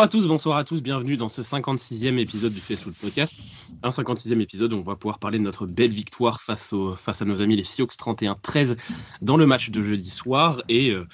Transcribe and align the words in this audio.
Bonjour 0.00 0.08
à 0.08 0.18
tous, 0.18 0.28
bonsoir 0.28 0.56
à 0.56 0.64
tous, 0.64 0.80
bienvenue 0.80 1.18
dans 1.18 1.28
ce 1.28 1.42
56e 1.42 2.16
épisode 2.16 2.54
du 2.54 2.60
Facebook 2.62 2.94
Podcast. 2.94 3.38
Un 3.82 3.90
56e 3.90 4.40
épisode 4.40 4.72
où 4.72 4.76
on 4.76 4.82
va 4.82 4.96
pouvoir 4.96 5.18
parler 5.18 5.38
de 5.38 5.44
notre 5.44 5.66
belle 5.66 5.90
victoire 5.90 6.40
face, 6.40 6.74
face 6.96 7.20
à 7.20 7.26
nos 7.26 7.42
amis 7.42 7.54
les 7.54 7.64
Seahawks 7.64 7.96
31-13 7.96 8.78
dans 9.20 9.36
le 9.36 9.46
match 9.46 9.68
de 9.68 9.82
jeudi 9.82 10.08
soir 10.08 10.62
et 10.70 10.88
euh, 10.88 11.06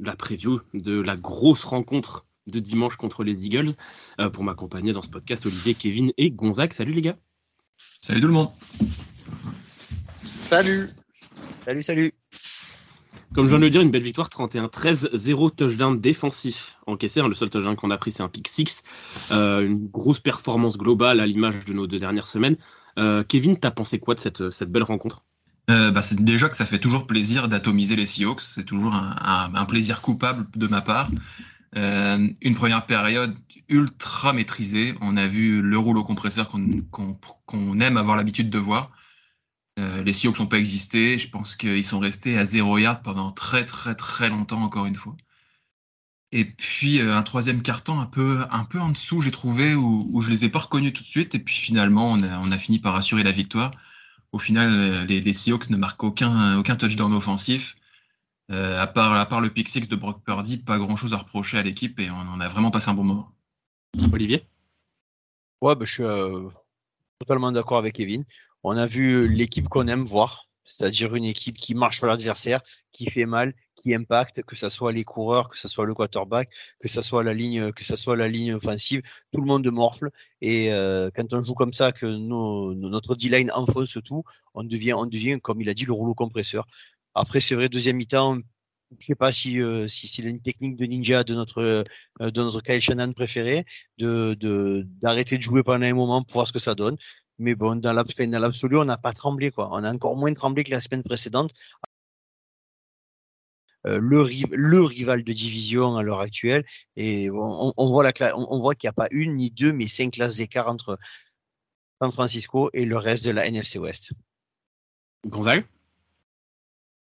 la 0.00 0.16
preview 0.16 0.60
de 0.74 1.00
la 1.00 1.16
grosse 1.16 1.64
rencontre 1.64 2.26
de 2.46 2.58
dimanche 2.58 2.96
contre 2.96 3.24
les 3.24 3.46
Eagles. 3.46 3.72
Euh, 4.20 4.28
pour 4.28 4.44
m'accompagner 4.44 4.92
dans 4.92 5.00
ce 5.00 5.08
podcast, 5.08 5.46
Olivier, 5.46 5.72
Kevin 5.72 6.12
et 6.18 6.30
Gonzague. 6.30 6.74
Salut 6.74 6.92
les 6.92 7.00
gars. 7.00 7.16
Salut 7.78 8.20
tout 8.20 8.26
le 8.26 8.34
monde. 8.34 8.50
Salut. 10.42 10.90
Salut, 11.64 11.82
salut. 11.82 12.12
Comme 13.36 13.44
je 13.44 13.50
viens 13.50 13.58
de 13.58 13.64
le 13.64 13.70
dire, 13.70 13.82
une 13.82 13.90
belle 13.90 14.02
victoire, 14.02 14.30
31-13, 14.30 15.10
0 15.12 15.50
touchdown 15.50 16.00
défensif 16.00 16.78
encaissé. 16.86 17.20
Hein. 17.20 17.28
Le 17.28 17.34
seul 17.34 17.50
touchdown 17.50 17.76
qu'on 17.76 17.90
a 17.90 17.98
pris, 17.98 18.10
c'est 18.10 18.22
un 18.22 18.30
pick 18.30 18.48
6. 18.48 18.82
Euh, 19.30 19.60
une 19.60 19.88
grosse 19.88 20.20
performance 20.20 20.78
globale 20.78 21.20
à 21.20 21.26
l'image 21.26 21.66
de 21.66 21.74
nos 21.74 21.86
deux 21.86 21.98
dernières 21.98 22.28
semaines. 22.28 22.56
Euh, 22.98 23.24
Kevin, 23.24 23.58
t'as 23.58 23.70
pensé 23.70 23.98
quoi 23.98 24.14
de 24.14 24.20
cette, 24.20 24.50
cette 24.50 24.72
belle 24.72 24.84
rencontre? 24.84 25.22
Euh, 25.68 25.90
bah, 25.90 26.00
c'est 26.00 26.18
déjà 26.18 26.48
que 26.48 26.56
ça 26.56 26.64
fait 26.64 26.78
toujours 26.78 27.06
plaisir 27.06 27.48
d'atomiser 27.48 27.94
les 27.94 28.06
Seahawks. 28.06 28.40
C'est 28.40 28.64
toujours 28.64 28.94
un, 28.94 29.64
plaisir 29.66 30.00
coupable 30.00 30.46
de 30.56 30.66
ma 30.66 30.80
part. 30.80 31.10
une 31.74 32.54
première 32.54 32.86
période 32.86 33.34
ultra 33.68 34.32
maîtrisée. 34.32 34.94
On 35.02 35.18
a 35.18 35.26
vu 35.26 35.60
le 35.60 35.76
rouleau 35.76 36.04
compresseur 36.04 36.48
qu'on 36.48 37.80
aime 37.80 37.98
avoir 37.98 38.16
l'habitude 38.16 38.48
de 38.48 38.58
voir. 38.58 38.92
Euh, 39.78 40.02
les 40.02 40.12
Seahawks 40.12 40.38
n'ont 40.38 40.46
pas 40.46 40.58
existé. 40.58 41.18
Je 41.18 41.28
pense 41.28 41.54
qu'ils 41.54 41.84
sont 41.84 41.98
restés 41.98 42.38
à 42.38 42.44
zéro 42.44 42.78
yard 42.78 43.02
pendant 43.02 43.30
très 43.30 43.64
très 43.64 43.94
très 43.94 44.28
longtemps 44.30 44.62
encore 44.62 44.86
une 44.86 44.94
fois. 44.94 45.16
Et 46.32 46.44
puis 46.44 47.00
euh, 47.00 47.16
un 47.16 47.22
troisième 47.22 47.62
carton 47.62 48.00
un 48.00 48.06
peu 48.06 48.44
un 48.50 48.64
peu 48.64 48.80
en 48.80 48.88
dessous, 48.88 49.20
j'ai 49.20 49.30
trouvé 49.30 49.74
où, 49.74 50.08
où 50.12 50.20
je 50.22 50.30
les 50.30 50.44
ai 50.44 50.48
pas 50.48 50.60
reconnus 50.60 50.92
tout 50.92 51.02
de 51.02 51.08
suite. 51.08 51.34
Et 51.34 51.38
puis 51.38 51.54
finalement, 51.54 52.06
on 52.08 52.22
a, 52.22 52.38
on 52.38 52.50
a 52.52 52.58
fini 52.58 52.78
par 52.78 52.94
assurer 52.96 53.22
la 53.22 53.32
victoire. 53.32 53.70
Au 54.32 54.38
final, 54.38 54.68
euh, 54.72 55.04
les, 55.04 55.20
les 55.20 55.32
Seahawks 55.34 55.70
ne 55.70 55.76
marquent 55.76 56.04
aucun 56.04 56.58
aucun 56.58 56.76
touchdown 56.76 57.12
offensif. 57.12 57.76
à 58.48 58.86
part 58.86 59.12
à 59.12 59.26
part 59.26 59.40
le 59.40 59.50
pick 59.50 59.68
six 59.68 59.88
de 59.88 59.96
Brock 59.96 60.24
Purdy, 60.24 60.58
pas 60.58 60.78
grand 60.78 60.96
chose 60.96 61.12
à 61.12 61.18
reprocher 61.18 61.58
à 61.58 61.62
l'équipe 61.62 62.00
et 62.00 62.10
on 62.10 62.28
en 62.34 62.40
a 62.40 62.48
vraiment 62.48 62.70
passé 62.70 62.88
un 62.90 62.94
bon 62.94 63.04
moment. 63.04 63.32
Olivier? 64.12 64.46
Ouais, 65.60 65.74
bah, 65.74 65.84
je 65.84 65.92
suis 65.92 66.04
totalement 67.18 67.50
d'accord 67.52 67.78
avec 67.78 67.94
Kevin. 67.94 68.24
On 68.62 68.76
a 68.76 68.86
vu 68.86 69.28
l'équipe 69.28 69.68
qu'on 69.68 69.88
aime 69.88 70.04
voir, 70.04 70.48
c'est-à-dire 70.64 71.14
une 71.14 71.24
équipe 71.24 71.56
qui 71.56 71.74
marche 71.74 71.98
sur 71.98 72.06
l'adversaire, 72.06 72.60
qui 72.92 73.08
fait 73.10 73.26
mal, 73.26 73.54
qui 73.76 73.94
impacte, 73.94 74.42
que 74.42 74.56
ce 74.56 74.68
soit 74.68 74.92
les 74.92 75.04
coureurs, 75.04 75.48
que 75.48 75.58
ce 75.58 75.68
soit 75.68 75.86
le 75.86 75.94
quarterback, 75.94 76.50
que 76.80 76.88
ce 76.88 77.02
soit 77.02 77.22
la 77.22 77.34
ligne, 77.34 77.72
que 77.72 77.84
ce 77.84 77.94
soit 77.96 78.16
la 78.16 78.28
ligne 78.28 78.54
offensive, 78.54 79.02
tout 79.32 79.40
le 79.40 79.46
monde 79.46 79.70
morfle. 79.70 80.10
Et 80.40 80.72
euh, 80.72 81.10
quand 81.14 81.32
on 81.32 81.40
joue 81.40 81.54
comme 81.54 81.72
ça, 81.72 81.92
que 81.92 82.06
notre 82.06 83.14
D-line 83.14 83.50
enfonce 83.52 83.98
tout, 84.04 84.24
on 84.54 84.64
devient, 84.64 84.94
on 84.94 85.06
devient, 85.06 85.38
comme 85.40 85.60
il 85.60 85.68
a 85.68 85.74
dit, 85.74 85.84
le 85.84 85.92
rouleau 85.92 86.14
compresseur. 86.14 86.66
Après, 87.14 87.40
c'est 87.40 87.54
vrai, 87.54 87.68
deuxième 87.68 87.96
mi-temps, 87.96 88.38
je 88.98 89.06
sais 89.06 89.14
pas 89.14 89.32
si 89.32 89.60
euh, 89.60 89.86
c'est 89.88 90.22
une 90.22 90.40
technique 90.40 90.76
de 90.76 90.86
ninja 90.86 91.24
de 91.24 91.34
notre 91.34 91.62
euh, 91.62 92.30
de 92.30 92.42
notre 92.42 92.60
Kyle 92.62 93.14
préféré 93.14 93.64
de 93.98 94.34
d'arrêter 95.00 95.38
de, 95.38 95.42
jouer 95.42 95.62
pendant 95.64 95.86
un 95.86 95.94
moment 95.94 96.22
pour 96.22 96.34
voir 96.34 96.46
ce 96.46 96.52
que 96.52 96.60
ça 96.60 96.74
donne 96.74 96.96
mais 97.38 97.54
bon, 97.54 97.76
dans 97.80 97.92
l'absolu, 97.92 98.78
on 98.78 98.84
n'a 98.84 98.96
pas 98.96 99.12
tremblé. 99.12 99.50
Quoi. 99.50 99.68
On 99.72 99.84
a 99.84 99.92
encore 99.92 100.16
moins 100.16 100.32
tremblé 100.34 100.64
que 100.64 100.70
la 100.70 100.80
semaine 100.80 101.02
précédente. 101.02 101.52
Euh, 103.86 104.00
le, 104.00 104.26
le, 104.52 104.82
rival 104.82 105.22
de 105.22 105.32
division 105.32 105.96
à 105.96 106.02
l'heure 106.02 106.20
actuelle. 106.20 106.64
Et 106.96 107.30
on, 107.30 107.72
on 107.76 107.88
voit, 107.88 108.10
on, 108.34 108.60
voit 108.60 108.74
qu'il 108.74 108.88
n'y 108.88 108.90
a 108.90 108.94
pas 108.94 109.08
une 109.12 109.36
ni 109.36 109.50
deux, 109.50 109.72
mais 109.72 109.86
cinq 109.86 110.14
classes 110.14 110.36
d'écart 110.36 110.68
entre 110.68 110.98
San 112.00 112.10
Francisco 112.10 112.70
et 112.72 112.84
le 112.84 112.96
reste 112.96 113.24
de 113.24 113.30
la 113.30 113.46
NFC 113.46 113.78
West. 113.78 114.12
Gonzague? 115.26 115.64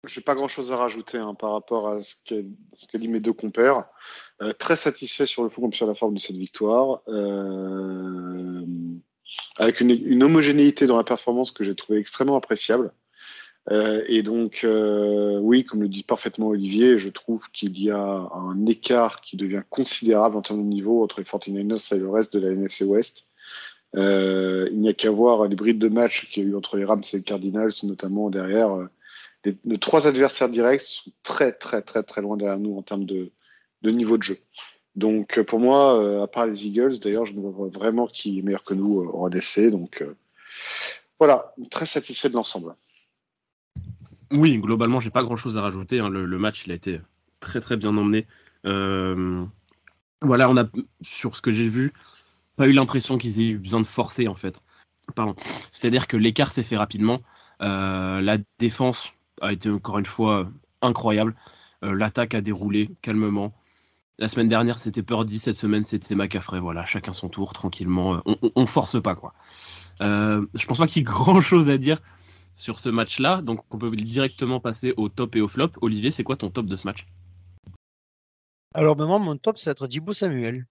Je 0.04 0.18
n'ai 0.18 0.24
pas 0.24 0.34
grand-chose 0.34 0.72
à 0.72 0.76
rajouter 0.76 1.18
hein, 1.18 1.34
par 1.34 1.52
rapport 1.52 1.88
à 1.88 2.02
ce 2.02 2.16
qu'a 2.24 2.98
dit 2.98 3.08
mes 3.08 3.20
deux 3.20 3.32
compères. 3.32 3.86
Euh, 4.40 4.52
très 4.52 4.74
satisfait 4.74 5.26
sur 5.26 5.44
le 5.44 5.48
fond 5.48 5.62
comme 5.62 5.72
sur 5.72 5.86
la 5.86 5.94
forme 5.94 6.14
de 6.14 6.18
cette 6.18 6.36
victoire. 6.36 7.02
Euh, 7.06 8.66
avec 9.58 9.80
une, 9.80 10.22
homogénéité 10.22 10.86
dans 10.86 10.96
la 10.96 11.04
performance 11.04 11.50
que 11.50 11.64
j'ai 11.64 11.74
trouvé 11.74 11.98
extrêmement 11.98 12.36
appréciable. 12.36 12.92
Euh, 13.70 14.02
et 14.08 14.22
donc, 14.22 14.62
euh, 14.64 15.38
oui, 15.38 15.64
comme 15.64 15.82
le 15.82 15.88
dit 15.88 16.02
parfaitement 16.02 16.48
Olivier, 16.48 16.98
je 16.98 17.08
trouve 17.08 17.48
qu'il 17.52 17.80
y 17.80 17.90
a 17.90 17.98
un 17.98 18.66
écart 18.66 19.20
qui 19.20 19.36
devient 19.36 19.62
considérable 19.70 20.36
en 20.36 20.42
termes 20.42 20.62
de 20.62 20.68
niveau 20.68 21.02
entre 21.04 21.20
les 21.20 21.24
49ers 21.24 21.94
et 21.94 21.98
le 21.98 22.08
reste 22.08 22.36
de 22.36 22.40
la 22.40 22.52
NFC 22.52 22.84
West. 22.84 23.28
Euh, 23.94 24.68
il 24.72 24.80
n'y 24.80 24.88
a 24.88 24.94
qu'à 24.94 25.10
voir 25.10 25.46
les 25.46 25.54
brides 25.54 25.78
de 25.78 25.88
match 25.88 26.30
qu'il 26.30 26.42
y 26.42 26.46
a 26.46 26.48
eu 26.48 26.56
entre 26.56 26.76
les 26.76 26.84
Rams 26.84 27.02
et 27.12 27.16
les 27.18 27.22
Cardinals, 27.22 27.72
notamment 27.84 28.30
derrière. 28.30 28.88
Nos 29.64 29.76
trois 29.76 30.06
adversaires 30.06 30.48
directs 30.48 30.82
sont 30.82 31.10
très, 31.22 31.52
très, 31.52 31.82
très, 31.82 32.02
très 32.02 32.22
loin 32.22 32.36
derrière 32.36 32.58
nous 32.58 32.76
en 32.76 32.82
termes 32.82 33.04
de 33.04 33.30
niveau 33.84 34.16
de 34.16 34.22
jeu. 34.22 34.38
Donc 34.96 35.38
euh, 35.38 35.44
pour 35.44 35.58
moi, 35.58 35.98
euh, 35.98 36.22
à 36.22 36.26
part 36.26 36.46
les 36.46 36.66
Eagles, 36.66 36.98
d'ailleurs, 36.98 37.26
je 37.26 37.34
ne 37.34 37.40
vois 37.40 37.68
vraiment 37.68 38.06
qui 38.06 38.38
est 38.38 38.42
meilleur 38.42 38.64
que 38.64 38.74
nous 38.74 39.00
euh, 39.00 39.10
en 39.14 39.26
ADC. 39.26 39.70
Donc 39.70 40.04
voilà, 41.18 41.54
très 41.70 41.86
satisfait 41.86 42.28
de 42.28 42.34
l'ensemble. 42.34 42.74
Oui, 44.30 44.58
globalement, 44.58 45.00
j'ai 45.00 45.10
pas 45.10 45.22
grand 45.22 45.36
chose 45.36 45.56
à 45.56 45.62
rajouter. 45.62 46.00
Hein. 46.00 46.08
Le, 46.08 46.38
match, 46.38 46.64
il 46.66 46.72
a 46.72 46.74
été 46.74 47.00
très 47.40 47.60
très 47.60 47.76
bien 47.76 47.96
emmené. 47.96 48.26
voilà, 48.64 50.50
on 50.50 50.56
a 50.56 50.64
sur 51.00 51.36
ce 51.36 51.42
que 51.42 51.52
j'ai 51.52 51.68
vu, 51.68 51.92
pas 52.56 52.68
eu 52.68 52.72
l'impression 52.72 53.18
qu'ils 53.18 53.40
aient 53.40 53.50
eu 53.50 53.58
besoin 53.58 53.80
de 53.80 53.86
forcer 53.86 54.28
en 54.28 54.34
fait. 54.34 54.60
Pardon. 55.14 55.34
C'est-à-dire 55.72 56.06
que 56.06 56.16
l'écart 56.16 56.52
s'est 56.52 56.62
fait 56.62 56.76
rapidement. 56.76 57.20
la 57.60 58.36
défense 58.58 59.12
a 59.40 59.52
été 59.52 59.70
encore 59.70 59.98
une 59.98 60.06
fois 60.06 60.50
incroyable. 60.80 61.34
L'attaque 61.82 62.34
a 62.34 62.40
déroulé 62.40 62.90
calmement. 63.02 63.52
La 64.22 64.28
semaine 64.28 64.46
dernière, 64.46 64.78
c'était 64.78 65.02
Purdy. 65.02 65.40
Cette 65.40 65.56
semaine, 65.56 65.82
c'était 65.82 66.14
McAfrey. 66.14 66.60
Voilà, 66.60 66.84
chacun 66.84 67.12
son 67.12 67.28
tour, 67.28 67.52
tranquillement. 67.52 68.14
Euh, 68.14 68.20
on, 68.24 68.52
on, 68.54 68.66
force 68.66 69.02
pas, 69.02 69.16
quoi. 69.16 69.34
Euh, 70.00 70.46
je 70.54 70.64
pense 70.64 70.78
pas 70.78 70.86
qu'il 70.86 70.98
y 70.98 71.00
ait 71.00 71.02
grand 71.02 71.40
chose 71.40 71.68
à 71.68 71.76
dire 71.76 71.98
sur 72.54 72.78
ce 72.78 72.88
match-là. 72.88 73.42
Donc, 73.42 73.64
on 73.74 73.78
peut 73.78 73.90
directement 73.90 74.60
passer 74.60 74.94
au 74.96 75.08
top 75.08 75.34
et 75.34 75.40
au 75.40 75.48
flop. 75.48 75.70
Olivier, 75.80 76.12
c'est 76.12 76.22
quoi 76.22 76.36
ton 76.36 76.50
top 76.50 76.66
de 76.66 76.76
ce 76.76 76.86
match? 76.86 77.04
Alors, 78.74 78.96
maintenant, 78.96 79.18
mon 79.18 79.36
top, 79.36 79.58
c'est 79.58 79.70
être 79.70 79.88
Dibo 79.88 80.12
Samuel. 80.12 80.68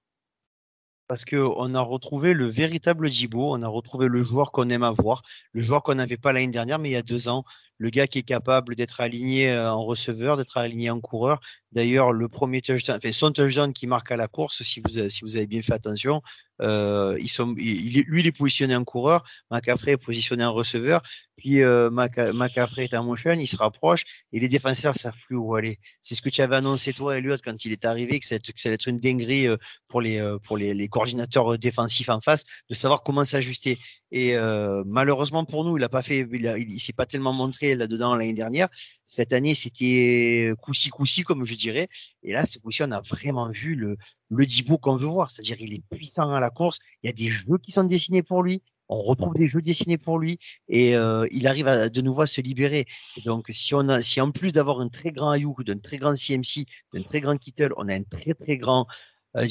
Parce 1.12 1.26
qu'on 1.26 1.76
a 1.76 1.82
retrouvé 1.82 2.34
le 2.34 2.48
véritable 2.48 3.10
Dibo. 3.10 3.54
On 3.54 3.62
a 3.64 3.68
retrouvé 3.68 4.08
le 4.08 4.24
joueur 4.24 4.54
qu'on 4.54 4.70
aime 4.70 4.84
avoir. 4.84 5.24
Le 5.52 5.62
joueur 5.62 5.84
qu'on 5.84 5.96
n'avait 5.96 6.16
pas 6.16 6.32
l'année 6.32 6.54
dernière, 6.54 6.80
mais 6.80 6.88
il 6.88 6.94
y 6.94 6.96
a 6.96 7.02
deux 7.02 7.28
ans. 7.28 7.44
Le 7.80 7.90
gars 7.90 8.08
qui 8.08 8.20
est 8.20 8.24
capable 8.24 8.76
d'être 8.76 9.02
aligné 9.02 9.52
euh, 9.52 9.74
en 9.74 9.84
receveur, 9.84 10.38
d'être 10.38 10.56
aligné 10.56 10.90
en 10.90 11.02
coureur, 11.02 11.42
D'ailleurs, 11.72 12.12
le 12.12 12.28
premier 12.28 12.62
touchdown, 12.62 12.98
enfin, 12.98 13.12
son 13.14 13.32
touchdown 13.32 13.72
qui 13.72 13.88
marque 13.88 14.12
à 14.12 14.18
la 14.18 14.28
course, 14.28 14.62
si 14.64 14.82
vous, 14.82 15.10
si 15.10 15.22
vous 15.24 15.38
avez 15.38 15.48
bien 15.48 15.62
fait 15.62 15.74
attention, 15.74 16.22
ils 16.62 17.30
sont, 17.30 17.56
il, 17.58 18.04
lui, 18.08 18.22
il 18.22 18.28
est 18.28 18.38
positionné 18.38 18.76
en 18.76 18.84
coureur, 18.84 19.24
McCaffrey 19.50 19.92
est 19.92 19.98
positionné 19.98 20.44
en 20.44 20.54
receveur, 20.54 21.02
puis 21.42 21.64
euh, 21.64 21.90
est 21.90 22.94
en 22.94 23.04
motion, 23.04 23.32
il 23.32 23.48
se 23.48 23.58
rapproche, 23.58 24.04
et 24.32 24.40
les 24.40 24.48
défenseurs 24.48 24.96
savent 24.96 25.18
plus 25.26 25.36
où 25.36 25.56
aller. 25.56 25.80
C'est 26.00 26.14
ce 26.14 26.22
que 26.22 26.30
tu 26.30 26.42
avais 26.42 26.58
annoncé 26.58 26.94
toi, 26.94 27.18
Elliot, 27.18 27.38
quand 27.44 27.66
il 27.66 27.72
est 27.72 27.84
arrivé, 27.84 28.20
que, 28.20 28.26
ça 28.26 28.36
allait 28.66 28.76
être 28.76 28.88
une 28.88 29.00
dinguerie 29.00 29.48
euh, 29.48 29.58
pour 29.88 30.02
les, 30.02 30.20
euh, 30.20 30.38
pour 30.38 30.58
les, 30.58 30.76
les 30.76 30.88
coordinateurs 30.88 31.58
défensifs 31.58 32.10
en 32.10 32.20
face, 32.20 32.44
de 32.70 32.76
savoir 32.76 33.02
comment 33.02 33.26
s'ajuster. 33.26 33.80
Et 34.12 34.36
euh, 34.36 34.84
malheureusement 34.86 35.46
pour 35.46 35.66
nous, 35.66 35.78
il 35.78 35.84
a 35.84 35.90
pas 35.90 36.04
fait, 36.04 36.28
il, 36.32 36.54
il, 36.58 36.80
s'est 36.80 36.94
pas 36.94 37.06
tellement 37.06 37.34
montré 37.34 37.76
là-dedans 37.76 38.14
l'année 38.14 38.34
dernière. 38.34 38.68
Cette 39.12 39.34
année, 39.34 39.54
c'était 39.54 40.54
coussi 40.62 40.90
coussi 40.90 41.24
comme 41.24 41.44
je 41.46 41.56
dirais. 41.56 41.90
Et 42.24 42.32
là, 42.32 42.46
ce 42.46 42.60
coup-ci, 42.60 42.82
on 42.84 42.92
a 42.92 43.02
vraiment 43.02 43.50
vu 43.52 43.76
le 43.76 43.98
le 44.30 44.46
Dibo 44.46 44.78
qu'on 44.78 44.96
veut 44.96 45.08
voir. 45.08 45.30
C'est-à-dire, 45.30 45.58
il 45.60 45.74
est 45.74 45.84
puissant 45.90 46.32
à 46.32 46.40
la 46.40 46.50
course. 46.50 46.80
Il 47.04 47.08
y 47.08 47.10
a 47.10 47.14
des 47.14 47.30
jeux 47.30 47.58
qui 47.62 47.74
sont 47.74 47.84
dessinés 47.84 48.24
pour 48.24 48.42
lui. 48.42 48.64
On 48.88 49.02
retrouve 49.02 49.34
des 49.34 49.50
jeux 49.50 49.62
dessinés 49.62 49.98
pour 49.98 50.18
lui 50.18 50.40
et 50.70 50.96
euh, 50.96 51.28
il 51.32 51.48
arrive 51.48 51.68
à, 51.68 51.90
de 51.90 52.02
nouveau 52.02 52.22
à 52.22 52.28
se 52.28 52.40
libérer. 52.40 52.86
Donc, 53.26 53.48
si 53.50 53.74
on 53.76 53.90
a, 53.90 54.00
si 54.00 54.22
en 54.22 54.32
plus 54.32 54.54
d'avoir 54.54 54.80
un 54.80 54.88
très 54.88 55.12
grand 55.12 55.32
Ayuk, 55.32 55.66
d'un 55.66 55.78
très 55.78 55.98
grand 55.98 56.16
CMC, 56.16 56.66
d'un 56.94 57.04
très 57.04 57.20
grand 57.20 57.36
Kittle, 57.38 57.72
on 57.78 57.90
a 57.90 57.94
un 57.94 58.04
très 58.04 58.34
très 58.34 58.58
grand 58.58 58.88
euh, 59.36 59.46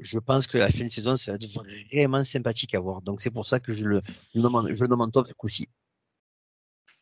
je 0.00 0.18
pense 0.18 0.48
que 0.48 0.58
la 0.58 0.70
fin 0.70 0.84
de 0.84 0.90
saison, 0.90 1.16
ça 1.16 1.32
va 1.32 1.36
être 1.36 1.46
vraiment 1.92 2.24
sympathique 2.24 2.74
à 2.74 2.80
voir. 2.80 3.00
Donc, 3.02 3.20
c'est 3.20 3.32
pour 3.32 3.46
ça 3.46 3.60
que 3.60 3.72
je 3.72 3.84
le, 3.84 4.00
je 4.34 4.84
nomme 4.86 5.00
en 5.00 5.08
top 5.08 5.28
ce. 5.28 5.68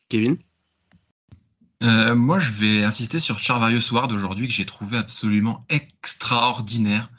Kevin? 0.09 0.37
Euh, 1.83 2.15
moi, 2.15 2.39
je 2.39 2.51
vais 2.51 2.83
insister 2.83 3.19
sur 3.19 3.39
Charvarius 3.39 3.91
Ward 3.91 4.11
aujourd'hui 4.11 4.47
que 4.47 4.53
j'ai 4.53 4.65
trouvé 4.65 4.97
absolument 4.97 5.65
extraordinaire. 5.69 7.09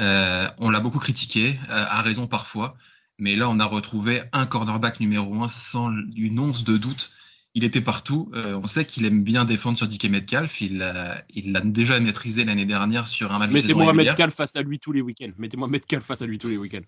Euh, 0.00 0.48
on 0.58 0.70
l'a 0.70 0.80
beaucoup 0.80 0.98
critiqué, 0.98 1.58
euh, 1.70 1.84
à 1.88 2.02
raison 2.02 2.26
parfois, 2.26 2.76
mais 3.18 3.36
là, 3.36 3.48
on 3.48 3.60
a 3.60 3.64
retrouvé 3.64 4.22
un 4.32 4.46
cornerback 4.46 5.00
numéro 5.00 5.42
un 5.42 5.48
sans 5.48 5.90
une 6.16 6.38
once 6.38 6.64
de 6.64 6.76
doute. 6.76 7.12
il 7.54 7.64
était 7.64 7.82
partout. 7.82 8.30
Euh, 8.34 8.58
on 8.62 8.66
sait 8.66 8.86
qu'il 8.86 9.04
aime 9.04 9.22
bien 9.22 9.44
défendre 9.44 9.76
sur 9.76 9.86
DK 9.86 10.04
Metcalf. 10.06 10.60
Il 10.60 10.78
l'a 10.78 11.22
il 11.30 11.52
déjà 11.72 12.00
maîtrisé 12.00 12.44
l'année 12.44 12.64
dernière 12.64 13.06
sur 13.06 13.32
un 13.32 13.38
match 13.38 13.50
Mettez-moi 13.50 13.92
Metcalf 13.92 14.34
face 14.34 14.56
à 14.56 14.62
lui 14.62 14.78
tous 14.78 14.92
les 14.92 15.02
week-ends. 15.02 15.32
Mettez-moi 15.38 15.68
Metcalf 15.68 16.04
face 16.04 16.22
à 16.22 16.26
lui 16.26 16.38
tous 16.38 16.48
les 16.48 16.56
week-ends. 16.56 16.84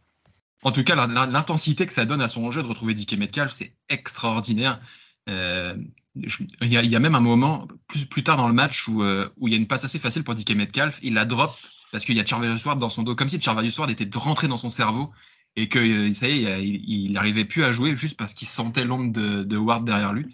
En 0.63 0.73
tout 0.73 0.83
cas, 0.83 0.97
l'intensité 1.07 1.85
que 1.87 1.93
ça 1.93 2.07
donne 2.07 2.23
à 2.23 2.29
son 2.29 2.51
jeu 2.51 2.63
de 2.63 2.67
retrouver 2.67 2.95
DK 2.95 3.19
Metcalf, 3.19 3.53
c'est 3.53 3.75
extraordinaire. 3.91 4.81
Euh, 5.29 5.77
il, 6.17 6.69
y 6.69 6.97
a, 6.97 7.01
même 7.01 7.15
un 7.15 7.21
moment, 7.21 7.67
plus, 7.89 8.07
plus 8.07 8.23
tard 8.23 8.37
dans 8.37 8.49
le 8.49 8.55
match, 8.55 8.89
où, 8.89 9.03
euh, 9.03 9.29
où 9.37 9.49
il 9.49 9.53
y 9.53 9.55
a 9.55 9.59
une 9.59 9.67
passe 9.67 9.85
assez 9.85 9.99
facile 9.99 10.25
pour 10.25 10.35
DK 10.35 10.51
Metcalf. 10.51 10.99
Il 11.03 11.15
la 11.15 11.25
drop 11.25 11.55
parce 11.93 12.05
qu'il 12.05 12.17
y 12.17 12.21
a 12.21 12.25
Charvarius 12.25 12.65
Ward 12.65 12.79
dans 12.79 12.89
son 12.89 13.03
dos, 13.03 13.15
comme 13.15 13.29
si 13.29 13.41
Charvarius 13.41 13.79
Ward 13.79 13.91
était 13.91 14.09
rentré 14.19 14.49
dans 14.49 14.57
son 14.57 14.71
cerveau 14.71 15.13
et 15.57 15.69
que 15.69 16.13
ça 16.13 16.29
y 16.29 16.45
est, 16.45 16.67
il 16.67 17.13
n'arrivait 17.13 17.45
plus 17.45 17.65
à 17.65 17.71
jouer 17.71 17.95
juste 17.95 18.17
parce 18.17 18.35
qu'il 18.35 18.49
sentait 18.49 18.85
l'ombre 18.85 19.13
de, 19.13 19.57
Ward 19.57 19.85
derrière 19.85 20.13
lui 20.13 20.27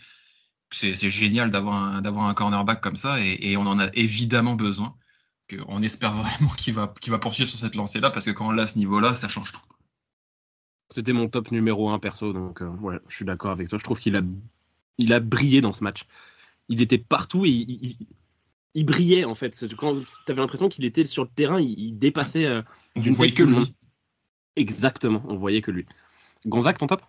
c'est 0.73 1.11
génial 1.11 1.50
d'avoir 1.50 1.75
un, 1.75 2.05
un 2.05 2.35
cornerback 2.35 2.81
comme 2.81 2.97
ça 2.97 3.17
et, 3.21 3.56
on 3.56 3.67
en 3.67 3.79
a 3.79 3.88
évidemment 3.94 4.55
besoin. 4.55 4.94
On 5.67 5.83
espère 5.83 6.12
vraiment 6.23 6.53
qu'il 6.56 6.75
va, 6.75 6.94
qu'il 7.00 7.11
va 7.11 7.19
poursuivre 7.19 7.50
sur 7.50 7.59
cette 7.59 7.75
lancée-là 7.75 8.11
parce 8.11 8.25
que 8.25 8.31
quand 8.31 8.49
on 8.49 8.53
l'a 8.53 8.62
à 8.62 8.67
ce 8.67 8.79
niveau-là, 8.79 9.15
ça 9.15 9.29
change 9.29 9.53
tout. 9.53 9.61
C'était 10.93 11.12
mon 11.12 11.29
top 11.29 11.53
numéro 11.53 11.91
1 11.91 11.99
perso, 11.99 12.33
donc 12.33 12.62
euh, 12.62 12.99
je 13.09 13.15
suis 13.15 13.25
d'accord 13.25 13.53
avec 13.53 13.69
toi. 13.69 13.79
Je 13.79 13.85
trouve 13.85 13.99
qu'il 13.99 14.17
a, 14.17 14.23
il 15.00 15.12
a 15.12 15.20
brillé 15.20 15.61
dans 15.61 15.73
ce 15.73 15.82
match. 15.85 16.02
Il 16.69 16.81
était 16.81 16.99
partout 16.99 17.44
et 17.44 17.67
il, 18.75 18.85
brillait 18.85 19.25
en 19.25 19.35
fait. 19.35 19.67
Quand 19.76 19.97
tu 19.97 20.32
avais 20.32 20.41
l'impression 20.41 20.69
qu'il 20.69 20.85
était 20.85 21.05
sur 21.06 21.25
le 21.25 21.31
terrain, 21.35 21.61
il, 21.61 21.99
dépassait 21.99 22.47
euh, 22.47 22.62
d'une 22.97 23.17
que 23.17 23.43
lui. 23.43 23.75
Exactement, 24.56 25.23
on 25.29 25.37
voyait 25.37 25.62
que 25.62 25.70
lui. 25.70 25.87
Gonzague, 26.47 26.79
ton 26.79 26.87
top? 26.87 27.02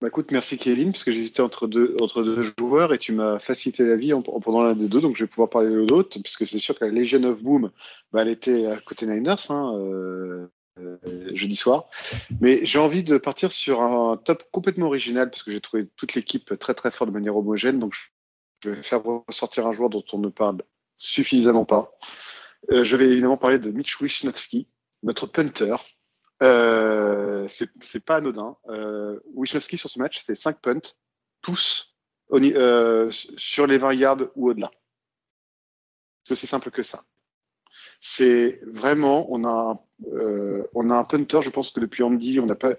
Bah 0.00 0.08
écoute, 0.08 0.30
merci 0.30 0.58
Kéline, 0.58 0.92
parce 0.92 1.02
que 1.02 1.10
j'hésitais 1.10 1.40
entre 1.40 1.66
deux, 1.66 1.96
entre 2.00 2.22
deux 2.22 2.42
joueurs 2.42 2.94
et 2.94 2.98
tu 2.98 3.12
m'as 3.12 3.40
facilité 3.40 3.84
la 3.84 3.96
vie 3.96 4.12
en, 4.12 4.18
en 4.18 4.40
prenant 4.40 4.62
l'un 4.62 4.76
des 4.76 4.88
deux, 4.88 5.00
donc 5.00 5.16
je 5.16 5.24
vais 5.24 5.28
pouvoir 5.28 5.50
parler 5.50 5.70
de 5.70 5.84
l'autre, 5.90 6.20
puisque 6.22 6.46
c'est 6.46 6.60
sûr 6.60 6.78
que 6.78 6.84
la 6.84 6.92
Legion 6.92 7.24
of 7.24 7.42
Boom, 7.42 7.72
bah, 8.12 8.22
elle 8.22 8.28
était 8.28 8.66
à 8.66 8.76
côté 8.76 9.06
Niners 9.06 9.50
hein, 9.50 9.74
euh, 9.74 10.46
jeudi 11.34 11.56
soir. 11.56 11.88
Mais 12.40 12.64
j'ai 12.64 12.78
envie 12.78 13.02
de 13.02 13.18
partir 13.18 13.52
sur 13.52 13.80
un 13.82 14.16
top 14.16 14.44
complètement 14.50 14.86
original, 14.86 15.30
parce 15.30 15.42
que 15.42 15.50
j'ai 15.50 15.60
trouvé 15.60 15.88
toute 15.96 16.14
l'équipe 16.14 16.58
très 16.58 16.74
très 16.74 16.90
forte 16.90 17.10
de 17.10 17.14
manière 17.14 17.36
homogène, 17.36 17.78
donc 17.78 17.94
je 18.62 18.70
vais 18.70 18.82
faire 18.82 19.02
ressortir 19.02 19.66
un 19.66 19.72
joueur 19.72 19.90
dont 19.90 20.04
on 20.12 20.18
ne 20.18 20.28
parle 20.28 20.62
suffisamment 20.96 21.64
pas. 21.64 21.92
Euh, 22.70 22.84
je 22.84 22.96
vais 22.96 23.08
évidemment 23.08 23.36
parler 23.36 23.58
de 23.58 23.70
Mitch 23.70 24.00
Wisnowski, 24.00 24.66
notre 25.02 25.26
punter, 25.26 25.76
euh, 26.42 27.48
c'est 27.48 28.04
pas 28.04 28.16
anodin. 28.16 28.56
Euh, 28.68 29.18
Wisnowski 29.34 29.76
sur 29.78 29.90
ce 29.90 29.98
match, 29.98 30.22
c'est 30.24 30.34
5 30.34 30.60
punts, 30.60 30.94
tous 31.42 31.94
euh, 32.32 33.10
sur 33.10 33.66
les 33.66 33.78
20 33.78 33.94
yards 33.94 34.22
ou 34.36 34.50
au-delà. 34.50 34.70
C'est 36.22 36.32
aussi 36.32 36.46
simple 36.46 36.70
que 36.70 36.82
ça. 36.82 37.02
C'est 38.00 38.60
vraiment, 38.64 39.26
on 39.30 39.44
a, 39.44 39.82
euh, 40.12 40.62
on 40.74 40.90
a 40.90 40.96
un 40.96 41.04
punter, 41.04 41.40
je 41.42 41.50
pense 41.50 41.72
que 41.72 41.80
depuis 41.80 42.02
Andy, 42.02 42.38
on 42.38 42.46
n'a 42.46 42.54
pas, 42.54 42.74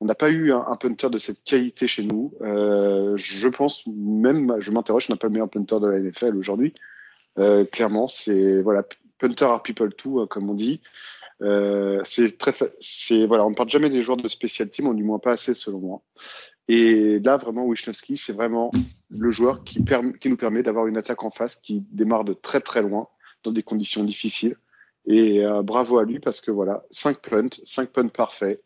on 0.00 0.04
n'a 0.04 0.14
pas 0.14 0.30
eu 0.30 0.52
un, 0.52 0.76
punter 0.76 1.08
de 1.08 1.18
cette 1.18 1.42
qualité 1.42 1.86
chez 1.86 2.04
nous. 2.04 2.34
Euh, 2.42 3.16
je 3.16 3.48
pense 3.48 3.86
même, 3.86 4.56
je 4.58 4.70
m'interroge, 4.70 5.06
on 5.08 5.14
n'a 5.14 5.16
pas 5.16 5.28
le 5.28 5.32
meilleur 5.32 5.48
punter 5.48 5.80
de 5.80 5.86
la 5.86 6.00
NFL 6.00 6.36
aujourd'hui. 6.36 6.74
Euh, 7.38 7.64
clairement, 7.64 8.08
c'est 8.08 8.62
voilà, 8.62 8.84
punter 9.18 9.44
are 9.46 9.62
people 9.62 9.92
too, 9.94 10.26
comme 10.26 10.50
on 10.50 10.54
dit. 10.54 10.82
C'est 12.04 12.36
très, 12.36 12.52
c'est 12.80 13.26
voilà, 13.26 13.46
on 13.46 13.50
ne 13.50 13.54
parle 13.54 13.70
jamais 13.70 13.88
des 13.90 14.02
joueurs 14.02 14.18
de 14.18 14.28
special 14.28 14.68
team, 14.68 14.88
ou 14.88 14.94
du 14.94 15.04
moins 15.04 15.18
pas 15.18 15.32
assez 15.32 15.54
selon 15.54 15.78
moi. 15.78 16.02
Et 16.68 17.18
là, 17.20 17.38
vraiment, 17.38 17.66
Wisnowski, 17.66 18.18
c'est 18.18 18.34
vraiment 18.34 18.70
le 19.08 19.30
joueur 19.30 19.64
qui, 19.64 19.82
qui 20.20 20.28
nous 20.28 20.36
permet 20.36 20.62
d'avoir 20.62 20.86
une 20.86 20.98
attaque 20.98 21.24
en 21.24 21.30
face 21.30 21.56
qui 21.56 21.86
démarre 21.90 22.24
de 22.24 22.34
très 22.34 22.60
très 22.60 22.82
loin, 22.82 23.08
dans 23.42 23.52
des 23.52 23.62
conditions 23.62 24.04
difficiles. 24.04 24.56
Et 25.06 25.44
euh, 25.44 25.62
bravo 25.62 25.98
à 25.98 26.04
lui 26.04 26.20
parce 26.20 26.40
que 26.40 26.50
voilà, 26.50 26.84
5 26.90 27.18
punts, 27.22 27.48
5 27.64 27.92
punts 27.92 28.08
parfaits, 28.08 28.60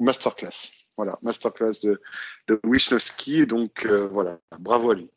masterclass. 0.00 0.90
Voilà, 0.96 1.16
masterclass 1.22 1.80
de, 1.82 2.00
de 2.48 2.60
Wisnowski. 2.64 3.46
Donc 3.46 3.86
euh, 3.86 4.08
voilà, 4.08 4.40
bravo 4.58 4.90
à 4.90 4.94
lui. 4.96 5.10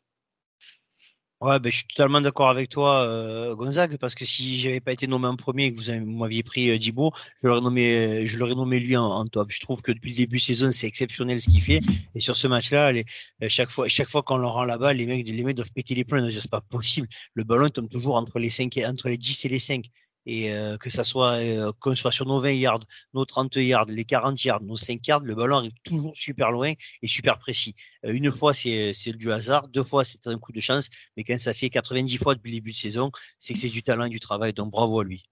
Ouais, 1.42 1.58
ben, 1.58 1.72
je 1.72 1.78
suis 1.78 1.86
totalement 1.88 2.20
d'accord 2.20 2.50
avec 2.50 2.68
toi, 2.68 3.02
euh, 3.02 3.56
Gonzague, 3.56 3.96
parce 3.96 4.14
que 4.14 4.24
si 4.24 4.60
j'avais 4.60 4.78
pas 4.78 4.92
été 4.92 5.08
nommé 5.08 5.26
en 5.26 5.34
premier 5.34 5.66
et 5.66 5.74
que 5.74 5.80
vous 5.80 6.06
m'aviez 6.06 6.44
pris 6.44 6.70
euh, 6.70 6.78
Dibo, 6.78 7.10
je 7.42 7.48
l'aurais 7.48 7.60
nommé, 7.60 8.28
je 8.28 8.38
l'aurais 8.38 8.54
nommé 8.54 8.78
lui 8.78 8.96
en, 8.96 9.24
top. 9.26 9.50
Je 9.50 9.58
trouve 9.58 9.82
que 9.82 9.90
depuis 9.90 10.10
le 10.10 10.16
début 10.18 10.36
de 10.36 10.42
saison, 10.42 10.70
c'est 10.70 10.86
exceptionnel 10.86 11.42
ce 11.42 11.50
qu'il 11.50 11.60
fait. 11.60 11.80
Et 12.14 12.20
sur 12.20 12.36
ce 12.36 12.46
match-là, 12.46 12.92
euh, 12.92 13.48
chaque 13.48 13.72
fois, 13.72 13.88
chaque 13.88 14.08
fois 14.08 14.22
qu'on 14.22 14.36
leur 14.36 14.52
rend 14.52 14.62
la 14.62 14.78
balle, 14.78 14.98
les 14.98 15.06
mecs, 15.06 15.26
les 15.26 15.42
mecs 15.42 15.56
doivent 15.56 15.72
péter 15.72 15.96
les 15.96 16.04
plombs. 16.04 16.30
C'est 16.30 16.48
pas 16.48 16.60
possible. 16.60 17.08
Le 17.34 17.42
ballon 17.42 17.68
tombe 17.70 17.88
toujours 17.88 18.14
entre 18.14 18.38
les 18.38 18.48
5 18.48 18.78
entre 18.86 19.08
les 19.08 19.18
10 19.18 19.44
et 19.44 19.48
les 19.48 19.58
5 19.58 19.86
et 20.26 20.52
euh, 20.52 20.76
que 20.76 20.90
ça 20.90 21.04
soit 21.04 21.34
euh, 21.40 21.72
qu'on 21.80 21.94
soit 21.94 22.12
sur 22.12 22.26
nos 22.26 22.40
20 22.40 22.50
yards, 22.52 22.84
nos 23.14 23.24
30 23.24 23.56
yards, 23.56 23.86
les 23.86 24.04
40 24.04 24.44
yards, 24.44 24.62
nos 24.62 24.76
5 24.76 25.06
yards, 25.06 25.20
le 25.20 25.34
ballon 25.34 25.56
arrive 25.56 25.72
toujours 25.84 26.16
super 26.16 26.50
loin 26.50 26.72
et 27.02 27.08
super 27.08 27.38
précis. 27.38 27.74
Euh, 28.04 28.12
une 28.12 28.30
fois 28.30 28.54
c'est 28.54 28.92
du 29.16 29.32
hasard, 29.32 29.68
deux 29.68 29.82
fois 29.82 30.04
c'est 30.04 30.26
un 30.26 30.38
coup 30.38 30.52
de 30.52 30.60
chance, 30.60 30.90
mais 31.16 31.24
quand 31.24 31.38
ça 31.38 31.54
fait 31.54 31.70
90 31.70 32.18
fois 32.18 32.34
depuis 32.34 32.50
le 32.50 32.56
début 32.56 32.72
de 32.72 32.76
saison, 32.76 33.10
c'est 33.38 33.54
que 33.54 33.60
c'est 33.60 33.68
du 33.68 33.82
talent 33.82 34.04
et 34.04 34.10
du 34.10 34.20
travail. 34.20 34.52
Donc 34.52 34.70
bravo 34.70 35.00
à 35.00 35.04
lui. 35.04 35.24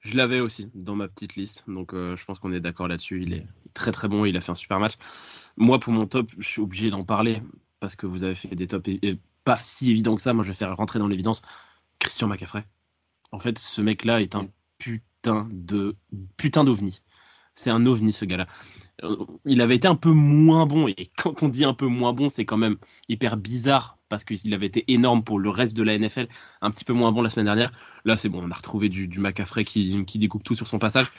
Je 0.00 0.16
l'avais 0.16 0.40
aussi 0.40 0.70
dans 0.74 0.96
ma 0.96 1.08
petite 1.08 1.36
liste, 1.36 1.64
donc 1.68 1.92
je 1.92 2.24
pense 2.24 2.38
qu'on 2.38 2.54
est 2.54 2.60
d'accord 2.60 2.88
là-dessus. 2.88 3.22
Il 3.22 3.34
est 3.34 3.46
très 3.74 3.92
très 3.92 4.08
bon, 4.08 4.24
il 4.24 4.34
a 4.34 4.40
fait 4.40 4.52
un 4.52 4.54
super 4.54 4.80
match. 4.80 4.94
Moi, 5.58 5.78
pour 5.78 5.92
mon 5.92 6.06
top, 6.06 6.30
je 6.38 6.48
suis 6.48 6.62
obligé 6.62 6.88
d'en 6.88 7.04
parler 7.04 7.42
parce 7.80 7.96
que 7.96 8.06
vous 8.06 8.24
avez 8.24 8.34
fait 8.34 8.54
des 8.54 8.66
tops 8.66 8.88
pas 9.44 9.56
si 9.56 9.90
évident 9.90 10.16
que 10.16 10.22
ça. 10.22 10.32
Moi, 10.32 10.42
je 10.42 10.48
vais 10.48 10.54
faire 10.54 10.74
rentrer 10.74 10.98
dans 10.98 11.08
l'évidence 11.08 11.42
Christian 11.98 12.28
McCaffrey. 12.28 12.64
En 13.32 13.38
fait, 13.38 13.58
ce 13.58 13.80
mec-là 13.80 14.20
est 14.20 14.34
un 14.34 14.48
putain 14.78 15.48
de 15.50 15.96
putain 16.36 16.64
d'ovni. 16.64 17.02
C'est 17.54 17.70
un 17.70 17.84
ovni, 17.86 18.12
ce 18.12 18.24
gars-là. 18.24 18.46
Euh, 19.04 19.16
il 19.44 19.60
avait 19.60 19.76
été 19.76 19.88
un 19.88 19.94
peu 19.94 20.10
moins 20.10 20.66
bon, 20.66 20.88
et 20.88 21.08
quand 21.16 21.42
on 21.42 21.48
dit 21.48 21.64
un 21.64 21.74
peu 21.74 21.86
moins 21.86 22.12
bon, 22.12 22.28
c'est 22.28 22.44
quand 22.44 22.56
même 22.56 22.76
hyper 23.08 23.36
bizarre 23.36 23.98
parce 24.08 24.24
qu'il 24.24 24.52
avait 24.54 24.66
été 24.66 24.90
énorme 24.92 25.22
pour 25.22 25.38
le 25.38 25.50
reste 25.50 25.76
de 25.76 25.82
la 25.82 25.96
NFL, 25.98 26.28
un 26.62 26.70
petit 26.70 26.84
peu 26.84 26.92
moins 26.92 27.12
bon 27.12 27.22
la 27.22 27.30
semaine 27.30 27.46
dernière. 27.46 27.72
Là, 28.04 28.16
c'est 28.16 28.28
bon, 28.28 28.42
on 28.42 28.50
a 28.50 28.54
retrouvé 28.54 28.88
du, 28.88 29.08
du 29.08 29.22
qui, 29.64 30.04
qui 30.04 30.18
découpe 30.18 30.42
tout 30.42 30.54
sur 30.54 30.66
son 30.66 30.78
passage. 30.78 31.12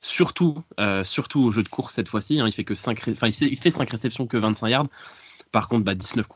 Surtout, 0.00 0.62
euh, 0.78 1.04
surtout 1.04 1.40
au 1.40 1.50
jeu 1.50 1.62
de 1.62 1.68
course 1.68 1.94
cette 1.94 2.08
fois-ci, 2.08 2.40
hein, 2.40 2.46
il 2.46 2.52
fait 2.52 2.64
que 2.64 2.74
5 2.74 3.08
enfin, 3.08 3.28
il, 3.28 3.58
fait 3.58 3.70
5 3.70 3.90
réceptions 3.90 4.26
que 4.26 4.36
25 4.36 4.68
yards. 4.68 4.86
Par 5.52 5.68
contre, 5.68 5.84
bah, 5.84 5.94
19 5.94 6.26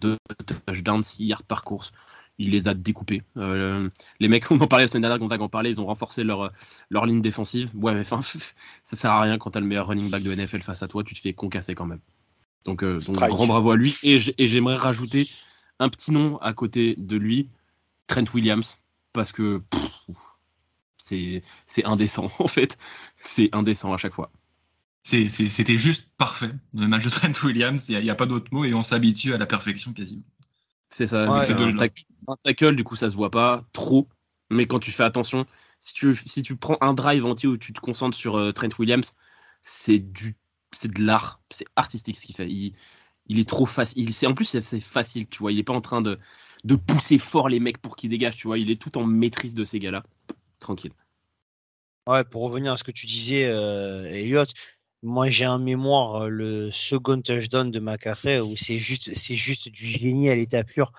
de 0.00 0.18
touchdowns, 0.66 1.02
6 1.02 1.26
yards 1.26 1.42
par 1.42 1.62
course 1.62 1.92
il 2.38 2.50
les 2.50 2.68
a 2.68 2.74
découpés. 2.74 3.22
Euh, 3.36 3.88
les 4.20 4.28
mecs, 4.28 4.50
on 4.50 4.60
en 4.60 4.66
parlait 4.66 4.84
la 4.84 4.88
semaine 4.88 5.02
dernière, 5.02 5.18
Gonzague 5.18 5.42
en 5.42 5.48
parlait, 5.48 5.70
ils 5.70 5.80
ont 5.80 5.86
renforcé 5.86 6.24
leur, 6.24 6.52
leur 6.90 7.06
ligne 7.06 7.22
défensive. 7.22 7.70
Ouais, 7.74 7.94
mais 7.94 8.00
enfin, 8.00 8.20
ça 8.82 8.96
sert 8.96 9.10
à 9.10 9.20
rien 9.22 9.38
quand 9.38 9.50
t'as 9.50 9.60
le 9.60 9.66
meilleur 9.66 9.86
running 9.88 10.10
back 10.10 10.22
de 10.22 10.34
NFL 10.34 10.62
face 10.62 10.82
à 10.82 10.88
toi, 10.88 11.02
tu 11.04 11.14
te 11.14 11.20
fais 11.20 11.32
concasser 11.32 11.74
quand 11.74 11.86
même. 11.86 12.00
Donc, 12.64 12.82
euh, 12.82 12.98
grand 13.28 13.46
bravo 13.46 13.70
à 13.70 13.76
lui. 13.76 13.96
Et 14.02 14.18
j'aimerais 14.18 14.76
rajouter 14.76 15.28
un 15.78 15.88
petit 15.88 16.10
nom 16.10 16.38
à 16.38 16.52
côté 16.52 16.94
de 16.98 17.16
lui, 17.16 17.48
Trent 18.06 18.24
Williams, 18.34 18.80
parce 19.12 19.32
que 19.32 19.62
c'est 20.98 21.84
indécent 21.84 22.30
en 22.38 22.48
fait. 22.48 22.78
C'est 23.16 23.54
indécent 23.54 23.92
à 23.92 23.98
chaque 23.98 24.14
fois. 24.14 24.30
C'était 25.02 25.76
juste 25.76 26.08
parfait, 26.18 26.50
le 26.74 26.88
match 26.88 27.04
de 27.04 27.10
Trent 27.10 27.44
Williams, 27.44 27.88
il 27.88 28.00
n'y 28.00 28.10
a, 28.10 28.12
a, 28.12 28.16
pas 28.16 28.26
d'autre 28.26 28.52
mot 28.52 28.64
et 28.64 28.74
on 28.74 28.82
s'habitue 28.82 29.34
à 29.34 29.38
la 29.38 29.46
perfection 29.46 29.92
quasiment. 29.92 30.24
C'est 30.90 31.06
ça. 31.06 31.42
c'est 31.42 31.54
un 31.54 32.36
tackle, 32.44 32.76
du 32.76 32.84
coup, 32.84 32.96
ça 32.96 33.10
se 33.10 33.16
voit 33.16 33.30
pas 33.30 33.64
trop. 33.72 34.08
Mais 34.50 34.66
quand 34.66 34.78
tu 34.78 34.92
fais 34.92 35.02
attention, 35.02 35.46
si 35.80 35.94
tu, 35.94 36.14
si 36.14 36.42
tu 36.42 36.56
prends 36.56 36.78
un 36.80 36.94
drive 36.94 37.26
entier 37.26 37.48
où 37.48 37.56
tu 37.56 37.72
te 37.72 37.80
concentres 37.80 38.16
sur 38.16 38.36
euh, 38.36 38.52
Trent 38.52 38.68
Williams, 38.78 39.14
c'est 39.62 39.98
du, 39.98 40.36
c'est 40.72 40.92
de 40.92 41.02
l'art, 41.02 41.40
c'est 41.50 41.66
artistique 41.76 42.16
ce 42.16 42.26
qu'il 42.26 42.36
fait. 42.36 42.48
Il, 42.48 42.74
il, 43.26 43.38
est 43.38 43.48
trop 43.48 43.66
facile. 43.66 44.10
En 44.26 44.34
plus, 44.34 44.44
c'est 44.44 44.80
facile, 44.80 45.28
tu 45.28 45.38
vois. 45.38 45.52
Il 45.52 45.58
est 45.58 45.64
pas 45.64 45.72
en 45.72 45.80
train 45.80 46.00
de, 46.00 46.18
de 46.64 46.76
pousser 46.76 47.18
fort 47.18 47.48
les 47.48 47.60
mecs 47.60 47.78
pour 47.78 47.96
qu'ils 47.96 48.10
dégagent, 48.10 48.36
tu 48.36 48.46
vois. 48.46 48.58
Il 48.58 48.70
est 48.70 48.80
tout 48.80 48.96
en 48.98 49.04
maîtrise 49.04 49.54
de 49.54 49.64
ces 49.64 49.78
gars-là. 49.78 50.02
Tranquille. 50.60 50.92
Ouais, 52.06 52.24
pour 52.24 52.42
revenir 52.42 52.72
à 52.72 52.76
ce 52.76 52.84
que 52.84 52.92
tu 52.92 53.06
disais, 53.06 53.48
euh, 53.48 54.04
Elliot, 54.04 54.44
moi, 55.02 55.28
j'ai 55.28 55.46
en 55.46 55.58
mémoire 55.58 56.24
euh, 56.24 56.28
le 56.28 56.70
second 56.72 57.20
touchdown 57.20 57.70
de 57.70 57.80
McCaffrey 57.80 58.40
où 58.40 58.56
c'est 58.56 58.78
juste, 58.78 59.14
c'est 59.14 59.36
juste 59.36 59.68
du 59.68 59.90
génie 59.90 60.30
à 60.30 60.34
l'état 60.34 60.64
pur. 60.64 60.92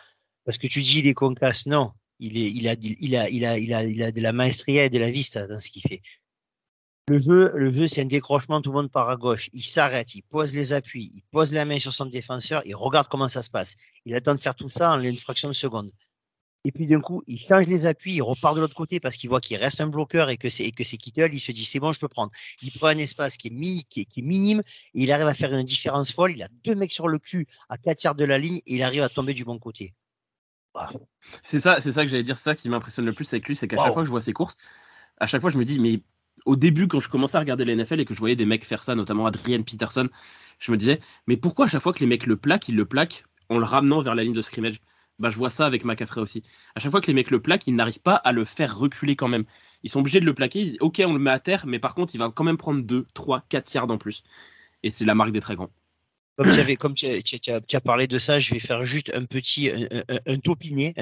Parce 0.46 0.58
que 0.58 0.68
tu 0.68 0.82
dis 0.82 1.00
il 1.00 1.08
est 1.08 1.14
concasse, 1.14 1.66
non. 1.66 1.92
Il 2.20 2.38
est, 2.38 2.52
il 2.52 2.68
a, 2.68 2.76
il 2.82 3.16
a, 3.16 3.30
il 3.30 3.46
a, 3.46 3.58
il 3.58 3.74
a, 3.74 3.84
il 3.84 4.04
a 4.04 4.12
de 4.12 4.22
la 4.22 4.34
maestria 4.34 4.86
et 4.86 4.90
de 4.90 4.98
la 4.98 5.12
vista 5.12 5.46
dans 5.48 5.60
ce 5.60 5.70
qu'il 5.70 5.84
fait. 5.84 6.02
Le 7.10 7.20
jeu, 7.20 7.52
le 7.56 7.72
jeu, 7.72 7.88
c'est 7.88 8.02
un 8.02 8.06
décrochement, 8.06 8.62
tout 8.62 8.72
le 8.72 8.82
monde 8.82 8.92
part 8.92 9.10
à 9.10 9.16
gauche. 9.16 9.50
Il 9.54 9.64
s'arrête, 9.64 10.14
il 10.16 10.24
pose 10.24 10.54
les 10.54 10.74
appuis, 10.74 11.10
il 11.14 11.22
pose 11.32 11.54
la 11.54 11.64
main 11.64 11.80
sur 11.80 11.94
son 11.94 12.06
défenseur, 12.06 12.62
il 12.66 12.76
regarde 12.76 13.08
comment 13.08 13.30
ça 13.30 13.44
se 13.44 13.50
passe. 13.50 13.76
Il 14.06 14.14
attend 14.14 14.36
de 14.36 14.40
faire 14.40 14.56
tout 14.56 14.70
ça 14.70 14.92
en 14.92 15.00
une 15.00 15.18
fraction 15.18 15.48
de 15.48 15.54
seconde. 15.54 15.92
Et 16.68 16.72
puis 16.74 16.86
d'un 16.86 17.00
coup, 17.00 17.24
il 17.28 17.40
change 17.40 17.68
les 17.68 17.86
appuis, 17.88 18.16
il 18.16 18.22
repart 18.22 18.54
de 18.56 18.60
l'autre 18.62 18.76
côté 18.76 19.00
parce 19.00 19.16
qu'il 19.16 19.30
voit 19.30 19.40
qu'il 19.40 19.58
reste 19.58 19.80
un 19.82 19.88
bloqueur 19.88 20.30
et 20.30 20.38
que 20.38 20.50
c'est, 20.50 20.70
que 20.72 20.84
c'est 20.84 20.98
Kittel, 20.98 21.34
il 21.34 21.40
se 21.40 21.54
dit, 21.54 21.64
c'est 21.64 21.80
bon, 21.80 21.94
je 21.94 22.00
peux 22.00 22.10
prendre. 22.10 22.32
Il 22.62 22.72
prend 22.74 22.88
un 22.88 22.98
espace 22.98 23.38
qui 23.38 23.48
est, 23.48 23.52
mi, 23.52 23.86
qui 23.86 24.02
est, 24.02 24.06
qui 24.06 24.20
est 24.20 24.24
minime, 24.24 24.60
et 24.94 25.04
il 25.04 25.12
arrive 25.14 25.28
à 25.28 25.34
faire 25.34 25.54
une 25.54 25.64
différence 25.64 26.12
folle, 26.12 26.34
il 26.34 26.44
a 26.44 26.50
deux 26.66 26.76
mecs 26.76 26.92
sur 26.94 27.08
le 27.08 27.20
cul 27.20 27.48
à 27.70 27.78
4 27.78 28.04
yards 28.04 28.16
de 28.16 28.26
la 28.26 28.38
ligne, 28.38 28.58
et 28.66 28.76
il 28.76 28.84
arrive 28.84 29.04
à 29.04 29.10
tomber 29.10 29.34
du 29.34 29.46
bon 29.46 29.60
côté. 29.60 29.94
C'est 31.44 31.60
ça, 31.60 31.82
c'est 31.82 31.92
ça 31.92 32.04
que 32.04 32.10
j'allais 32.10 32.24
dire, 32.24 32.38
ça 32.38 32.56
qui 32.56 32.70
m'impressionne 32.70 33.06
le 33.06 33.14
plus 33.14 33.32
avec 33.34 33.48
lui, 33.48 33.56
c'est 33.56 33.68
qu'à 33.68 33.78
Wow. 33.78 33.84
chaque 33.84 33.94
fois 33.94 34.04
que 34.04 34.08
je 34.08 34.12
vois 34.12 34.22
ses 34.22 34.34
courses, 34.34 34.58
à 35.20 35.28
chaque 35.28 35.42
fois 35.42 35.50
je 35.52 35.58
me 35.58 35.66
dis, 35.66 35.80
mais 35.80 36.02
au 36.46 36.56
début, 36.56 36.88
quand 36.88 37.00
je 37.00 37.10
commençais 37.10 37.38
à 37.38 37.40
regarder 37.42 37.66
la 37.66 37.74
NFL 37.76 38.00
et 38.02 38.06
que 38.06 38.14
je 38.14 38.20
voyais 38.20 38.36
des 38.36 38.46
mecs 38.46 38.66
faire 38.66 38.84
ça, 38.84 38.96
notamment 38.96 39.26
Adrian 39.28 39.64
Peterson, 39.64 40.10
je 40.60 40.72
me 40.72 40.78
disais, 40.78 41.02
mais 41.28 41.38
pourquoi 41.38 41.66
à 41.66 41.70
chaque 41.70 41.82
fois 41.82 41.94
que 41.94 42.00
les 42.02 42.08
mecs 42.08 42.26
le 42.28 42.38
plaquent, 42.38 42.70
ils 42.70 42.76
le 42.76 42.86
plaquent 42.86 43.26
en 43.50 43.58
le 43.60 43.66
ramenant 43.66 44.02
vers 44.02 44.16
la 44.16 44.24
ligne 44.24 44.34
de 44.34 44.42
scrimmage? 44.44 44.82
Bah, 45.20 45.30
je 45.30 45.38
vois 45.38 45.50
ça 45.50 45.66
avec 45.66 45.84
McCaffrey 45.86 46.22
aussi. 46.22 46.44
À 46.76 46.80
chaque 46.80 46.92
fois 46.92 47.02
que 47.02 47.08
les 47.08 47.14
mecs 47.14 47.32
le 47.32 47.42
plaquent, 47.42 47.68
ils 47.68 47.76
n'arrivent 47.76 48.02
pas 48.02 48.16
à 48.16 48.32
le 48.32 48.46
faire 48.46 48.78
reculer 48.78 49.16
quand 49.16 49.28
même. 49.28 49.46
Ils 49.84 49.90
sont 49.90 50.00
obligés 50.00 50.20
de 50.20 50.26
le 50.26 50.34
plaquer. 50.34 50.60
Ils 50.60 50.66
disent, 50.66 50.78
ok, 50.80 51.02
on 51.06 51.14
le 51.14 51.20
met 51.20 51.32
à 51.32 51.40
terre, 51.40 51.66
mais 51.66 51.80
par 51.80 51.96
contre, 51.96 52.16
il 52.16 52.18
va 52.18 52.30
quand 52.30 52.44
même 52.44 52.58
prendre 52.58 52.82
2, 52.82 53.06
3, 53.14 53.44
4 53.50 53.74
yards 53.74 53.92
en 53.92 53.98
plus. 53.98 54.24
Et 54.84 54.92
c'est 54.92 55.06
la 55.06 55.16
marque 55.16 55.32
des 55.32 55.40
très 55.40 55.56
grands. 55.56 55.72
Comme 56.38 56.52
tu 56.52 56.60
avais, 56.60 56.76
comme 56.76 56.94
tu 56.94 57.08
as, 57.08 57.82
parlé 57.82 58.06
de 58.06 58.20
ça, 58.20 58.38
je 58.38 58.54
vais 58.54 58.60
faire 58.60 58.86
juste 58.86 59.12
un 59.16 59.26
petit, 59.26 59.72
un, 59.72 60.20
un 60.28 60.40
topiné 60.40 60.94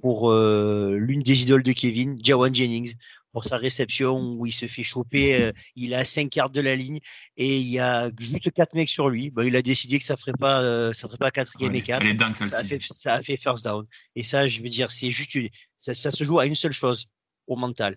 pour 0.00 0.32
euh, 0.32 0.96
l'une 0.96 1.22
des 1.22 1.42
idoles 1.42 1.62
de 1.62 1.72
Kevin, 1.72 2.18
Jawan 2.22 2.52
Jennings, 2.52 2.94
pour 3.34 3.44
sa 3.44 3.56
réception 3.58 4.16
où 4.38 4.46
il 4.46 4.52
se 4.52 4.66
fait 4.66 4.84
choper, 4.84 5.34
euh, 5.42 5.52
il 5.74 5.92
est 5.92 5.96
à 5.96 6.04
5 6.04 6.34
yards 6.36 6.50
de 6.50 6.60
la 6.60 6.76
ligne 6.76 7.00
et 7.36 7.58
il 7.58 7.66
y 7.66 7.80
a 7.80 8.10
juste 8.16 8.50
quatre 8.52 8.74
mecs 8.74 8.88
sur 8.88 9.10
lui. 9.10 9.30
Bah, 9.30 9.44
il 9.44 9.56
a 9.56 9.60
décidé 9.60 9.98
que 9.98 10.04
ça 10.04 10.16
ferait 10.16 10.32
pas, 10.38 10.62
euh, 10.62 10.92
ça 10.92 11.08
ferait 11.08 11.18
pas 11.18 11.32
quatrième 11.32 11.72
Ouais, 11.72 11.80
et 11.80 11.82
quatre. 11.82 12.06
Dingue 12.14 12.34
Ça 12.36 12.58
a 12.58 12.64
fait, 12.64 12.80
ça 12.90 13.12
a 13.14 13.22
fait 13.24 13.36
first 13.36 13.64
down. 13.64 13.84
Et 14.14 14.22
ça, 14.22 14.46
je 14.46 14.62
veux 14.62 14.68
dire, 14.68 14.92
c'est 14.92 15.10
juste, 15.10 15.34
une- 15.34 15.48
ça, 15.80 15.94
ça 15.94 16.12
se 16.12 16.22
joue 16.22 16.38
à 16.38 16.46
une 16.46 16.54
seule 16.54 16.72
chose, 16.72 17.06
au 17.48 17.56
mental. 17.56 17.96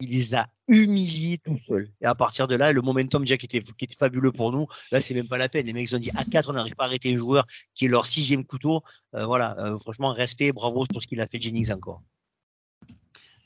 Il 0.00 0.10
les 0.10 0.32
a 0.36 0.46
humiliés 0.68 1.40
tout 1.44 1.58
seul. 1.66 1.90
Et 2.00 2.06
à 2.06 2.14
partir 2.14 2.46
de 2.46 2.54
là, 2.54 2.72
le 2.72 2.80
momentum 2.80 3.22
déjà 3.24 3.36
qui 3.36 3.46
était, 3.46 3.60
qui 3.76 3.84
était 3.84 3.96
fabuleux 3.96 4.30
pour 4.30 4.52
nous, 4.52 4.68
là, 4.92 5.00
c'est 5.00 5.12
même 5.12 5.26
pas 5.26 5.38
la 5.38 5.48
peine. 5.48 5.66
Les 5.66 5.72
mecs 5.72 5.92
ont 5.92 5.98
dit 5.98 6.12
à 6.14 6.24
4, 6.24 6.50
on 6.50 6.52
n'arrive 6.52 6.76
pas 6.76 6.84
à 6.84 6.86
arrêter 6.86 7.12
un 7.12 7.16
joueur 7.16 7.44
qui 7.74 7.86
est 7.86 7.88
leur 7.88 8.06
sixième 8.06 8.44
couteau. 8.44 8.82
Euh, 9.16 9.26
voilà, 9.26 9.58
euh, 9.58 9.76
franchement, 9.76 10.12
respect, 10.12 10.52
bravo 10.52 10.86
pour 10.86 11.02
ce 11.02 11.08
qu'il 11.08 11.20
a 11.20 11.26
fait 11.26 11.40
Jennings 11.40 11.72
encore. 11.72 12.00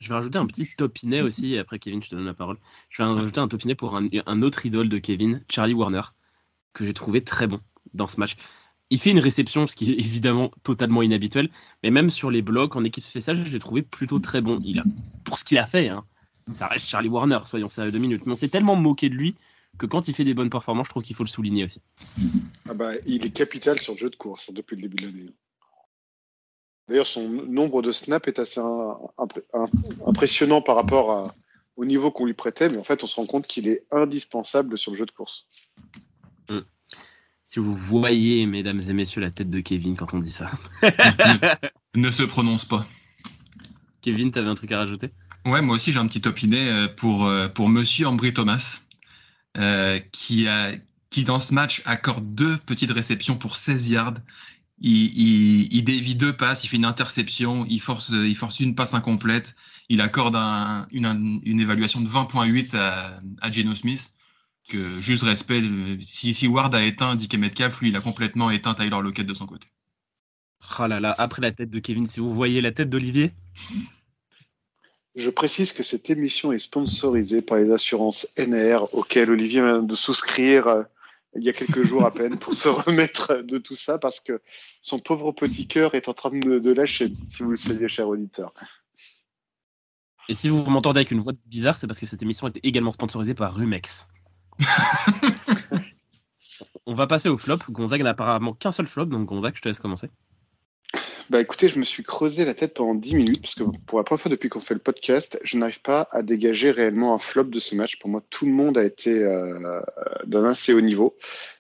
Je 0.03 0.09
vais 0.09 0.15
rajouter 0.15 0.39
un 0.39 0.47
petit 0.47 0.67
topinet 0.77 1.21
aussi, 1.23 1.55
et 1.55 1.59
après 1.59 1.79
Kevin, 1.79 2.03
je 2.03 2.11
te 2.11 2.15
donne 2.17 2.27
la 2.27 2.35
parole. 2.35 2.59
Je 2.91 3.03
vais 3.03 3.09
rajouter 3.09 3.41
un 3.41 3.49
topinet 3.49 3.75
pour 3.75 3.97
un, 3.97 4.09
un 4.27 4.43
autre 4.43 4.67
idole 4.67 4.89
de 4.89 4.99
Kevin, 4.99 5.43
Charlie 5.49 5.75
Warner, 5.75 6.03
que 6.73 6.85
j'ai 6.85 6.93
trouvé 6.93 7.23
très 7.23 7.47
bon 7.47 7.61
dans 7.95 8.09
ce 8.09 8.19
match. 8.19 8.37
Il 8.91 8.99
fait 8.99 9.11
une 9.11 9.21
réception, 9.21 9.67
ce 9.67 9.77
qui 9.77 9.93
est 9.93 9.95
évidemment 9.95 10.51
totalement 10.65 11.03
inhabituel, 11.03 11.49
mais 11.83 11.91
même 11.91 12.11
sur 12.11 12.31
les 12.31 12.43
blocs 12.43 12.77
en 12.77 12.85
équipe 12.85 13.05
spéciale, 13.05 13.43
je 13.47 13.51
l'ai 13.51 13.59
trouvé 13.59 13.83
plutôt 13.83 14.19
très 14.19 14.41
bon. 14.41 14.61
Il 14.65 14.81
a, 14.81 14.85
pour 15.25 15.39
ce 15.39 15.45
qu'il 15.45 15.57
a 15.59 15.67
fait, 15.67 15.89
hein, 15.89 16.05
ça 16.53 16.67
reste 16.67 16.89
Charlie 16.89 17.09
Warner, 17.09 17.39
soyons 17.45 17.69
sérieux 17.69 17.93
deux 17.93 17.99
minutes. 17.99 18.27
Mais 18.27 18.33
on 18.33 18.37
s'est 18.37 18.49
tellement 18.49 18.77
moqué 18.77 19.09
de 19.09 19.15
lui 19.15 19.37
que 19.79 19.87
quand 19.87 20.09
il 20.09 20.15
fait 20.15 20.25
des 20.25 20.35
bonnes 20.35 20.51
performances, 20.51 20.89
je 20.89 20.91
trouve 20.91 21.03
qu'il 21.03 21.17
faut 21.17 21.25
le 21.25 21.29
souligner 21.29 21.65
aussi. 21.65 21.81
Ah 22.69 22.75
bah, 22.75 22.93
il 23.07 23.25
est 23.25 23.31
capital 23.31 23.81
sur 23.81 23.95
le 23.95 23.99
jeu 23.99 24.11
de 24.11 24.17
course 24.17 24.51
hein, 24.51 24.53
depuis 24.55 24.77
le 24.77 24.83
début 24.83 24.97
de 24.97 25.07
l'année. 25.07 25.33
D'ailleurs, 26.93 27.07
son 27.07 27.27
nombre 27.27 27.81
de 27.81 27.91
snaps 27.91 28.29
est 28.29 28.39
assez 28.39 28.61
un- 28.61 28.99
impré- 29.17 29.45
un- 29.55 29.71
impressionnant 30.07 30.61
par 30.61 30.77
rapport 30.77 31.11
à- 31.11 31.35
au 31.77 31.87
niveau 31.87 32.11
qu'on 32.11 32.27
lui 32.27 32.35
prêtait, 32.35 32.69
mais 32.69 32.77
en 32.77 32.85
fait, 32.85 33.03
on 33.03 33.07
se 33.07 33.17
rend 33.17 33.25
compte 33.25 33.47
qu'il 33.47 33.67
est 33.67 33.87
indispensable 33.91 34.77
sur 34.77 34.91
le 34.93 34.99
jeu 34.99 35.07
de 35.07 35.11
course. 35.11 35.47
Si 37.47 37.61
vous 37.61 37.75
voyez, 37.75 38.45
mesdames 38.45 38.83
et 38.87 38.93
messieurs, 38.93 39.23
la 39.23 39.31
tête 39.31 39.49
de 39.49 39.61
Kevin 39.61 39.97
quand 39.97 40.13
on 40.13 40.19
dit 40.19 40.31
ça. 40.31 40.51
ne 41.95 42.11
se 42.11 42.25
prononce 42.25 42.67
pas. 42.67 42.85
Kevin, 44.03 44.31
t'avais 44.31 44.49
un 44.49 44.55
truc 44.55 44.73
à 44.73 44.77
rajouter? 44.77 45.09
Ouais, 45.47 45.63
moi 45.63 45.77
aussi 45.77 45.93
j'ai 45.93 45.99
un 45.99 46.07
petit 46.07 46.29
opiné 46.29 46.71
euh, 46.71 46.89
pour, 46.89 47.25
euh, 47.25 47.49
pour 47.49 47.71
Monsieur 47.71 48.07
Ambry 48.07 48.35
Thomas, 48.35 48.83
euh, 49.57 49.99
qui, 50.13 50.47
a, 50.47 50.73
qui 51.09 51.25
dans 51.25 51.41
ce 51.41 51.55
match 51.55 51.81
accorde 51.87 52.35
deux 52.35 52.59
petites 52.59 52.91
réceptions 52.91 53.37
pour 53.37 53.57
16 53.57 53.89
yards. 53.89 54.15
Il, 54.83 55.17
il, 55.17 55.73
il 55.73 55.85
dévie 55.85 56.17
deux 56.17 56.37
passes, 56.37 56.65
il 56.65 56.69
fait 56.69 56.77
une 56.77 56.85
interception, 56.85 57.65
il 57.69 57.81
force, 57.81 58.11
il 58.11 58.37
force 58.37 58.61
une 58.61 58.75
passe 58.75 58.95
incomplète, 58.95 59.55
il 59.89 60.01
accorde 60.01 60.37
un, 60.37 60.87
une, 60.93 61.41
une 61.45 61.61
évaluation 61.61 62.01
de 62.01 62.09
20.8 62.09 62.77
à, 62.77 63.21
à 63.41 63.51
Geno 63.51 63.75
Smith. 63.75 64.13
Que 64.69 65.01
juste 65.01 65.25
respect, 65.25 65.63
si, 66.03 66.35
si 66.35 66.47
Ward 66.47 66.75
a 66.75 66.85
éteint 66.85 67.17
DK 67.17 67.35
Metcalf, 67.35 67.81
lui 67.81 67.89
il 67.89 67.97
a 67.97 68.01
complètement 68.01 68.51
éteint 68.51 68.75
Tyler 68.75 69.01
Lockett 69.03 69.27
de 69.27 69.35
son 69.35 69.47
côté. 69.47 69.69
Oh 70.79 70.87
là 70.87 71.01
là, 71.01 71.15
après 71.19 71.43
la 71.43 71.53
tête 71.53 71.71
de 71.71 71.79
Kevin, 71.81 72.07
si 72.07 72.21
vous 72.21 72.33
voyez 72.33 72.61
la 72.61 72.73
tête 72.73 72.89
d'Olivier, 72.89 73.33
Je 75.15 75.31
précise 75.31 75.73
que 75.73 75.83
cette 75.83 76.09
émission 76.11 76.53
est 76.53 76.59
sponsorisée 76.59 77.43
par 77.43 77.59
les 77.59 77.71
assurances 77.71 78.29
NR 78.39 78.95
auxquelles 78.95 79.31
Olivier 79.31 79.61
vient 79.61 79.83
de 79.83 79.95
souscrire 79.95 80.69
euh, 80.69 80.83
il 81.37 81.45
y 81.45 81.49
a 81.49 81.53
quelques 81.53 81.85
jours 81.85 82.05
à 82.05 82.13
peine 82.13 82.39
pour 82.39 82.55
se 82.55 82.69
remettre 82.69 83.43
de 83.43 83.59
tout 83.59 83.75
ça 83.75 83.99
parce 83.99 84.21
que 84.21 84.41
son 84.83 84.99
pauvre 84.99 85.33
petit 85.33 85.67
cœur 85.67 85.95
est 85.95 86.09
en 86.09 86.15
train 86.15 86.31
de, 86.31 86.59
de 86.59 86.73
lâcher, 86.73 87.13
si 87.31 87.43
vous 87.43 87.53
le 87.53 87.57
saviez, 87.57 87.89
cher 87.89 88.09
auditeur. 88.09 88.53
Et 90.29 90.35
si 90.35 90.49
vous 90.49 90.65
m'entendez 90.65 90.99
avec 90.99 91.11
une 91.11 91.21
voix 91.21 91.33
bizarre, 91.47 91.77
c'est 91.77 91.87
parce 91.87 91.99
que 91.99 92.07
cette 92.07 92.23
émission 92.23 92.49
était 92.49 92.61
également 92.63 92.93
sponsorisée 92.93 93.35
par 93.35 93.55
Rumex. 93.55 94.09
On 96.87 96.95
va 96.95 97.07
passer 97.07 97.29
au 97.29 97.39
flop. 97.39 97.59
Gonzague 97.71 98.03
n'a 98.03 98.11
apparemment 98.11 98.53
qu'un 98.53 98.71
seul 98.71 98.87
flop, 98.87 99.07
donc 99.07 99.27
Gonzague, 99.27 99.57
je 99.57 99.63
te 99.63 99.69
laisse 99.69 99.79
commencer. 99.79 100.11
Bah 101.33 101.41
écoutez, 101.41 101.71
je 101.71 101.79
me 101.79 101.85
suis 101.85 102.03
creusé 102.03 102.45
la 102.45 102.53
tête 102.53 102.75
pendant 102.75 102.95
10 102.95 103.15
minutes 103.15 103.41
parce 103.41 103.55
que 103.55 103.65
pour 103.87 103.97
la 103.97 104.05
première 104.05 104.21
fois 104.21 104.31
depuis 104.31 104.51
qu'on 104.51 104.61
fait 104.61 104.75
le 104.75 104.81
podcast, 104.81 105.41
je 105.43 105.57
n'arrive 105.57 105.81
pas 105.81 106.07
à 106.11 106.23
dégager 106.23 106.71
réellement 106.71 107.15
un 107.15 107.19
flop 107.19 107.45
de 107.45 107.59
ce 107.59 107.75
match. 107.75 107.99
Pour 107.99 108.11
moi, 108.11 108.23
tout 108.29 108.45
le 108.45 108.53
monde 108.53 108.77
a 108.77 108.85
été 108.85 109.25
euh, 109.25 109.81
d'un 110.27 110.45
assez 110.45 110.75
haut 110.75 110.83
niveau. 110.83 111.17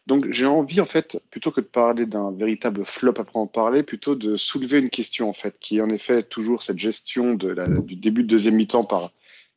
Donc 0.07 0.31
j'ai 0.31 0.45
envie 0.45 0.79
en 0.83 0.85
fait, 0.85 1.23
plutôt 1.31 1.51
que 1.53 1.63
de 1.63 1.67
parler 1.67 2.05
d'un 2.05 2.33
véritable 2.33 2.85
flop 2.85 3.15
après 3.17 3.39
en 3.39 3.47
parler, 3.47 3.83
plutôt 3.83 4.15
de 4.15 4.37
soulever 4.37 4.79
une 4.79 4.91
question 4.91 5.31
en 5.31 5.33
fait, 5.33 5.57
qui 5.59 5.79
est 5.79 5.81
en 5.81 5.89
effet 5.89 6.23
toujours 6.23 6.63
cette 6.63 6.79
gestion 6.79 7.33
du 7.33 7.97
début 7.97 8.25
de 8.25 8.29
deuxième 8.29 8.57
mi-temps 8.57 8.85
par 8.85 9.09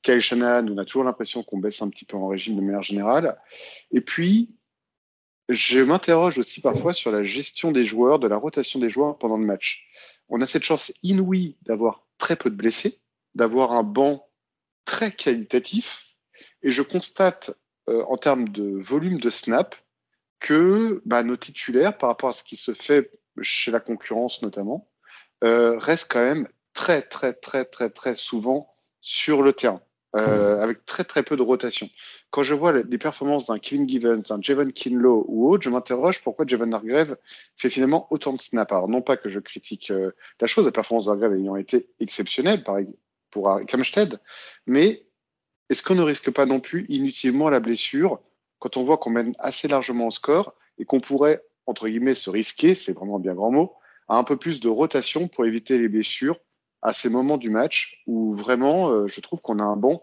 Kyle 0.01 0.21
Shanahan. 0.21 0.65
On 0.69 0.77
a 0.77 0.85
toujours 0.85 1.03
l'impression 1.03 1.43
qu'on 1.43 1.57
baisse 1.57 1.81
un 1.81 1.89
petit 1.89 2.05
peu 2.05 2.15
en 2.15 2.29
régime 2.29 2.55
de 2.55 2.61
manière 2.61 2.83
générale. 2.83 3.35
Et 3.91 3.99
puis 3.99 4.47
je 5.49 5.79
m'interroge 5.79 6.37
aussi 6.37 6.61
parfois 6.61 6.93
sur 6.93 7.11
la 7.11 7.23
gestion 7.23 7.71
des 7.71 7.85
joueurs, 7.85 8.19
de 8.19 8.27
la 8.27 8.37
rotation 8.37 8.79
des 8.79 8.89
joueurs 8.89 9.17
pendant 9.17 9.37
le 9.37 9.45
match. 9.45 9.85
On 10.29 10.41
a 10.41 10.45
cette 10.45 10.63
chance 10.63 10.93
inouïe 11.03 11.57
d'avoir 11.61 12.05
très 12.17 12.35
peu 12.35 12.49
de 12.49 12.55
blessés, 12.55 12.99
d'avoir 13.35 13.73
un 13.73 13.83
banc 13.83 14.27
très 14.85 15.11
qualitatif, 15.11 16.15
et 16.63 16.71
je 16.71 16.81
constate 16.81 17.51
euh, 17.89 18.03
en 18.07 18.17
termes 18.17 18.49
de 18.49 18.79
volume 18.81 19.19
de 19.19 19.29
snap 19.29 19.75
que 20.39 21.01
bah, 21.05 21.23
nos 21.23 21.35
titulaires, 21.35 21.97
par 21.97 22.09
rapport 22.09 22.29
à 22.29 22.33
ce 22.33 22.43
qui 22.43 22.55
se 22.55 22.73
fait 22.73 23.11
chez 23.41 23.71
la 23.71 23.79
concurrence 23.79 24.41
notamment, 24.41 24.89
euh, 25.43 25.77
restent 25.77 26.11
quand 26.11 26.23
même 26.23 26.47
très 26.73 27.01
très 27.01 27.33
très 27.33 27.65
très 27.65 27.89
très 27.89 28.15
souvent 28.15 28.73
sur 29.01 29.43
le 29.43 29.53
terrain, 29.53 29.81
euh, 30.15 30.59
avec 30.59 30.85
très 30.85 31.03
très 31.03 31.23
peu 31.23 31.35
de 31.35 31.41
rotation 31.41 31.89
quand 32.35 32.43
je 32.43 32.53
vois 32.53 32.73
les 32.73 32.97
performances 32.97 33.45
d'un 33.45 33.59
Kevin 33.59 33.87
Givens, 33.87 34.27
d'un 34.27 34.41
Javon 34.41 34.69
Kinlaw 34.69 35.25
ou 35.29 35.49
autre, 35.49 35.63
je 35.63 35.69
m'interroge 35.69 36.21
pourquoi 36.21 36.45
Javon 36.45 36.71
Hargrave 36.73 37.15
fait 37.55 37.69
finalement 37.69 38.07
autant 38.11 38.33
de 38.33 38.39
snaps. 38.39 38.73
Alors, 38.73 38.89
non 38.89 39.01
pas 39.01 39.15
que 39.15 39.29
je 39.29 39.39
critique 39.39 39.89
euh, 39.91 40.11
la 40.41 40.47
chose, 40.47 40.65
la 40.65 40.73
performance 40.73 41.05
d'Hargrave 41.05 41.33
ayant 41.35 41.55
été 41.55 41.89
exceptionnelle 42.01 42.63
par, 42.63 42.77
pour 43.31 43.61
Kamstead, 43.67 44.19
mais 44.67 45.05
est-ce 45.69 45.81
qu'on 45.81 45.95
ne 45.95 46.01
risque 46.01 46.29
pas 46.31 46.45
non 46.45 46.59
plus 46.59 46.85
inutilement 46.89 47.49
la 47.49 47.59
blessure 47.59 48.19
quand 48.59 48.77
on 48.77 48.83
voit 48.83 48.97
qu'on 48.97 49.11
mène 49.11 49.33
assez 49.39 49.67
largement 49.67 50.07
au 50.07 50.11
score 50.11 50.55
et 50.77 50.85
qu'on 50.85 50.99
pourrait, 50.99 51.41
entre 51.65 51.87
guillemets, 51.87 52.15
se 52.15 52.29
risquer, 52.29 52.75
c'est 52.75 52.93
vraiment 52.93 53.17
un 53.17 53.19
bien 53.19 53.33
grand 53.33 53.51
mot, 53.51 53.73
à 54.07 54.17
un 54.17 54.23
peu 54.23 54.37
plus 54.37 54.59
de 54.59 54.69
rotation 54.69 55.27
pour 55.27 55.45
éviter 55.45 55.77
les 55.77 55.87
blessures 55.87 56.39
à 56.85 56.93
ces 56.93 57.09
moments 57.09 57.37
du 57.37 57.49
match 57.49 58.01
où 58.05 58.31
vraiment, 58.31 58.89
euh, 58.91 59.07
je 59.07 59.19
trouve 59.19 59.41
qu'on 59.41 59.57
a 59.57 59.63
un 59.63 59.75
bon 59.75 60.01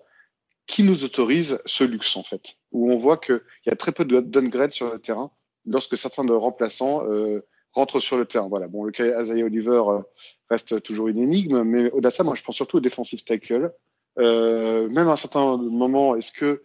qui 0.67 0.83
nous 0.83 1.05
autorise 1.05 1.63
ce 1.65 1.85
luxe 1.85 2.17
en 2.17 2.25
fait, 2.25 2.55
où 2.73 2.93
on 2.93 2.97
voit 2.97 3.19
qu'il 3.19 3.41
y 3.67 3.71
a 3.71 3.77
très 3.77 3.93
peu 3.93 4.05
de 4.05 4.21
downgrade 4.21 4.73
sur 4.73 4.93
le 4.93 4.99
terrain 4.99 5.31
lorsque 5.65 5.97
certains 5.97 6.25
de 6.25 6.33
remplaçants 6.33 7.07
euh, 7.07 7.47
rentrent 7.73 8.01
sur 8.01 8.17
le 8.17 8.25
terrain. 8.25 8.49
Voilà. 8.49 8.67
Bon, 8.67 8.83
le 8.83 8.91
cas 8.91 9.23
Isaiah 9.23 9.45
Oliver 9.45 9.83
euh, 9.87 10.01
reste 10.51 10.83
toujours 10.83 11.07
une 11.07 11.21
énigme, 11.21 11.63
mais 11.63 11.89
au-delà 11.93 12.11
de 12.11 12.15
ça, 12.15 12.25
moi 12.25 12.35
je 12.35 12.43
pense 12.43 12.57
surtout 12.57 12.79
au 12.79 12.81
defensive 12.81 13.23
tackle. 13.23 13.73
Euh, 14.19 14.89
même 14.89 15.09
à 15.09 15.13
un 15.13 15.17
certain 15.17 15.57
moment, 15.57 16.17
est-ce 16.17 16.33
que 16.33 16.63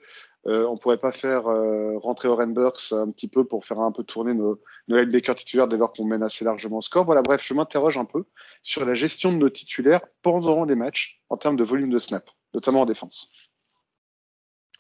euh, 0.47 0.65
on 0.67 0.77
pourrait 0.77 0.97
pas 0.97 1.11
faire 1.11 1.47
euh, 1.47 1.97
rentrer 1.97 2.27
Oren 2.27 2.53
Burks 2.53 2.91
un 2.93 3.11
petit 3.11 3.27
peu 3.27 3.45
pour 3.45 3.65
faire 3.65 3.79
un 3.79 3.91
peu 3.91 4.03
tourner 4.03 4.33
nos, 4.33 4.61
nos 4.87 4.97
linebackers 4.97 5.35
titulaires 5.35 5.67
dès 5.67 5.77
lors 5.77 5.91
qu'on 5.91 6.05
mène 6.05 6.23
assez 6.23 6.45
largement 6.45 6.77
au 6.77 6.81
score 6.81 7.05
Voilà, 7.05 7.21
bref, 7.21 7.43
je 7.45 7.53
m'interroge 7.53 7.97
un 7.97 8.05
peu 8.05 8.25
sur 8.61 8.85
la 8.85 8.93
gestion 8.93 9.31
de 9.33 9.37
nos 9.37 9.49
titulaires 9.49 10.01
pendant 10.21 10.63
les 10.63 10.75
matchs 10.75 11.21
en 11.29 11.37
termes 11.37 11.57
de 11.57 11.63
volume 11.63 11.89
de 11.89 11.99
snap, 11.99 12.29
notamment 12.53 12.81
en 12.81 12.85
défense. 12.85 13.51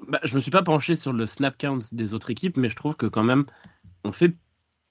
Bah, 0.07 0.19
je 0.23 0.35
me 0.35 0.39
suis 0.39 0.51
pas 0.51 0.63
penché 0.63 0.95
sur 0.95 1.11
le 1.11 1.25
snap 1.25 1.57
count 1.57 1.79
des 1.91 2.13
autres 2.13 2.29
équipes, 2.29 2.57
mais 2.57 2.69
je 2.69 2.75
trouve 2.75 2.95
que 2.95 3.07
quand 3.07 3.23
même, 3.23 3.45
on 4.03 4.11
fait 4.11 4.35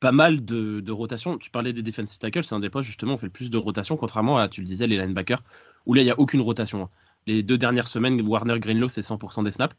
pas 0.01 0.13
mal 0.13 0.45
de, 0.45 0.81
de 0.81 0.93
rotation. 0.93 1.39
Tu 1.39 1.51
parlais 1.51 1.73
des 1.73 1.83
defensive 1.83 2.19
tackles, 2.19 2.45
c'est 2.45 2.55
un 2.55 2.61
des 2.61 2.71
postes 2.71 2.87
justement, 2.87 3.15
on 3.15 3.19
fait 3.19 3.27
le 3.27 3.33
plus 3.33 3.51
de 3.51 3.57
rotation, 3.57 3.97
contrairement 3.97 4.37
à, 4.39 4.49
tu 4.49 4.61
le 4.61 4.67
disais, 4.67 4.87
les 4.87 4.99
linebackers, 4.99 5.43
où 5.87 5.95
là, 5.95 6.03
il 6.03 6.05
n'y 6.05 6.11
a 6.11 6.19
aucune 6.19 6.41
rotation. 6.41 6.83
hein. 6.83 6.91
Les 7.27 7.43
deux 7.43 7.59
dernières 7.59 7.89
semaines, 7.89 8.21
Warner 8.21 8.59
Greenlow, 8.61 8.89
c'est 8.89 9.01
100% 9.01 9.43
des 9.43 9.53
snaps. 9.53 9.75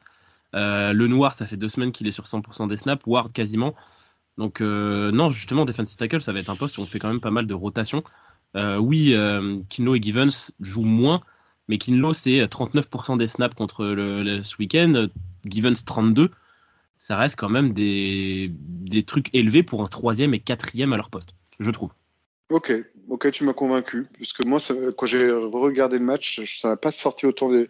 Euh, 0.55 0.93
le 0.93 1.07
Noir, 1.07 1.33
ça 1.33 1.45
fait 1.45 1.57
deux 1.57 1.69
semaines 1.69 1.91
qu'il 1.91 2.07
est 2.07 2.11
sur 2.11 2.25
100% 2.25 2.67
des 2.67 2.77
snaps. 2.77 3.05
Ward, 3.05 3.31
quasiment. 3.31 3.75
Donc, 4.37 4.61
euh, 4.61 5.11
non, 5.11 5.29
justement, 5.29 5.65
defensive 5.65 5.97
tackle, 5.97 6.21
ça 6.21 6.31
va 6.31 6.39
être 6.39 6.49
un 6.49 6.55
poste 6.55 6.77
où 6.77 6.81
on 6.81 6.85
fait 6.85 6.99
quand 6.99 7.09
même 7.09 7.21
pas 7.21 7.31
mal 7.31 7.47
de 7.47 7.53
rotation. 7.53 8.03
Euh, 8.55 8.77
oui, 8.77 9.15
Kinlo 9.69 9.95
et 9.95 10.01
Givens 10.01 10.51
jouent 10.59 10.83
moins, 10.83 11.21
mais 11.67 11.77
Kinlo, 11.77 12.13
c'est 12.13 12.45
39% 12.47 13.17
des 13.17 13.27
snaps 13.27 13.55
contre 13.55 13.85
le, 13.85 14.41
ce 14.43 14.55
week-end. 14.57 15.07
Givens, 15.45 15.83
32. 15.85 16.31
Ça 16.97 17.17
reste 17.17 17.35
quand 17.35 17.49
même 17.49 17.73
des, 17.73 18.51
des 18.51 19.03
trucs 19.03 19.33
élevés 19.33 19.63
pour 19.63 19.83
un 19.83 19.87
troisième 19.87 20.33
et 20.33 20.39
quatrième 20.39 20.93
à 20.93 20.97
leur 20.97 21.09
poste, 21.09 21.35
je 21.59 21.69
trouve. 21.69 21.91
Ok, 22.49 22.73
ok, 23.09 23.31
tu 23.31 23.43
m'as 23.43 23.53
convaincu. 23.53 24.07
Parce 24.17 24.33
que 24.33 24.47
moi, 24.47 24.59
quand 24.95 25.05
j'ai 25.05 25.29
regardé 25.31 25.99
le 25.99 26.05
match, 26.05 26.59
ça 26.61 26.69
n'a 26.69 26.77
pas 26.77 26.91
sorti 26.91 27.25
autant 27.25 27.51
des- 27.51 27.69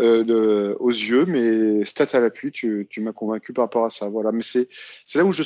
euh, 0.00 0.22
de- 0.24 0.76
aux 0.80 0.90
yeux, 0.90 1.24
mais 1.26 1.84
stats 1.84 2.16
à 2.16 2.20
l'appui, 2.20 2.52
tu, 2.52 2.86
tu 2.90 3.00
m'as 3.00 3.12
convaincu 3.12 3.52
par 3.52 3.64
rapport 3.64 3.84
à 3.84 3.90
ça. 3.90 4.08
Voilà, 4.08 4.32
mais 4.32 4.42
c'est 4.42 4.68
là 5.14 5.24
où 5.24 5.32
je 5.32 5.42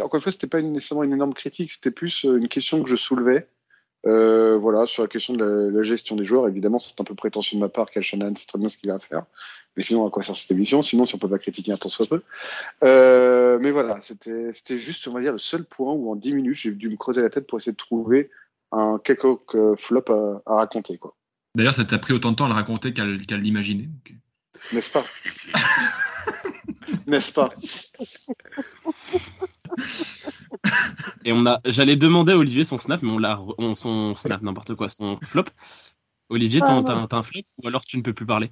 encore 0.00 0.16
une 0.18 0.22
fois, 0.22 0.32
c'était 0.32 0.46
pas 0.46 0.62
nécessairement 0.62 1.04
une 1.04 1.12
énorme 1.12 1.34
critique, 1.34 1.72
c'était 1.72 1.90
plus 1.90 2.24
euh, 2.24 2.36
une 2.38 2.48
question 2.48 2.82
que 2.82 2.88
je 2.88 2.96
soulevais. 2.96 3.48
Euh, 4.06 4.56
voilà, 4.56 4.86
sur 4.86 5.02
la 5.02 5.08
question 5.08 5.34
de 5.34 5.44
la, 5.44 5.70
la 5.70 5.82
gestion 5.82 6.16
des 6.16 6.24
joueurs. 6.24 6.48
Évidemment, 6.48 6.78
c'est 6.78 6.98
un 7.00 7.04
peu 7.04 7.14
prétentieux 7.14 7.56
de 7.58 7.60
ma 7.60 7.68
part. 7.68 7.90
Cal 7.90 8.02
Shannon, 8.02 8.32
c'est 8.34 8.46
très 8.46 8.58
bien 8.58 8.68
ce 8.70 8.78
qu'il 8.78 8.90
a 8.90 8.94
à 8.94 8.98
faire. 8.98 9.26
Mais 9.76 9.82
sinon, 9.82 10.06
à 10.06 10.10
quoi 10.10 10.22
sert 10.22 10.34
cette 10.36 10.50
émission? 10.52 10.80
Sinon, 10.80 11.04
si 11.04 11.14
on 11.14 11.18
peut 11.18 11.28
pas 11.28 11.38
critiquer 11.38 11.72
un 11.72 11.76
tant 11.76 11.90
soit 11.90 12.06
peu. 12.06 12.22
Euh, 12.82 13.58
mais 13.60 13.70
voilà, 13.70 14.00
c'était 14.00 14.78
juste, 14.78 15.06
on 15.06 15.12
va 15.12 15.20
dire, 15.20 15.32
le 15.32 15.38
seul 15.38 15.64
point 15.64 15.92
où 15.92 16.10
en 16.10 16.16
10 16.16 16.32
minutes, 16.34 16.54
j'ai 16.54 16.70
dû 16.72 16.88
me 16.88 16.96
creuser 16.96 17.20
la 17.20 17.28
tête 17.30 17.46
pour 17.46 17.58
essayer 17.58 17.72
de 17.72 17.76
trouver 17.76 18.30
un 18.72 18.98
quelconque 18.98 19.54
flop 19.76 20.04
à, 20.08 20.42
à 20.46 20.54
raconter, 20.56 20.96
quoi. 20.96 21.14
D'ailleurs, 21.56 21.74
ça 21.74 21.84
t'a 21.84 21.98
pris 21.98 22.12
autant 22.14 22.30
de 22.30 22.36
temps 22.36 22.44
à 22.46 22.48
le 22.48 22.54
raconter 22.54 22.92
qu'à 22.92 23.04
l'imaginer. 23.04 23.84
donc. 23.84 24.14
N'est-ce 24.72 24.90
pas? 24.90 25.04
N'est-ce 27.06 27.32
pas? 27.32 27.50
Et 31.24 31.32
on 31.32 31.46
a, 31.46 31.60
j'allais 31.64 31.96
demander 31.96 32.32
à 32.32 32.36
Olivier 32.36 32.64
son 32.64 32.78
snap, 32.78 33.02
mais 33.02 33.10
on 33.10 33.18
l'a, 33.18 33.40
on, 33.58 33.74
son 33.74 34.14
snap, 34.14 34.42
n'importe 34.42 34.74
quoi, 34.74 34.88
son 34.88 35.16
flop. 35.22 35.44
Olivier, 36.28 36.60
t'as, 36.60 36.78
Ah, 36.78 36.82
t'as 36.86 36.94
un- 36.94 37.06
t'as 37.06 37.16
un 37.18 37.22
flop 37.22 37.42
ou 37.62 37.66
alors 37.68 37.84
tu 37.84 37.96
ne 37.96 38.02
peux 38.02 38.12
plus 38.14 38.26
parler? 38.26 38.50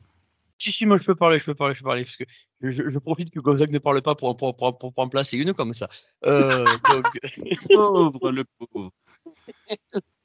Si, 0.58 0.72
si, 0.72 0.86
moi 0.86 0.96
je 0.96 1.04
peux 1.04 1.14
parler, 1.14 1.38
je 1.38 1.44
peux 1.44 1.54
parler, 1.54 1.74
je 1.74 1.80
peux 1.80 1.84
parler, 1.86 2.04
parce 2.04 2.16
que 2.16 2.24
je, 2.60 2.88
je 2.88 2.98
profite 2.98 3.30
que 3.30 3.38
Gonzague 3.38 3.70
ne 3.70 3.78
parle 3.78 4.02
pas 4.02 4.16
pour, 4.16 4.36
pour, 4.36 4.56
pour, 4.56 4.76
pour, 4.76 4.92
pour 4.92 5.04
en 5.04 5.08
placer 5.08 5.36
une 5.38 5.54
comme 5.54 5.72
ça. 5.72 5.88
Euh, 6.26 6.64
donc, 6.88 7.06
Pauvre, 7.68 8.32
le 8.32 8.44
pauvre. 8.44 8.90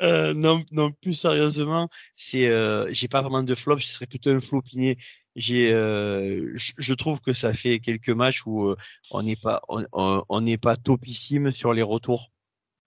euh, 0.00 0.34
non, 0.34 0.64
non, 0.72 0.92
plus 0.92 1.14
sérieusement, 1.14 1.88
c'est, 2.16 2.48
euh, 2.48 2.86
j'ai 2.90 3.08
pas 3.08 3.22
vraiment 3.22 3.42
de 3.42 3.54
flop, 3.54 3.80
ce 3.80 3.92
serait 3.92 4.06
plutôt 4.06 4.30
un 4.30 4.40
flopiné. 4.40 4.96
J'ai, 5.36 5.72
euh, 5.72 6.52
je, 6.54 6.94
trouve 6.94 7.20
que 7.20 7.32
ça 7.32 7.52
fait 7.54 7.80
quelques 7.80 8.10
matchs 8.10 8.46
où 8.46 8.68
euh, 8.68 8.76
on 9.10 9.22
n'est 9.22 9.36
pas, 9.36 9.62
on, 9.68 10.40
n'est 10.40 10.58
pas 10.58 10.76
topissime 10.76 11.50
sur 11.50 11.72
les 11.72 11.82
retours. 11.82 12.30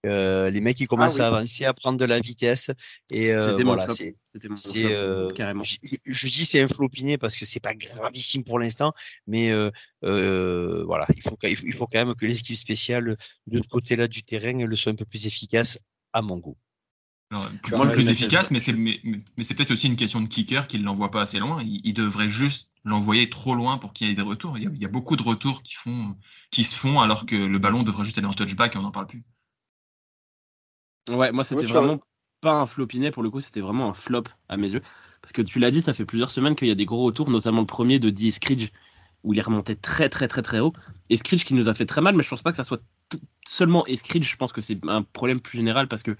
Euh, 0.06 0.48
les 0.48 0.60
mecs 0.60 0.78
ils 0.78 0.86
commencent 0.86 1.16
oui. 1.16 1.22
à 1.22 1.26
avancer, 1.26 1.64
à 1.64 1.74
prendre 1.74 1.98
de 1.98 2.04
la 2.04 2.20
vitesse 2.20 2.70
et 3.10 3.32
euh, 3.32 3.50
C'était 3.50 3.64
mon 3.64 3.74
voilà, 3.74 3.92
c'est, 3.92 4.14
euh, 4.94 5.32
carrément. 5.32 5.64
Je, 5.64 5.76
je 6.04 6.26
dis 6.28 6.46
c'est 6.46 6.60
un 6.60 6.68
flopiné 6.68 7.18
parce 7.18 7.36
que 7.36 7.44
c'est 7.44 7.58
pas 7.58 7.74
gravissime 7.74 8.44
pour 8.44 8.60
l'instant, 8.60 8.92
mais 9.26 9.50
euh, 9.50 9.70
euh, 10.04 10.84
voilà, 10.86 11.04
il 11.16 11.22
faut, 11.22 11.36
il 11.42 11.56
faut 11.56 11.66
il 11.66 11.74
faut 11.74 11.86
quand 11.88 12.06
même 12.06 12.14
que 12.14 12.26
les 12.26 12.38
équipes 12.38 12.56
spéciales 12.56 13.16
de 13.48 13.60
ce 13.60 13.66
côté-là 13.66 14.06
du 14.06 14.22
terrain 14.22 14.64
le 14.64 14.76
soient 14.76 14.92
un 14.92 14.94
peu 14.94 15.04
plus 15.04 15.26
efficaces 15.26 15.80
à 16.12 16.22
mon 16.22 16.38
goût. 16.38 16.56
Alors, 17.30 17.50
Tu 17.62 17.74
moi, 17.74 17.84
vois, 17.84 17.86
le 17.86 17.92
plus 17.92 18.08
efficace, 18.10 18.50
mais 18.50 18.58
c'est 18.58 18.72
mais, 18.72 19.00
mais 19.04 19.44
c'est 19.44 19.54
peut-être 19.54 19.70
aussi 19.72 19.86
une 19.86 19.96
question 19.96 20.20
de 20.22 20.26
kicker 20.28 20.66
qu'il 20.66 20.82
l'envoie 20.82 21.10
pas 21.10 21.22
assez 21.22 21.38
loin. 21.38 21.62
Il, 21.62 21.80
il 21.84 21.92
devrait 21.94 22.28
juste 22.28 22.70
l'envoyer 22.84 23.28
trop 23.30 23.54
loin 23.54 23.76
pour 23.78 23.92
qu'il 23.92 24.08
y 24.08 24.10
ait 24.10 24.14
des 24.14 24.22
retours. 24.22 24.56
Il 24.58 24.64
y, 24.64 24.66
a, 24.66 24.70
il 24.74 24.78
y 24.80 24.84
a 24.86 24.88
beaucoup 24.88 25.16
de 25.16 25.22
retours 25.22 25.62
qui 25.62 25.74
font 25.74 26.16
qui 26.50 26.64
se 26.64 26.74
font 26.76 27.00
alors 27.00 27.26
que 27.26 27.36
le 27.36 27.58
ballon 27.58 27.82
devrait 27.82 28.04
juste 28.04 28.16
aller 28.18 28.26
en 28.26 28.32
touchback 28.34 28.74
et 28.74 28.78
on 28.78 28.82
n'en 28.82 28.90
parle 28.90 29.06
plus. 29.06 29.24
Ouais, 31.08 31.32
moi 31.32 31.42
c'était 31.44 31.66
Ouais, 31.66 31.66
vraiment 31.66 32.00
pas 32.40 32.52
un 32.60 32.66
flopinet 32.66 33.10
pour 33.10 33.22
le 33.22 33.30
coup, 33.30 33.40
c'était 33.40 33.60
vraiment 33.60 33.88
un 33.88 33.94
flop 33.94 34.24
à 34.48 34.56
mes 34.56 34.72
yeux. 34.72 34.82
Parce 35.22 35.32
que 35.32 35.42
tu 35.42 35.58
l'as 35.58 35.70
dit, 35.70 35.80
ça 35.82 35.94
fait 35.94 36.04
plusieurs 36.04 36.30
semaines 36.30 36.54
qu'il 36.54 36.68
y 36.68 36.70
a 36.70 36.74
des 36.74 36.84
gros 36.84 37.04
retours, 37.04 37.30
notamment 37.30 37.60
le 37.60 37.66
premier 37.66 37.98
de 37.98 38.10
D. 38.10 38.30
Scridge, 38.30 38.68
où 39.24 39.32
il 39.34 39.38
est 39.38 39.42
remonté 39.42 39.76
très 39.76 40.08
très 40.08 40.28
très 40.28 40.42
très 40.42 40.60
haut. 40.60 40.72
Et 41.10 41.16
qui 41.16 41.54
nous 41.54 41.68
a 41.68 41.74
fait 41.74 41.86
très 41.86 42.00
mal, 42.00 42.14
mais 42.14 42.22
je 42.22 42.28
pense 42.28 42.42
pas 42.42 42.50
que 42.50 42.56
ça 42.56 42.64
soit 42.64 42.82
seulement 43.46 43.84
Scridge, 43.94 44.30
je 44.30 44.36
pense 44.36 44.52
que 44.52 44.60
c'est 44.60 44.78
un 44.86 45.02
problème 45.02 45.40
plus 45.40 45.56
général 45.56 45.88
parce 45.88 46.02
que 46.02 46.16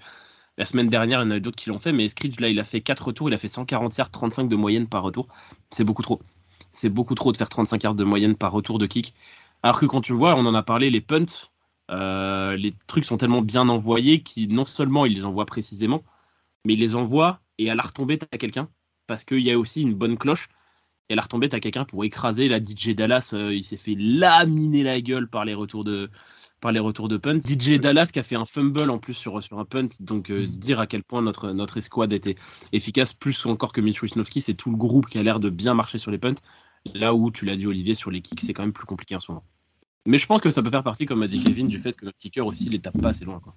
la 0.57 0.65
semaine 0.65 0.89
dernière, 0.89 1.21
il 1.21 1.25
y 1.25 1.27
en 1.29 1.31
a 1.31 1.41
d'autres 1.41 1.57
qui 1.57 1.69
l'ont 1.69 1.79
fait, 1.79 1.93
mais 1.93 2.09
Scridge 2.09 2.41
là, 2.41 2.49
il 2.49 2.59
a 2.59 2.65
fait 2.65 2.81
4 2.81 3.07
retours, 3.07 3.29
il 3.31 3.35
a 3.35 3.39
fait 3.39 3.49
140 3.49 3.97
yards, 3.97 4.11
35 4.11 4.49
de 4.49 4.57
moyenne 4.57 4.89
par 4.89 5.03
retour. 5.05 5.29
C'est 5.71 5.85
beaucoup 5.85 6.03
trop. 6.03 6.21
C'est 6.73 6.89
beaucoup 6.89 7.15
trop 7.15 7.33
de 7.33 7.37
faire 7.37 7.49
35 7.49 7.83
yards 7.85 7.95
de 7.95 8.05
moyenne 8.05 8.35
par 8.35 8.53
retour 8.53 8.79
de 8.79 8.87
kick. 8.87 9.15
Alors 9.63 9.79
que 9.79 9.87
quand 9.87 10.01
tu 10.01 10.13
vois, 10.13 10.35
on 10.37 10.47
en 10.47 10.55
a 10.55 10.63
parlé, 10.63 10.91
les 10.91 11.01
punts, 11.01 11.27
euh, 11.91 12.57
les 12.57 12.75
trucs 12.87 13.05
sont 13.05 13.17
tellement 13.17 13.43
bien 13.43 13.69
envoyés 13.69 14.23
qu'ils 14.23 14.53
non 14.53 14.65
seulement 14.65 15.07
ils 15.07 15.15
les 15.15 15.25
envoient 15.25 15.47
précisément, 15.47 16.03
mais 16.65 16.75
ils 16.75 16.81
les 16.81 16.97
envoient 16.97 17.41
et 17.59 17.71
à 17.71 17.75
la 17.75 17.83
retombée, 17.83 18.19
t'as 18.19 18.39
quelqu'un. 18.39 18.69
Parce 19.07 19.25
qu'il 19.25 19.41
y 19.41 19.51
a 19.51 19.59
aussi 19.59 19.83
une 19.83 19.95
bonne 19.95 20.19
cloche. 20.19 20.49
Et 21.09 21.15
à 21.15 21.17
la 21.17 21.23
retombée, 21.23 21.49
t'as 21.49 21.61
quelqu'un 21.61 21.85
pour 21.85 22.05
écraser. 22.05 22.49
La 22.49 22.59
DJ 22.59 22.95
Dallas, 22.95 23.31
euh, 23.33 23.55
il 23.55 23.65
s'est 23.65 23.77
fait 23.77 23.95
laminer 23.97 24.83
la 24.83 25.01
gueule 25.01 25.29
par 25.29 25.45
les 25.45 25.55
retours 25.55 25.85
de, 25.85 26.11
par 26.61 26.73
les 26.73 26.81
retours 26.81 27.09
de 27.09 27.17
punt. 27.17 27.39
DJ 27.39 27.79
Dallas 27.79 28.11
qui 28.13 28.19
a 28.19 28.23
fait 28.23 28.37
un 28.37 28.45
fumble 28.45 28.91
en 28.91 28.99
plus 28.99 29.15
sur, 29.15 29.43
sur 29.43 29.59
un 29.59 29.65
punt. 29.65 29.89
Donc 30.01 30.31
euh, 30.31 30.47
Mm. 30.47 30.59
dire 30.59 30.81
à 30.81 30.87
quel 30.87 31.03
point 31.03 31.23
notre, 31.23 31.53
notre 31.53 31.77
escouade 31.77 32.13
était 32.13 32.37
efficace, 32.73 33.13
plus 33.13 33.47
encore 33.47 33.73
que 33.73 33.81
Mitch 33.81 34.03
Wisnowski, 34.03 34.41
c'est 34.41 34.55
tout 34.55 34.71
le 34.71 34.77
groupe 34.77 35.07
qui 35.07 35.19
a 35.19 35.23
l'air 35.23 35.41
de 35.41 35.51
bien 35.51 35.75
marcher 35.75 35.99
sur 35.99 36.11
les 36.11 36.19
punts. 36.19 36.35
Là 36.95 37.15
où, 37.15 37.31
tu 37.31 37.45
l'as 37.45 37.57
dit 37.57 37.67
Olivier, 37.67 37.95
sur 37.95 38.11
les 38.11 38.21
kicks, 38.23 38.41
c'est 38.41 38.55
quand 38.55 38.63
même 38.63 38.73
plus 38.73 38.87
compliqué 38.87 39.17
en 39.17 39.21
ce 39.21 39.31
moment. 39.33 39.45
Mais 40.07 40.19
je 40.19 40.27
pense 40.27 40.41
que 40.41 40.51
ça 40.51 40.63
peut 40.63 40.71
faire 40.71 40.85
partie, 40.85 41.07
comme 41.07 41.23
a 41.23 41.27
dit 41.27 41.43
Kevin, 41.43 41.69
du 41.69 41.79
fait 41.79 41.95
que 41.95 42.05
notre 42.05 42.17
kicker 42.19 42.47
aussi 42.47 42.69
les 42.69 42.81
tape 42.81 43.01
pas 43.01 43.11
assez 43.11 43.25
loin. 43.25 43.41
Quoi. 43.41 43.55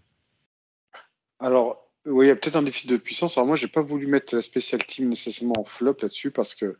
Alors, 1.40 1.88
oui, 2.06 2.26
il 2.26 2.28
y 2.30 2.32
a 2.32 2.36
peut-être 2.36 2.56
un 2.56 2.64
défi 2.64 2.88
de 2.88 2.98
puissance. 2.98 3.38
Alors 3.38 3.48
moi, 3.48 3.56
j'ai 3.56 3.68
pas 3.68 3.82
voulu 3.82 4.08
mettre 4.08 4.36
la 4.36 4.42
special 4.42 4.86
team 4.86 5.10
nécessairement 5.10 5.54
en 5.58 5.64
flop 5.64 5.98
là-dessus 6.02 6.32
parce 6.32 6.56
que 6.56 6.78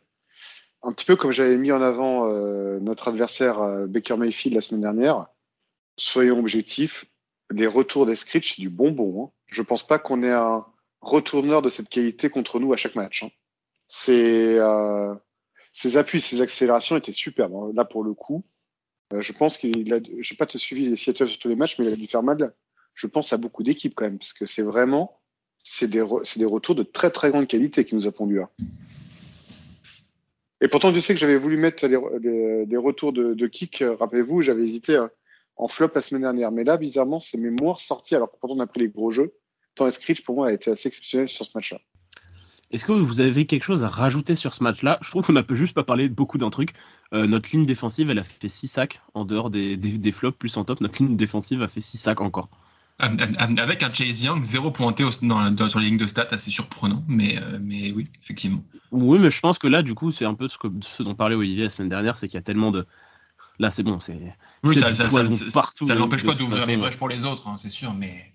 un 0.82 0.92
petit 0.92 1.04
peu 1.06 1.16
comme 1.16 1.30
j'avais 1.30 1.56
mis 1.58 1.72
en 1.72 1.80
avant 1.82 2.28
euh, 2.28 2.80
notre 2.80 3.08
adversaire 3.08 3.60
euh, 3.60 3.86
Baker 3.86 4.16
Mayfield 4.16 4.54
la 4.54 4.62
semaine 4.62 4.80
dernière, 4.82 5.26
soyons 5.96 6.38
objectifs, 6.38 7.04
les 7.50 7.66
retours 7.66 8.06
des 8.06 8.16
scripts, 8.16 8.54
c'est 8.56 8.62
du 8.62 8.70
bonbon. 8.70 9.24
Hein. 9.24 9.30
Je 9.46 9.62
pense 9.62 9.86
pas 9.86 9.98
qu'on 9.98 10.22
ait 10.22 10.32
un 10.32 10.64
retourneur 11.00 11.62
de 11.62 11.68
cette 11.68 11.88
qualité 11.88 12.30
contre 12.30 12.58
nous 12.60 12.72
à 12.72 12.76
chaque 12.76 12.94
match. 12.94 13.24
Hein. 13.24 13.30
Euh, 14.08 15.14
ses 15.74 15.96
appuis, 15.96 16.20
ses 16.20 16.40
accélérations 16.40 16.96
étaient 16.96 17.12
superbes. 17.12 17.54
hein. 17.54 17.70
Là, 17.74 17.84
pour 17.84 18.04
le 18.04 18.14
coup, 18.14 18.42
euh, 19.12 19.20
je 19.20 19.32
pense 19.32 19.58
qu'il 19.58 19.92
a. 19.92 20.00
Je 20.18 20.34
pas 20.34 20.46
te 20.46 20.56
suivi 20.56 20.88
les 20.88 20.96
Seattle 20.96 21.28
sur 21.28 21.38
tous 21.38 21.48
les 21.48 21.56
matchs, 21.56 21.78
mais 21.78 21.86
il 21.86 21.92
a 21.92 21.96
dû 21.96 22.06
faire 22.06 22.22
mal. 22.22 22.54
Je 22.94 23.06
pense 23.06 23.32
à 23.32 23.36
beaucoup 23.36 23.62
d'équipes 23.62 23.94
quand 23.94 24.04
même, 24.04 24.18
parce 24.18 24.32
que 24.32 24.46
c'est 24.46 24.62
vraiment, 24.62 25.20
c'est 25.62 25.88
des, 25.88 26.00
re- 26.00 26.38
des 26.38 26.44
retours 26.44 26.74
de 26.74 26.82
très 26.82 27.10
très 27.10 27.30
grande 27.30 27.46
qualité 27.46 27.84
qui 27.84 27.94
nous 27.94 28.06
a 28.06 28.12
pondu 28.12 28.36
là. 28.36 28.50
Et 30.62 30.68
pourtant, 30.68 30.94
je 30.94 31.00
sais 31.00 31.12
que 31.12 31.18
j'avais 31.18 31.36
voulu 31.36 31.56
mettre 31.56 31.88
des, 31.88 32.76
retours 32.76 33.12
de, 33.12 33.34
de 33.34 33.46
kick. 33.48 33.82
euh, 33.82 33.96
Rappelez-vous, 33.96 34.42
j'avais 34.42 34.62
hésité 34.62 34.94
euh, 34.94 35.08
en 35.56 35.66
flop 35.66 35.90
la 35.94 36.00
semaine 36.00 36.22
dernière, 36.22 36.52
mais 36.52 36.62
là, 36.62 36.76
bizarrement, 36.76 37.18
c'est 37.18 37.36
mes 37.36 37.50
moins 37.50 37.72
ressortis. 37.72 38.14
Alors 38.14 38.30
que 38.30 38.36
pourtant, 38.40 38.56
on 38.56 38.60
a 38.60 38.66
pris 38.68 38.80
les 38.80 38.88
gros 38.88 39.10
jeux. 39.10 39.34
Tant 39.74 39.90
Screech 39.90 40.22
pour 40.22 40.36
moi 40.36 40.48
a 40.48 40.52
été 40.52 40.70
assez 40.70 40.88
exceptionnel 40.88 41.28
sur 41.28 41.44
ce 41.44 41.50
match-là. 41.56 41.80
Est-ce 42.70 42.84
que 42.84 42.92
vous 42.92 43.20
avez 43.20 43.44
quelque 43.44 43.64
chose 43.64 43.82
à 43.82 43.88
rajouter 43.88 44.36
sur 44.36 44.54
ce 44.54 44.62
match-là? 44.62 44.98
Je 45.02 45.10
trouve 45.10 45.26
qu'on 45.26 45.32
n'a 45.32 45.44
juste 45.50 45.74
pas 45.74 45.82
parlé 45.82 46.08
beaucoup 46.08 46.38
d'un 46.38 46.50
truc. 46.50 46.70
Euh, 47.12 47.26
notre 47.26 47.50
ligne 47.50 47.66
défensive, 47.66 48.08
elle 48.08 48.20
a 48.20 48.24
fait 48.24 48.48
6 48.48 48.68
sacs 48.68 49.02
en 49.14 49.24
dehors 49.24 49.50
des, 49.50 49.76
des, 49.76 49.98
des 49.98 50.12
flops 50.12 50.38
plus 50.38 50.56
en 50.56 50.64
top. 50.64 50.80
Notre 50.80 51.02
ligne 51.02 51.16
défensive 51.16 51.60
a 51.60 51.68
fait 51.68 51.80
6 51.80 51.98
sacs 51.98 52.20
encore. 52.20 52.48
Avec 52.98 53.82
un 53.82 53.92
Chase 53.92 54.22
Young, 54.22 54.44
zéro 54.44 54.70
pointé 54.70 55.02
au- 55.04 55.10
dans, 55.22 55.50
dans- 55.50 55.68
sur 55.68 55.80
les 55.80 55.86
lignes 55.86 55.98
de 55.98 56.06
stats, 56.06 56.28
assez 56.30 56.50
surprenant. 56.50 57.02
Mais, 57.08 57.40
euh, 57.40 57.58
mais 57.60 57.90
oui, 57.92 58.08
effectivement. 58.22 58.62
Oui, 58.92 59.18
mais 59.18 59.30
je 59.30 59.40
pense 59.40 59.58
que 59.58 59.66
là, 59.66 59.82
du 59.82 59.94
coup, 59.94 60.12
c'est 60.12 60.24
un 60.24 60.34
peu 60.34 60.46
ce, 60.46 60.58
que, 60.58 60.68
ce 60.82 61.02
dont 61.02 61.14
parlait 61.14 61.34
Olivier 61.34 61.64
la 61.64 61.70
semaine 61.70 61.88
dernière, 61.88 62.16
c'est 62.16 62.28
qu'il 62.28 62.36
y 62.36 62.38
a 62.38 62.42
tellement 62.42 62.70
de. 62.70 62.86
Là, 63.58 63.70
c'est 63.70 63.82
bon, 63.82 63.98
c'est. 64.00 64.36
Oui, 64.64 64.76
ça, 64.76 64.94
ça, 64.94 65.08
ça, 65.08 65.22
partout, 65.52 65.86
de 65.86 66.24
pas 66.24 66.34
d'ouvrir 66.34 66.66
les 66.66 66.76
brèches 66.76 66.96
pour 66.96 67.08
les 67.08 67.24
autres, 67.24 67.48
hein, 67.48 67.56
c'est 67.56 67.68
sûr, 67.70 67.92
mais 67.94 68.32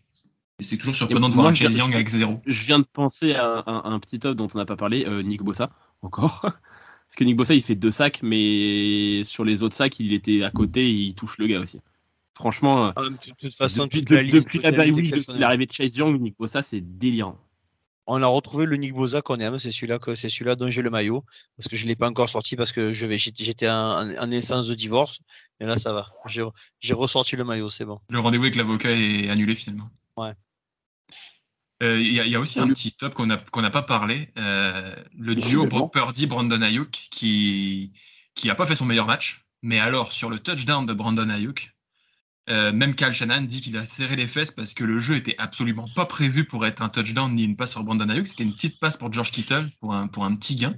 c'est 0.59 0.77
toujours 0.77 0.95
surprenant 0.95 1.29
de 1.29 1.33
voir 1.33 1.45
moi, 1.45 1.51
un 1.51 1.55
Chase 1.55 1.77
Young 1.77 1.93
avec 1.93 2.07
zéro. 2.07 2.41
Je 2.45 2.65
viens 2.65 2.79
de 2.79 2.85
penser 2.85 3.35
à 3.35 3.63
un, 3.67 3.91
un 3.93 3.99
petit 3.99 4.19
top 4.19 4.35
dont 4.35 4.47
on 4.53 4.57
n'a 4.57 4.65
pas 4.65 4.75
parlé, 4.75 5.05
euh, 5.05 5.21
Nick 5.21 5.43
Bossa, 5.43 5.69
encore. 6.01 6.41
Parce 7.07 7.15
que 7.15 7.23
Nick 7.23 7.37
Bossa, 7.37 7.53
il 7.53 7.63
fait 7.63 7.75
deux 7.75 7.91
sacs, 7.91 8.19
mais 8.21 9.23
sur 9.23 9.45
les 9.45 9.63
autres 9.63 9.75
sacs, 9.75 9.99
il 9.99 10.11
était 10.13 10.43
à 10.43 10.51
côté 10.51 10.85
et 10.87 10.91
il 10.91 11.13
touche 11.13 11.37
le 11.37 11.47
gars 11.47 11.59
aussi. 11.61 11.79
Franchement, 12.37 12.93
Ah, 12.95 13.01
de 13.09 13.15
toute 13.39 13.55
façon, 13.55 13.85
depuis, 13.85 14.01
la 14.01 14.17
de- 14.17 14.21
ligne, 14.21 14.31
depuis 14.31 14.59
toute 14.59 14.63
la 14.63 14.71
bye 14.71 14.91
week, 14.91 15.11
depuis 15.11 15.39
l'arrivée 15.39 15.65
de 15.65 15.71
Chase 15.73 15.95
Young, 15.97 16.21
Nick 16.21 16.35
Bossa, 16.37 16.61
c'est 16.61 16.81
délirant. 16.81 17.37
On 18.05 18.21
a 18.21 18.27
retrouvé 18.27 18.65
le 18.65 18.77
Nick 18.77 18.93
Boza 18.93 19.21
qu'on 19.21 19.37
aime, 19.39 19.57
c'est 19.57 19.71
celui-là 19.71 19.97
que 19.99 20.13
c'est 20.15 20.29
celui-là 20.29 20.55
dont 20.55 20.69
j'ai 20.69 20.81
le 20.81 20.89
maillot 20.89 21.25
parce 21.57 21.67
que 21.67 21.75
je 21.75 21.85
l'ai 21.87 21.95
pas 21.97 22.07
encore 22.07 22.29
sorti 22.29 22.55
parce 22.55 22.71
que 22.71 22.93
je 22.93 23.05
vais 23.05 23.17
j'étais 23.17 23.67
en, 23.67 24.07
en 24.17 24.31
essence 24.31 24.67
de 24.69 24.75
divorce 24.75 25.19
mais 25.59 25.65
là 25.67 25.77
ça 25.77 25.91
va. 25.91 26.05
J'ai 26.79 26.93
ressorti 26.93 27.35
le 27.35 27.43
maillot, 27.43 27.69
c'est 27.69 27.83
bon. 27.85 27.99
Le 28.09 28.19
rendez-vous 28.19 28.45
avec 28.45 28.55
l'avocat 28.55 28.91
est 28.91 29.29
annulé 29.29 29.55
finalement. 29.55 29.89
Ouais. 30.15 30.31
Euh, 31.83 31.99
Il 31.99 32.13
y, 32.13 32.19
a- 32.19 32.25
il 32.25 32.31
y 32.31 32.35
a 32.35 32.39
aussi 32.39 32.59
un 32.59 32.67
petit 32.69 32.91
top 32.93 33.13
qu'on 33.13 33.25
n'a 33.27 33.69
pas 33.71 33.81
parlé. 33.83 34.29
euh, 34.37 34.95
le 35.17 35.35
duo. 35.35 35.65
Brock 35.67 35.91
Purdy-Brandon 35.93 36.61
Ayuk 36.61 36.91
qui 37.11 37.91
qui 38.35 38.49
a 38.49 38.55
pas 38.55 38.65
fait 38.65 38.75
son 38.75 38.85
meilleur 38.85 39.07
match. 39.07 39.43
Mais 39.63 39.79
alors, 39.79 40.11
sur 40.11 40.29
le 40.29 40.39
touchdown 40.39 40.85
de 40.85 40.93
Brandon 40.93 41.29
Ayuk, 41.29 41.75
euh, 42.49 42.71
même 42.71 42.95
Kyle 42.95 43.11
Shanahan 43.11 43.41
dit 43.41 43.61
qu'il 43.61 43.75
a 43.77 43.85
serré 43.85 44.15
les 44.15 44.27
fesses 44.27 44.51
parce 44.51 44.73
que 44.73 44.83
le 44.83 44.99
jeu 44.99 45.15
était 45.15 45.35
absolument 45.37 45.89
pas 45.95 46.05
prévu 46.05 46.45
pour 46.45 46.65
être 46.65 46.81
un 46.81 46.89
touchdown 46.89 47.33
ni 47.33 47.43
une 47.43 47.57
passe 47.57 47.71
sur 47.71 47.83
Brandon 47.83 48.07
Ayuk. 48.07 48.27
C'était 48.27 48.43
une 48.43 48.53
petite 48.53 48.79
passe 48.79 48.95
pour 48.95 49.11
George 49.11 49.31
Kittle 49.31 49.69
pour 49.81 49.93
un, 49.93 50.07
pour 50.07 50.23
un 50.23 50.33
petit 50.35 50.55
gain. 50.55 50.75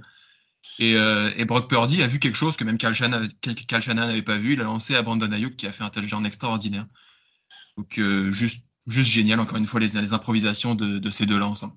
Et, 0.80 0.96
euh, 0.96 1.30
et 1.36 1.44
Brock 1.44 1.68
Purdy 1.68 2.02
a 2.02 2.06
vu 2.06 2.18
quelque 2.18 2.36
chose 2.36 2.56
que 2.56 2.64
même 2.64 2.78
Kyle 2.78 2.94
Shanahan 2.94 4.06
n'avait 4.06 4.22
pas 4.22 4.38
vu. 4.38 4.54
Il 4.54 4.60
a 4.60 4.64
lancé 4.64 4.96
à 4.96 5.02
Brandon 5.02 5.30
Ayuk 5.30 5.56
qui 5.56 5.66
a 5.66 5.72
fait 5.72 5.84
un 5.84 5.90
touchdown 5.90 6.26
extraordinaire. 6.26 6.86
Donc, 7.76 7.98
euh, 7.98 8.32
juste, 8.32 8.64
juste 8.86 9.08
génial, 9.08 9.38
encore 9.38 9.58
une 9.58 9.66
fois, 9.66 9.78
les, 9.78 10.00
les 10.00 10.12
improvisations 10.12 10.74
de, 10.74 10.98
de 10.98 11.10
ces 11.10 11.26
deux-là 11.26 11.46
ensemble. 11.46 11.74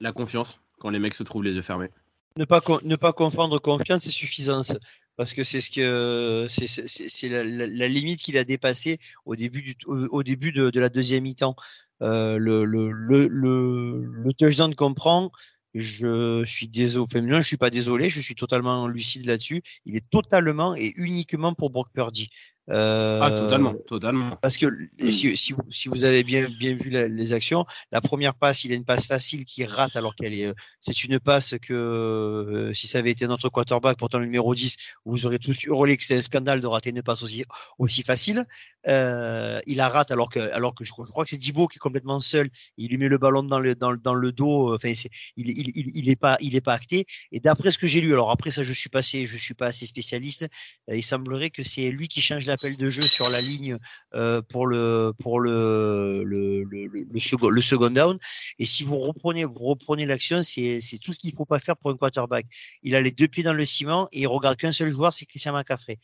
La 0.00 0.12
confiance, 0.12 0.60
quand 0.78 0.90
les 0.90 0.98
mecs 0.98 1.14
se 1.14 1.22
trouvent 1.22 1.42
les 1.42 1.54
yeux 1.54 1.62
fermés. 1.62 1.90
Ne 2.36 2.44
pas 2.44 2.60
ne 2.84 2.96
pas 2.96 3.14
confondre 3.14 3.58
confiance 3.58 4.06
et 4.06 4.10
suffisance 4.10 4.76
parce 5.16 5.34
que 5.34 5.44
c'est 5.44 5.60
ce 5.60 5.70
que 5.70 6.46
c'est 6.48 7.28
la, 7.28 7.42
la- 7.44 7.66
la 7.66 7.88
limite 7.88 8.20
qu'il 8.20 8.38
a 8.38 8.44
dépassée 8.44 8.98
au 9.24 9.36
début 9.36 9.62
du 9.62 9.74
au, 9.86 9.96
au 10.08 10.22
début 10.22 10.52
de, 10.52 10.70
de 10.70 10.80
la 10.80 10.88
deuxième 10.88 11.24
mi-temps. 11.24 11.56
Euh, 12.02 12.36
le, 12.38 12.64
le, 12.64 12.90
le, 12.90 13.26
le, 13.28 14.04
le 14.04 14.32
touchdown 14.34 14.74
qu'on 14.74 14.92
prend, 14.94 15.30
je 15.74 16.44
suis 16.46 16.68
désolé, 16.68 17.02
enfin, 17.10 17.22
non, 17.22 17.38
je 17.38 17.42
suis 17.48 17.56
pas 17.56 17.70
désolé, 17.70 18.10
je 18.10 18.20
suis 18.20 18.34
totalement 18.34 18.86
lucide 18.88 19.26
là-dessus. 19.26 19.62
Il 19.86 19.96
est 19.96 20.08
totalement 20.10 20.74
et 20.74 20.92
uniquement 20.96 21.54
pour 21.54 21.70
Brock 21.70 21.88
Purdy. 21.94 22.28
Euh, 22.70 23.20
Ah, 23.22 23.30
totalement, 23.30 23.74
totalement. 23.86 24.36
Parce 24.42 24.56
que 24.58 24.66
Mm. 24.66 25.10
si, 25.12 25.36
si, 25.36 25.52
vous- 25.52 25.62
si 25.70 25.88
vous 25.88 26.04
avez 26.04 26.24
bien, 26.24 26.48
bien 26.48 26.74
vu 26.74 26.90
la- 26.90 27.06
les 27.06 27.32
actions, 27.32 27.64
la 27.92 28.00
première 28.00 28.34
passe, 28.34 28.64
il 28.64 28.72
a 28.72 28.74
une 28.74 28.84
passe 28.84 29.06
facile 29.06 29.44
qui 29.44 29.64
rate 29.64 29.94
alors 29.94 30.16
qu'elle 30.16 30.34
est. 30.34 30.46
euh, 30.46 30.52
C'est 30.80 31.04
une 31.04 31.20
passe 31.20 31.54
que 31.62 31.72
euh, 31.72 32.72
si 32.72 32.88
ça 32.88 32.98
avait 32.98 33.10
été 33.12 33.26
notre 33.28 33.48
quarterback, 33.50 33.96
pourtant 33.98 34.18
le 34.18 34.24
numéro 34.26 34.54
10, 34.54 34.76
vous 35.04 35.26
aurez 35.26 35.38
tous 35.38 35.62
hurlé 35.64 35.96
que 35.96 36.04
c'est 36.04 36.16
un 36.16 36.22
scandale 36.22 36.60
de 36.60 36.66
rater 36.66 36.90
une 36.90 37.02
passe 37.02 37.22
aussi, 37.22 37.44
aussi 37.78 38.02
facile. 38.02 38.44
Euh, 38.88 39.60
il 39.66 39.76
la 39.78 39.88
rate 39.88 40.10
alors 40.10 40.28
que, 40.30 40.38
alors 40.38 40.74
que 40.74 40.84
je, 40.84 40.90
crois- 40.92 41.04
je 41.06 41.10
crois 41.10 41.24
que 41.24 41.30
c'est 41.30 41.36
Dibo 41.38 41.66
qui 41.68 41.76
est 41.76 41.80
complètement 41.80 42.20
seul. 42.20 42.48
Il 42.76 42.88
lui 42.90 42.98
met 42.98 43.08
le 43.08 43.18
ballon 43.18 43.42
dans 43.42 43.58
le, 43.60 43.74
dans, 43.74 43.94
dans 43.96 44.14
le 44.14 44.32
dos. 44.32 44.74
Enfin, 44.74 44.92
c'est, 44.94 45.10
il, 45.36 45.50
il, 45.50 45.70
il, 45.74 45.96
il 45.96 46.08
est 46.08 46.16
pas, 46.16 46.36
il 46.40 46.54
est 46.56 46.60
pas 46.60 46.74
acté. 46.74 47.06
Et 47.32 47.40
d'après 47.40 47.70
ce 47.70 47.78
que 47.78 47.86
j'ai 47.86 48.00
lu, 48.00 48.12
alors 48.12 48.30
après 48.30 48.50
ça, 48.50 48.62
je 48.62 48.72
suis 48.72 48.88
passé, 48.88 49.26
je 49.26 49.36
suis 49.36 49.54
pas 49.54 49.66
assez 49.66 49.86
spécialiste. 49.86 50.48
euh, 50.90 50.96
il 50.96 51.02
semblerait 51.02 51.50
que 51.50 51.62
c'est 51.62 51.90
lui 51.90 52.08
qui 52.08 52.20
change 52.20 52.46
l'appel 52.56 52.76
de 52.76 52.90
jeu 52.90 53.02
sur 53.02 53.28
la 53.30 53.40
ligne 53.40 53.76
euh, 54.14 54.42
pour 54.42 54.66
le 54.66 55.12
pour 55.18 55.40
le 55.40 56.22
le, 56.24 56.64
le, 56.64 56.86
le, 56.86 57.06
le 57.10 57.20
second, 57.20 57.48
le 57.48 57.60
second 57.60 57.90
down. 57.90 58.18
Et 58.58 58.66
si 58.66 58.84
vous 58.84 58.98
reprenez 58.98 59.44
vous 59.44 59.64
reprenez 59.72 60.06
l'action, 60.06 60.42
c'est 60.42 60.80
c'est 60.80 60.98
tout 60.98 61.12
ce 61.12 61.18
qu'il 61.20 61.34
faut 61.34 61.44
pas 61.44 61.58
faire 61.58 61.76
pour 61.76 61.90
un 61.90 61.96
quarterback. 61.96 62.46
Il 62.82 62.94
a 62.96 63.00
les 63.00 63.10
deux 63.10 63.28
pieds 63.28 63.42
dans 63.42 63.52
le 63.52 63.64
ciment 63.64 64.08
et 64.12 64.20
il 64.20 64.26
regarde 64.26 64.56
qu'un 64.56 64.72
seul 64.72 64.92
joueur, 64.92 65.12
c'est 65.12 65.26
Christian 65.26 65.52
McCaffrey. 65.52 65.98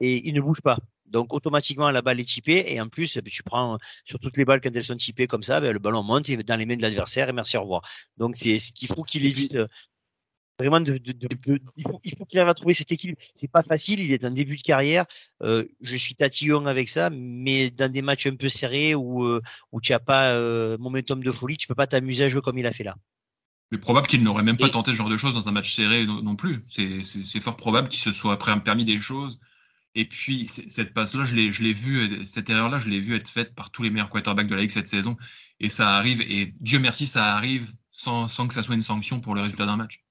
Et 0.00 0.28
il 0.28 0.34
ne 0.34 0.40
bouge 0.40 0.60
pas. 0.60 0.78
Donc 1.06 1.32
automatiquement 1.32 1.90
la 1.90 2.02
balle 2.02 2.20
est 2.20 2.28
typée 2.28 2.64
et 2.68 2.80
en 2.80 2.88
plus 2.88 3.18
tu 3.24 3.42
prends 3.42 3.78
sur 4.04 4.18
toutes 4.20 4.36
les 4.36 4.44
balles 4.44 4.60
quand 4.60 4.74
elles 4.76 4.84
sont 4.84 4.96
typées 4.96 5.26
comme 5.26 5.42
ça, 5.42 5.60
ben, 5.60 5.72
le 5.72 5.78
ballon 5.78 6.02
monte 6.02 6.28
et 6.28 6.36
dans 6.36 6.56
les 6.56 6.66
mains 6.66 6.76
de 6.76 6.82
l'adversaire 6.82 7.30
et 7.30 7.32
merci 7.32 7.56
au 7.56 7.62
revoir. 7.62 7.82
Donc 8.18 8.36
c'est 8.36 8.58
ce 8.58 8.72
qu'il 8.72 8.88
faut 8.88 9.02
qu'il 9.02 9.24
évite 9.24 9.56
vraiment 10.58 10.80
de, 10.80 10.98
de, 10.98 11.12
de- 11.12 11.28
de- 11.28 11.60
il 11.76 11.82
faut 11.84 12.00
il 12.04 12.16
faut 12.16 12.24
qu'il 12.24 12.38
arrive 12.40 12.50
à 12.50 12.54
trouver 12.54 12.74
cet 12.74 12.90
équilibre. 12.90 13.18
C'est 13.36 13.50
pas 13.50 13.62
facile, 13.62 14.00
il 14.00 14.12
est 14.12 14.24
en 14.24 14.30
début 14.30 14.56
de 14.56 14.62
carrière. 14.62 15.06
Euh, 15.42 15.64
je 15.80 15.96
suis 15.96 16.14
tatillon 16.14 16.66
avec 16.66 16.88
ça, 16.88 17.10
mais 17.10 17.70
dans 17.70 17.90
des 17.90 18.02
matchs 18.02 18.26
un 18.26 18.34
peu 18.36 18.48
serrés 18.48 18.94
où 18.94 19.24
euh, 19.24 19.40
où 19.72 19.80
tu 19.80 19.92
as 19.92 20.00
pas 20.00 20.30
euh, 20.32 20.76
momentum 20.78 21.22
de 21.22 21.30
folie, 21.32 21.56
tu 21.56 21.68
peux 21.68 21.74
pas 21.74 21.86
t'amuser 21.86 22.24
à 22.24 22.28
jouer 22.28 22.40
comme 22.42 22.58
il 22.58 22.66
a 22.66 22.72
fait 22.72 22.84
là. 22.84 22.96
Mais 23.70 23.78
probable 23.78 24.06
qu'il 24.06 24.22
n'aurait 24.22 24.42
même 24.42 24.56
pas 24.56 24.68
Et- 24.68 24.70
tenté 24.70 24.92
ce 24.92 24.96
genre 24.96 25.10
de 25.10 25.16
choses 25.16 25.34
dans 25.34 25.48
un 25.48 25.52
match 25.52 25.74
serré 25.74 26.06
non, 26.06 26.22
non 26.22 26.36
plus. 26.36 26.64
C'est- 26.68 27.02
C'est 27.04 27.24
c'est 27.24 27.40
fort 27.40 27.56
probable 27.56 27.88
qu'il 27.88 28.00
se 28.00 28.12
soit 28.12 28.38
permis 28.38 28.84
des 28.84 29.00
choses. 29.00 29.38
Et 29.94 30.04
puis, 30.06 30.46
c'est- 30.46 30.68
cette 30.70 30.92
passe-là, 30.92 31.24
je 31.24 31.34
l'ai 31.34 31.50
je 31.52 31.62
l'ai 31.62 31.72
vu, 31.72 31.98
euh, 32.20 32.24
cette 32.24 32.50
erreur-là, 32.50 32.78
je 32.78 32.88
l'ai 32.88 33.00
vue 33.00 33.14
être 33.16 33.28
faite 33.28 33.54
par 33.54 33.70
tous 33.70 33.82
les 33.82 33.90
meilleurs 33.90 34.10
quarterbacks 34.10 34.48
de 34.48 34.54
la 34.54 34.60
Ligue 34.62 34.70
cette 34.70 34.86
saison. 34.88 35.16
Et 35.60 35.68
ça 35.68 35.94
arrive, 35.96 36.20
et 36.22 36.54
Dieu 36.60 36.78
merci, 36.78 37.06
ça 37.06 37.34
arrive 37.36 37.72
sans, 37.92 38.26
sans 38.28 38.46
que 38.48 38.54
ça 38.54 38.62
soit 38.62 38.74
une 38.74 38.82
sanction 38.82 39.20
pour 39.20 39.34
le 39.34 39.40
résultat 39.42 39.66
d'un 39.66 39.76
match. 39.76 40.04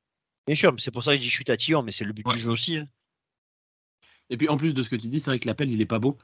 Bien 0.47 0.55
sûr, 0.55 0.73
c'est 0.79 0.91
pour 0.91 1.03
ça 1.03 1.11
que 1.11 1.17
je 1.17 1.21
dis 1.23 1.27
je 1.29 1.33
suis 1.35 1.43
tatillon, 1.43 1.83
mais 1.83 1.91
c'est 1.91 2.05
le 2.05 2.13
but 2.13 2.25
Ouais. 2.25 2.33
du 2.33 2.39
jeu 2.39 2.51
aussi. 2.51 2.77
hein. 2.77 2.87
Et 4.29 4.37
puis 4.37 4.49
en 4.49 4.57
plus 4.57 4.73
de 4.73 4.81
ce 4.81 4.89
que 4.89 4.95
tu 4.95 5.07
dis, 5.07 5.19
c'est 5.19 5.29
vrai 5.29 5.39
que 5.39 5.47
l'appel 5.47 5.69
il 5.71 5.79
est 5.81 5.85
pas 5.85 5.99
beau. 5.99 6.17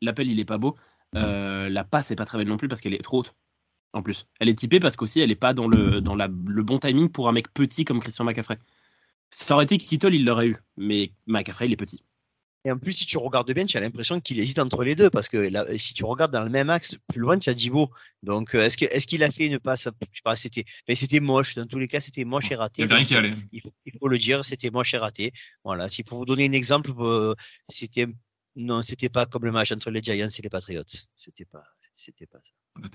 L'appel 0.00 0.28
il 0.28 0.40
est 0.40 0.44
pas 0.44 0.58
beau. 0.58 0.76
Euh, 1.16 1.68
la 1.68 1.84
passe 1.84 2.10
est 2.10 2.16
pas 2.16 2.24
très 2.24 2.38
belle 2.38 2.48
non 2.48 2.56
plus 2.56 2.66
parce 2.68 2.80
qu'elle 2.80 2.94
est 2.94 3.02
trop 3.02 3.20
haute. 3.20 3.34
En 3.92 4.02
plus, 4.02 4.26
elle 4.40 4.48
est 4.48 4.58
typée 4.58 4.80
parce 4.80 4.96
qu'aussi 4.96 5.20
elle 5.20 5.30
est 5.30 5.36
pas 5.36 5.54
dans 5.54 5.68
le 5.68 6.00
dans 6.00 6.16
la, 6.16 6.26
le 6.28 6.62
bon 6.64 6.78
timing 6.78 7.08
pour 7.08 7.28
un 7.28 7.32
mec 7.32 7.52
petit 7.54 7.84
comme 7.84 8.00
Christian 8.00 8.24
McCaffrey. 8.24 8.58
Ça 9.30 9.54
aurait 9.54 9.64
été 9.64 9.78
Kittle, 9.78 10.14
il 10.14 10.24
l'aurait 10.24 10.48
eu, 10.48 10.56
mais 10.76 11.12
McCaffrey 11.26 11.66
il 11.66 11.72
est 11.72 11.76
petit. 11.76 12.02
Et 12.66 12.72
en 12.72 12.78
plus, 12.78 12.92
si 12.92 13.04
tu 13.06 13.18
regardes 13.18 13.52
bien, 13.52 13.66
tu 13.66 13.76
as 13.76 13.80
l'impression 13.80 14.20
qu'il 14.20 14.40
hésite 14.40 14.58
entre 14.58 14.82
les 14.84 14.94
deux, 14.94 15.10
parce 15.10 15.28
que 15.28 15.36
là, 15.36 15.66
si 15.76 15.92
tu 15.92 16.04
regardes 16.04 16.32
dans 16.32 16.42
le 16.42 16.48
même 16.48 16.70
axe, 16.70 16.96
plus 17.08 17.20
loin, 17.20 17.38
tu 17.38 17.50
as 17.50 17.54
Dibo. 17.54 17.90
Donc, 18.22 18.54
euh, 18.54 18.64
est-ce 18.64 18.78
que 18.78 18.86
est-ce 18.86 19.06
qu'il 19.06 19.22
a 19.22 19.30
fait 19.30 19.46
une 19.46 19.58
passe? 19.58 19.84
Je 19.84 20.06
sais 20.16 20.22
pas, 20.24 20.34
c'était, 20.36 20.64
mais 20.88 20.94
c'était 20.94 21.20
moche. 21.20 21.56
Dans 21.56 21.66
tous 21.66 21.78
les 21.78 21.88
cas, 21.88 22.00
c'était 22.00 22.24
moche 22.24 22.50
et 22.50 22.54
Il 22.54 22.56
raté. 22.56 22.84
rien 22.86 22.98
Donc, 22.98 23.06
qui 23.06 23.16
allait. 23.16 23.34
il 23.52 23.60
faut, 23.60 23.72
il 23.84 23.92
faut 23.98 24.08
le 24.08 24.16
dire, 24.18 24.44
c'était 24.46 24.70
moche 24.70 24.94
et 24.94 24.98
raté. 24.98 25.32
Voilà. 25.62 25.90
Si 25.90 26.02
pour 26.04 26.16
vous 26.18 26.24
donner 26.24 26.46
un 26.48 26.52
exemple, 26.52 26.90
euh, 26.98 27.34
c'était 27.68 28.06
non, 28.56 28.80
c'était 28.82 29.08
pas 29.10 29.26
comme 29.26 29.44
le 29.44 29.52
match 29.52 29.70
entre 29.72 29.90
les 29.90 30.02
Giants 30.02 30.28
et 30.28 30.42
les 30.42 30.48
Patriots. 30.48 30.82
C'était 31.16 31.44
pas, 31.44 31.64
c'était 31.94 32.26
pas 32.26 32.38
ça. 32.40 32.88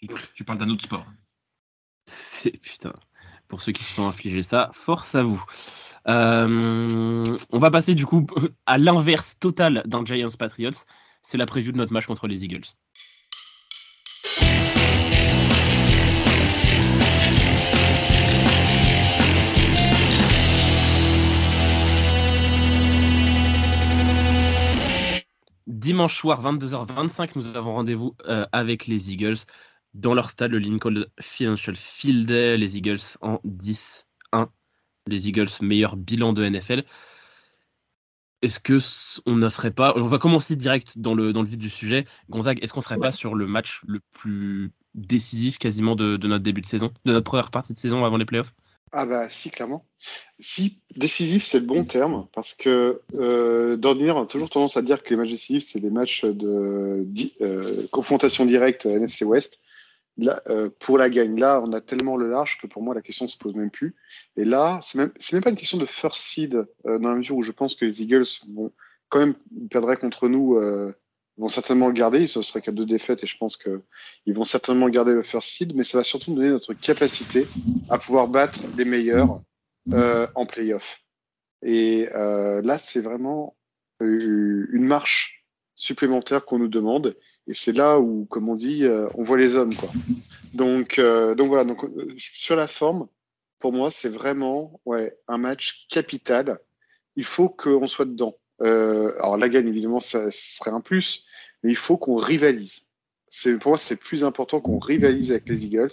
Tu, 0.00 0.08
tu 0.34 0.44
parles 0.44 0.58
d'un 0.58 0.70
autre 0.70 0.84
sport. 0.84 1.04
C'est 2.06 2.52
putain. 2.52 2.92
Pour 3.48 3.62
ceux 3.62 3.72
qui 3.72 3.82
se 3.82 3.94
sont 3.94 4.06
infligés 4.06 4.42
ça, 4.42 4.70
force 4.74 5.14
à 5.14 5.22
vous. 5.22 5.42
Euh, 6.06 7.24
on 7.50 7.58
va 7.58 7.70
passer 7.70 7.94
du 7.94 8.06
coup 8.06 8.26
à 8.66 8.78
l'inverse 8.78 9.38
total 9.38 9.82
d'un 9.86 10.04
Giants 10.04 10.28
Patriots. 10.38 10.70
C'est 11.22 11.38
la 11.38 11.46
preview 11.46 11.72
de 11.72 11.78
notre 11.78 11.92
match 11.92 12.06
contre 12.06 12.26
les 12.26 12.44
Eagles. 12.44 12.64
Dimanche 25.66 26.16
soir, 26.16 26.42
22h25, 26.42 27.30
nous 27.36 27.56
avons 27.56 27.74
rendez-vous 27.74 28.14
euh, 28.26 28.46
avec 28.52 28.86
les 28.86 29.12
Eagles 29.12 29.38
dans 29.94 30.14
leur 30.14 30.30
stade, 30.30 30.50
le 30.50 30.58
Lincoln 30.58 31.04
Financial 31.20 31.76
Field. 31.76 32.30
Les 32.30 32.76
Eagles 32.76 32.98
en 33.20 33.40
10-1. 33.46 34.07
Les 35.08 35.28
Eagles, 35.28 35.48
meilleur 35.60 35.96
bilan 35.96 36.32
de 36.32 36.44
NFL. 36.48 36.84
Est-ce 38.40 38.60
que 38.60 38.78
on 39.26 39.34
ne 39.34 39.48
serait 39.48 39.72
pas. 39.72 39.94
On 39.96 40.06
va 40.06 40.18
commencer 40.18 40.54
direct 40.54 40.96
dans 40.96 41.14
le, 41.14 41.32
dans 41.32 41.42
le 41.42 41.48
vif 41.48 41.58
du 41.58 41.68
sujet. 41.70 42.04
Gonzague, 42.30 42.62
est-ce 42.62 42.72
qu'on 42.72 42.80
serait 42.80 42.98
pas 42.98 43.10
sur 43.10 43.34
le 43.34 43.46
match 43.48 43.80
le 43.88 44.00
plus 44.12 44.70
décisif 44.94 45.58
quasiment 45.58 45.96
de, 45.96 46.16
de 46.16 46.28
notre 46.28 46.44
début 46.44 46.60
de 46.60 46.66
saison, 46.66 46.92
de 47.04 47.12
notre 47.12 47.24
première 47.24 47.50
partie 47.50 47.72
de 47.72 47.78
saison 47.78 48.04
avant 48.04 48.16
les 48.16 48.24
playoffs? 48.24 48.54
Ah 48.92 49.04
bah 49.04 49.28
si, 49.28 49.50
clairement. 49.50 49.84
Si, 50.38 50.80
décisif, 50.96 51.44
c'est 51.44 51.58
le 51.60 51.66
bon 51.66 51.84
terme, 51.84 52.26
parce 52.32 52.54
que 52.54 53.02
euh, 53.16 53.76
d'ordinaire, 53.76 54.16
on 54.16 54.22
a 54.22 54.26
toujours 54.26 54.48
tendance 54.48 54.76
à 54.76 54.82
dire 54.82 55.02
que 55.02 55.10
les 55.10 55.16
matchs 55.16 55.30
décisifs, 55.30 55.64
c'est 55.66 55.80
des 55.80 55.90
matchs 55.90 56.24
de 56.24 57.02
di- 57.04 57.34
euh, 57.42 57.86
confrontation 57.90 58.46
directe 58.46 58.86
à 58.86 58.90
NFC 58.90 59.24
West. 59.24 59.60
Là, 60.18 60.42
euh, 60.48 60.68
pour 60.80 60.98
la 60.98 61.08
gagne, 61.08 61.38
là, 61.38 61.62
on 61.64 61.72
a 61.72 61.80
tellement 61.80 62.16
le 62.16 62.28
large 62.28 62.58
que 62.60 62.66
pour 62.66 62.82
moi, 62.82 62.94
la 62.94 63.02
question 63.02 63.28
se 63.28 63.38
pose 63.38 63.54
même 63.54 63.70
plus. 63.70 63.94
Et 64.36 64.44
là, 64.44 64.80
c'est 64.82 64.98
même, 64.98 65.12
même 65.32 65.42
pas 65.42 65.50
une 65.50 65.56
question 65.56 65.78
de 65.78 65.86
first 65.86 66.20
seed, 66.20 66.54
euh, 66.86 66.98
dans 66.98 67.10
la 67.10 67.16
mesure 67.16 67.36
où 67.36 67.42
je 67.42 67.52
pense 67.52 67.76
que 67.76 67.84
les 67.84 68.02
Eagles 68.02 68.26
vont 68.50 68.72
quand 69.08 69.20
même 69.20 69.34
perdraient 69.70 69.96
contre 69.96 70.28
nous, 70.28 70.56
euh, 70.56 70.92
vont 71.38 71.48
certainement 71.48 71.86
le 71.86 71.92
garder. 71.92 72.26
Ce 72.26 72.42
serait 72.42 72.60
qu'à 72.60 72.72
deux 72.72 72.84
défaites, 72.84 73.22
et 73.22 73.26
je 73.26 73.38
pense 73.38 73.56
que 73.56 73.82
ils 74.26 74.34
vont 74.34 74.44
certainement 74.44 74.88
garder 74.88 75.12
le 75.12 75.22
first 75.22 75.48
seed, 75.48 75.74
mais 75.74 75.84
ça 75.84 75.98
va 75.98 76.04
surtout 76.04 76.32
nous 76.32 76.36
donner 76.38 76.50
notre 76.50 76.74
capacité 76.74 77.46
à 77.88 77.98
pouvoir 77.98 78.28
battre 78.28 78.58
les 78.76 78.84
meilleurs 78.84 79.40
euh, 79.92 80.26
en 80.34 80.44
playoff. 80.44 81.02
Et 81.62 82.08
euh, 82.14 82.60
là, 82.62 82.78
c'est 82.78 83.00
vraiment 83.00 83.56
euh, 84.02 84.68
une 84.72 84.84
marche 84.84 85.44
supplémentaire 85.74 86.44
qu'on 86.44 86.58
nous 86.58 86.68
demande. 86.68 87.16
Et 87.48 87.54
c'est 87.54 87.72
là 87.72 87.98
où, 87.98 88.26
comme 88.26 88.48
on 88.48 88.54
dit, 88.54 88.84
euh, 88.84 89.08
on 89.14 89.22
voit 89.22 89.38
les 89.38 89.56
hommes. 89.56 89.74
Quoi. 89.74 89.88
Donc, 90.52 90.98
euh, 90.98 91.34
donc 91.34 91.48
voilà, 91.48 91.64
donc, 91.64 91.82
euh, 91.84 92.14
sur 92.18 92.56
la 92.56 92.68
forme, 92.68 93.08
pour 93.58 93.72
moi, 93.72 93.90
c'est 93.90 94.10
vraiment 94.10 94.80
ouais, 94.84 95.16
un 95.28 95.38
match 95.38 95.86
capital. 95.88 96.58
Il 97.16 97.24
faut 97.24 97.48
qu'on 97.48 97.86
soit 97.86 98.04
dedans. 98.04 98.36
Euh, 98.60 99.14
alors 99.18 99.38
la 99.38 99.48
gagne, 99.48 99.66
évidemment, 99.66 100.00
ça, 100.00 100.30
serait 100.30 100.70
un 100.70 100.80
plus, 100.80 101.24
mais 101.62 101.70
il 101.70 101.76
faut 101.76 101.96
qu'on 101.96 102.16
rivalise. 102.16 102.88
c'est 103.28 103.58
pour 103.58 103.70
moi 103.70 103.78
c'est 103.78 103.96
plus 103.96 104.24
important 104.24 104.60
qu'on 104.60 104.78
rivalise 104.78 105.30
avec 105.30 105.48
les 105.48 105.64
Eagles 105.66 105.92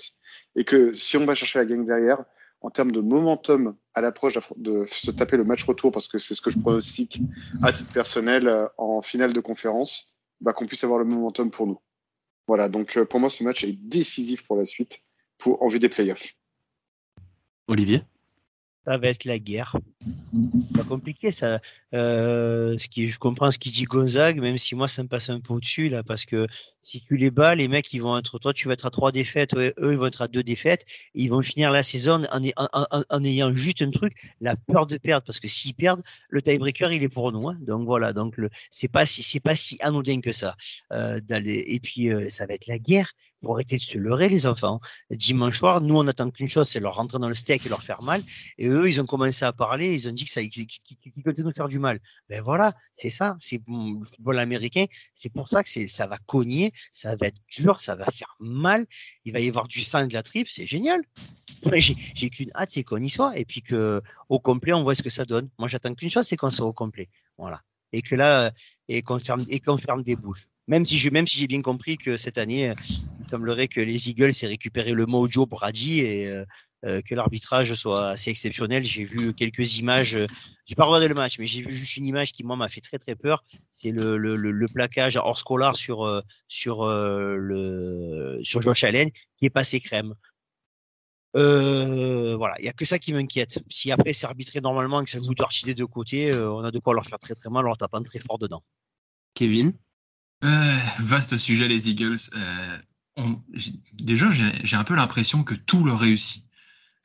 et 0.56 0.64
que 0.64 0.94
si 0.94 1.18
on 1.18 1.26
va 1.26 1.36
chercher 1.36 1.60
la 1.60 1.66
gang 1.66 1.86
derrière, 1.86 2.24
en 2.62 2.70
termes 2.72 2.92
de 2.92 3.02
momentum 3.02 3.76
à 3.94 4.02
l'approche 4.02 4.40
de 4.58 4.86
se 4.88 5.12
taper 5.12 5.38
le 5.38 5.44
match 5.44 5.64
retour, 5.64 5.92
parce 5.92 6.08
que 6.08 6.18
c'est 6.18 6.34
ce 6.34 6.42
que 6.42 6.50
je 6.50 6.58
pronostique 6.58 7.22
à 7.62 7.72
titre 7.72 7.92
personnel 7.92 8.70
en 8.78 9.02
finale 9.02 9.34
de 9.34 9.40
conférence, 9.40 10.15
bah, 10.46 10.54
qu'on 10.54 10.68
puisse 10.68 10.84
avoir 10.84 11.00
le 11.00 11.06
momentum 11.06 11.50
pour 11.50 11.66
nous. 11.66 11.80
Voilà, 12.48 12.70
donc 12.70 12.96
euh, 12.96 13.06
pour 13.06 13.20
moi 13.20 13.32
ce 13.32 13.44
match 13.44 13.64
est 13.64 13.74
décisif 13.74 14.46
pour 14.46 14.56
la 14.56 14.66
suite, 14.66 15.02
pour 15.40 15.62
en 15.64 15.68
vue 15.68 15.80
des 15.80 15.90
playoffs. 15.90 16.34
Olivier? 17.68 18.04
Ça 18.86 18.98
va 18.98 19.08
être 19.08 19.26
la 19.26 19.40
guerre. 19.40 19.76
C'est 20.76 20.88
compliqué 20.88 21.32
ça. 21.32 21.60
Euh, 21.94 22.78
ce 22.78 22.88
qui, 22.88 23.08
je 23.08 23.18
comprends 23.18 23.50
ce 23.50 23.58
qu'il 23.58 23.72
dit 23.72 23.86
Gonzague, 23.86 24.40
même 24.40 24.58
si 24.58 24.76
moi 24.76 24.88
ça 24.88 25.02
me 25.02 25.08
passe 25.08 25.30
un 25.30 25.40
peu 25.40 25.54
au-dessus 25.54 25.90
là, 25.90 26.04
parce 26.04 26.26
que 26.26 26.48
si 26.82 27.02
tu 27.02 27.18
les 27.18 27.32
bats, 27.32 27.56
les 27.56 27.68
mecs 27.68 27.92
ils 27.94 28.02
vont 28.02 28.18
être, 28.18 28.38
toi 28.38 28.54
tu 28.54 28.68
vas 28.68 28.74
être 28.74 28.86
à 28.86 28.92
trois 28.92 29.12
défaites, 29.12 29.56
eux 29.56 29.74
ils 29.80 29.98
vont 29.98 30.06
être 30.06 30.22
à 30.22 30.28
deux 30.28 30.44
défaites, 30.44 30.86
ils 31.16 31.30
vont 31.30 31.42
finir 31.42 31.72
la 31.72 31.84
saison 31.84 32.24
en, 32.32 33.24
ayant 33.24 33.56
juste 33.56 33.82
un 33.82 33.90
truc, 33.90 34.14
la 34.40 34.56
peur 34.56 34.86
de 34.86 34.98
perdre, 34.98 35.26
parce 35.26 35.40
que 35.40 35.48
s'ils 35.48 35.74
perdent, 35.74 36.04
le 36.30 36.42
tiebreaker 36.42 36.92
il 36.92 37.02
est 37.02 37.10
pour 37.10 37.32
nous. 37.32 37.50
Hein. 37.50 37.58
Donc 37.62 37.86
voilà, 37.86 38.14
donc 38.14 38.36
c'est 38.70 38.92
pas 38.92 39.06
si 39.06 39.24
c'est 39.24 39.40
pas 39.40 39.56
si 39.56 39.78
anodin 39.82 40.22
que 40.22 40.32
ça. 40.32 40.56
Euh, 40.92 41.20
et 41.30 41.80
puis 41.80 42.12
euh, 42.12 42.30
ça 42.30 42.46
va 42.46 42.54
être 42.54 42.68
la 42.68 42.78
guerre 42.78 43.12
pour 43.42 43.56
arrêter 43.56 43.78
de 43.78 43.82
se 43.82 43.98
leurrer, 43.98 44.30
les 44.30 44.48
enfants. 44.48 44.80
Dimanche 45.12 45.60
soir, 45.60 45.82
nous, 45.82 45.98
on 45.98 46.08
attend 46.08 46.30
qu'une 46.32 46.50
chose, 46.50 46.68
c'est 46.68 46.80
leur 46.80 46.96
rentrer 46.96 47.20
dans 47.20 47.30
le 47.30 47.36
steak 47.36 47.66
et 47.66 47.70
leur 47.70 47.84
faire 47.84 48.02
mal. 48.02 48.22
Et 48.58 48.68
eux, 48.68 48.88
ils 48.88 49.00
ont 49.02 49.06
commencé 49.06 49.46
à 49.46 49.54
parler, 49.54 49.94
ils 49.94 50.08
ont 50.10 50.12
dit 50.12 50.26
que 50.26 50.32
ça, 50.32 50.42
qu'ils 50.42 50.68
qu 50.68 51.44
nous 51.44 51.52
faire 51.52 51.68
du 51.68 51.80
mal. 51.80 52.00
Ben 52.30 52.42
voilà, 52.42 52.76
c'est 52.98 53.10
ça, 53.10 53.38
c'est 53.40 53.62
le 53.68 54.04
football 54.06 54.40
américain. 54.40 54.86
C'est 55.16 55.30
pour 55.30 55.50
ça 55.50 55.64
que 55.64 55.70
c'est, 55.70 55.88
ça 55.88 56.08
va 56.08 56.18
cogner, 56.26 56.72
ça 56.92 57.16
va 57.16 57.28
être 57.28 57.42
dur, 57.50 57.82
ça 57.82 57.96
va 57.96 58.06
faire 58.06 58.36
mal. 58.40 58.86
Il 59.26 59.34
va 59.34 59.40
y 59.40 59.48
avoir 59.48 59.68
du 59.68 59.82
sang 59.82 60.04
et 60.04 60.08
de 60.08 60.14
la 60.14 60.24
tripe, 60.24 60.48
c'est 60.48 60.68
génial. 60.68 61.02
J'ai, 61.74 61.96
j'ai 62.16 62.30
qu'une 62.30 62.52
hâte, 62.56 62.72
c'est 62.72 62.84
qu'on 62.84 63.02
y 63.02 63.10
soit. 63.10 63.38
Et 63.38 63.46
puis 63.46 63.62
que, 63.62 64.02
au 64.30 64.40
complet, 64.40 64.74
on 64.74 64.84
voit 64.84 64.96
ce 64.96 65.04
que 65.04 65.10
ça 65.10 65.26
donne. 65.26 65.50
Moi, 65.60 65.68
j'attends 65.68 65.94
qu'une 65.94 66.10
chose, 66.10 66.26
c'est 66.26 66.38
qu'on 66.38 66.50
soit 66.50 66.66
au 66.66 66.74
complet. 66.74 67.10
Voilà. 67.38 67.62
Et 67.92 68.02
que 68.02 68.16
là, 68.16 68.52
et 68.88 69.02
qu'on 69.02 69.20
ferme, 69.20 69.46
et 69.50 69.60
qu'on 69.60 69.78
ferme 69.78 70.04
des 70.04 70.16
bouches. 70.16 70.48
Même 70.68 70.86
si 70.86 70.98
je, 70.98 71.10
même 71.10 71.28
si 71.28 71.38
j'ai 71.38 71.48
bien 71.48 71.62
compris 71.62 71.98
que 71.98 72.18
cette 72.18 72.38
année, 72.38 72.74
il 73.26 73.30
semblerait 73.30 73.68
que 73.68 73.82
les 73.82 74.10
Eagles 74.10 74.32
aient 74.42 74.48
récupéré 74.48 74.92
le 74.92 75.06
mojo 75.06 75.46
Brady 75.46 76.02
et 76.02 76.28
euh, 76.28 76.46
euh, 76.86 77.02
que 77.02 77.16
l'arbitrage 77.16 77.74
soit 77.74 78.10
assez 78.10 78.30
exceptionnel. 78.30 78.86
J'ai 78.86 79.06
vu 79.06 79.34
quelques 79.34 79.78
images. 79.78 80.16
Euh, 80.16 80.28
j'ai 80.66 80.76
pas 80.76 80.86
regardé 80.86 81.08
le 81.08 81.16
match, 81.16 81.40
mais 81.40 81.48
j'ai 81.48 81.62
vu 81.62 81.74
juste 81.74 81.98
une 81.98 82.06
image 82.06 82.32
qui 82.32 82.44
moi 82.44 82.56
m'a 82.56 82.68
fait 82.68 82.82
très 82.82 83.00
très 83.00 83.16
peur. 83.16 83.44
C'est 83.72 83.92
le, 83.92 84.18
le, 84.18 84.36
le, 84.36 84.68
plaquage 84.68 85.16
hors 85.18 85.38
scolaire 85.38 85.76
sur 85.76 86.22
sur 86.48 86.86
le 86.86 88.40
sur 88.44 88.62
Josh 88.62 88.84
Allen 88.84 89.10
qui 89.38 89.46
est 89.46 89.50
passé 89.50 89.80
crème. 89.80 90.14
Euh, 91.36 92.36
voilà, 92.38 92.56
il 92.60 92.66
y 92.66 92.70
a 92.70 92.74
que 92.74 92.86
ça 92.86 92.98
qui 92.98 93.12
m'inquiète. 93.12 93.60
Si 93.70 93.92
après 93.92 94.14
c'est 94.14 94.26
arbitré 94.26 94.62
normalement 94.62 95.02
et 95.02 95.04
que 95.04 95.10
ça 95.10 95.20
joue 95.20 95.34
de 95.34 95.66
des 95.66 95.76
deux 95.76 95.88
côtés, 95.88 96.34
on 96.34 96.64
a 96.64 96.72
de 96.72 96.80
quoi 96.80 96.94
leur 96.94 97.06
faire 97.06 97.20
très 97.20 97.36
très 97.36 97.50
mal 97.50 97.66
en 97.66 97.70
leur 97.70 97.78
tapant 97.78 98.02
très 98.02 98.20
fort 98.20 98.38
dedans. 98.38 98.64
Kevin? 99.34 99.74
Euh, 100.44 100.78
vaste 101.00 101.38
sujet, 101.38 101.68
les 101.68 101.90
Eagles. 101.90 102.18
Euh, 103.20 103.24
déjà, 103.94 104.30
j'ai 104.32 104.76
un 104.76 104.84
peu 104.84 104.96
l'impression 104.96 105.44
que 105.44 105.56
tout 105.56 105.84
leur 105.84 106.00
réussit. 106.00 106.46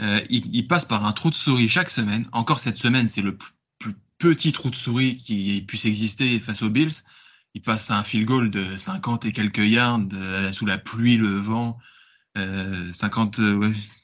Euh, 0.00 0.24
ils, 0.30 0.66
passent 0.66 0.86
par 0.86 1.04
un 1.04 1.12
trou 1.12 1.30
de 1.30 1.34
souris 1.34 1.68
chaque 1.68 1.90
semaine. 1.90 2.26
Encore 2.32 2.58
cette 2.58 2.78
semaine, 2.78 3.06
c'est 3.06 3.22
le 3.22 3.36
plus, 3.78 3.94
petit 4.18 4.52
trou 4.52 4.70
de 4.70 4.74
souris 4.74 5.16
qui 5.16 5.62
puisse 5.66 5.84
exister 5.84 6.40
face 6.40 6.62
aux 6.62 6.70
Bills. 6.70 7.02
Ils 7.54 7.62
passent 7.62 7.90
à 7.90 7.98
un 7.98 8.04
field 8.04 8.26
goal 8.26 8.50
de 8.50 8.76
50 8.76 9.24
et 9.26 9.32
quelques 9.32 9.58
yards 9.58 10.00
sous 10.52 10.66
la 10.66 10.78
pluie, 10.78 11.16
le 11.16 11.36
vent. 11.36 11.78
50, 12.36 13.40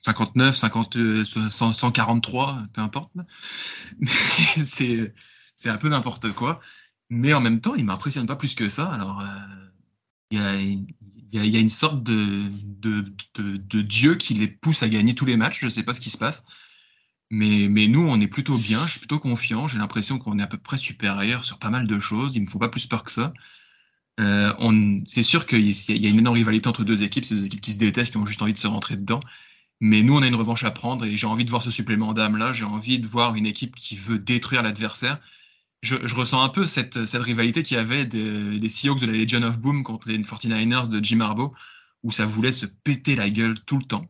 59, 0.02 0.56
50, 0.56 0.98
143, 1.50 2.62
peu 2.72 2.80
importe. 2.80 3.12
c'est 5.56 5.70
un 5.70 5.78
peu 5.78 5.88
n'importe 5.88 6.32
quoi. 6.32 6.60
Mais 7.10 7.32
en 7.34 7.40
même 7.40 7.60
temps, 7.60 7.74
il 7.74 7.84
m'impressionne 7.84 8.26
pas 8.26 8.36
plus 8.36 8.54
que 8.54 8.68
ça. 8.68 8.86
Alors, 8.92 9.20
euh, 9.20 9.26
il 10.30 10.38
y, 10.38 10.40
a, 10.40 10.54
y, 11.32 11.56
a, 11.56 11.60
une 11.60 11.70
sorte 11.70 12.02
de, 12.02 12.44
de, 12.62 13.12
de, 13.34 13.80
dieu 13.80 14.16
qui 14.16 14.34
les 14.34 14.48
pousse 14.48 14.82
à 14.82 14.88
gagner 14.88 15.14
tous 15.14 15.24
les 15.24 15.36
matchs. 15.36 15.60
Je 15.60 15.68
sais 15.68 15.82
pas 15.82 15.94
ce 15.94 16.00
qui 16.00 16.10
se 16.10 16.18
passe. 16.18 16.44
Mais, 17.30 17.68
mais 17.68 17.88
nous, 17.88 18.06
on 18.06 18.20
est 18.20 18.28
plutôt 18.28 18.58
bien. 18.58 18.86
Je 18.86 18.92
suis 18.92 19.00
plutôt 19.00 19.18
confiant. 19.18 19.66
J'ai 19.66 19.78
l'impression 19.78 20.18
qu'on 20.18 20.38
est 20.38 20.42
à 20.42 20.46
peu 20.46 20.58
près 20.58 20.78
supérieur 20.78 21.44
sur 21.44 21.58
pas 21.58 21.70
mal 21.70 21.86
de 21.86 21.98
choses. 21.98 22.36
Il 22.36 22.42
me 22.42 22.46
faut 22.46 22.58
pas 22.58 22.68
plus 22.68 22.86
peur 22.86 23.04
que 23.04 23.10
ça. 23.10 23.32
Euh, 24.20 24.52
c'est 25.06 25.22
sûr 25.22 25.46
qu'il 25.46 25.66
y 25.66 26.06
a 26.06 26.10
une 26.10 26.18
énorme 26.18 26.36
rivalité 26.36 26.68
entre 26.68 26.84
deux 26.84 27.02
équipes. 27.02 27.24
C'est 27.24 27.34
deux 27.34 27.46
équipes 27.46 27.60
qui 27.60 27.72
se 27.72 27.78
détestent, 27.78 28.12
qui 28.12 28.18
ont 28.18 28.26
juste 28.26 28.42
envie 28.42 28.52
de 28.52 28.58
se 28.58 28.66
rentrer 28.66 28.96
dedans. 28.96 29.20
Mais 29.80 30.02
nous, 30.02 30.16
on 30.16 30.22
a 30.22 30.26
une 30.26 30.34
revanche 30.34 30.64
à 30.64 30.70
prendre 30.70 31.04
et 31.04 31.16
j'ai 31.16 31.26
envie 31.26 31.44
de 31.44 31.50
voir 31.50 31.62
ce 31.62 31.70
supplément 31.70 32.14
d'âme 32.14 32.36
là. 32.36 32.52
J'ai 32.52 32.64
envie 32.64 32.98
de 32.98 33.06
voir 33.06 33.34
une 33.34 33.46
équipe 33.46 33.76
qui 33.76 33.96
veut 33.96 34.18
détruire 34.18 34.62
l'adversaire 34.62 35.18
je, 35.86 36.14
ressens 36.14 36.42
un 36.42 36.48
peu 36.48 36.66
cette, 36.66 36.96
rivalité 37.14 37.62
qu'il 37.62 37.76
y 37.76 37.80
avait 37.80 38.04
des, 38.04 38.68
Seahawks 38.68 39.00
de 39.00 39.06
la 39.06 39.12
Legion 39.12 39.42
of 39.42 39.58
Boom 39.58 39.84
contre 39.84 40.08
les 40.08 40.18
49ers 40.18 40.88
de 40.88 41.02
Jim 41.02 41.20
Harbaugh, 41.20 41.52
où 42.02 42.10
ça 42.10 42.26
voulait 42.26 42.52
se 42.52 42.66
péter 42.66 43.16
la 43.16 43.30
gueule 43.30 43.58
tout 43.64 43.78
le 43.78 43.84
temps. 43.84 44.06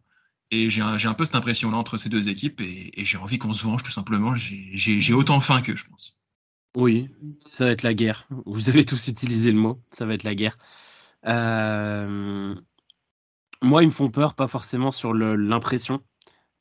Et 0.51 0.71
j'ai 0.71 0.83
un, 0.83 1.15
peu 1.15 1.25
cette 1.25 1.35
impression-là 1.35 1.77
entre 1.77 1.97
ces 1.97 2.09
deux 2.09 2.29
équipes, 2.29 2.61
et, 2.61 2.93
j'ai 2.97 3.19
envie 3.19 3.39
qu'on 3.39 3.53
se 3.53 3.62
venge 3.65 3.83
tout 3.83 3.91
simplement. 3.91 4.35
J'ai 4.35 5.12
autant 5.12 5.41
faim 5.41 5.61
qu'eux, 5.61 5.77
je 5.77 5.87
pense. 5.87 6.21
Oui, 6.77 7.09
ça 7.45 7.65
va 7.67 7.71
être 7.71 7.83
la 7.83 7.95
guerre. 7.95 8.27
Vous 8.45 8.69
avez 8.69 8.85
tous 8.85 9.09
utilisé 9.09 9.51
le 9.51 9.59
mot, 9.59 9.81
ça 9.91 10.07
va 10.07 10.15
être 10.15 10.25
la 10.25 10.35
guerre. 10.35 10.59
Euh, 11.27 12.55
moi, 13.62 13.83
ils 13.83 13.87
me 13.87 13.93
font 13.93 14.11
peur, 14.11 14.35
pas 14.35 14.49
forcément 14.49 14.91
sur 14.91 15.15
l'impression, 15.15 16.03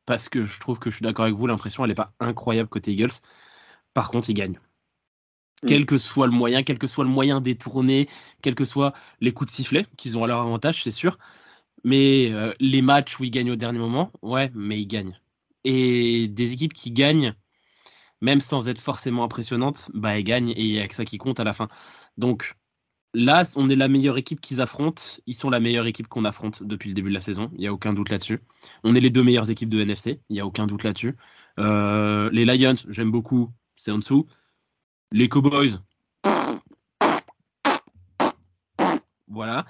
parce 0.05 0.29
que 0.29 0.43
je 0.43 0.59
trouve 0.59 0.79
que 0.79 0.89
je 0.89 0.95
suis 0.95 1.03
d'accord 1.03 1.25
avec 1.25 1.35
vous, 1.35 1.47
l'impression, 1.47 1.83
elle 1.83 1.89
n'est 1.89 1.95
pas 1.95 2.13
incroyable 2.19 2.69
côté 2.69 2.91
Eagles. 2.91 3.11
Par 3.93 4.09
contre, 4.09 4.29
ils 4.29 4.33
gagnent. 4.33 4.59
Mm. 5.63 5.67
quel 5.67 5.85
que 5.85 5.97
soit 5.97 6.27
le 6.27 6.33
moyen, 6.33 6.63
quel 6.63 6.79
que 6.79 6.87
soit 6.87 7.03
le 7.03 7.09
moyen 7.09 7.41
détourné, 7.41 8.07
quels 8.41 8.55
que 8.55 8.65
soient 8.65 8.93
les 9.21 9.31
coups 9.33 9.51
de 9.51 9.55
sifflet 9.55 9.85
qu'ils 9.97 10.17
ont 10.17 10.23
à 10.23 10.27
leur 10.27 10.39
avantage, 10.39 10.83
c'est 10.83 10.91
sûr. 10.91 11.17
Mais 11.83 12.31
euh, 12.31 12.53
les 12.59 12.81
matchs 12.81 13.19
où 13.19 13.23
ils 13.23 13.31
gagnent 13.31 13.51
au 13.51 13.55
dernier 13.55 13.79
moment, 13.79 14.11
ouais, 14.21 14.51
mais 14.55 14.79
ils 14.81 14.87
gagnent. 14.87 15.19
Et 15.63 16.27
des 16.27 16.53
équipes 16.53 16.73
qui 16.73 16.91
gagnent, 16.91 17.35
même 18.21 18.39
sans 18.41 18.69
être 18.69 18.79
forcément 18.79 19.23
impressionnantes, 19.23 19.89
bah 19.93 20.17
elles 20.17 20.23
gagnent 20.23 20.49
et 20.49 20.63
il 20.63 20.71
n'y 20.71 20.79
a 20.79 20.87
que 20.87 20.95
ça 20.95 21.05
qui 21.05 21.17
compte 21.17 21.39
à 21.39 21.43
la 21.43 21.53
fin. 21.53 21.69
Donc 22.17 22.55
là, 23.13 23.43
on 23.55 23.69
est 23.69 23.75
la 23.75 23.87
meilleure 23.87 24.17
équipe 24.17 24.41
qu'ils 24.41 24.61
affrontent. 24.61 25.01
Ils 25.25 25.35
sont 25.35 25.49
la 25.49 25.59
meilleure 25.59 25.87
équipe 25.87 26.07
qu'on 26.07 26.25
affronte 26.25 26.63
depuis 26.63 26.89
le 26.89 26.95
début 26.95 27.09
de 27.09 27.15
la 27.15 27.21
saison. 27.21 27.49
Il 27.53 27.59
n'y 27.59 27.67
a 27.67 27.73
aucun 27.73 27.93
doute 27.93 28.09
là-dessus. 28.09 28.41
On 28.83 28.95
est 28.95 28.99
les 28.99 29.09
deux 29.09 29.23
meilleures 29.23 29.49
équipes 29.49 29.69
de 29.69 29.79
NFC. 29.81 30.21
Il 30.29 30.33
n'y 30.33 30.39
a 30.39 30.45
aucun 30.45 30.67
doute 30.67 30.83
là-dessus. 30.83 31.15
Euh, 31.59 32.29
les 32.31 32.45
Lions, 32.45 32.75
j'aime 32.89 33.11
beaucoup. 33.11 33.51
C'est 33.75 33.91
en 33.91 33.97
dessous. 33.99 34.27
Les 35.15 35.29
Cowboys. 35.29 35.79
Voilà. 39.29 39.65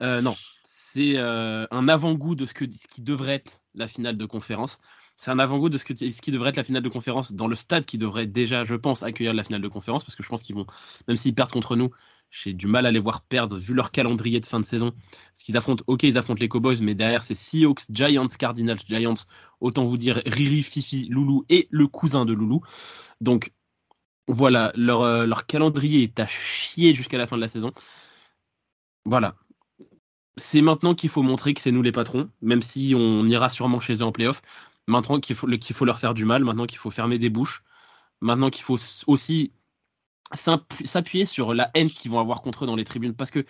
Euh, 0.00 0.22
non, 0.22 0.36
c'est 0.62 1.18
euh, 1.18 1.66
un 1.70 1.86
avant-goût 1.86 2.34
de 2.34 2.46
ce, 2.46 2.54
que, 2.54 2.64
ce 2.64 2.88
qui 2.88 3.02
devrait 3.02 3.34
être 3.34 3.60
la 3.74 3.88
finale 3.88 4.16
de 4.16 4.24
conférence. 4.24 4.78
C'est 5.18 5.30
un 5.30 5.38
avant-goût 5.38 5.68
de 5.68 5.76
ce, 5.76 5.84
ce 5.84 6.22
qui 6.22 6.30
devrait 6.30 6.48
être 6.48 6.56
la 6.56 6.64
finale 6.64 6.82
de 6.82 6.88
conférence 6.88 7.34
dans 7.34 7.46
le 7.46 7.56
stade 7.56 7.84
qui 7.84 7.98
devrait 7.98 8.26
déjà, 8.26 8.64
je 8.64 8.74
pense, 8.74 9.02
accueillir 9.02 9.34
la 9.34 9.44
finale 9.44 9.60
de 9.60 9.68
conférence 9.68 10.02
parce 10.02 10.16
que 10.16 10.22
je 10.22 10.30
pense 10.30 10.42
qu'ils 10.42 10.56
vont, 10.56 10.66
même 11.08 11.18
s'ils 11.18 11.34
perdent 11.34 11.52
contre 11.52 11.76
nous, 11.76 11.90
j'ai 12.30 12.54
du 12.54 12.66
mal 12.66 12.86
à 12.86 12.90
les 12.90 12.98
voir 12.98 13.20
perdre 13.20 13.58
vu 13.58 13.74
leur 13.74 13.90
calendrier 13.90 14.40
de 14.40 14.46
fin 14.46 14.60
de 14.60 14.64
saison. 14.64 14.92
Parce 14.92 15.42
qu'ils 15.42 15.58
affrontent, 15.58 15.84
ok, 15.88 16.04
ils 16.04 16.16
affrontent 16.16 16.40
les 16.40 16.48
Cowboys, 16.48 16.78
mais 16.80 16.94
derrière 16.94 17.22
c'est 17.22 17.34
Seahawks, 17.34 17.82
Giants, 17.90 18.28
Cardinals, 18.38 18.80
Giants. 18.88 19.26
Autant 19.60 19.84
vous 19.84 19.98
dire 19.98 20.22
Riri, 20.24 20.62
Fifi, 20.62 21.06
Loulou 21.10 21.44
et 21.50 21.68
le 21.70 21.86
cousin 21.86 22.24
de 22.24 22.32
Loulou. 22.32 22.62
Donc 23.20 23.52
voilà, 24.28 24.72
leur, 24.74 25.02
euh, 25.02 25.26
leur 25.26 25.46
calendrier 25.46 26.02
est 26.02 26.20
à 26.20 26.26
chier 26.26 26.94
jusqu'à 26.94 27.18
la 27.18 27.26
fin 27.26 27.36
de 27.36 27.42
la 27.42 27.48
saison. 27.48 27.72
Voilà. 29.04 29.36
C'est 30.36 30.60
maintenant 30.60 30.94
qu'il 30.94 31.10
faut 31.10 31.22
montrer 31.22 31.54
que 31.54 31.60
c'est 31.60 31.72
nous 31.72 31.82
les 31.82 31.92
patrons, 31.92 32.30
même 32.42 32.62
si 32.62 32.94
on 32.96 33.26
ira 33.26 33.48
sûrement 33.48 33.80
chez 33.80 33.94
eux 33.96 34.02
en 34.02 34.12
playoff. 34.12 34.42
Maintenant 34.86 35.20
qu'il 35.20 35.36
faut, 35.36 35.48
faut 35.72 35.84
leur 35.84 35.98
faire 35.98 36.14
du 36.14 36.24
mal, 36.24 36.44
maintenant 36.44 36.66
qu'il 36.66 36.78
faut 36.78 36.90
fermer 36.90 37.18
des 37.18 37.30
bouches, 37.30 37.62
maintenant 38.20 38.50
qu'il 38.50 38.64
faut 38.64 38.78
aussi 39.06 39.52
s'appuyer 40.34 41.24
sur 41.24 41.54
la 41.54 41.70
haine 41.74 41.90
qu'ils 41.90 42.10
vont 42.10 42.20
avoir 42.20 42.42
contre 42.42 42.64
eux 42.64 42.66
dans 42.66 42.76
les 42.76 42.84
tribunes. 42.84 43.14
Parce 43.14 43.30
que 43.30 43.44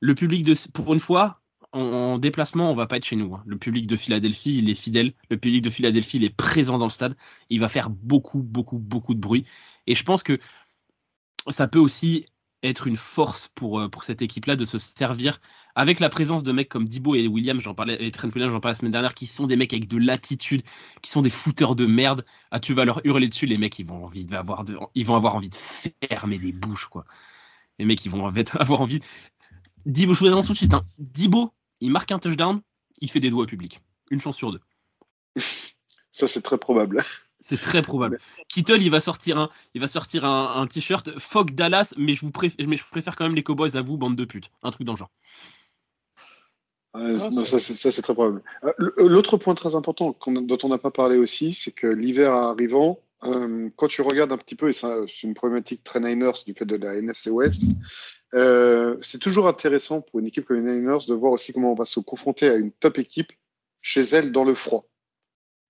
le 0.00 0.14
public, 0.14 0.44
de, 0.44 0.54
pour 0.72 0.92
une 0.94 1.00
fois, 1.00 1.42
en, 1.72 2.18
déplacement, 2.18 2.70
on 2.70 2.74
va 2.74 2.86
pas 2.86 2.96
être 2.96 3.04
chez 3.04 3.16
nous. 3.16 3.34
Hein. 3.34 3.42
Le 3.46 3.56
public 3.56 3.86
de 3.86 3.96
Philadelphie, 3.96 4.58
il 4.58 4.68
est 4.68 4.74
fidèle. 4.74 5.14
Le 5.30 5.38
public 5.38 5.62
de 5.62 5.70
Philadelphie, 5.70 6.18
il 6.18 6.24
est 6.24 6.36
présent 6.36 6.78
dans 6.78 6.86
le 6.86 6.90
stade. 6.90 7.16
Il 7.48 7.60
va 7.60 7.68
faire 7.68 7.90
beaucoup, 7.90 8.42
beaucoup, 8.42 8.78
beaucoup 8.78 9.14
de 9.14 9.20
bruit. 9.20 9.44
Et 9.86 9.94
je 9.94 10.02
pense 10.04 10.22
que 10.22 10.38
ça 11.50 11.68
peut 11.68 11.78
aussi 11.78 12.26
être 12.62 12.86
une 12.86 12.96
force 12.96 13.48
pour, 13.54 13.80
euh, 13.80 13.88
pour 13.88 14.04
cette 14.04 14.22
équipe-là 14.22 14.56
de 14.56 14.64
se 14.64 14.78
servir 14.78 15.40
avec 15.74 16.00
la 16.00 16.08
présence 16.08 16.42
de 16.42 16.52
mecs 16.52 16.68
comme 16.68 16.84
Dibo 16.84 17.14
et 17.14 17.26
William, 17.26 17.60
j'en 17.60 17.74
parlais, 17.74 17.96
et 18.00 18.10
Trent 18.10 18.30
j'en 18.34 18.60
parlais 18.60 18.72
la 18.72 18.74
semaine 18.74 18.92
dernière, 18.92 19.14
qui 19.14 19.26
sont 19.26 19.46
des 19.46 19.56
mecs 19.56 19.72
avec 19.72 19.88
de 19.88 19.98
l'attitude, 19.98 20.62
qui 21.00 21.10
sont 21.10 21.22
des 21.22 21.30
footeurs 21.30 21.74
de 21.74 21.86
merde. 21.86 22.24
Ah, 22.50 22.60
tu 22.60 22.74
vas 22.74 22.84
leur 22.84 23.04
hurler 23.04 23.28
dessus, 23.28 23.46
les 23.46 23.58
mecs, 23.58 23.78
ils 23.78 23.86
vont, 23.86 24.04
envie 24.04 24.26
avoir, 24.32 24.64
de, 24.64 24.78
ils 24.94 25.06
vont 25.06 25.16
avoir 25.16 25.34
envie 25.34 25.48
de 25.48 25.56
fermer 26.10 26.38
des 26.38 26.52
bouches, 26.52 26.86
quoi. 26.86 27.04
Les 27.78 27.84
mecs, 27.84 28.04
ils 28.04 28.10
vont 28.10 28.26
avoir 28.54 28.80
envie. 28.80 29.00
Dibo, 29.86 30.14
je 30.14 30.20
vous 30.20 30.26
annonce 30.26 30.46
tout 30.46 30.52
de 30.52 30.58
suite. 30.58 30.74
Hein. 30.74 30.84
Dibo, 30.98 31.52
il 31.80 31.90
marque 31.90 32.12
un 32.12 32.18
touchdown, 32.18 32.60
il 33.00 33.10
fait 33.10 33.20
des 33.20 33.30
doigts 33.30 33.44
au 33.44 33.46
public. 33.46 33.80
Une 34.10 34.20
chance 34.20 34.36
sur 34.36 34.52
deux. 34.52 34.60
Ça, 36.12 36.28
c'est 36.28 36.42
très 36.42 36.58
probable. 36.58 37.02
C'est 37.42 37.60
très 37.60 37.82
probable. 37.82 38.20
Kittle, 38.48 38.80
il 38.80 38.90
va 38.90 39.00
sortir 39.00 39.36
un, 39.36 39.50
il 39.74 39.80
va 39.80 39.88
sortir 39.88 40.24
un, 40.24 40.66
t-shirt 40.66 41.18
Fuck 41.18 41.50
Dallas, 41.50 41.92
mais 41.98 42.14
je 42.14 42.20
vous 42.20 42.30
préfère, 42.30 42.66
mais 42.66 42.76
je 42.76 42.84
préfère 42.88 43.16
quand 43.16 43.24
même 43.24 43.34
les 43.34 43.42
Cowboys 43.42 43.76
à 43.76 43.82
vous, 43.82 43.98
bande 43.98 44.16
de 44.16 44.24
putes. 44.24 44.50
Un 44.62 44.70
truc 44.70 44.86
dans 44.86 44.92
le 44.92 44.98
genre. 44.98 45.10
Ah, 46.94 47.16
ça, 47.16 47.58
c'est 47.58 48.02
très 48.02 48.14
probable. 48.14 48.42
Euh, 48.64 48.72
l'autre 48.96 49.36
point 49.38 49.54
très 49.54 49.74
important 49.74 50.16
dont 50.26 50.58
on 50.62 50.68
n'a 50.68 50.78
pas 50.78 50.90
parlé 50.90 51.16
aussi, 51.16 51.52
c'est 51.52 51.72
que 51.72 51.86
l'hiver 51.86 52.32
arrivant, 52.32 53.00
euh, 53.24 53.70
quand 53.76 53.88
tu 53.88 54.02
regardes 54.02 54.32
un 54.32 54.38
petit 54.38 54.54
peu, 54.54 54.68
et 54.68 54.72
c'est 54.72 55.22
une 55.22 55.34
problématique 55.34 55.82
très 55.82 56.00
Niners 56.00 56.44
du 56.46 56.54
fait 56.54 56.66
de 56.66 56.76
la 56.76 56.96
NFC 56.96 57.30
West, 57.30 57.72
euh, 58.34 58.96
c'est 59.00 59.18
toujours 59.18 59.48
intéressant 59.48 60.00
pour 60.00 60.20
une 60.20 60.26
équipe 60.26 60.44
comme 60.44 60.64
les 60.64 60.72
Niners 60.78 61.06
de 61.08 61.14
voir 61.14 61.32
aussi 61.32 61.52
comment 61.52 61.72
on 61.72 61.76
va 61.76 61.86
se 61.86 61.98
confronter 61.98 62.48
à 62.48 62.54
une 62.54 62.70
top 62.70 62.98
équipe 62.98 63.32
chez 63.80 64.02
elle 64.02 64.30
dans 64.30 64.44
le 64.44 64.54
froid. 64.54 64.86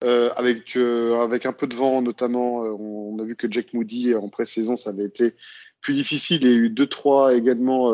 Euh, 0.05 0.31
avec 0.37 0.75
euh, 0.77 1.21
avec 1.23 1.47
un 1.47 1.53
peu 1.53 1.67
de 1.67 1.77
vent 1.77 2.03
notamment. 2.03 2.65
Euh, 2.65 2.71
on, 2.71 3.19
a 3.21 3.25
vu 3.25 3.37
que 3.37 3.47
Jack 3.51 3.73
Moody 3.73 4.15
en 4.15 4.29
pré-saison 4.29 4.77
ça 4.77 4.91
avait 4.91 5.05
été 5.05 5.35
plus 5.81 5.95
difficile. 5.95 6.43
Il 6.43 6.49
y 6.49 6.53
a 6.53 6.57
eu 6.57 6.71
deux 6.71 6.87
trois 6.87 7.35
également 7.35 7.93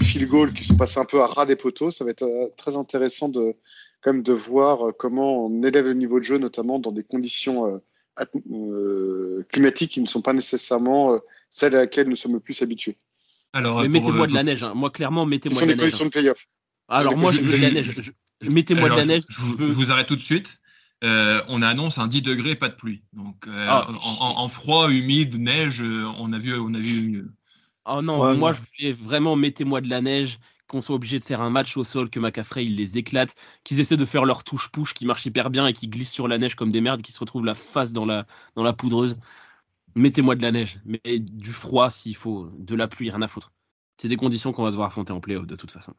field 0.00 0.28
goal 0.28 0.52
qui 0.52 0.64
sont 0.64 0.76
passés 0.76 0.98
un 0.98 1.04
peu 1.04 1.20
à 1.20 1.26
ras 1.26 1.46
des 1.46 1.56
poteaux. 1.56 1.90
Ça 1.90 2.04
va 2.04 2.10
être 2.10 2.52
très 2.56 2.76
intéressant 2.76 3.28
de 3.28 3.54
quand 4.02 4.12
même 4.12 4.22
de 4.22 4.32
voir 4.32 4.92
comment 4.98 5.46
on 5.46 5.62
élève 5.62 5.86
le 5.86 5.94
niveau 5.94 6.18
de 6.18 6.24
jeu, 6.24 6.38
notamment 6.38 6.80
dans 6.80 6.92
des 6.92 7.04
conditions 7.04 7.80
climatiques 9.48 9.92
qui 9.92 10.00
ne 10.00 10.06
sont 10.06 10.22
pas 10.22 10.32
nécessairement 10.32 11.20
celles 11.50 11.76
à 11.76 11.80
laquelle 11.80 12.08
nous 12.08 12.16
sommes 12.16 12.34
le 12.34 12.40
plus 12.40 12.62
habitués. 12.62 12.96
Alors, 13.52 13.82
mettez-moi 13.82 14.26
de 14.26 14.34
la 14.34 14.42
neige. 14.42 14.62
Hein. 14.62 14.72
Moi, 14.74 14.90
clairement, 14.90 15.26
mettez-moi 15.26 15.60
de 15.62 15.66
la 15.66 15.76
neige. 15.76 15.90
Ce 15.90 15.98
sont 15.98 16.06
des 16.06 16.06
conditions 16.06 16.06
de 16.06 16.10
playoff. 16.10 16.48
Alors, 16.88 17.16
moi, 17.16 17.30
je, 17.30 17.40
veux 17.40 17.58
de 17.58 17.62
la 17.62 17.70
neige. 17.70 18.12
mettez-moi 18.50 18.88
de 18.88 18.96
la 18.96 19.04
neige. 19.04 19.22
Je, 19.28 19.40
vous 19.40 19.92
arrête 19.92 20.08
tout 20.08 20.16
de 20.16 20.22
suite. 20.22 20.61
Euh, 21.02 21.42
on 21.48 21.62
annonce 21.62 21.98
un 21.98 22.06
10 22.06 22.22
degrés, 22.22 22.54
pas 22.54 22.68
de 22.68 22.74
pluie. 22.74 23.02
Donc 23.12 23.46
euh, 23.48 23.66
ah. 23.68 23.86
en, 23.90 24.48
froid, 24.48 24.90
humide, 24.90 25.40
neige, 25.40 25.82
euh, 25.82 26.06
on 26.18 26.32
a 26.32 26.38
vu, 26.38 26.54
on 26.54 26.72
a 26.74 26.78
vu 26.78 27.08
mieux. 27.08 27.32
Oh 27.84 28.02
non, 28.02 28.36
moi 28.36 28.52
je 28.52 28.60
voulais 28.60 28.92
vraiment 28.92 29.34
mettez-moi 29.34 29.80
de 29.80 29.88
la 29.88 30.00
neige, 30.00 30.38
qu'on 30.68 30.80
soit 30.80 30.94
obligé 30.94 31.18
de 31.18 31.24
faire 31.24 31.40
un 31.40 31.50
match 31.50 31.76
au 31.76 31.82
sol, 31.82 32.08
que 32.08 32.20
McAfrey 32.20 32.64
il 32.64 32.76
les 32.76 32.98
éclate, 32.98 33.34
qu'ils 33.64 33.80
essaient 33.80 33.96
de 33.96 34.04
faire 34.04 34.24
leur 34.24 34.44
touche-push 34.44 34.94
qui 34.94 35.04
marche 35.04 35.26
hyper 35.26 35.50
bien 35.50 35.66
et 35.66 35.72
qui 35.72 35.88
glissent 35.88 36.12
sur 36.12 36.28
la 36.28 36.38
neige 36.38 36.54
comme 36.54 36.70
des 36.70 36.80
merdes, 36.80 37.02
qui 37.02 37.10
se 37.10 37.18
retrouvent 37.18 37.44
la 37.44 37.54
face 37.54 37.92
dans 37.92 38.06
la, 38.06 38.24
dans 38.54 38.62
la 38.62 38.72
poudreuse. 38.72 39.18
Mettez-moi 39.96 40.36
de 40.36 40.42
la 40.42 40.52
neige, 40.52 40.78
mais 40.84 41.18
du 41.18 41.50
froid 41.50 41.90
s'il 41.90 42.14
faut, 42.14 42.48
de 42.56 42.76
la 42.76 42.86
pluie, 42.86 43.10
rien 43.10 43.22
à 43.22 43.28
foutre. 43.28 43.52
C'est 43.96 44.08
des 44.08 44.16
conditions 44.16 44.52
qu'on 44.52 44.62
va 44.62 44.70
devoir 44.70 44.86
affronter 44.86 45.12
en 45.12 45.20
playoff 45.20 45.46
de 45.46 45.56
toute 45.56 45.72
façon. 45.72 45.94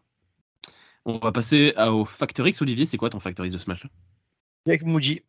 On 1.04 1.18
va 1.18 1.34
passer 1.34 1.74
au 1.78 2.06
Factor 2.06 2.48
X. 2.48 2.62
Olivier, 2.62 2.86
c'est 2.86 2.98
quoi 2.98 3.10
ton 3.10 3.20
Factor 3.20 3.46
X 3.46 3.54
de 3.54 3.60
ce 3.60 3.70
match-là? 3.70 3.90
Jake 4.66 4.84
Moody. 4.84 5.22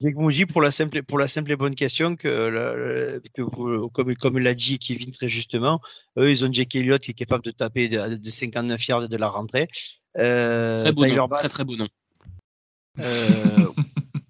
Jake 0.00 0.16
Moody 0.16 0.44
pour 0.44 0.60
la 0.60 0.70
simple 0.70 1.02
pour 1.02 1.18
la 1.18 1.26
simple 1.26 1.52
et 1.52 1.56
bonne 1.56 1.74
question 1.74 2.16
que, 2.16 3.18
comme 3.94 4.14
comme 4.16 4.38
l'a 4.38 4.54
dit 4.54 4.78
Kevin 4.78 5.10
très 5.10 5.28
justement, 5.28 5.80
eux 6.18 6.30
ils 6.30 6.44
ont 6.44 6.52
Jake 6.52 6.74
Elliott 6.74 7.00
qui 7.00 7.12
est 7.12 7.14
capable 7.14 7.44
de 7.44 7.50
taper 7.50 7.88
de, 7.88 8.16
de 8.16 8.30
59 8.30 8.88
yards 8.88 9.08
de 9.08 9.16
la 9.16 9.28
rentrée. 9.28 9.68
Euh, 10.18 10.82
très 10.82 10.92
beau 10.92 11.06
nom, 11.06 11.28
très 11.28 11.48
très 11.48 11.64
beau 11.64 11.76
nom. 11.76 11.88
Euh, 12.98 13.66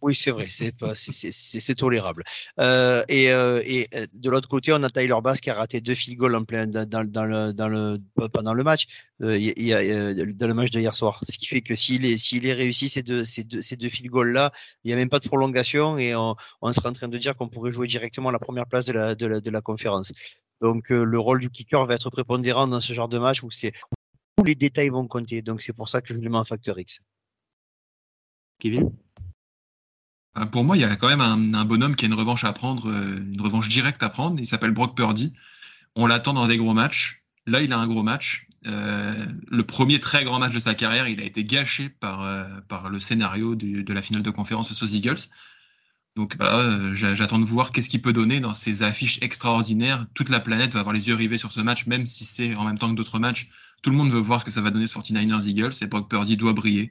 oui, 0.06 0.14
c'est 0.14 0.30
vrai, 0.30 0.46
c'est 0.48 0.70
pas, 0.70 0.94
c'est 0.94 1.74
tolérable. 1.74 2.22
Euh, 2.60 3.02
et, 3.08 3.32
euh, 3.32 3.60
euh, 3.94 4.06
de 4.14 4.30
l'autre 4.30 4.48
côté, 4.48 4.72
on 4.72 4.80
a 4.84 4.88
Tyler 4.88 5.16
Bass 5.20 5.40
qui 5.40 5.50
a 5.50 5.54
raté 5.54 5.80
deux 5.80 5.96
field 5.96 6.16
goals 6.16 6.36
en 6.36 6.44
plein 6.44 6.68
dans, 6.68 7.02
le, 7.02 7.98
pendant 8.28 8.54
le 8.54 8.62
match, 8.62 8.86
y 9.18 9.72
a, 9.72 10.14
dans 10.14 10.46
le 10.46 10.54
match 10.54 10.70
de 10.70 10.78
hier 10.78 10.94
soir. 10.94 11.20
Ce 11.28 11.36
qui 11.38 11.46
fait 11.46 11.60
que 11.60 11.74
s'il 11.74 12.04
est 12.06 12.52
réussi 12.52 12.88
ces 12.88 13.02
deux 13.02 13.24
ces 13.24 13.42
deux 13.42 13.60
ces 13.60 13.76
goals 14.04 14.32
là, 14.32 14.52
il 14.84 14.90
y 14.90 14.92
a 14.92 14.96
même 14.96 15.08
pas 15.08 15.18
de 15.18 15.26
prolongation 15.26 15.98
et 15.98 16.14
on, 16.14 16.36
on 16.62 16.72
serait 16.72 16.88
en 16.88 16.92
train 16.92 17.08
de 17.08 17.18
dire 17.18 17.34
qu'on 17.36 17.48
pourrait 17.48 17.72
jouer 17.72 17.88
directement 17.88 18.30
la 18.30 18.38
première 18.38 18.66
place 18.66 18.84
de 18.84 19.50
la 19.50 19.60
conférence. 19.60 20.12
Donc 20.60 20.90
le 20.90 21.18
rôle 21.18 21.40
du 21.40 21.50
kicker 21.50 21.84
va 21.84 21.94
être 21.94 22.10
prépondérant 22.10 22.68
dans 22.68 22.80
ce 22.80 22.92
genre 22.92 23.08
de 23.08 23.18
match 23.18 23.42
où 23.42 23.48
tous 24.36 24.44
les 24.44 24.54
détails 24.54 24.90
vont 24.90 25.08
compter. 25.08 25.42
Donc 25.42 25.62
c'est 25.62 25.72
pour 25.72 25.88
ça 25.88 26.00
que 26.00 26.14
je 26.14 26.20
le 26.20 26.30
mets 26.30 26.38
en 26.38 26.44
facteur 26.44 26.78
X. 26.78 27.00
Kevin? 28.60 28.92
Pour 30.44 30.64
moi, 30.64 30.76
il 30.76 30.80
y 30.80 30.84
a 30.84 30.96
quand 30.96 31.08
même 31.08 31.20
un, 31.20 31.64
bonhomme 31.64 31.96
qui 31.96 32.04
a 32.04 32.08
une 32.08 32.14
revanche 32.14 32.44
à 32.44 32.52
prendre, 32.52 32.90
euh, 32.90 33.18
une 33.32 33.40
revanche 33.40 33.68
directe 33.68 34.02
à 34.02 34.10
prendre. 34.10 34.38
Il 34.38 34.46
s'appelle 34.46 34.72
Brock 34.72 34.96
Purdy. 34.96 35.32
On 35.94 36.06
l'attend 36.06 36.34
dans 36.34 36.46
des 36.46 36.56
gros 36.56 36.74
matchs. 36.74 37.22
Là, 37.46 37.62
il 37.62 37.72
a 37.72 37.78
un 37.78 37.86
gros 37.86 38.02
match. 38.02 38.46
Euh, 38.66 39.14
le 39.48 39.62
premier 39.62 40.00
très 40.00 40.24
grand 40.24 40.38
match 40.38 40.52
de 40.52 40.60
sa 40.60 40.74
carrière, 40.74 41.08
il 41.08 41.20
a 41.20 41.24
été 41.24 41.44
gâché 41.44 41.88
par, 41.88 42.28
par 42.68 42.90
le 42.90 43.00
scénario 43.00 43.54
de 43.54 43.92
la 43.92 44.02
finale 44.02 44.22
de 44.22 44.30
conférence 44.30 44.68
face 44.68 44.82
aux 44.82 44.86
Eagles. 44.86 45.28
Donc 46.16 46.34
voilà, 46.38 46.94
j'attends 46.94 47.38
de 47.38 47.44
voir 47.44 47.72
qu'est-ce 47.72 47.90
qu'il 47.90 48.00
peut 48.00 48.14
donner 48.14 48.40
dans 48.40 48.54
ces 48.54 48.82
affiches 48.82 49.18
extraordinaires. 49.22 50.06
Toute 50.14 50.30
la 50.30 50.40
planète 50.40 50.72
va 50.72 50.80
avoir 50.80 50.94
les 50.94 51.08
yeux 51.08 51.14
rivés 51.14 51.36
sur 51.36 51.52
ce 51.52 51.60
match, 51.60 51.86
même 51.86 52.06
si 52.06 52.24
c'est 52.24 52.54
en 52.56 52.64
même 52.64 52.78
temps 52.78 52.90
que 52.90 52.96
d'autres 52.96 53.18
matchs. 53.18 53.50
Tout 53.82 53.90
le 53.90 53.96
monde 53.96 54.10
veut 54.10 54.20
voir 54.20 54.40
ce 54.40 54.46
que 54.46 54.50
ça 54.50 54.62
va 54.62 54.70
donner 54.70 54.86
sur 54.86 55.02
49ers 55.02 55.46
Eagles 55.46 55.72
et 55.82 55.86
Brock 55.86 56.08
Purdy 56.08 56.36
doit 56.36 56.54
briller. 56.54 56.90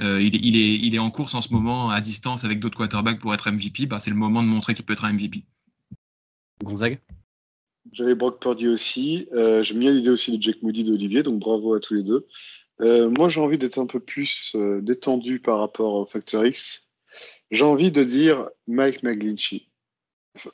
Euh, 0.00 0.20
il, 0.22 0.34
est, 0.56 0.76
il, 0.76 0.94
est, 0.94 0.98
en 0.98 1.10
course 1.10 1.34
en 1.34 1.42
ce 1.42 1.52
moment 1.52 1.90
à 1.90 2.00
distance 2.00 2.44
avec 2.44 2.58
d'autres 2.58 2.78
quarterbacks 2.78 3.20
pour 3.20 3.34
être 3.34 3.50
MVP. 3.50 3.86
Bah, 3.86 3.98
c'est 3.98 4.10
le 4.10 4.16
moment 4.16 4.42
de 4.42 4.48
montrer 4.48 4.74
qu'il 4.74 4.84
peut 4.84 4.94
être 4.94 5.04
un 5.04 5.12
MVP. 5.12 5.44
Gonzague? 6.64 7.00
J'avais 7.92 8.14
Brock 8.14 8.40
Purdy 8.40 8.68
aussi. 8.68 9.28
Euh, 9.32 9.62
J'aime 9.62 9.78
bien 9.78 9.92
l'idée 9.92 10.10
aussi 10.10 10.36
de 10.36 10.42
Jake 10.42 10.62
Moody 10.62 10.84
d'Olivier, 10.84 11.22
donc 11.22 11.38
bravo 11.38 11.74
à 11.74 11.80
tous 11.80 11.94
les 11.94 12.02
deux. 12.02 12.26
Euh, 12.80 13.10
moi, 13.10 13.28
j'ai 13.28 13.40
envie 13.40 13.58
d'être 13.58 13.78
un 13.78 13.86
peu 13.86 14.00
plus 14.00 14.52
euh, 14.54 14.80
détendu 14.80 15.38
par 15.38 15.58
rapport 15.58 15.94
au 15.94 16.06
Factor 16.06 16.46
X. 16.46 16.88
J'ai 17.50 17.64
envie 17.64 17.90
de 17.90 18.04
dire 18.04 18.48
Mike 18.66 19.02
McGlinchey 19.02 19.66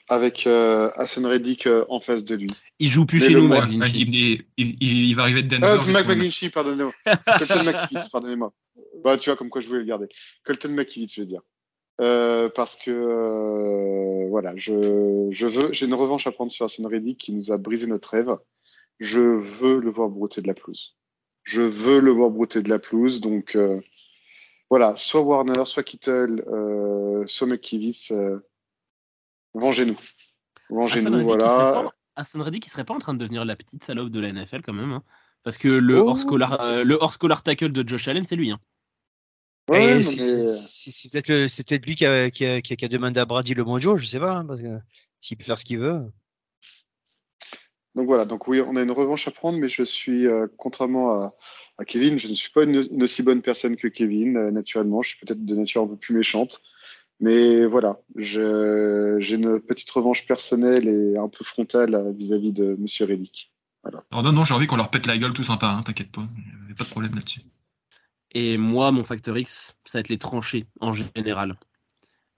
avec 0.08 0.46
euh, 0.46 0.90
Hassan 0.94 1.26
Reddick 1.26 1.68
en 1.88 2.00
face 2.00 2.24
de 2.24 2.36
lui. 2.36 2.48
Il 2.78 2.90
joue 2.90 3.06
plus 3.06 3.20
chez 3.20 3.34
nous, 3.34 3.48
McGlinchey. 3.48 4.44
Il, 4.56 5.14
va 5.14 5.22
arriver 5.22 5.42
de 5.42 5.56
Denver. 5.56 5.92
Mike 5.92 6.06
McGlinchey, 6.06 6.50
pardonnez-moi. 6.50 6.92
pardonnez-moi. 8.12 8.52
Bah, 9.02 9.16
tu 9.16 9.30
vois, 9.30 9.36
comme 9.36 9.50
quoi 9.50 9.60
je 9.60 9.68
voulais 9.68 9.80
le 9.80 9.86
garder. 9.86 10.06
Colton 10.44 10.70
McKivitz, 10.70 11.14
je 11.14 11.20
veux 11.20 11.26
dire. 11.26 11.40
Euh, 12.02 12.50
parce 12.54 12.76
que 12.76 12.90
euh, 12.90 14.28
voilà, 14.28 14.52
je, 14.56 15.28
je 15.30 15.46
veux, 15.46 15.72
j'ai 15.72 15.86
une 15.86 15.94
revanche 15.94 16.26
à 16.26 16.32
prendre 16.32 16.52
sur 16.52 16.64
Arsène 16.64 16.86
Reddick 16.86 17.16
qui 17.16 17.32
nous 17.32 17.52
a 17.52 17.56
brisé 17.56 17.86
notre 17.86 18.10
rêve. 18.10 18.36
Je 18.98 19.20
veux 19.20 19.80
le 19.80 19.90
voir 19.90 20.10
brouter 20.10 20.42
de 20.42 20.46
la 20.46 20.54
pelouse. 20.54 20.96
Je 21.42 21.62
veux 21.62 22.00
le 22.00 22.10
voir 22.10 22.30
brouter 22.30 22.60
de 22.60 22.68
la 22.68 22.78
pelouse. 22.78 23.20
Donc 23.20 23.56
euh, 23.56 23.78
voilà, 24.68 24.96
soit 24.96 25.20
Warner, 25.20 25.64
soit 25.64 25.84
Kittle, 25.84 26.44
euh, 26.48 27.24
soit 27.26 27.46
McKivitz, 27.46 28.10
euh, 28.10 28.44
vengez-nous, 29.54 29.98
vengez-nous. 30.70 31.20
Voilà. 31.22 31.90
Arsène 32.16 32.42
Reddick, 32.42 32.62
qui 32.62 32.70
serait 32.70 32.84
pas 32.84 32.94
en 32.94 32.98
train 32.98 33.14
de 33.14 33.18
devenir 33.18 33.44
la 33.44 33.56
petite 33.56 33.84
salope 33.84 34.10
de 34.10 34.20
la 34.20 34.32
NFL 34.32 34.62
quand 34.62 34.72
même, 34.72 34.92
hein 34.92 35.02
parce 35.46 35.58
que 35.58 35.68
le 35.68 36.00
oh. 36.00 36.08
hors 36.08 36.18
scholar, 36.18 36.84
le 36.84 36.98
hors 37.00 37.12
scholar 37.12 37.40
tackle 37.40 37.70
de 37.70 37.88
Josh 37.88 38.08
Allen, 38.08 38.24
c'est 38.24 38.34
lui. 38.34 38.50
Hein. 38.50 38.58
Ouais, 39.70 40.02
c'est 40.02 41.08
peut-être 41.08 41.46
c'était 41.48 41.78
lui 41.78 41.94
qui 41.94 42.04
a, 42.04 42.30
qui, 42.30 42.44
a, 42.44 42.60
qui 42.60 42.84
a, 42.84 42.88
demandé 42.88 43.20
à 43.20 43.26
Brady 43.26 43.54
le 43.54 43.62
mojo, 43.62 43.96
je 43.96 44.06
sais 44.06 44.18
pas, 44.18 44.38
hein, 44.38 44.44
parce 44.44 44.60
que 44.60 44.76
s'il 45.20 45.36
peut 45.36 45.44
faire 45.44 45.56
ce 45.56 45.64
qu'il 45.64 45.78
veut. 45.78 46.00
Donc 47.94 48.06
voilà, 48.06 48.24
donc 48.24 48.48
oui, 48.48 48.60
on 48.60 48.74
a 48.74 48.82
une 48.82 48.90
revanche 48.90 49.28
à 49.28 49.30
prendre, 49.30 49.58
mais 49.58 49.68
je 49.68 49.84
suis, 49.84 50.26
euh, 50.26 50.48
contrairement 50.56 51.12
à, 51.12 51.34
à, 51.78 51.84
Kevin, 51.84 52.18
je 52.18 52.26
ne 52.26 52.34
suis 52.34 52.50
pas 52.50 52.64
une, 52.64 53.02
aussi 53.02 53.22
bonne 53.22 53.40
personne 53.40 53.76
que 53.76 53.86
Kevin, 53.86 54.36
euh, 54.36 54.50
naturellement. 54.50 55.00
Je 55.00 55.10
suis 55.10 55.24
peut-être 55.24 55.44
de 55.44 55.54
nature 55.54 55.82
un 55.82 55.86
peu 55.86 55.96
plus 55.96 56.14
méchante. 56.14 56.60
Mais 57.20 57.64
voilà, 57.64 57.98
j'ai 58.16 58.42
une 58.42 59.60
petite 59.60 59.90
revanche 59.90 60.26
personnelle 60.26 60.86
et 60.86 61.16
un 61.16 61.28
peu 61.28 61.44
frontale 61.44 62.14
vis-à-vis 62.16 62.52
de 62.52 62.76
Monsieur 62.78 63.06
Reddick. 63.06 63.52
Voilà. 63.82 64.04
Alors 64.10 64.22
non, 64.22 64.32
non, 64.32 64.44
j'ai 64.44 64.54
envie 64.54 64.66
qu'on 64.66 64.76
leur 64.76 64.90
pète 64.90 65.06
la 65.06 65.16
gueule 65.16 65.32
tout 65.32 65.44
sympa, 65.44 65.68
hein, 65.68 65.82
t'inquiète 65.82 66.10
pas, 66.10 66.26
il 66.36 66.66
n'y 66.66 66.72
a 66.72 66.74
pas 66.74 66.84
de 66.84 66.90
problème 66.90 67.14
là-dessus. 67.14 67.40
Et 68.32 68.58
moi, 68.58 68.92
mon 68.92 69.04
facteur 69.04 69.38
X, 69.38 69.76
ça 69.84 69.98
va 69.98 70.00
être 70.00 70.08
les 70.08 70.18
tranchées 70.18 70.66
en 70.80 70.92
général. 70.92 71.56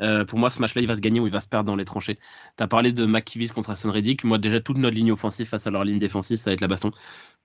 Euh, 0.00 0.24
pour 0.24 0.38
moi, 0.38 0.50
ce 0.50 0.60
match-là, 0.60 0.82
il 0.82 0.86
va 0.86 0.94
se 0.94 1.00
gagner 1.00 1.20
ou 1.20 1.26
il 1.26 1.32
va 1.32 1.40
se 1.40 1.48
perdre 1.48 1.66
dans 1.66 1.76
les 1.76 1.84
tranchées. 1.84 2.18
Tu 2.56 2.62
as 2.62 2.68
parlé 2.68 2.92
de 2.92 3.04
McKivis 3.04 3.48
contre 3.48 3.70
Hassan 3.70 3.90
Reddick. 3.90 4.24
Moi, 4.24 4.38
déjà, 4.38 4.60
toute 4.60 4.76
notre 4.76 4.94
ligne 4.94 5.10
offensive 5.10 5.46
face 5.46 5.66
à 5.66 5.70
leur 5.70 5.84
ligne 5.84 5.98
défensive, 5.98 6.38
ça 6.38 6.50
va 6.50 6.54
être 6.54 6.60
la 6.60 6.68
baston. 6.68 6.92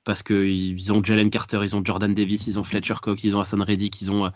Parce 0.04 0.22
qu'ils 0.22 0.94
ont 0.94 1.04
Jalen 1.04 1.30
Carter, 1.30 1.60
ils 1.64 1.76
ont 1.76 1.84
Jordan 1.84 2.14
Davis, 2.14 2.46
ils 2.48 2.60
ont 2.60 2.64
Fletcher 2.64 2.96
Cox, 3.02 3.24
ils 3.24 3.36
ont 3.36 3.40
Hassan 3.40 3.62
Reddick, 3.62 4.00
ils 4.02 4.12
ont, 4.12 4.26
euh, 4.26 4.30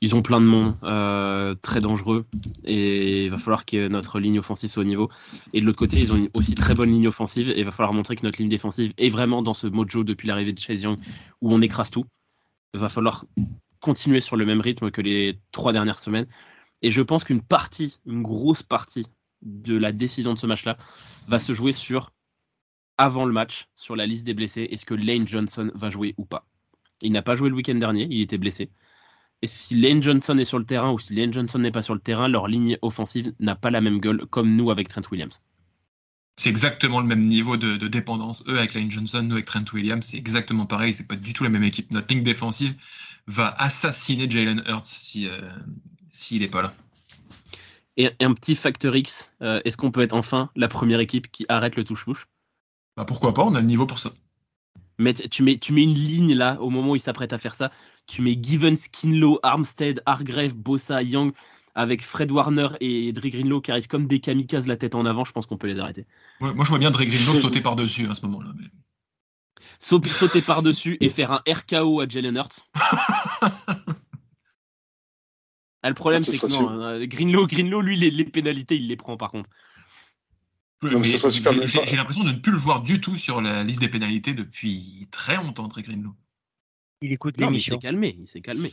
ils 0.00 0.14
ont 0.14 0.22
plein 0.22 0.40
de 0.40 0.46
monde 0.46 0.76
euh, 0.82 1.54
très 1.60 1.80
dangereux. 1.80 2.26
Et 2.64 3.24
il 3.24 3.30
va 3.30 3.38
falloir 3.38 3.66
que 3.66 3.88
notre 3.88 4.18
ligne 4.18 4.38
offensive 4.38 4.70
soit 4.70 4.82
au 4.82 4.86
niveau. 4.86 5.10
Et 5.52 5.60
de 5.60 5.66
l'autre 5.66 5.78
côté, 5.78 6.00
ils 6.00 6.12
ont 6.12 6.28
aussi 6.34 6.54
très 6.54 6.74
bonne 6.74 6.90
ligne 6.90 7.08
offensive. 7.08 7.50
Et 7.50 7.60
il 7.60 7.64
va 7.64 7.70
falloir 7.70 7.92
montrer 7.92 8.16
que 8.16 8.22
notre 8.22 8.40
ligne 8.40 8.48
défensive 8.48 8.92
est 8.96 9.10
vraiment 9.10 9.42
dans 9.42 9.54
ce 9.54 9.66
mojo 9.66 10.04
depuis 10.04 10.28
l'arrivée 10.28 10.52
de 10.52 10.58
Chase 10.58 10.82
Young 10.82 10.98
où 11.42 11.52
on 11.52 11.60
écrase 11.60 11.90
tout 11.90 12.06
va 12.74 12.88
falloir 12.88 13.24
continuer 13.80 14.20
sur 14.20 14.36
le 14.36 14.46
même 14.46 14.60
rythme 14.60 14.90
que 14.90 15.00
les 15.00 15.38
trois 15.52 15.72
dernières 15.72 15.98
semaines. 15.98 16.26
Et 16.82 16.90
je 16.90 17.02
pense 17.02 17.24
qu'une 17.24 17.42
partie, 17.42 17.98
une 18.06 18.22
grosse 18.22 18.62
partie 18.62 19.06
de 19.42 19.76
la 19.76 19.92
décision 19.92 20.34
de 20.34 20.38
ce 20.38 20.46
match-là 20.46 20.76
va 21.28 21.40
se 21.40 21.52
jouer 21.52 21.72
sur 21.72 22.12
avant 22.98 23.24
le 23.24 23.32
match 23.32 23.66
sur 23.74 23.96
la 23.96 24.06
liste 24.06 24.24
des 24.24 24.34
blessés 24.34 24.68
est-ce 24.70 24.84
que 24.84 24.94
Lane 24.94 25.26
Johnson 25.26 25.70
va 25.74 25.88
jouer 25.88 26.14
ou 26.18 26.26
pas. 26.26 26.46
Il 27.00 27.12
n'a 27.12 27.22
pas 27.22 27.34
joué 27.34 27.48
le 27.48 27.54
week-end 27.54 27.74
dernier, 27.74 28.06
il 28.10 28.20
était 28.20 28.36
blessé. 28.36 28.70
Et 29.42 29.46
si 29.46 29.74
Lane 29.74 30.02
Johnson 30.02 30.36
est 30.38 30.44
sur 30.44 30.58
le 30.58 30.66
terrain 30.66 30.92
ou 30.92 30.98
si 30.98 31.14
Lane 31.14 31.32
Johnson 31.32 31.58
n'est 31.58 31.70
pas 31.70 31.82
sur 31.82 31.94
le 31.94 32.00
terrain, 32.00 32.28
leur 32.28 32.46
ligne 32.46 32.76
offensive 32.82 33.32
n'a 33.40 33.54
pas 33.54 33.70
la 33.70 33.80
même 33.80 33.98
gueule 33.98 34.26
comme 34.26 34.54
nous 34.54 34.70
avec 34.70 34.88
Trent 34.88 35.00
Williams. 35.10 35.42
C'est 36.36 36.50
exactement 36.50 37.00
le 37.00 37.06
même 37.06 37.20
niveau 37.20 37.56
de, 37.56 37.76
dépendance. 37.88 38.44
Eux 38.48 38.58
avec 38.58 38.74
Lane 38.74 38.90
Johnson, 38.90 39.22
nous 39.22 39.34
avec 39.34 39.46
Trent 39.46 39.64
Williams, 39.72 40.06
c'est 40.06 40.16
exactement 40.16 40.66
pareil. 40.66 40.92
C'est 40.92 41.08
pas 41.08 41.16
du 41.16 41.32
tout 41.32 41.44
la 41.44 41.50
même 41.50 41.64
équipe. 41.64 41.90
Notre 41.92 42.14
ligne 42.14 42.22
défensive 42.22 42.74
va 43.26 43.54
assassiner 43.58 44.28
Jalen 44.30 44.62
Hurts 44.66 44.86
si 44.86 45.28
euh, 45.28 45.40
s'il 46.10 46.40
n'est 46.40 46.48
pas 46.48 46.62
là. 46.62 46.74
Et 47.96 48.10
un 48.20 48.32
petit 48.32 48.56
facteur 48.56 48.96
X, 48.96 49.32
euh, 49.42 49.60
est-ce 49.64 49.76
qu'on 49.76 49.90
peut 49.90 50.00
être 50.00 50.14
enfin 50.14 50.50
la 50.56 50.68
première 50.68 51.00
équipe 51.00 51.30
qui 51.30 51.44
arrête 51.48 51.76
le 51.76 51.84
touche-touche 51.84 52.26
bah 52.96 53.04
Pourquoi 53.04 53.34
pas, 53.34 53.42
on 53.42 53.54
a 53.54 53.60
le 53.60 53.66
niveau 53.66 53.86
pour 53.86 53.98
ça. 53.98 54.10
Mais 54.98 55.14
tu 55.14 55.42
mets, 55.42 55.58
tu 55.58 55.72
mets 55.72 55.82
une 55.82 55.94
ligne 55.94 56.34
là, 56.34 56.60
au 56.60 56.70
moment 56.70 56.92
où 56.92 56.96
il 56.96 57.00
s'apprête 57.00 57.32
à 57.32 57.38
faire 57.38 57.54
ça. 57.54 57.70
Tu 58.10 58.22
mets 58.22 58.36
Given, 58.36 58.74
Skinlow, 58.74 59.38
Armstead, 59.44 60.02
Hargrave, 60.04 60.56
Bossa, 60.56 61.00
Young, 61.00 61.32
avec 61.76 62.02
Fred 62.02 62.32
Warner 62.32 62.70
et 62.80 63.12
Dre 63.12 63.28
Greenlow 63.28 63.60
qui 63.60 63.70
arrivent 63.70 63.86
comme 63.86 64.08
des 64.08 64.18
kamikazes 64.18 64.66
la 64.66 64.76
tête 64.76 64.96
en 64.96 65.06
avant. 65.06 65.24
Je 65.24 65.30
pense 65.30 65.46
qu'on 65.46 65.56
peut 65.56 65.68
les 65.68 65.78
arrêter. 65.78 66.06
moi, 66.40 66.52
je 66.64 66.68
vois 66.70 66.80
bien 66.80 66.90
Dre 66.90 67.04
Greenlow 67.04 67.40
sauter 67.40 67.60
par-dessus 67.60 68.08
à 68.10 68.16
ce 68.16 68.26
moment-là. 68.26 68.52
Sauter 69.78 70.42
par-dessus 70.42 70.98
et 71.00 71.08
faire 71.08 71.30
un 71.30 71.42
RKO 71.48 72.00
à 72.00 72.08
Jalen 72.08 72.36
Hurts. 72.36 72.68
Ah, 75.82 75.88
le 75.88 75.94
problème, 75.94 76.22
ah, 76.26 76.30
c'est 76.30 76.38
que 76.38 76.46
non, 76.46 76.82
euh, 76.82 77.06
Greenlow, 77.06 77.46
Greenlow, 77.46 77.80
lui, 77.80 77.96
les, 77.96 78.10
les 78.10 78.26
pénalités, 78.26 78.76
il 78.76 78.86
les 78.86 78.96
prend 78.96 79.16
par 79.16 79.30
contre. 79.30 79.48
J'ai 80.82 81.96
l'impression 81.96 82.22
de 82.22 82.32
ne 82.32 82.38
plus 82.38 82.52
le 82.52 82.58
voir 82.58 82.82
du 82.82 83.00
tout 83.00 83.16
sur 83.16 83.40
la 83.40 83.64
liste 83.64 83.80
des 83.80 83.88
pénalités 83.88 84.34
depuis 84.34 85.08
très 85.10 85.36
longtemps, 85.36 85.68
Très 85.68 85.80
Greenlow. 85.80 86.14
Il 87.00 87.12
écoute 87.12 87.38
l'émission. 87.38 87.76
Il 87.76 87.80
s'est 87.80 87.86
calmé, 87.86 88.16
il 88.18 88.28
s'est 88.28 88.40
calmé. 88.40 88.70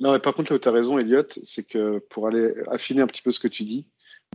Non, 0.00 0.12
mais 0.12 0.18
par 0.18 0.34
contre, 0.34 0.52
là 0.52 0.56
où 0.56 0.58
tu 0.58 0.68
as 0.68 0.72
raison, 0.72 0.98
Elliot, 0.98 1.26
c'est 1.28 1.66
que 1.66 1.98
pour 2.10 2.26
aller 2.26 2.52
affiner 2.66 3.00
un 3.00 3.06
petit 3.06 3.22
peu 3.22 3.30
ce 3.30 3.40
que 3.40 3.48
tu 3.48 3.64
dis, 3.64 3.86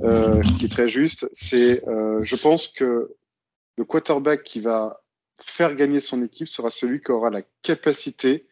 euh, 0.02 0.42
qui 0.58 0.66
est 0.66 0.70
très 0.70 0.88
juste, 0.88 1.30
c'est 1.34 1.86
euh, 1.88 2.24
je 2.24 2.36
pense 2.36 2.68
que 2.68 3.16
le 3.78 3.86
quarterback 3.86 4.44
qui 4.44 4.62
va 4.62 5.02
faire 5.42 5.76
gagner 5.76 6.00
son 6.00 6.24
équipe 6.24 6.48
sera 6.48 6.70
celui 6.70 7.02
qui 7.02 7.12
aura 7.12 7.30
la 7.30 7.42
capacité 7.62 8.48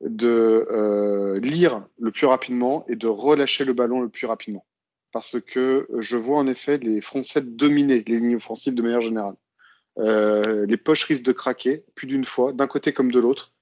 de 0.00 0.66
euh, 0.70 1.40
lire 1.40 1.86
le 1.98 2.10
plus 2.12 2.26
rapidement 2.26 2.86
et 2.88 2.96
de 2.96 3.06
relâcher 3.06 3.64
le 3.64 3.72
ballon 3.72 4.00
le 4.00 4.10
plus 4.10 4.26
rapidement 4.26 4.66
parce 5.16 5.40
que 5.40 5.88
je 5.98 6.14
vois 6.14 6.38
en 6.38 6.46
effet 6.46 6.76
les 6.76 7.00
Français 7.00 7.40
dominer 7.40 8.04
les 8.06 8.20
lignes 8.20 8.36
offensives 8.36 8.74
de 8.74 8.82
manière 8.82 9.00
générale. 9.00 9.36
Euh, 9.98 10.66
les 10.66 10.76
poches 10.76 11.04
risquent 11.04 11.24
de 11.24 11.32
craquer 11.32 11.84
plus 11.94 12.06
d'une 12.06 12.24
fois, 12.24 12.52
d'un 12.52 12.66
côté 12.66 12.92
comme 12.92 13.10
de 13.10 13.20
l'autre. 13.20 13.52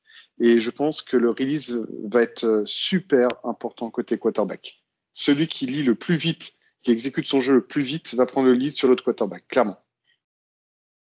Et 0.41 0.61
je 0.61 0.71
pense 0.71 1.01
que 1.03 1.17
le 1.17 1.31
release 1.31 1.87
va 2.05 2.23
être 2.23 2.65
super 2.67 3.29
important 3.45 3.91
côté 3.91 4.19
quarterback. 4.19 4.83
Celui 5.13 5.47
qui 5.47 5.67
lit 5.67 5.85
le 5.85 5.95
plus 5.95 6.17
vite, 6.17 6.55
qui 6.83 6.91
exécute 6.91 7.27
son 7.27 7.41
jeu 7.41 7.55
le 7.55 7.67
plus 7.67 7.83
vite, 7.83 8.15
va 8.15 8.27
prendre 8.27 8.49
le 8.49 8.55
lead 8.55 8.75
sur 8.75 8.89
l'autre 8.89 9.05
quarterback, 9.05 9.47
clairement. 9.47 9.79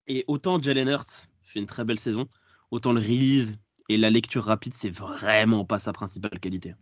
Et 0.07 0.25
autant 0.29 0.63
Jalen 0.63 0.89
Hurts 0.89 1.27
fait 1.41 1.59
une 1.59 1.67
très 1.67 1.85
belle 1.85 1.99
saison, 1.99 2.29
autant 2.71 2.93
le 2.93 3.01
release 3.01 3.59
et 3.89 3.97
la 3.97 4.11
lecture 4.11 4.45
rapide, 4.45 4.75
c'est 4.75 4.91
vraiment 4.91 5.65
pas 5.65 5.81
sa 5.81 5.93
principale 5.93 6.39
qualité. 6.39 6.75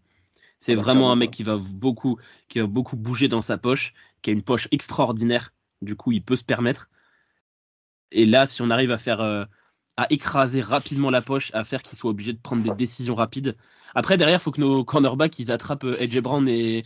C'est 0.59 0.73
ah 0.73 0.77
vraiment 0.77 1.13
un 1.13 1.17
mec 1.17 1.31
qui 1.31 1.43
va 1.43 1.57
beaucoup, 1.57 2.19
qui 2.49 2.61
va 2.61 2.67
beaucoup 2.67 2.97
bouger 2.97 3.29
dans 3.29 3.43
sa 3.43 3.59
poche, 3.59 3.95
qui 4.23 4.31
a 4.31 4.33
une 4.33 4.43
poche 4.43 4.69
extraordinaire. 4.71 5.53
Du 5.83 5.97
coup, 5.97 6.13
il 6.13 6.23
peut 6.23 6.37
se 6.37 6.45
permettre. 6.45 6.89
Et 8.15 8.25
là, 8.25 8.47
si 8.47 8.63
on 8.63 8.71
arrive 8.71 8.91
à 8.91 8.99
faire, 8.99 9.21
euh, 9.21 9.45
à 9.97 10.11
écraser 10.11 10.63
rapidement 10.63 11.11
la 11.11 11.21
poche, 11.21 11.51
à 11.53 11.65
faire 11.65 11.83
qu'il 11.83 11.99
soit 11.99 12.11
obligé 12.11 12.33
de 12.33 12.39
prendre 12.39 12.63
des 12.63 12.71
décisions 12.71 13.15
rapides. 13.15 13.57
Après, 13.95 14.17
derrière, 14.17 14.41
il 14.41 14.43
faut 14.43 14.53
que 14.53 14.61
nos 14.61 14.85
cornerbacks 14.85 15.39
ils 15.39 15.53
attrapent 15.53 15.85
Edge 16.01 16.17
euh, 16.17 16.21
Brown 16.23 16.49
et 16.49 16.85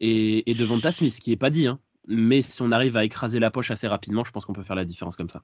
et, 0.00 0.48
et 0.50 0.92
Smith, 0.92 1.12
ce 1.12 1.20
qui 1.20 1.32
est 1.32 1.36
pas 1.36 1.50
dit. 1.50 1.66
Hein. 1.66 1.80
Mais 2.06 2.42
si 2.42 2.62
on 2.62 2.70
arrive 2.70 2.96
à 2.96 3.04
écraser 3.04 3.40
la 3.40 3.50
poche 3.50 3.70
assez 3.70 3.88
rapidement, 3.88 4.24
je 4.24 4.30
pense 4.30 4.44
qu'on 4.44 4.52
peut 4.52 4.62
faire 4.62 4.76
la 4.76 4.84
différence 4.84 5.16
comme 5.16 5.28
ça. 5.28 5.42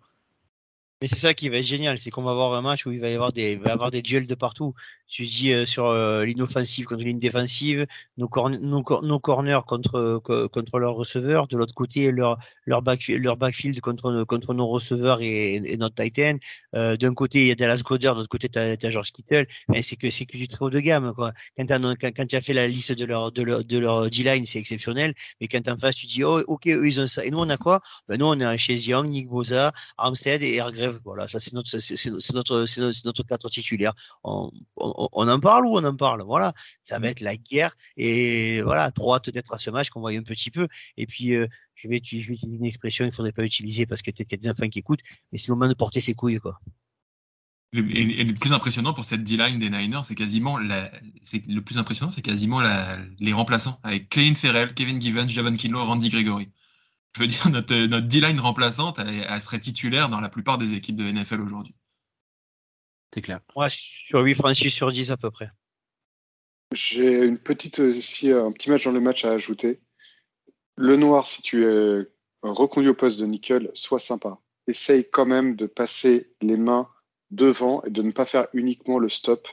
Mais 1.05 1.09
c'est 1.09 1.17
ça 1.17 1.35
qui 1.35 1.51
va 1.51 1.59
être 1.59 1.67
génial, 1.67 1.99
c'est 1.99 2.09
qu'on 2.09 2.23
va 2.23 2.31
avoir 2.31 2.55
un 2.55 2.63
match 2.63 2.87
où 2.87 2.91
il 2.91 2.99
va 2.99 3.11
y 3.11 3.15
avoir 3.15 3.31
des, 3.31 3.57
va 3.57 3.69
y 3.69 3.73
avoir 3.73 3.91
des 3.91 4.01
duels 4.01 4.27
de 4.27 4.35
partout. 4.35 4.73
Tu 5.07 5.27
dis 5.27 5.53
euh, 5.53 5.67
sur 5.67 5.89
euh, 5.89 6.25
l'inoffensive 6.25 6.87
contre 6.87 7.05
l'ine 7.05 7.19
défensive, 7.19 7.87
nos, 8.17 8.31
nos, 8.49 8.83
nos, 9.03 9.21
corners 9.21 9.61
contre 9.67 10.19
contre 10.51 10.79
leurs 10.79 10.95
receveurs, 10.95 11.47
de 11.47 11.59
l'autre 11.59 11.75
côté 11.75 12.11
leur 12.11 12.39
leur 12.65 12.81
back, 12.81 13.07
leur 13.09 13.37
backfield 13.37 13.79
contre 13.83 14.25
contre 14.25 14.55
nos 14.55 14.67
receveurs 14.67 15.21
et, 15.21 15.77
notre 15.77 16.03
Titan. 16.03 16.39
Euh, 16.75 16.97
D'un 16.97 17.13
côté 17.13 17.43
il 17.43 17.49
y 17.49 17.51
a 17.51 17.55
Dallas 17.55 17.83
Goddard, 17.85 18.15
de 18.15 18.21
l'autre 18.21 18.31
côté 18.31 18.49
tu 18.49 18.59
as, 18.59 18.91
George 18.91 19.13
Kittle. 19.13 19.47
Mais 19.69 19.83
c'est 19.83 19.97
que 19.97 20.09
c'est 20.09 20.25
que 20.25 20.39
du 20.39 20.49
très 20.49 20.65
haut 20.65 20.71
de 20.71 20.81
gamme 20.81 21.13
quoi. 21.15 21.35
Quand, 21.59 21.67
quand, 21.69 22.13
quand 22.17 22.35
as 22.35 22.41
fait 22.41 22.55
la 22.55 22.67
liste 22.67 22.93
de 22.93 23.05
leur 23.05 23.31
de 23.31 23.43
leur 23.43 23.63
de 23.63 23.77
leur 23.77 24.09
D-line, 24.09 24.47
c'est 24.47 24.59
exceptionnel. 24.59 25.13
Mais 25.43 25.49
quand 25.49 25.69
en 25.69 25.77
face 25.77 25.97
tu 25.97 26.07
dis 26.07 26.25
oh 26.25 26.41
ok 26.47 26.67
eux 26.69 26.87
ils 26.87 26.99
ont 26.99 27.07
ça 27.07 27.27
et 27.27 27.31
nous 27.31 27.41
on 27.41 27.51
a 27.51 27.59
quoi? 27.59 27.83
Ben 28.09 28.19
nous 28.19 28.27
on 28.27 28.41
a 28.41 28.57
chez 28.57 28.77
Young, 28.77 29.07
Nick 29.07 29.29
Boza, 29.29 29.73
Armstead 29.99 30.43
et 30.43 30.61
Hargrave 30.61 30.94
voilà, 31.05 31.29
ça 31.29 31.41
c'est 31.41 31.53
notre, 31.53 31.79
c'est 31.79 32.35
notre, 32.35 32.67
c'est 32.67 33.05
notre, 33.05 33.23
cadre 33.23 33.49
titulaire. 33.49 33.95
On, 34.23 34.51
en 34.77 35.41
parle 35.41 35.67
ou 35.67 35.79
on 35.79 35.85
en 35.85 35.97
parle. 35.97 36.23
Voilà, 36.23 36.55
ça 36.83 36.99
va 36.99 37.09
être 37.09 37.21
la 37.21 37.37
guerre 37.37 37.77
et 37.97 38.63
voilà, 38.63 38.91
trop 38.91 39.15
hâte 39.15 39.31
d'être 39.31 39.53
à 39.55 39.59
ce 39.59 39.71
match 39.71 39.91
qu'on 39.91 40.01
voit 40.01 40.13
un 40.13 40.23
petit 40.23 40.51
peu. 40.51 40.69
Et 40.97 41.07
puis 41.07 41.35
euh, 41.35 41.47
je 41.75 41.89
vais, 41.89 41.97
utiliser 41.97 42.37
une 42.45 42.65
expression, 42.65 43.05
il 43.05 43.13
faudrait 43.13 43.33
pas 43.33 43.45
utiliser 43.45 43.87
parce 43.87 44.03
qu'il 44.03 44.15
y 44.19 44.35
a 44.35 44.37
des 44.37 44.49
enfants 44.49 44.69
qui 44.69 44.79
écoutent, 44.79 45.03
mais 45.33 45.39
c'est 45.39 45.51
le 45.51 45.57
moment 45.57 45.69
de 45.69 45.75
porter 45.75 46.01
ses 46.01 46.15
couilles 46.15 46.39
quoi. 46.39 46.61
Et, 47.73 48.23
le 48.23 48.35
plus 48.35 48.53
impressionnant 48.53 48.95
pour 48.95 49.05
cette 49.05 49.25
D-line 49.25 49.59
des 49.59 49.69
Niners, 49.69 50.05
c'est 50.05 50.15
quasiment 50.15 50.59
le 50.59 51.59
plus 51.61 51.77
impressionnant, 51.77 52.11
c'est 52.11 52.23
quasiment 52.23 52.63
les 53.19 53.33
remplaçants 53.33 53.81
avec 53.83 54.09
Clayton 54.11 54.37
Ferrell, 54.37 54.75
Kevin 54.75 55.01
Givens, 55.01 55.29
Javon 55.29 55.55
Kinlo, 55.55 55.85
Randy 55.85 56.09
Gregory 56.09 56.51
je 57.17 57.21
veux 57.21 57.27
dire, 57.27 57.49
notre, 57.51 57.75
notre 57.75 58.07
D-line 58.07 58.41
remplaçante, 58.41 58.99
elle, 58.99 59.41
serait 59.41 59.61
titulaire 59.61 60.09
dans 60.09 60.21
la 60.21 60.29
plupart 60.29 60.59
des 60.59 60.75
équipes 60.75 60.97
de 60.97 61.11
NFL 61.11 61.41
aujourd'hui. 61.41 61.75
C'est 63.13 63.23
clair. 63.23 63.41
Ouais, 63.55 63.69
sur 63.71 64.21
8 64.21 64.35
franchises 64.35 64.75
sur 64.75 64.91
10 64.91 65.13
à 65.13 65.17
peu 65.17 65.31
près. 65.31 65.51
J'ai 66.73 67.23
une 67.23 67.39
petite, 67.39 67.79
aussi, 67.79 68.33
un 68.33 68.51
petit 68.51 68.71
match 68.71 68.85
dans 68.85 68.93
le 68.93 69.01
match 69.01 69.25
à 69.25 69.31
ajouter. 69.31 69.81
Le 70.77 70.97
noir, 70.97 71.27
si 71.27 71.41
tu 71.41 71.65
es 71.65 72.09
reconduit 72.43 72.91
au 72.91 72.95
poste 72.95 73.21
de 73.21 73.27
nickel, 73.27 73.71
sois 73.75 74.01
sympa. 74.01 74.39
Essaye 74.67 75.09
quand 75.09 75.27
même 75.27 75.55
de 75.55 75.67
passer 75.67 76.33
les 76.41 76.57
mains 76.57 76.89
devant 77.31 77.83
et 77.85 77.91
de 77.91 78.03
ne 78.03 78.11
pas 78.11 78.27
faire 78.27 78.49
uniquement 78.53 78.99
le 78.99 79.09
stop. 79.09 79.49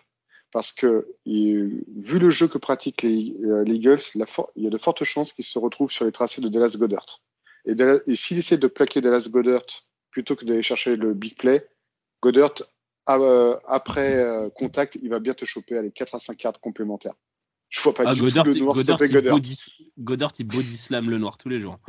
Parce 0.52 0.74
que, 0.74 1.08
vu 1.26 2.20
le 2.20 2.30
jeu 2.30 2.48
que 2.48 2.58
pratiquent 2.58 3.04
les, 3.04 3.36
euh, 3.46 3.64
Eagles, 3.66 4.02
il 4.16 4.64
y 4.64 4.68
a 4.68 4.70
de 4.70 4.78
fortes 4.78 5.04
chances 5.04 5.32
qu'ils 5.32 5.46
se 5.46 5.60
retrouvent 5.60 5.92
sur 5.92 6.04
les 6.06 6.12
tracés 6.12 6.42
de 6.42 6.50
Dallas 6.50 6.76
Goddard. 6.78 7.22
Et, 7.66 8.16
s'il 8.16 8.38
essaie 8.38 8.58
de 8.58 8.68
plaquer 8.68 9.02
Dallas 9.02 9.28
Goddard 9.30 9.66
plutôt 10.10 10.36
que 10.36 10.46
d'aller 10.46 10.62
chercher 10.62 10.96
le 10.96 11.14
big 11.14 11.38
play, 11.38 11.66
Goddard, 12.22 12.54
euh, 13.10 13.58
après 13.66 14.18
euh, 14.18 14.50
contact, 14.50 14.98
il 15.02 15.10
va 15.10 15.20
bien 15.20 15.34
te 15.34 15.46
choper 15.46 15.78
à 15.78 15.82
les 15.82 15.92
4 15.92 16.16
à 16.16 16.20
5 16.20 16.38
cartes 16.38 16.58
complémentaires. 16.60 17.16
Je 17.70 17.82
vois 17.82 17.94
pas 17.94 18.04
ah, 18.06 18.14
du 18.14 18.20
tout 18.20 18.26
le 18.26 18.54
noir 18.60 18.78
stopper 18.78 19.08
Goddard. 19.08 19.40
Goddard, 19.98 20.32
il 20.40 20.48
body 20.48 20.78
slam 20.78 21.10
le 21.10 21.18
noir 21.18 21.38
tous 21.38 21.50
les 21.50 21.62
jours. 21.62 21.80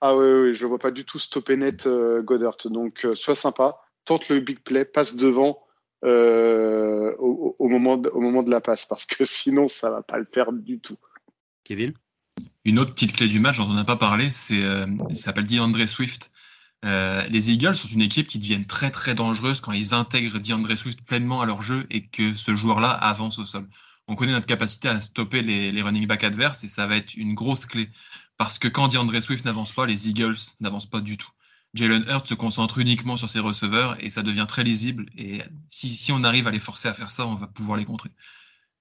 Ah 0.00 0.16
oui, 0.16 0.26
oui, 0.26 0.54
je 0.54 0.66
vois 0.66 0.78
pas 0.78 0.90
du 0.90 1.04
tout 1.04 1.18
stopper 1.18 1.56
net 1.56 1.86
euh, 1.86 2.22
Goddard. 2.22 2.56
Donc, 2.66 3.06
sois 3.14 3.34
sympa, 3.34 3.80
tente 4.04 4.28
le 4.28 4.40
big 4.40 4.60
play, 4.60 4.84
passe 4.84 5.16
devant 5.16 5.60
au, 6.02 7.56
au, 7.58 7.68
moment 7.68 7.96
de, 7.96 8.10
au 8.10 8.20
moment 8.20 8.42
de 8.42 8.50
la 8.50 8.60
passe, 8.60 8.86
parce 8.86 9.06
que 9.06 9.24
sinon, 9.24 9.68
ça 9.68 9.90
va 9.90 10.02
pas 10.02 10.18
le 10.18 10.26
faire 10.30 10.52
du 10.52 10.78
tout. 10.78 10.98
Kevin? 11.64 11.94
Une 12.64 12.78
autre 12.78 12.94
petite 12.94 13.14
clé 13.14 13.28
du 13.28 13.40
match 13.40 13.58
dont 13.58 13.68
on 13.68 13.74
n'a 13.74 13.84
pas 13.84 13.96
parlé, 13.96 14.30
c'est 14.30 14.64
euh, 14.64 14.86
s'appelle 15.12 15.44
DeAndre 15.44 15.86
Swift. 15.86 16.32
Euh, 16.84 17.26
les 17.28 17.52
Eagles 17.52 17.76
sont 17.76 17.88
une 17.88 18.02
équipe 18.02 18.26
qui 18.26 18.38
deviennent 18.38 18.66
très 18.66 18.90
très 18.90 19.14
dangereuse 19.14 19.60
quand 19.60 19.72
ils 19.72 19.94
intègrent 19.94 20.38
DeAndre 20.38 20.76
Swift 20.76 21.00
pleinement 21.02 21.40
à 21.40 21.46
leur 21.46 21.62
jeu 21.62 21.86
et 21.90 22.06
que 22.06 22.34
ce 22.34 22.54
joueur-là 22.54 22.90
avance 22.90 23.38
au 23.38 23.44
sol. 23.44 23.68
On 24.06 24.16
connaît 24.16 24.32
notre 24.32 24.46
capacité 24.46 24.88
à 24.88 25.00
stopper 25.00 25.42
les, 25.42 25.82
running 25.82 26.06
backs 26.06 26.24
adverses 26.24 26.64
et 26.64 26.68
ça 26.68 26.86
va 26.86 26.96
être 26.96 27.14
une 27.14 27.34
grosse 27.34 27.64
clé 27.66 27.90
parce 28.36 28.58
que 28.58 28.68
quand 28.68 28.88
DeAndre 28.88 29.22
Swift 29.22 29.44
n'avance 29.44 29.72
pas, 29.72 29.86
les 29.86 30.08
Eagles 30.08 30.36
n'avancent 30.60 30.90
pas 30.90 31.00
du 31.00 31.16
tout. 31.16 31.30
Jalen 31.74 32.04
Hurts 32.08 32.28
se 32.28 32.34
concentre 32.34 32.78
uniquement 32.78 33.16
sur 33.16 33.28
ses 33.28 33.40
receveurs 33.40 34.02
et 34.02 34.08
ça 34.08 34.22
devient 34.22 34.46
très 34.46 34.62
lisible. 34.62 35.06
Et 35.16 35.42
si 35.68 36.12
on 36.12 36.22
arrive 36.22 36.46
à 36.46 36.50
les 36.50 36.58
forcer 36.60 36.88
à 36.88 36.94
faire 36.94 37.10
ça, 37.10 37.26
on 37.26 37.34
va 37.34 37.46
pouvoir 37.46 37.76
les 37.76 37.84
contrer. 37.84 38.10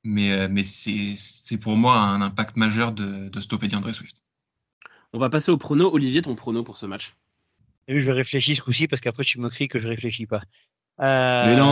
Mais, 0.03 0.31
euh, 0.33 0.47
mais 0.49 0.63
c'est 0.63 1.57
pour 1.57 1.75
moi 1.77 1.97
un 1.97 2.21
impact 2.21 2.57
majeur 2.57 2.91
de, 2.91 3.29
de 3.29 3.39
stopper 3.39 3.67
DeAndre 3.67 3.93
Swift. 3.93 4.23
On 5.13 5.19
va 5.19 5.29
passer 5.29 5.51
au 5.51 5.57
prono. 5.57 5.93
Olivier, 5.93 6.21
ton 6.21 6.35
prono 6.35 6.63
pour 6.63 6.77
ce 6.77 6.85
match 6.85 7.15
oui, 7.87 8.01
Je 8.01 8.11
réfléchis 8.11 8.55
ce 8.55 8.61
coup-ci 8.61 8.87
parce 8.87 9.01
qu'après 9.01 9.23
tu 9.23 9.39
me 9.39 9.49
cries 9.49 9.67
que 9.67 9.79
je 9.79 9.87
réfléchis 9.87 10.25
pas. 10.25 10.41
Euh, 10.99 11.45
mais 11.47 11.55
non 11.55 11.65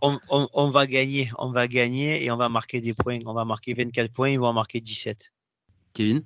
on 0.00 0.10
va, 0.10 0.20
on, 0.52 0.68
va, 0.68 0.86
gagner, 0.86 1.30
on 1.38 1.50
va 1.50 1.68
gagner 1.68 2.24
et 2.24 2.30
on 2.30 2.36
va 2.36 2.48
marquer 2.48 2.80
des 2.80 2.94
points. 2.94 3.20
On 3.26 3.34
va 3.34 3.44
marquer 3.44 3.74
24 3.74 4.12
points, 4.12 4.30
ils 4.30 4.38
vont 4.38 4.46
en 4.46 4.52
marquer 4.52 4.80
17. 4.80 5.32
Kevin? 5.94 6.24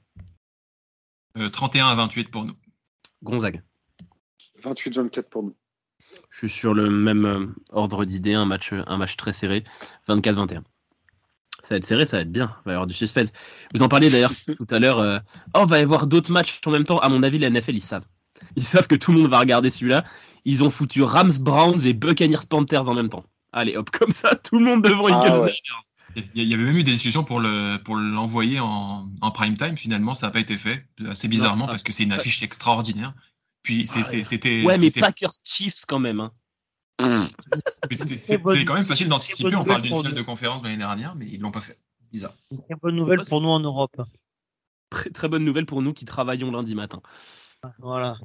Euh, 1.36 1.48
31 1.48 1.88
à 1.88 1.94
28 1.94 2.30
pour 2.30 2.44
nous. 2.44 2.56
Gonzague 3.22 3.62
28-24 4.60 5.22
pour 5.28 5.42
nous. 5.42 5.56
Je 6.30 6.38
suis 6.38 6.48
sur 6.48 6.74
le 6.74 6.90
même 6.90 7.24
euh, 7.24 7.46
ordre 7.70 8.04
d'idée, 8.04 8.34
un 8.34 8.44
match, 8.44 8.72
un 8.72 8.96
match 8.96 9.16
très 9.16 9.32
serré, 9.32 9.64
24-21. 10.08 10.62
Ça 11.62 11.74
va 11.74 11.76
être 11.76 11.86
serré, 11.86 12.06
ça 12.06 12.16
va 12.16 12.22
être 12.22 12.32
bien. 12.32 12.54
Il 12.62 12.66
va 12.66 12.72
y 12.72 12.74
avoir 12.74 12.86
du 12.86 12.94
suspense. 12.94 13.28
Vous 13.72 13.82
en 13.82 13.88
parliez 13.88 14.10
d'ailleurs 14.10 14.32
tout 14.56 14.66
à 14.70 14.78
l'heure. 14.78 14.98
Euh, 14.98 15.18
oh, 15.54 15.62
il 15.64 15.68
va 15.68 15.78
y 15.78 15.82
avoir 15.82 16.06
d'autres 16.06 16.32
matchs 16.32 16.60
en 16.66 16.70
même 16.70 16.84
temps. 16.84 16.98
À 16.98 17.08
mon 17.08 17.22
avis, 17.22 17.38
la 17.38 17.50
NFL, 17.50 17.76
ils 17.76 17.82
savent. 17.82 18.06
Ils 18.56 18.64
savent 18.64 18.88
que 18.88 18.96
tout 18.96 19.12
le 19.12 19.20
monde 19.20 19.30
va 19.30 19.38
regarder 19.38 19.70
celui-là. 19.70 20.04
Ils 20.44 20.64
ont 20.64 20.70
foutu 20.70 21.02
Rams, 21.02 21.32
Browns 21.40 21.86
et 21.86 21.92
Buccaneers 21.92 22.46
Panthers 22.48 22.88
en 22.88 22.94
même 22.94 23.08
temps. 23.08 23.24
Allez, 23.52 23.76
hop, 23.76 23.90
comme 23.90 24.10
ça, 24.10 24.34
tout 24.34 24.58
le 24.58 24.64
monde 24.64 24.82
devant 24.82 25.06
Ah, 25.06 25.40
ouais. 25.40 25.52
Il 26.34 26.48
y 26.48 26.52
avait 26.52 26.64
même 26.64 26.76
eu 26.76 26.82
des 26.82 26.92
discussions 26.92 27.24
pour 27.24 27.40
le 27.40 27.78
pour 27.82 27.96
l'envoyer 27.96 28.60
en, 28.60 29.06
en 29.20 29.30
prime 29.30 29.56
time. 29.56 29.76
Finalement, 29.76 30.14
ça 30.14 30.26
n'a 30.26 30.30
pas 30.30 30.40
été 30.40 30.58
fait. 30.58 30.84
Assez 31.08 31.28
bizarrement 31.28 31.66
parce 31.66 31.82
que 31.82 31.92
c'est 31.92 32.02
une 32.02 32.12
affiche 32.12 32.42
extraordinaire. 32.42 33.14
Puis 33.62 33.88
Ah, 33.94 34.02
c'était. 34.04 34.64
Ouais, 34.64 34.78
mais 34.78 34.90
Packers 34.90 35.32
Chiefs 35.44 35.84
quand 35.86 35.98
même. 35.98 36.20
Hein. 36.20 36.32
c'était- 37.90 38.64
quand 38.64 38.74
même 38.74 38.82
facile 38.82 39.08
d'anticiper. 39.08 39.54
On 39.54 39.64
parle 39.64 39.82
d'une 39.82 39.96
finale 39.96 40.14
de 40.14 40.22
conférence 40.22 40.62
l'année 40.62 40.76
dernière, 40.76 41.14
mais 41.14 41.26
ils 41.26 41.40
l'ont 41.40 41.50
pas 41.50 41.60
fait. 41.60 41.78
Bizarre. 42.10 42.34
Une 42.50 42.62
très 42.62 42.74
bonne 42.74 42.96
nouvelle 42.96 43.22
pour 43.26 43.40
nous 43.40 43.48
en 43.48 43.60
Europe. 43.60 44.00
Très, 44.90 45.10
très 45.10 45.28
bonne 45.28 45.44
nouvelle 45.44 45.66
pour 45.66 45.80
nous 45.80 45.94
qui 45.94 46.04
travaillons 46.04 46.50
lundi 46.50 46.74
matin. 46.74 47.00
Voilà. 47.78 48.18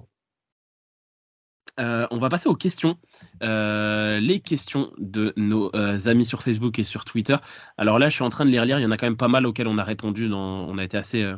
Euh, 1.79 2.07
on 2.09 2.17
va 2.17 2.27
passer 2.29 2.49
aux 2.49 2.55
questions. 2.55 2.97
Euh, 3.43 4.19
les 4.19 4.39
questions 4.39 4.91
de 4.97 5.33
nos 5.37 5.73
euh, 5.75 5.99
amis 6.07 6.25
sur 6.25 6.41
Facebook 6.41 6.79
et 6.79 6.83
sur 6.83 7.05
Twitter. 7.05 7.37
Alors 7.77 7.99
là, 7.99 8.09
je 8.09 8.15
suis 8.15 8.23
en 8.23 8.29
train 8.29 8.45
de 8.45 8.49
les 8.49 8.59
relire. 8.59 8.79
Il 8.79 8.83
y 8.83 8.85
en 8.85 8.91
a 8.91 8.97
quand 8.97 9.05
même 9.05 9.17
pas 9.17 9.27
mal 9.27 9.45
auxquels 9.45 9.67
on 9.67 9.77
a 9.77 9.83
répondu. 9.83 10.27
Dans... 10.27 10.67
On 10.67 10.77
a 10.77 10.83
été 10.83 10.97
assez, 10.97 11.21
euh, 11.21 11.37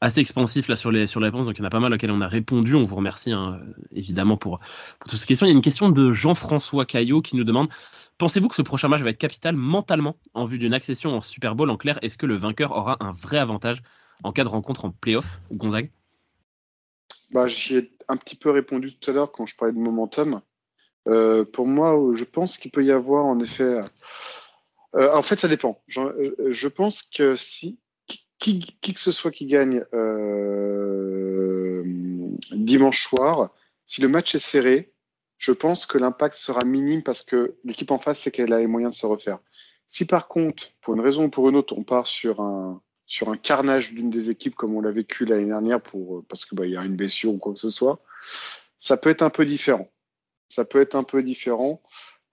assez 0.00 0.20
expansif 0.20 0.68
là 0.68 0.76
sur 0.76 0.90
les, 0.90 1.06
sur 1.06 1.20
les 1.20 1.26
réponses. 1.26 1.46
Donc 1.46 1.58
il 1.58 1.60
y 1.60 1.62
en 1.62 1.66
a 1.66 1.70
pas 1.70 1.80
mal 1.80 1.92
auxquels 1.92 2.10
on 2.10 2.20
a 2.20 2.28
répondu. 2.28 2.74
On 2.74 2.84
vous 2.84 2.96
remercie 2.96 3.32
hein, 3.32 3.60
évidemment 3.92 4.36
pour, 4.36 4.60
toutes 5.00 5.18
ces 5.18 5.26
questions. 5.26 5.46
Il 5.46 5.50
y 5.50 5.52
a 5.52 5.56
une 5.56 5.62
question 5.62 5.90
de 5.90 6.10
Jean-François 6.10 6.86
Caillot 6.86 7.22
qui 7.22 7.36
nous 7.36 7.44
demande 7.44 7.68
Pensez-vous 8.18 8.48
que 8.48 8.54
ce 8.54 8.60
prochain 8.60 8.88
match 8.88 9.00
va 9.00 9.08
être 9.08 9.16
capital 9.16 9.56
mentalement 9.56 10.16
en 10.34 10.44
vue 10.44 10.58
d'une 10.58 10.74
accession 10.74 11.16
en 11.16 11.22
Super 11.22 11.54
Bowl? 11.54 11.70
En 11.70 11.78
clair, 11.78 11.98
est-ce 12.02 12.18
que 12.18 12.26
le 12.26 12.34
vainqueur 12.34 12.72
aura 12.72 12.98
un 13.00 13.12
vrai 13.12 13.38
avantage 13.38 13.82
en 14.22 14.30
cas 14.30 14.44
de 14.44 14.50
rencontre 14.50 14.84
en 14.84 14.90
playoff? 14.90 15.40
Gonzague? 15.50 15.90
Bah, 17.32 17.46
J'y 17.46 17.76
ai 17.76 17.96
un 18.08 18.18
petit 18.18 18.36
peu 18.36 18.50
répondu 18.50 18.94
tout 18.94 19.10
à 19.10 19.14
l'heure 19.14 19.32
quand 19.32 19.46
je 19.46 19.56
parlais 19.56 19.72
de 19.72 19.78
momentum. 19.78 20.42
Euh, 21.08 21.46
pour 21.46 21.66
moi, 21.66 21.98
je 22.14 22.24
pense 22.24 22.58
qu'il 22.58 22.70
peut 22.70 22.84
y 22.84 22.92
avoir 22.92 23.24
en 23.24 23.40
effet. 23.40 23.80
Euh, 24.96 25.14
en 25.14 25.22
fait, 25.22 25.40
ça 25.40 25.48
dépend. 25.48 25.82
Euh, 25.96 26.34
je 26.50 26.68
pense 26.68 27.02
que 27.02 27.34
si 27.34 27.78
qui, 28.40 28.58
qui 28.80 28.94
que 28.94 29.00
ce 29.00 29.12
soit 29.12 29.30
qui 29.30 29.46
gagne 29.46 29.84
euh, 29.94 31.84
dimanche 32.50 33.06
soir, 33.06 33.54
si 33.86 34.00
le 34.00 34.08
match 34.08 34.34
est 34.34 34.40
serré, 34.40 34.92
je 35.36 35.52
pense 35.52 35.86
que 35.86 35.98
l'impact 35.98 36.36
sera 36.36 36.64
minime 36.64 37.02
parce 37.02 37.22
que 37.22 37.54
l'équipe 37.64 37.90
en 37.90 37.98
face 37.98 38.20
sait 38.20 38.30
qu'elle 38.30 38.52
a 38.52 38.58
les 38.58 38.66
moyens 38.66 38.96
de 38.96 38.98
se 38.98 39.06
refaire. 39.06 39.38
Si 39.86 40.06
par 40.06 40.26
contre, 40.26 40.72
pour 40.80 40.94
une 40.94 41.00
raison 41.00 41.24
ou 41.24 41.28
pour 41.28 41.48
une 41.48 41.56
autre, 41.56 41.74
on 41.76 41.84
part 41.84 42.06
sur 42.06 42.40
un 42.40 42.80
sur 43.06 43.28
un 43.28 43.36
carnage 43.36 43.92
d'une 43.92 44.08
des 44.08 44.30
équipes 44.30 44.54
comme 44.54 44.76
on 44.76 44.80
l'a 44.80 44.92
vécu 44.92 45.24
l'année 45.24 45.46
dernière 45.46 45.82
pour 45.82 46.24
parce 46.28 46.44
que 46.44 46.54
bah, 46.54 46.64
y 46.64 46.76
a 46.76 46.84
une 46.84 46.94
blessure 46.94 47.34
ou 47.34 47.38
quoi 47.38 47.52
que 47.52 47.58
ce 47.58 47.68
soit, 47.68 48.00
ça 48.78 48.96
peut 48.96 49.10
être 49.10 49.22
un 49.22 49.30
peu 49.30 49.44
différent. 49.44 49.90
Ça 50.48 50.64
peut 50.64 50.80
être 50.80 50.94
un 50.94 51.02
peu 51.02 51.22
différent. 51.22 51.82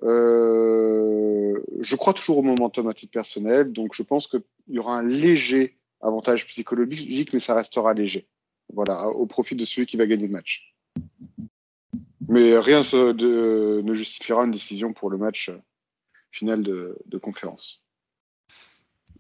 Euh, 0.04 1.60
je 1.80 1.96
crois 1.96 2.14
toujours 2.14 2.38
au 2.38 2.44
momentum 2.44 2.88
à 2.88 2.94
titre 2.94 3.12
personnel, 3.12 3.72
donc 3.74 3.96
je 3.96 4.04
pense 4.04 4.28
qu'il 4.28 4.44
y 4.68 4.78
aura 4.78 4.98
un 4.98 5.04
léger 5.04 5.78
avantage 6.02 6.48
psychologique, 6.48 7.34
mais 7.34 7.40
ça 7.40 7.56
restera 7.56 7.94
léger. 7.94 8.28
Voilà, 8.74 9.08
au 9.08 9.28
profit 9.28 9.56
de 9.56 9.66
celui 9.66 9.86
qui 9.86 9.98
va 9.98 10.08
gagner 10.08 10.28
le 10.28 10.34
match. 10.34 10.76
Mais 12.28 12.58
rien 12.58 12.80
ne 12.82 13.94
justifiera 13.94 14.44
une 14.44 14.52
décision 14.52 14.94
pour 14.94 15.10
le 15.10 15.18
match 15.18 15.50
euh, 15.50 15.58
final 16.32 16.62
de, 16.62 16.98
de 17.06 17.18
conférence. 17.18 17.84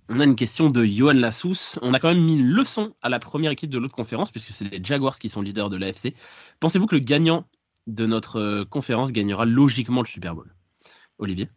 On 0.09 0.19
a 0.19 0.23
une 0.23 0.35
question 0.35 0.69
de 0.69 0.85
Johan 0.85 1.13
Lassous. 1.13 1.79
On 1.81 1.93
a 1.93 1.99
quand 1.99 2.07
même 2.07 2.23
mis 2.23 2.35
une 2.35 2.45
leçon 2.45 2.95
à 3.01 3.09
la 3.09 3.19
première 3.19 3.51
équipe 3.51 3.69
de 3.69 3.77
l'autre 3.77 3.95
conférence, 3.95 4.31
puisque 4.31 4.51
c'est 4.51 4.65
les 4.65 4.83
Jaguars 4.83 5.19
qui 5.19 5.29
sont 5.29 5.41
leaders 5.41 5.69
de 5.69 5.77
l'AFC. 5.77 6.13
Pensez-vous 6.59 6.87
que 6.87 6.95
le 6.95 7.01
gagnant 7.01 7.45
de 7.87 8.05
notre 8.05 8.39
euh, 8.39 8.65
conférence 8.65 9.11
gagnera 9.11 9.45
logiquement 9.45 10.01
le 10.01 10.07
Super 10.07 10.35
Bowl? 10.35 10.53
Olivier? 11.17 11.49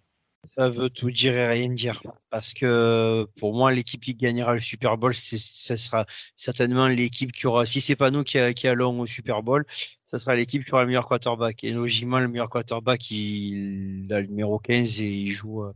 Ça 0.56 0.68
veut 0.68 0.90
tout 0.90 1.10
dire 1.10 1.34
et 1.34 1.46
rien 1.46 1.68
dire. 1.68 2.02
Parce 2.30 2.54
que 2.54 3.26
pour 3.38 3.54
moi, 3.54 3.72
l'équipe 3.72 4.00
qui 4.00 4.14
gagnera 4.14 4.54
le 4.54 4.60
Super 4.60 4.96
Bowl, 4.96 5.14
ça 5.14 5.76
sera 5.76 6.06
certainement 6.34 6.86
l'équipe 6.86 7.32
qui 7.32 7.46
aura, 7.46 7.66
si 7.66 7.80
c'est 7.80 7.96
pas 7.96 8.10
nous 8.10 8.24
qui, 8.24 8.38
allons 8.38 9.00
au 9.00 9.06
Super 9.06 9.42
Bowl, 9.42 9.64
ça 10.02 10.18
sera 10.18 10.34
l'équipe 10.34 10.64
qui 10.64 10.72
aura 10.72 10.82
le 10.82 10.88
meilleur 10.88 11.06
quarterback. 11.06 11.62
Et 11.64 11.72
logiquement, 11.72 12.18
le 12.20 12.28
meilleur 12.28 12.50
quarterback, 12.50 13.10
il 13.10 14.06
a 14.10 14.20
le 14.20 14.26
numéro 14.26 14.58
15 14.58 15.00
et 15.02 15.06
il 15.06 15.32
joue, 15.32 15.64
euh, 15.64 15.72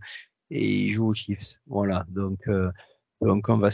et 0.50 0.64
il 0.64 0.92
joue 0.92 1.08
aux 1.08 1.14
Chiefs. 1.14 1.60
Voilà. 1.66 2.04
Donc, 2.08 2.40
euh, 2.48 2.70
donc 3.20 3.48
on 3.48 3.58
va, 3.58 3.70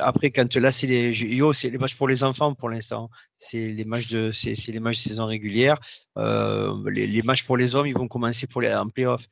après, 0.00 0.30
quand 0.30 0.56
là, 0.56 0.72
c'est 0.72 0.86
les, 0.86 1.12
yo, 1.36 1.52
c'est 1.52 1.70
les 1.70 1.78
matchs 1.78 1.96
pour 1.96 2.08
les 2.08 2.24
enfants 2.24 2.54
pour 2.54 2.68
l'instant. 2.68 3.08
C'est 3.38 3.70
les 3.70 3.84
matchs 3.84 4.08
de, 4.08 4.32
c'est 4.32 4.54
les 4.68 4.80
matchs 4.80 5.04
de 5.04 5.08
saison 5.08 5.26
régulière. 5.26 5.78
Euh, 6.18 6.74
les, 6.90 7.06
les 7.06 7.22
matchs 7.22 7.44
pour 7.44 7.56
les 7.56 7.74
hommes, 7.74 7.86
ils 7.86 7.94
vont 7.94 8.08
commencer 8.08 8.46
pour 8.46 8.60
les, 8.60 8.74
en 8.74 8.88
playoff. 8.88 9.26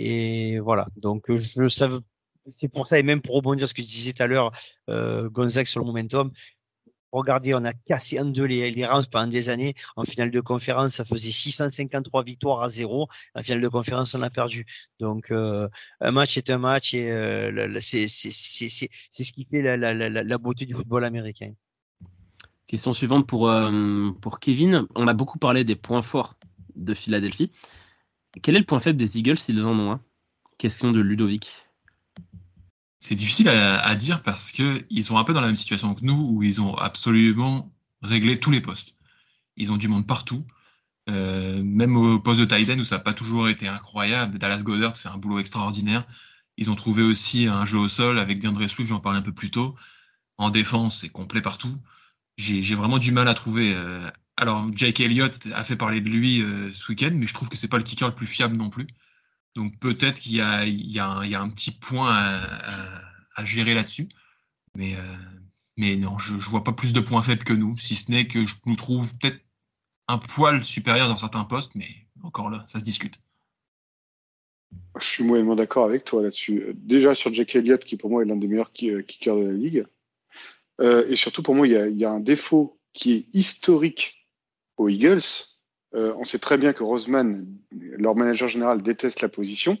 Et 0.00 0.60
voilà. 0.60 0.86
Donc, 0.96 1.28
euh, 1.28 1.38
je 1.38 1.68
savais, 1.68 1.96
c'est 2.48 2.68
pour 2.68 2.86
ça, 2.86 3.00
et 3.00 3.02
même 3.02 3.20
pour 3.20 3.34
rebondir 3.34 3.68
ce 3.68 3.74
que 3.74 3.82
tu 3.82 3.88
disais 3.88 4.12
tout 4.12 4.22
à 4.22 4.28
l'heure, 4.28 4.52
euh, 4.88 5.28
Gonzague 5.28 5.66
sur 5.66 5.80
le 5.80 5.86
momentum. 5.86 6.30
Regardez, 7.10 7.54
on 7.54 7.64
a 7.64 7.72
cassé 7.72 8.20
en 8.20 8.26
deux 8.26 8.44
les, 8.44 8.70
les 8.70 8.86
Rams 8.86 9.04
pendant 9.10 9.26
des 9.26 9.48
années. 9.48 9.74
En 9.96 10.04
finale 10.04 10.30
de 10.30 10.40
conférence, 10.40 10.94
ça 10.94 11.04
faisait 11.04 11.32
653 11.32 12.22
victoires 12.22 12.62
à 12.62 12.68
zéro. 12.68 13.08
En 13.34 13.42
finale 13.42 13.62
de 13.62 13.68
conférence, 13.68 14.14
on 14.14 14.22
a 14.22 14.30
perdu. 14.30 14.66
Donc, 15.00 15.32
euh, 15.32 15.68
un 16.00 16.12
match 16.12 16.36
est 16.36 16.48
un 16.50 16.58
match 16.58 16.94
et 16.94 17.10
euh, 17.10 17.78
c'est 17.80 18.06
ce 18.06 19.32
qui 19.32 19.46
fait 19.50 19.62
la, 19.62 19.76
la, 19.76 19.94
la, 19.94 20.22
la 20.22 20.38
beauté 20.38 20.64
du 20.64 20.74
football 20.74 21.04
américain. 21.04 21.52
Question 22.68 22.92
suivante 22.92 23.26
pour, 23.26 23.50
euh, 23.50 24.10
pour 24.20 24.38
Kevin. 24.38 24.86
On 24.94 25.08
a 25.08 25.14
beaucoup 25.14 25.38
parlé 25.38 25.64
des 25.64 25.76
points 25.76 26.02
forts 26.02 26.34
de 26.76 26.94
Philadelphie. 26.94 27.50
Quel 28.42 28.56
est 28.56 28.60
le 28.60 28.64
point 28.64 28.80
faible 28.80 28.98
des 28.98 29.18
Eagles 29.18 29.38
s'ils 29.38 29.62
en 29.64 29.78
ont 29.78 29.92
un? 29.92 30.00
Question 30.58 30.92
de 30.92 31.00
Ludovic. 31.00 31.52
C'est 33.00 33.14
difficile 33.14 33.48
à, 33.48 33.94
dire 33.94 34.22
parce 34.22 34.50
que 34.50 34.84
ils 34.90 35.04
sont 35.04 35.18
un 35.18 35.24
peu 35.24 35.32
dans 35.32 35.40
la 35.40 35.46
même 35.46 35.56
situation 35.56 35.94
que 35.94 36.04
nous 36.04 36.30
où 36.30 36.42
ils 36.42 36.60
ont 36.60 36.74
absolument 36.74 37.72
réglé 38.02 38.40
tous 38.40 38.50
les 38.50 38.60
postes. 38.60 38.96
Ils 39.56 39.70
ont 39.70 39.76
du 39.76 39.86
monde 39.86 40.06
partout, 40.06 40.44
euh, 41.08 41.62
même 41.62 41.96
au 41.96 42.18
poste 42.18 42.40
de 42.40 42.72
end 42.72 42.78
où 42.78 42.84
ça 42.84 42.96
n'a 42.96 43.02
pas 43.02 43.14
toujours 43.14 43.48
été 43.48 43.68
incroyable. 43.68 44.38
Dallas 44.38 44.62
Goddard 44.62 44.96
fait 44.96 45.08
un 45.08 45.16
boulot 45.16 45.38
extraordinaire. 45.38 46.06
Ils 46.56 46.70
ont 46.70 46.74
trouvé 46.74 47.02
aussi 47.02 47.46
un 47.46 47.64
jeu 47.64 47.78
au 47.78 47.88
sol 47.88 48.18
avec 48.18 48.40
DeAndre 48.40 48.68
Swift, 48.68 48.88
j'en 48.88 49.00
parlais 49.00 49.18
un 49.18 49.22
peu 49.22 49.32
plus 49.32 49.50
tôt. 49.50 49.76
En 50.36 50.50
défense, 50.50 50.98
c'est 50.98 51.08
complet 51.08 51.40
partout. 51.40 51.76
J'ai 52.36 52.62
j'ai 52.64 52.74
vraiment 52.74 52.98
du 52.98 53.12
mal 53.12 53.28
à 53.28 53.34
trouver. 53.34 53.74
euh, 53.74 54.10
Alors, 54.40 54.68
Jake 54.72 55.00
Elliott 55.00 55.48
a 55.52 55.64
fait 55.64 55.74
parler 55.74 56.00
de 56.00 56.08
lui 56.08 56.42
euh, 56.42 56.70
ce 56.70 56.92
week-end, 56.92 57.10
mais 57.12 57.26
je 57.26 57.34
trouve 57.34 57.48
que 57.48 57.56
c'est 57.56 57.66
pas 57.66 57.76
le 57.76 57.82
kicker 57.82 58.06
le 58.06 58.14
plus 58.14 58.28
fiable 58.28 58.56
non 58.56 58.70
plus. 58.70 58.86
Donc 59.56 59.76
peut-être 59.80 60.20
qu'il 60.20 60.36
y 60.36 60.40
a, 60.40 60.60
un, 60.60 61.48
petit 61.48 61.72
point 61.72 62.14
à, 63.34 63.44
gérer 63.44 63.74
là-dessus. 63.74 64.08
Mais, 64.76 64.94
euh, 64.94 65.96
non, 65.96 66.18
je 66.18 66.34
ne 66.34 66.38
vois 66.38 66.62
pas 66.62 66.72
plus 66.72 66.92
de 66.92 67.00
points 67.00 67.20
faibles 67.20 67.42
que 67.42 67.52
nous, 67.52 67.76
si 67.78 67.96
ce 67.96 68.12
n'est 68.12 68.28
que 68.28 68.46
je 68.46 68.54
nous 68.64 68.76
trouve 68.76 69.12
peut-être 69.18 69.40
un 70.06 70.18
poil 70.18 70.62
supérieur 70.62 71.08
dans 71.08 71.16
certains 71.16 71.42
postes, 71.42 71.74
mais 71.74 71.88
encore 72.22 72.48
là, 72.48 72.64
ça 72.68 72.78
se 72.78 72.84
discute. 72.84 73.18
Je 75.00 75.04
suis 75.04 75.24
moyennement 75.24 75.56
d'accord 75.56 75.84
avec 75.84 76.04
toi 76.04 76.22
là-dessus. 76.22 76.62
Déjà 76.74 77.16
sur 77.16 77.34
Jake 77.34 77.56
Elliott, 77.56 77.84
qui 77.84 77.96
pour 77.96 78.08
moi 78.08 78.22
est 78.22 78.26
l'un 78.26 78.36
des 78.36 78.46
meilleurs 78.46 78.70
euh, 78.84 79.02
kickers 79.02 79.36
de 79.36 79.46
la 79.46 79.52
ligue. 79.52 79.86
Et 80.80 81.16
surtout, 81.16 81.42
pour 81.42 81.56
moi, 81.56 81.66
il 81.66 81.96
y 81.96 82.04
a 82.04 82.10
un 82.12 82.20
défaut 82.20 82.78
qui 82.92 83.14
est 83.14 83.26
historique 83.34 84.17
aux 84.78 84.88
Eagles. 84.88 85.20
Euh, 85.94 86.12
on 86.16 86.24
sait 86.24 86.38
très 86.38 86.56
bien 86.56 86.72
que 86.72 86.82
Roseman, 86.82 87.46
leur 87.70 88.16
manager 88.16 88.48
général, 88.48 88.82
déteste 88.82 89.20
la 89.20 89.28
position. 89.28 89.76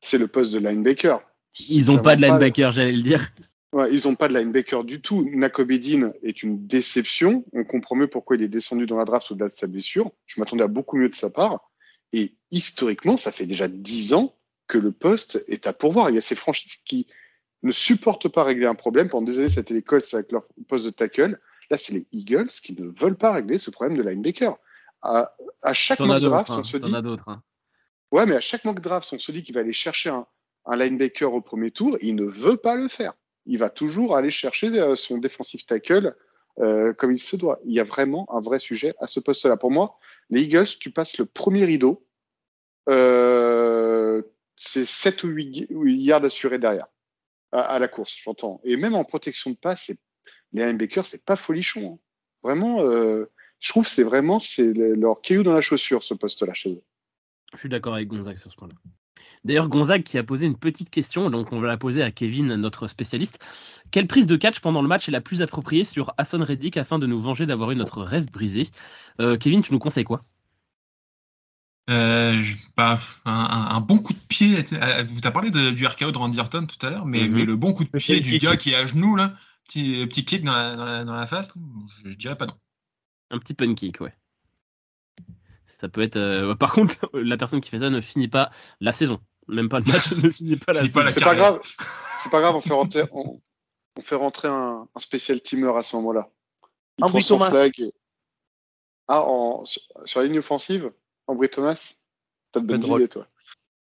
C'est 0.00 0.18
le 0.18 0.28
poste 0.28 0.52
de 0.52 0.58
linebacker. 0.58 1.20
Ils 1.68 1.86
n'ont 1.86 1.98
pas 1.98 2.16
de 2.16 2.22
linebacker, 2.22 2.72
j'allais 2.72 2.92
le 2.92 3.02
dire. 3.02 3.32
Ouais, 3.72 3.92
ils 3.92 4.06
n'ont 4.06 4.14
pas 4.14 4.28
de 4.28 4.38
linebacker 4.38 4.84
du 4.84 5.00
tout. 5.00 5.28
Nakobedin 5.32 6.12
est 6.22 6.42
une 6.42 6.66
déception. 6.66 7.44
On 7.52 7.64
comprend 7.64 7.96
mieux 7.96 8.08
pourquoi 8.08 8.36
il 8.36 8.42
est 8.42 8.48
descendu 8.48 8.86
dans 8.86 8.96
la 8.96 9.04
draft 9.04 9.30
au-delà 9.30 9.46
de 9.46 9.52
sa 9.52 9.66
blessure. 9.66 10.10
Je 10.26 10.40
m'attendais 10.40 10.64
à 10.64 10.68
beaucoup 10.68 10.96
mieux 10.96 11.08
de 11.08 11.14
sa 11.14 11.30
part. 11.30 11.70
Et 12.12 12.34
historiquement, 12.50 13.16
ça 13.16 13.32
fait 13.32 13.46
déjà 13.46 13.68
dix 13.68 14.14
ans 14.14 14.34
que 14.68 14.78
le 14.78 14.92
poste 14.92 15.44
est 15.48 15.66
à 15.66 15.72
pourvoir. 15.72 16.10
Il 16.10 16.14
y 16.14 16.18
a 16.18 16.22
ces 16.22 16.34
franchises 16.34 16.76
qui 16.84 17.06
ne 17.62 17.72
supportent 17.72 18.28
pas 18.28 18.44
régler 18.44 18.66
un 18.66 18.74
problème. 18.74 19.08
Pendant 19.08 19.26
des 19.26 19.38
années, 19.38 19.50
c'était 19.50 19.74
les 19.74 19.82
Colts 19.82 20.14
avec 20.14 20.32
leur 20.32 20.46
poste 20.68 20.86
de 20.86 20.90
tackle. 20.90 21.38
Là, 21.70 21.76
c'est 21.76 21.92
les 21.92 22.06
Eagles 22.12 22.46
qui 22.48 22.74
ne 22.80 22.90
veulent 22.98 23.16
pas 23.18 23.32
régler 23.32 23.58
ce 23.58 23.70
problème 23.70 23.96
de 23.98 24.02
linebacker. 24.02 24.56
À, 25.02 25.34
à 25.62 25.72
chaque 25.72 25.98
T'en 25.98 26.04
as 26.10 26.18
mock 26.20 26.22
draft, 26.30 26.50
hein, 26.50 26.56
on 26.60 26.64
se 26.64 26.76
dit 26.76 26.94
as 26.94 27.02
d'autres. 27.02 27.28
hein. 27.28 27.42
Ouais, 28.10 28.24
mais 28.26 28.36
à 28.36 28.40
chaque 28.40 28.64
mock 28.64 28.80
draft, 28.80 29.12
on 29.12 29.18
se 29.18 29.30
dit 29.32 29.42
qu'il 29.42 29.54
va 29.54 29.60
aller 29.60 29.72
chercher 29.74 30.08
un, 30.10 30.26
un 30.64 30.76
linebacker 30.76 31.32
au 31.32 31.40
premier 31.42 31.70
tour. 31.70 31.98
Il 32.00 32.14
ne 32.14 32.24
veut 32.24 32.56
pas 32.56 32.74
le 32.74 32.88
faire. 32.88 33.12
Il 33.46 33.58
va 33.58 33.68
toujours 33.70 34.16
aller 34.16 34.30
chercher 34.30 34.68
euh, 34.78 34.96
son 34.96 35.18
defensive 35.18 35.64
tackle 35.66 36.16
euh, 36.58 36.92
comme 36.94 37.12
il 37.12 37.20
se 37.20 37.36
doit. 37.36 37.60
Il 37.64 37.72
y 37.74 37.80
a 37.80 37.84
vraiment 37.84 38.26
un 38.34 38.40
vrai 38.40 38.58
sujet 38.58 38.94
à 38.98 39.06
ce 39.06 39.20
poste-là. 39.20 39.56
Pour 39.56 39.70
moi, 39.70 39.98
les 40.30 40.42
Eagles, 40.42 40.66
tu 40.80 40.90
passes 40.90 41.18
le 41.18 41.26
premier 41.26 41.64
rideau, 41.64 42.04
euh, 42.88 44.22
c'est 44.56 44.84
7 44.84 45.24
ou 45.24 45.28
8 45.28 45.68
yards 45.70 46.24
assurés 46.24 46.58
derrière 46.58 46.86
à, 47.52 47.60
à 47.60 47.78
la 47.78 47.88
course, 47.88 48.16
j'entends. 48.22 48.60
Et 48.64 48.76
même 48.76 48.94
en 48.94 49.04
protection 49.04 49.50
de 49.50 49.56
passe, 49.56 49.84
c'est- 49.86 50.00
les 50.52 50.64
linebackers, 50.66 51.06
c'est 51.06 51.24
pas 51.24 51.36
folichon. 51.36 51.94
hein. 51.94 51.98
Vraiment, 52.42 52.80
euh, 52.82 53.24
je 53.60 53.68
trouve 53.70 53.84
que 53.84 53.90
c'est 53.90 54.04
vraiment 54.04 54.38
c'est 54.38 54.72
leur 54.74 55.20
caillou 55.20 55.42
dans 55.42 55.54
la 55.54 55.60
chaussure, 55.60 56.02
ce 56.02 56.14
poste-là 56.14 56.54
chez 56.54 56.70
eux. 56.72 56.82
Je 57.54 57.58
suis 57.58 57.68
d'accord 57.68 57.94
avec 57.94 58.08
Gonzague 58.08 58.38
sur 58.38 58.50
ce 58.50 58.56
point-là. 58.56 58.74
D'ailleurs, 59.44 59.68
Gonzague 59.68 60.02
qui 60.02 60.18
a 60.18 60.22
posé 60.24 60.46
une 60.46 60.56
petite 60.56 60.90
question, 60.90 61.30
donc 61.30 61.52
on 61.52 61.60
va 61.60 61.68
la 61.68 61.76
poser 61.76 62.02
à 62.02 62.10
Kevin, 62.10 62.54
notre 62.56 62.88
spécialiste. 62.88 63.38
Quelle 63.90 64.06
prise 64.06 64.26
de 64.26 64.36
catch 64.36 64.60
pendant 64.60 64.82
le 64.82 64.88
match 64.88 65.08
est 65.08 65.12
la 65.12 65.20
plus 65.20 65.42
appropriée 65.42 65.84
sur 65.84 66.12
Hassan 66.18 66.42
Reddick 66.42 66.76
afin 66.76 66.98
de 66.98 67.06
nous 67.06 67.20
venger 67.20 67.46
d'avoir 67.46 67.70
eu 67.70 67.76
notre 67.76 68.02
rêve 68.02 68.30
brisé? 68.30 68.68
Euh, 69.20 69.36
Kevin, 69.36 69.62
tu 69.62 69.72
nous 69.72 69.78
conseilles 69.78 70.04
quoi? 70.04 70.22
Euh, 71.90 72.42
bah, 72.76 72.98
un, 73.24 73.80
bon 73.80 73.98
coup 73.98 74.12
de 74.12 74.18
pied. 74.28 74.56
euh, 74.74 75.04
Vous 75.04 75.20
as 75.24 75.30
parlé 75.30 75.50
de- 75.50 75.70
du 75.70 75.86
RKO 75.86 76.10
de 76.10 76.18
Randy 76.18 76.38
Orton 76.38 76.66
tout 76.66 76.84
à 76.86 76.90
l'heure, 76.90 77.06
mais, 77.06 77.26
Mhm. 77.26 77.34
mais 77.34 77.44
le 77.46 77.56
bon 77.56 77.72
coup 77.72 77.84
de 77.84 77.88
pied 77.90 78.20
du 78.20 78.38
gars 78.38 78.56
qui 78.56 78.70
est 78.72 78.74
à 78.74 78.84
genoux, 78.86 79.16
là, 79.16 79.34
petit, 79.68 80.06
petit 80.06 80.24
kick 80.24 80.42
dans 80.44 80.52
la, 80.52 80.74
dans 80.76 80.84
la, 80.84 81.04
dans 81.04 81.14
la 81.14 81.26
face, 81.28 81.54
je, 82.04 82.10
je 82.10 82.16
dirais 82.16 82.36
pas 82.36 82.46
non. 82.46 82.58
Un 83.30 83.38
petit 83.38 83.54
pun 83.54 83.74
kick, 83.74 84.00
ouais. 84.00 84.14
Ça 85.66 85.88
peut 85.88 86.00
être. 86.02 86.16
euh, 86.16 86.54
Par 86.54 86.72
contre, 86.72 86.96
la 87.14 87.36
personne 87.36 87.60
qui 87.60 87.70
fait 87.70 87.78
ça 87.78 87.90
ne 87.90 88.00
finit 88.00 88.28
pas 88.28 88.50
la 88.80 88.92
saison. 88.92 89.20
Même 89.46 89.68
pas 89.68 89.78
le 89.80 89.84
match, 89.86 90.10
ne 90.24 90.30
finit 90.30 90.56
pas 90.56 90.72
la 90.72 90.80
saison. 90.82 91.00
C'est 91.12 91.22
pas 91.24 91.34
grave, 91.36 91.60
c'est 92.22 92.30
pas 92.30 92.40
grave, 92.40 92.56
on 92.56 92.60
fait 92.60 92.72
rentrer, 92.74 93.02
on, 93.12 93.40
on 93.96 94.00
fait 94.00 94.14
rentrer 94.16 94.48
un, 94.48 94.88
un 94.94 95.00
spécial 95.00 95.40
teamer 95.40 95.76
à 95.76 95.82
ce 95.82 95.94
moment-là. 95.96 96.28
Il 96.98 97.04
prend 97.06 97.20
son 97.20 97.38
Thomas. 97.38 97.50
flag. 97.50 97.80
et- 97.80 97.92
Ah, 99.06 99.22
en, 99.22 99.64
sur, 99.64 99.82
sur 100.04 100.20
la 100.20 100.26
ligne 100.26 100.38
offensive, 100.38 100.92
Ambry 101.26 101.48
Thomas, 101.48 101.94
t'as 102.52 102.60
de 102.60 102.66
bonnes 102.66 102.82
idées, 102.96 103.08
toi. 103.08 103.26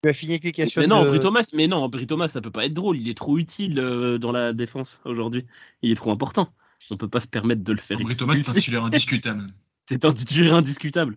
Tu 0.05 0.11
as 0.11 0.12
fini 0.12 0.32
avec 0.32 0.44
les 0.44 0.52
questions. 0.52 0.82
Mais 0.82 0.86
non, 0.86 1.02
de- 1.02 1.09
Brie 1.09 1.20
Thomas, 1.20 1.48
mais 1.55 1.66
non, 1.66 1.88
Brie 1.88 2.07
Thomas, 2.07 2.28
ça 2.28 2.42
peut 2.42 2.50
pas 2.50 2.66
être 2.66 2.74
drôle. 2.74 2.98
Il 2.98 3.09
est 3.09 3.16
trop 3.16 3.38
utile 3.38 3.78
euh, 3.78 4.18
dans 4.18 4.32
la 4.32 4.52
défense 4.52 5.00
aujourd'hui. 5.07 5.46
Il 5.80 5.90
est 5.90 5.94
trop 5.94 6.11
important. 6.11 6.52
On 6.90 6.98
peut 6.98 7.09
pas 7.09 7.20
se 7.20 7.26
permettre 7.26 7.64
de 7.64 7.72
le 7.72 7.78
faire. 7.78 7.98
Ambry 7.98 8.14
Thomas, 8.14 8.34
c'est 8.36 8.48
un 8.50 8.52
titulaire 8.52 8.84
indiscutable. 8.84 9.46
C'est 9.86 10.05
un 10.05 10.12
titulaire 10.12 10.55
indiscutable. 10.57 11.16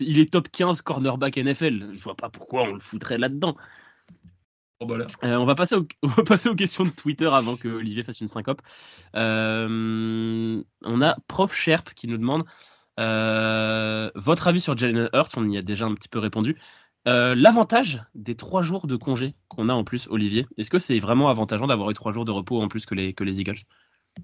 Il 0.00 0.18
est 0.18 0.32
top 0.32 0.48
15 0.50 0.80
cornerback 0.80 1.36
NFL. 1.36 1.90
Je 1.92 1.98
vois 1.98 2.16
pas 2.16 2.30
pourquoi 2.30 2.62
on 2.62 2.72
le 2.72 2.80
foutrait 2.80 3.18
là-dedans. 3.18 3.54
Bon, 4.80 4.86
bah 4.86 4.96
là. 4.96 5.06
Euh, 5.24 5.36
on, 5.36 5.44
va 5.44 5.54
passer 5.54 5.74
au- 5.74 5.86
on 6.02 6.08
va 6.08 6.22
passer 6.22 6.48
aux 6.48 6.54
questions 6.54 6.86
de 6.86 6.90
Twitter 6.90 7.28
avant 7.30 7.56
que 7.56 7.68
Olivier 7.68 8.02
fasse 8.02 8.22
une 8.22 8.28
syncope. 8.28 8.62
Euh, 9.14 10.62
on 10.82 11.02
a 11.02 11.16
Prof 11.28 11.54
Sherp 11.54 11.92
qui 11.94 12.08
nous 12.08 12.16
demande 12.18 12.44
euh, 12.98 14.10
votre 14.14 14.48
avis 14.48 14.60
sur 14.60 14.76
Jalen 14.76 15.10
Hurts? 15.12 15.36
On 15.36 15.48
y 15.50 15.58
a 15.58 15.62
déjà 15.62 15.84
un 15.84 15.94
petit 15.94 16.08
peu 16.08 16.18
répondu. 16.18 16.56
Euh, 17.06 17.34
L'avantage 17.36 18.02
des 18.14 18.34
trois 18.34 18.62
jours 18.62 18.86
de 18.86 18.96
congé 18.96 19.34
qu'on 19.48 19.68
a 19.68 19.72
en 19.72 19.84
plus, 19.84 20.08
Olivier, 20.08 20.46
est-ce 20.58 20.70
que 20.70 20.78
c'est 20.78 20.98
vraiment 20.98 21.28
avantageant 21.28 21.66
d'avoir 21.66 21.90
eu 21.90 21.94
trois 21.94 22.12
jours 22.12 22.24
de 22.24 22.32
repos 22.32 22.60
en 22.60 22.68
plus 22.68 22.84
que 22.84 22.94
les, 22.94 23.40
Eagles? 23.40 23.60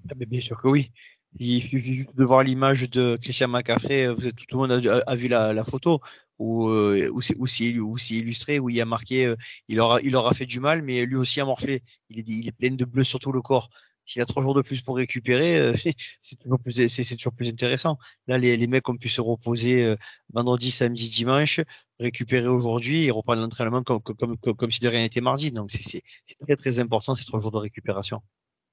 Ah, 0.09 0.15
bien 0.15 0.41
sûr 0.41 0.61
que 0.61 0.67
oui. 0.67 0.91
Il 1.39 1.63
suffit 1.63 1.95
juste 1.95 2.15
de 2.15 2.23
voir 2.23 2.43
l'image 2.43 2.89
de 2.89 3.17
Christian 3.21 3.47
McCaffrey. 3.47 4.03
Êtes, 4.03 4.35
tout 4.35 4.57
le 4.61 4.67
monde 4.67 5.03
a, 5.07 5.15
vu 5.15 5.27
la, 5.27 5.63
photo 5.63 5.99
où, 6.37 6.67
euh, 6.69 7.09
où 7.11 7.47
c'est 7.47 8.13
illustré, 8.13 8.59
où 8.59 8.69
il 8.69 8.79
a 8.81 8.85
marqué 8.85 9.25
euh, 9.25 9.35
il, 9.67 9.79
aura, 9.79 9.99
il 10.01 10.15
aura 10.15 10.33
fait 10.33 10.45
du 10.45 10.59
mal, 10.59 10.83
mais 10.83 11.05
lui 11.05 11.15
aussi 11.15 11.41
a 11.41 11.45
morflé. 11.45 11.81
Il 12.09 12.19
est, 12.19 12.27
il 12.27 12.47
est 12.47 12.51
plein 12.51 12.75
de 12.75 12.85
bleu 12.85 13.03
sur 13.03 13.19
tout 13.19 13.31
le 13.31 13.41
corps. 13.41 13.69
S'il 14.05 14.21
a 14.21 14.25
trois 14.25 14.43
jours 14.43 14.53
de 14.53 14.61
plus 14.61 14.81
pour 14.81 14.97
récupérer, 14.97 15.57
euh, 15.57 15.73
c'est 16.21 16.35
toujours 16.37 16.59
plus, 16.59 16.73
c'est, 16.73 17.03
c'est 17.03 17.15
toujours 17.15 17.33
plus 17.33 17.47
intéressant. 17.47 17.97
Là, 18.27 18.37
les, 18.37 18.57
les 18.57 18.67
mecs 18.67 18.87
ont 18.89 18.97
pu 18.97 19.09
se 19.09 19.21
reposer 19.21 19.83
euh, 19.85 19.95
vendredi, 20.33 20.71
samedi, 20.71 21.09
dimanche, 21.09 21.61
récupérer 21.99 22.47
aujourd'hui 22.47 23.05
et 23.05 23.11
reprendre 23.11 23.41
l'entraînement 23.41 23.81
comme, 23.83 24.01
comme, 24.01 24.15
comme, 24.17 24.37
comme, 24.37 24.55
comme 24.55 24.71
si 24.71 24.79
de 24.81 24.87
rien 24.89 24.99
n'était 25.01 25.21
mardi. 25.21 25.51
Donc, 25.51 25.71
c'est, 25.71 26.01
très, 26.45 26.55
très 26.57 26.79
important 26.79 27.15
ces 27.15 27.25
trois 27.25 27.39
jours 27.41 27.51
de 27.51 27.57
récupération. 27.57 28.21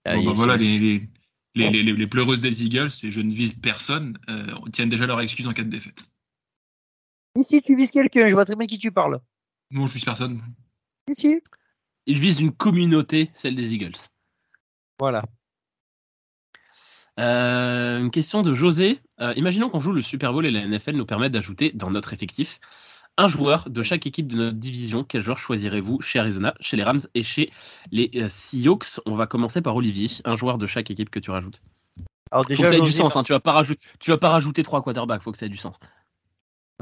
Bon, 0.05 0.33
voilà, 0.33 0.57
les, 0.57 0.79
les, 0.79 1.09
les, 1.55 1.71
les, 1.71 1.83
les- 1.83 1.93
les 1.93 2.07
pleureuses 2.07 2.41
des 2.41 2.65
Eagles, 2.65 2.91
et 3.03 3.11
je 3.11 3.21
ne 3.21 3.31
vise 3.33 3.55
personne, 3.55 4.19
euh, 4.31 4.47
tiennent 4.73 4.89
déjà 4.89 5.07
leur 5.07 5.21
excuse 5.21 5.47
en 5.47 5.53
cas 5.53 5.63
de 5.65 5.69
défaite. 5.69 6.03
Ici, 7.39 7.63
tu 7.63 7.77
vises 7.77 7.91
quelqu'un, 7.91 8.29
je 8.29 8.35
vois 8.35 8.45
très 8.45 8.57
bien 8.57 8.67
qui 8.67 8.79
tu 8.79 8.91
parles. 8.91 9.21
Non, 9.71 9.87
je 9.87 9.95
vise 9.95 10.05
personne. 10.05 10.43
Ici. 11.09 11.41
Il 12.07 12.19
vise 12.19 12.41
une 12.41 12.51
communauté, 12.53 13.31
celle 13.35 13.55
des 13.57 13.75
Eagles. 13.75 13.95
Voilà. 15.01 15.23
Euh, 17.19 17.99
une 17.99 18.11
question 18.11 18.43
de 18.43 18.55
José. 18.55 18.99
Euh, 19.21 19.33
imaginons 19.37 19.69
qu'on 19.69 19.81
joue 19.81 19.93
le 19.93 20.03
Super 20.03 20.33
Bowl 20.33 20.47
et 20.47 20.51
la 20.51 20.67
NFL 20.67 20.93
nous 20.93 21.07
permettent 21.07 21.33
d'ajouter 21.33 21.73
dans 21.75 21.91
notre 21.91 22.13
effectif 22.13 22.61
un 23.17 23.29
joueur 23.29 23.69
de 23.69 23.83
chaque 23.83 24.07
équipe 24.07 24.29
de 24.29 24.37
notre 24.37 24.57
division. 24.57 25.05
Quel 25.05 25.23
joueur 25.23 25.39
choisirez-vous 25.39 26.01
chez 26.01 26.19
Arizona, 26.19 26.55
chez 26.61 26.77
les 26.77 26.85
Rams 26.85 27.01
et 27.15 27.23
chez 27.23 27.51
les 27.91 28.11
euh, 28.15 28.29
Seahawks? 28.29 29.01
On 29.07 29.15
va 29.15 29.27
commencer 29.27 29.61
par 29.61 29.75
Olivier. 29.77 30.09
Un 30.25 30.37
joueur 30.37 30.57
de 30.57 30.67
chaque 30.67 30.91
équipe 30.91 31.11
que 31.11 31.19
tu 31.19 31.31
rajoutes. 31.31 31.61
Alors 32.31 32.45
Faut 32.45 32.49
que 32.49 32.55
déjà, 32.55 32.69
ça 32.69 32.77
ait 32.77 32.81
du 32.81 32.93
sens. 32.93 33.17
hein. 33.17 33.23
tu 33.25 33.33
vas 33.33 33.41
pas 33.41 33.53
rajouter, 33.53 33.81
tu 33.99 34.11
vas 34.13 34.19
pas 34.19 34.31
rajouter 34.31 34.63
trois 34.63 34.81
quarterbacks. 34.83 35.21
Faut 35.21 35.33
que 35.33 35.39
ça 35.39 35.47
ait 35.47 35.51
du 35.51 35.57
sens. 35.57 35.77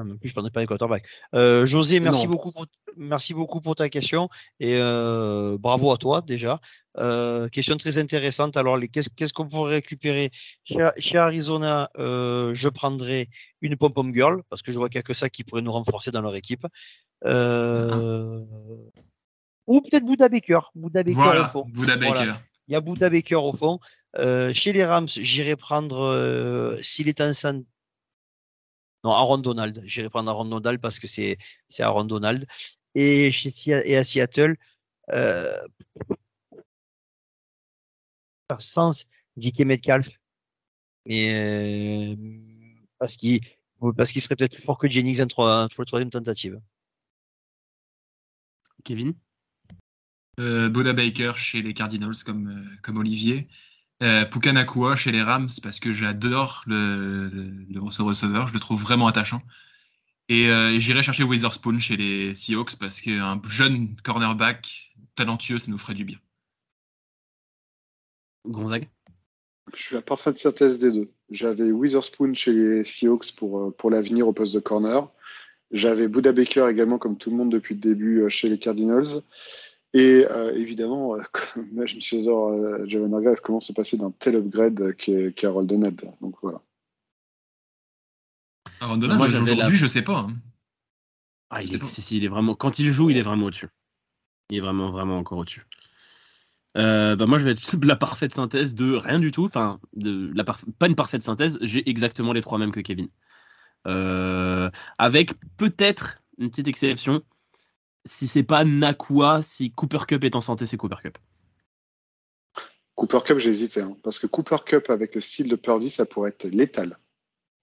Non, 0.05 0.13
en 0.13 0.17
plus, 0.17 0.29
je 0.29 0.35
parlais 0.35 0.51
pas 0.51 0.61
des 0.61 0.67
quarterbacks. 0.67 1.07
Euh, 1.35 1.67
José, 1.67 2.01
merci 2.01 2.27
Non. 2.27 2.33
beaucoup, 2.33 2.53
pour, 2.53 2.67
merci 2.97 3.35
beaucoup 3.35 3.61
pour 3.61 3.75
ta 3.75 3.89
question 3.89 4.29
et 4.61 4.77
euh, 4.77 5.57
bravo 5.59 5.93
à 5.93 5.97
toi 5.97 6.21
déjà. 6.23 6.61
Euh, 6.99 7.49
question 7.49 7.77
très 7.77 7.99
intéressante. 7.99 8.57
Alors, 8.57 8.79
qu'est-ce 8.93 9.33
qu'on 9.33 9.49
pourrait 9.49 9.77
récupérer? 9.77 10.31
Chez, 10.65 10.89
chez 10.99 11.19
Arizona 11.19 11.89
euh, 11.99 12.55
Je 12.55 12.69
prendrais 12.69 13.29
une 13.61 13.77
pom-pom 13.77 14.15
girl 14.15 14.43
parce 14.51 14.63
que 14.63 14.73
je 14.73 14.79
vois 14.79 14.89
qu'il 14.89 14.99
n'y 14.99 15.01
a 15.01 15.05
que 15.05 15.15
ça 15.15 15.29
qui 15.29 15.45
pourrait 15.45 15.63
nous 15.63 15.73
renforcer 15.73 16.11
dans 16.11 16.21
leur 16.21 16.35
équipe. 16.35 16.67
Euh, 17.25 18.45
Ou 19.67 19.81
peut-être 19.81 20.05
Bouddha 20.05 20.29
Baker. 20.29 20.61
Bouddha 20.75 21.03
Baker 21.03 21.19
au 21.19 21.23
Voilà, 21.23 21.49
fond. 21.49 21.65
Buda 21.69 21.97
Baker. 21.97 22.15
Voilà. 22.15 22.41
Il 22.69 22.73
y 22.73 22.77
a 22.77 22.81
Bouddha 22.81 23.11
Baker 23.11 23.37
au 23.37 23.53
fond. 23.53 23.79
Euh, 24.19 24.53
chez 24.53 24.73
les 24.73 24.85
Rams, 24.85 25.09
j'irai 25.09 25.57
prendre 25.57 26.01
euh, 26.01 26.75
s'il 26.75 27.09
est 27.09 27.21
en 27.21 27.33
non, 29.09 29.15
Aaron 29.15 29.39
Donald. 29.39 29.83
J'irai 29.87 30.11
prendre 30.11 30.31
Aaron 30.31 30.45
Donald 30.47 30.81
parce 30.81 30.99
que 30.99 31.07
c'est 31.07 31.39
c'est 31.69 31.83
Aaron 31.83 32.05
Donald. 32.05 32.47
Et 32.95 33.33
chez 33.33 33.51
et 33.71 33.97
à 33.97 34.05
Seattle, 34.05 34.57
euh, 35.11 35.67
par 38.49 38.61
sens, 38.63 39.07
Dickie 39.37 39.65
Metcalf. 39.65 40.09
Mais 41.07 42.13
euh, 42.13 42.17
parce 42.99 43.17
qu'il 43.17 43.41
parce 43.97 44.13
qu'il 44.13 44.21
serait 44.23 44.37
peut-être 44.37 44.55
plus 44.57 44.63
fort 44.63 44.79
que 44.79 44.89
Jennings 44.91 45.23
en 45.23 45.27
trois- 45.27 45.69
pour 45.69 45.83
la 45.83 45.87
troisième 45.87 46.11
tentative. 46.11 46.61
Kevin? 48.85 49.15
Euh, 50.41 50.69
Boda 50.69 50.93
Baker 50.93 51.33
chez 51.37 51.63
les 51.63 51.75
Cardinals 51.75 52.23
comme, 52.25 52.49
euh, 52.49 52.77
comme 52.83 52.97
Olivier. 52.99 53.49
Euh, 54.01 54.25
Pukanakua 54.25 54.95
chez 54.95 55.11
les 55.11 55.23
Rams 55.23 55.49
parce 55.63 55.81
que 55.81 55.93
j'adore 55.93 56.63
le, 56.67 57.29
le, 57.29 57.43
le- 57.69 57.91
ce 57.91 58.03
receveur, 58.03 58.47
je 58.47 58.55
le 58.55 58.61
trouve 58.61 58.81
vraiment 58.81 59.09
attachant. 59.09 59.43
Et, 60.29 60.51
euh, 60.51 60.73
et 60.73 60.79
j'irai 60.81 61.03
chercher 61.03 61.25
Witherspoon 61.25 61.81
chez 61.81 61.97
les 61.97 62.35
Seahawks 62.35 62.77
parce 62.77 63.01
qu'un 63.01 63.41
jeune 63.49 63.97
cornerback 64.05 64.95
talentueux, 65.15 65.59
ça 65.59 65.71
nous 65.71 65.79
ferait 65.79 65.95
du 65.95 66.05
bien. 66.05 66.19
Gonzague? 68.47 68.89
Je 69.75 69.83
suis 69.83 69.95
la 69.97 70.03
parfaite 70.03 70.39
synthèse 70.39 70.79
des 70.79 70.93
deux. 70.93 71.11
J'avais 71.31 71.73
Witherspoon 71.73 72.35
chez 72.35 72.53
les 72.53 72.85
Seahawks 72.85 73.35
pour, 73.37 73.59
euh, 73.59 73.71
pour 73.71 73.91
l'avenir 73.91 74.29
au 74.29 74.33
poste 74.33 74.55
de 74.55 74.61
corner. 74.61 75.11
J'avais 75.71 76.09
Buda 76.09 76.33
Baker 76.33 76.69
également, 76.71 76.99
comme 76.99 77.19
tout 77.19 77.31
le 77.31 77.37
monde 77.37 77.51
depuis 77.51 77.75
le 77.75 77.81
début, 77.81 78.31
chez 78.31 78.49
les 78.49 78.59
Cardinals. 78.59 79.23
Et 79.95 80.27
euh, 80.31 80.55
évidemment, 80.55 81.15
euh, 81.17 81.21
comme 81.33 81.87
je 81.87 81.95
me 81.97 82.01
suis 82.01 82.21
dit, 82.23 82.29
euh, 82.29 82.87
Javon 82.87 83.13
Hargrave, 83.15 83.41
comment 83.43 83.61
se 83.61 83.73
passer 83.73 83.97
d'un 83.97 84.11
tel 84.11 84.37
upgrade 84.37 84.81
euh, 84.81 84.93
qu'est 84.93 85.33
qu'est 85.35 85.47
Harold 85.47 85.69
Donald? 85.69 86.01
Donc 86.21 86.37
voilà. 86.43 86.61
Aaron 88.81 88.99
Donald, 88.99 89.21
aujourd'hui, 89.21 89.57
la- 89.57 89.71
je 89.71 89.87
sais 89.87 90.03
pas. 90.03 90.19
hein. 90.19 90.37
Ah, 91.51 91.63
il 91.63 91.75
est, 91.75 91.79
bon. 91.79 91.87
si, 91.87 92.03
si, 92.03 92.19
il 92.19 92.25
est 92.25 92.29
vraiment. 92.29 92.55
Quand 92.55 92.79
il 92.79 92.91
joue, 92.93 93.09
il 93.11 93.17
est 93.17 93.23
vraiment 93.23 93.47
au-dessus. 93.47 93.69
Il 94.51 94.59
est 94.59 94.61
vraiment, 94.61 94.91
vraiment 94.91 95.19
encore 95.19 95.39
au-dessus. 95.39 95.65
Euh, 96.77 97.17
bah 97.17 97.27
moi, 97.27 97.39
je 97.39 97.45
vais 97.45 97.53
être 97.53 97.77
la 97.85 97.97
parfaite 97.97 98.35
synthèse 98.35 98.75
de 98.75 98.95
rien 98.95 99.19
du 99.19 99.33
tout. 99.33 99.47
Enfin, 99.47 99.81
de 99.95 100.31
la 100.35 100.45
parf- 100.45 100.65
pas 100.79 100.87
une 100.87 100.95
parfaite 100.95 101.23
synthèse. 101.23 101.59
J'ai 101.63 101.89
exactement 101.89 102.33
les 102.35 102.43
trois 102.43 102.59
mêmes 102.59 102.73
que 102.73 102.81
Kevin. 102.81 103.09
Euh, 103.87 104.71
avec 104.99 105.33
peut-être 105.57 106.21
une 106.37 106.51
petite 106.51 106.69
exception. 106.69 107.23
Si 108.09 108.27
c'est 108.27 108.43
pas 108.43 108.65
Nakua, 108.65 109.43
si 109.43 109.71
Cooper 109.71 110.01
Cup 110.09 110.25
est 110.25 110.35
en 110.35 110.41
santé, 110.41 110.65
c'est 110.65 110.79
Cooper 110.79 110.97
Cup. 111.03 111.19
Cooper 112.95 113.19
Cup, 113.25 113.39
j'ai 113.39 113.51
hésité. 113.51 113.83
hein, 113.83 113.97
parce 114.03 114.19
que 114.19 114.27
Cooper 114.27 114.57
Cup, 114.65 114.91
avec 114.91 115.15
le 115.15 115.21
style 115.21 115.49
de 115.49 115.57
Purdy, 115.57 115.91
ça 115.91 116.07
pourrait 116.07 116.31
être 116.31 116.47
létal. 116.47 116.99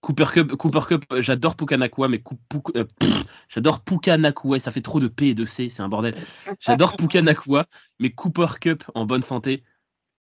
Cooper 0.01 0.25
Cup, 0.31 0.51
Cooper 0.55 0.81
Cup, 0.87 1.05
j'adore 1.17 1.55
Pukanakua, 1.55 2.07
mais 2.07 2.21
euh, 2.75 2.85
j'adore 3.49 3.83
Pukanakua, 3.83 4.59
ça 4.59 4.71
fait 4.71 4.81
trop 4.83 4.99
de 4.99 5.07
P 5.07 5.29
et 5.29 5.33
de 5.33 5.45
C, 5.45 5.69
c'est 5.69 5.81
un 5.81 5.89
bordel. 5.89 6.13
J'adore 6.59 6.95
Pukanakua, 6.95 7.65
mais 7.99 8.11
Cooper 8.11 8.59
Cup 8.61 8.83
en 8.93 9.07
bonne 9.07 9.23
santé, 9.23 9.63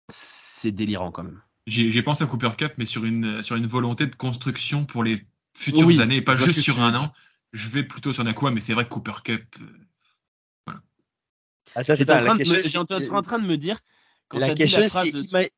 c'est 0.08 0.70
délirant 0.70 1.10
quand 1.10 1.24
même. 1.24 1.42
J'ai 1.66 2.02
pensé 2.02 2.22
à 2.22 2.28
Cooper 2.28 2.52
Cup, 2.56 2.74
mais 2.78 2.84
sur 2.84 3.04
une, 3.04 3.42
sur 3.42 3.56
une 3.56 3.66
volonté 3.66 4.06
de 4.06 4.14
construction 4.14 4.84
pour 4.84 5.02
les 5.02 5.26
futures 5.52 6.00
années, 6.00 6.22
pas 6.22 6.36
juste 6.36 6.60
sur 6.60 6.80
un 6.80 6.94
an. 6.94 7.12
Je 7.52 7.68
vais 7.68 7.82
plutôt 7.82 8.12
sur 8.12 8.22
Nakua, 8.22 8.52
mais 8.52 8.60
c'est 8.60 8.72
vrai 8.72 8.84
que 8.84 8.90
Cooper 8.90 9.22
Cup. 9.24 9.56
J'étais 11.82 12.12
en, 12.12 13.22
train 13.22 13.38
de 13.38 13.46
me 13.46 13.56
dire. 13.56 13.78
la 14.32 14.54
question, 14.54 14.80
c'est 14.88 15.52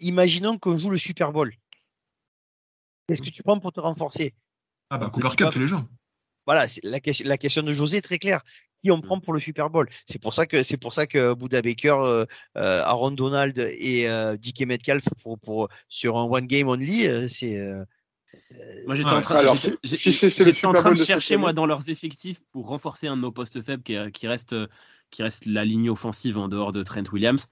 imaginons 0.00 0.58
qu'on 0.58 0.76
joue 0.76 0.90
le 0.90 0.98
Super 0.98 1.32
Bowl. 1.32 1.52
Qu'est-ce 3.06 3.22
que 3.22 3.30
tu 3.30 3.42
prends 3.42 3.58
pour 3.58 3.72
te 3.72 3.80
renforcer? 3.80 4.34
Ah, 4.90 4.98
bah, 4.98 5.10
Cooper 5.12 5.30
Cup 5.36 5.50
tous 5.52 5.58
les 5.58 5.66
jours. 5.66 5.84
Voilà, 6.46 6.66
la 6.82 7.00
question, 7.00 7.28
la 7.28 7.38
question 7.38 7.62
de 7.62 7.72
José 7.72 7.98
est 7.98 8.02
très 8.02 8.18
claire 8.18 8.42
qui 8.82 8.90
on 8.90 8.98
mm. 8.98 9.02
prend 9.02 9.20
pour 9.20 9.32
le 9.32 9.40
Super 9.40 9.70
Bowl? 9.70 9.88
C'est 10.06 10.20
pour 10.20 10.34
ça 10.34 10.46
que 10.46 10.62
c'est 10.62 10.76
pour 10.76 10.92
ça 10.92 11.06
que 11.06 11.34
Buda 11.34 11.62
Baker, 11.62 11.96
euh, 12.00 12.24
euh, 12.56 12.82
Aaron 12.84 13.12
Donald 13.12 13.58
et 13.58 14.08
euh, 14.08 14.36
Dick 14.36 14.60
Metcalf 14.62 15.04
pour, 15.22 15.38
pour 15.38 15.68
sur 15.88 16.18
un 16.18 16.24
one 16.24 16.46
game 16.46 16.68
only, 16.68 17.06
euh, 17.06 17.28
c'est. 17.28 17.58
Euh, 17.58 17.82
moi 18.86 18.94
j'étais 18.94 19.10
en 19.10 19.20
train, 19.20 19.42
de, 19.42 20.66
en 20.66 20.72
train 20.72 20.94
de 20.94 21.04
chercher 21.04 21.36
moi 21.36 21.52
dans 21.52 21.66
leurs 21.66 21.88
effectifs 21.88 22.40
pour 22.52 22.68
renforcer 22.68 23.08
un 23.08 23.16
de 23.16 23.22
nos 23.22 23.32
postes 23.32 23.60
faibles 23.62 23.82
qui, 23.82 23.96
qui 24.12 24.28
reste 24.28 24.54
qui 25.10 25.22
reste 25.22 25.46
la 25.46 25.64
ligne 25.64 25.90
offensive 25.90 26.38
en 26.38 26.48
dehors 26.48 26.72
de 26.72 26.82
Trent 26.82 27.04
Williams. 27.12 27.48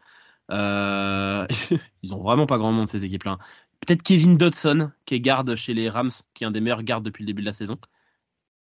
ils 0.50 2.14
ont 2.14 2.22
vraiment 2.22 2.46
pas 2.46 2.58
grand 2.58 2.72
monde 2.72 2.88
ces 2.88 3.04
équipes-là. 3.04 3.38
Peut-être 3.80 4.02
Kevin 4.02 4.36
Dodson 4.36 4.90
qui 5.04 5.14
est 5.14 5.20
garde 5.20 5.54
chez 5.54 5.74
les 5.74 5.88
Rams, 5.88 6.10
qui 6.34 6.44
est 6.44 6.46
un 6.46 6.50
des 6.50 6.60
meilleurs 6.60 6.82
gardes 6.82 7.04
depuis 7.04 7.22
le 7.22 7.26
début 7.26 7.42
de 7.42 7.46
la 7.46 7.52
saison, 7.52 7.78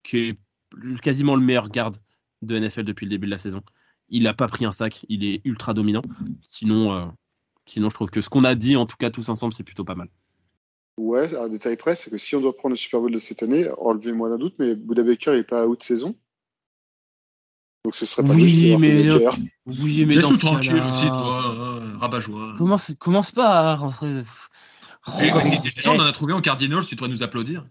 qui 0.03 0.17
est 0.17 0.39
quasiment 1.01 1.35
le 1.35 1.41
meilleur 1.41 1.69
garde 1.69 1.97
de 2.41 2.59
NFL 2.59 2.83
depuis 2.83 3.05
le 3.05 3.11
début 3.11 3.27
de 3.27 3.31
la 3.31 3.39
saison. 3.39 3.61
Il 4.09 4.23
n'a 4.23 4.33
pas 4.33 4.47
pris 4.47 4.65
un 4.65 4.71
sac, 4.71 5.05
il 5.09 5.25
est 5.25 5.41
ultra 5.43 5.73
dominant. 5.73 6.01
Sinon, 6.41 6.93
euh, 6.93 7.05
sinon, 7.65 7.89
je 7.89 7.95
trouve 7.95 8.09
que 8.09 8.21
ce 8.21 8.29
qu'on 8.29 8.43
a 8.43 8.55
dit, 8.55 8.75
en 8.75 8.85
tout 8.85 8.97
cas 8.97 9.09
tous 9.09 9.27
ensemble, 9.29 9.53
c'est 9.53 9.63
plutôt 9.63 9.83
pas 9.83 9.95
mal. 9.95 10.09
Ouais, 10.97 11.35
un 11.35 11.49
détail 11.49 11.77
près, 11.77 11.95
c'est 11.95 12.09
que 12.09 12.17
si 12.17 12.35
on 12.35 12.41
doit 12.41 12.55
prendre 12.55 12.73
le 12.73 12.77
Super 12.77 13.01
Bowl 13.01 13.11
de 13.11 13.19
cette 13.19 13.43
année, 13.43 13.69
enlevez-moi 13.77 14.29
d'un 14.29 14.37
doute, 14.37 14.55
mais 14.59 14.75
Buda 14.75 15.03
Baker 15.03 15.31
n'est 15.31 15.43
pas 15.43 15.61
à 15.61 15.65
haute 15.65 15.83
saison. 15.83 16.15
Donc 17.85 17.95
ce 17.95 18.05
serait 18.05 18.23
pas 18.27 18.33
oui, 18.33 18.75
mais 18.79 19.07
euh, 19.07 19.31
oui, 19.65 20.05
mais 20.05 20.17
dans 20.17 20.35
tranquille 20.35 20.83
aussi, 20.89 21.07
toi, 21.07 21.55
euh, 21.55 21.97
rabat-joie. 21.97 22.55
Commence, 22.57 22.91
commence 22.99 23.31
pas 23.31 23.71
à 23.71 23.75
rentrer. 23.75 24.23
Déjà, 25.63 25.91
on 25.91 25.99
en 25.99 26.05
a 26.05 26.11
trouvé 26.11 26.33
en 26.33 26.41
Cardinals, 26.41 26.85
tu 26.85 26.95
dois 26.95 27.07
nous 27.07 27.23
applaudir. 27.23 27.65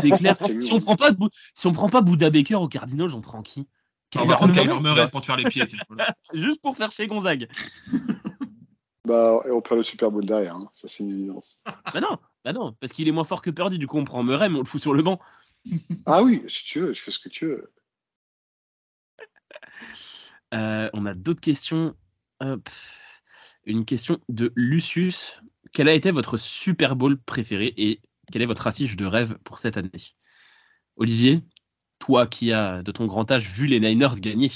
C'est 0.00 0.10
clair. 0.10 0.36
si 0.60 0.72
on 0.72 0.80
prend 0.80 0.96
pas, 0.96 1.10
si 1.54 1.66
on 1.66 1.72
prend 1.72 1.88
pas 1.88 2.02
Buda 2.02 2.30
Baker 2.30 2.56
au 2.56 2.68
Cardinals, 2.68 3.14
on 3.14 3.20
prend 3.20 3.42
qui? 3.42 3.66
On 4.14 4.26
va 4.26 4.36
prendre 4.36 4.54
Kyler 4.54 4.80
Murray 4.80 5.10
pour 5.10 5.20
te 5.20 5.26
faire 5.26 5.36
les 5.36 5.44
pieds. 5.44 5.64
Juste 6.34 6.62
pour 6.62 6.76
faire 6.76 6.92
chez 6.92 7.06
Gonzague. 7.06 7.48
bah, 9.06 9.40
et 9.46 9.50
on 9.50 9.60
prend 9.60 9.74
le 9.74 9.82
Super 9.82 10.10
Bowl 10.10 10.24
derrière, 10.24 10.54
hein. 10.54 10.68
ça 10.72 10.88
c'est 10.88 11.02
une 11.02 11.10
évidence. 11.10 11.62
bah 11.92 12.00
non, 12.00 12.18
bah 12.44 12.52
non, 12.52 12.74
parce 12.80 12.92
qu'il 12.92 13.08
est 13.08 13.12
moins 13.12 13.24
fort 13.24 13.42
que 13.42 13.50
Purdy, 13.50 13.78
du 13.78 13.86
coup 13.86 13.98
on 13.98 14.04
prend 14.04 14.22
Murray, 14.22 14.48
mais 14.48 14.56
on 14.56 14.60
le 14.60 14.66
fout 14.66 14.80
sur 14.80 14.94
le 14.94 15.02
banc. 15.02 15.18
ah 16.06 16.22
oui, 16.22 16.42
si 16.46 16.64
tu 16.64 16.80
veux, 16.80 16.94
je 16.94 17.02
fais 17.02 17.10
ce 17.10 17.18
que 17.18 17.28
tu 17.28 17.46
veux. 17.46 17.72
Euh, 20.54 20.88
on 20.92 21.06
a 21.06 21.12
d'autres 21.12 21.40
questions. 21.40 21.96
Une 23.64 23.84
question 23.84 24.20
de 24.28 24.52
Lucius. 24.54 25.40
Quel 25.72 25.88
a 25.88 25.92
été 25.92 26.12
votre 26.12 26.36
Super 26.36 26.94
Bowl 26.94 27.18
préféré 27.18 27.74
et 27.76 28.00
quelle 28.30 28.42
est 28.42 28.46
votre 28.46 28.68
affiche 28.68 28.96
de 28.96 29.06
rêve 29.06 29.38
pour 29.44 29.58
cette 29.58 29.76
année? 29.76 29.90
Olivier, 30.96 31.42
toi 31.98 32.26
qui 32.26 32.52
as 32.52 32.82
de 32.82 32.92
ton 32.92 33.06
grand 33.06 33.30
âge 33.30 33.48
vu 33.48 33.66
les 33.66 33.80
Niners 33.80 34.20
gagner. 34.20 34.52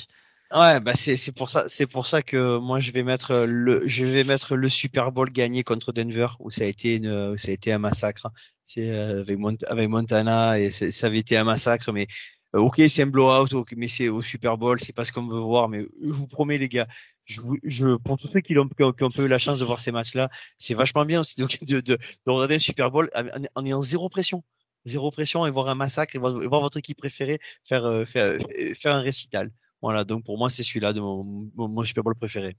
Ouais, 0.53 0.81
bah 0.81 0.93
c'est 0.97 1.33
pour 1.33 1.49
ça 1.49 1.69
c'est 1.69 1.87
pour 1.87 2.07
ça 2.07 2.23
que 2.23 2.59
moi 2.59 2.81
je 2.81 2.91
vais 2.91 3.05
mettre 3.05 3.45
le 3.47 3.87
je 3.87 4.05
vais 4.05 4.25
mettre 4.25 4.57
le 4.57 4.69
Super 4.69 5.13
Bowl 5.13 5.29
gagné 5.29 5.63
contre 5.63 5.93
Denver 5.93 6.27
où 6.41 6.51
ça 6.51 6.65
a 6.65 6.67
été 6.67 6.97
une 6.97 7.37
ça 7.37 7.51
a 7.51 7.53
été 7.53 7.73
un 7.73 7.79
massacre. 7.79 8.29
C'est 8.67 8.91
euh, 8.91 9.23
avec, 9.69 9.89
Montana 9.89 10.59
et 10.59 10.71
ça 10.71 11.07
avait 11.07 11.19
été 11.19 11.37
un 11.37 11.45
massacre 11.45 11.93
mais 11.93 12.09
ok 12.53 12.83
c'est 12.89 13.03
un 13.03 13.07
blowout 13.07 13.65
mais 13.77 13.87
c'est 13.87 14.09
au 14.09 14.23
Super 14.23 14.59
Bowl 14.59 14.81
c'est 14.81 14.95
pas 14.95 15.05
ce 15.05 15.13
qu'on 15.13 15.27
veut 15.27 15.39
voir 15.39 15.69
mais 15.69 15.83
je 15.83 16.11
vous 16.11 16.27
promets 16.27 16.59
les 16.59 16.69
gars 16.69 16.89
je, 17.25 17.41
je 17.63 17.97
pour 17.97 18.19
tous 18.19 18.29
ceux 18.29 18.41
qui 18.41 18.59
ont, 18.59 18.69
qui 18.69 19.05
ont, 19.05 19.11
eu 19.19 19.29
la 19.29 19.39
chance 19.39 19.61
de 19.61 19.65
voir 19.65 19.79
ces 19.81 19.93
matchs 19.93 20.15
là 20.15 20.29
c'est 20.59 20.75
vachement 20.75 21.05
bien 21.05 21.21
aussi 21.21 21.37
de, 21.37 21.47
de, 21.47 21.81
de, 21.81 21.99
regarder 22.27 22.57
un 22.57 22.59
Super 22.59 22.91
Bowl 22.91 23.09
en, 23.15 23.25
en 23.55 23.65
ayant 23.65 23.83
zéro 23.83 24.09
pression 24.09 24.43
zéro 24.85 25.11
pression 25.11 25.47
et 25.47 25.51
voir 25.51 25.69
un 25.69 25.75
massacre 25.75 26.17
et 26.17 26.19
voir, 26.19 26.61
votre 26.61 26.79
équipe 26.79 26.99
préférée 26.99 27.39
faire, 27.65 27.85
euh, 27.85 28.05
faire, 28.05 28.25
euh, 28.25 28.75
faire, 28.75 28.95
un 28.95 29.01
récital. 29.01 29.51
Voilà, 29.83 30.05
donc 30.05 30.25
pour 30.25 30.39
moi, 30.39 30.51
c'est 30.51 30.63
celui-là 30.63 30.93
de 30.93 31.01
mon, 31.01 31.25
mon, 31.55 31.83
Super 31.83 32.05
Bowl 32.05 32.15
préféré. 32.15 32.57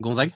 Gonzague? 0.00 0.32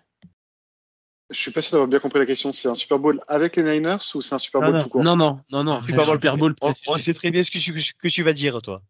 Je 1.34 1.40
suis 1.40 1.50
pas 1.50 1.60
sûr 1.60 1.72
d'avoir 1.72 1.88
bien 1.88 1.98
compris 1.98 2.20
la 2.20 2.26
question. 2.26 2.52
C'est 2.52 2.68
un 2.68 2.76
Super 2.76 2.98
Bowl 2.98 3.20
avec 3.26 3.56
les 3.56 3.64
Niners 3.64 3.98
ou 4.14 4.22
c'est 4.22 4.34
un 4.34 4.38
Super 4.38 4.60
Bowl 4.60 4.80
tout 4.80 4.88
court? 4.88 5.02
Non, 5.02 5.16
non, 5.16 5.40
non, 5.50 5.64
non. 5.64 5.80
Super 5.80 6.06
Bowl, 6.06 6.14
Super 6.14 6.36
Bowl 6.36 6.54
on, 6.86 6.98
sait 6.98 7.14
très 7.14 7.30
bien 7.30 7.42
ce 7.42 7.50
que 7.50 7.58
tu, 7.58 7.72
que 7.72 8.08
tu 8.08 8.22
vas 8.22 8.32
dire, 8.32 8.62
toi. 8.62 8.80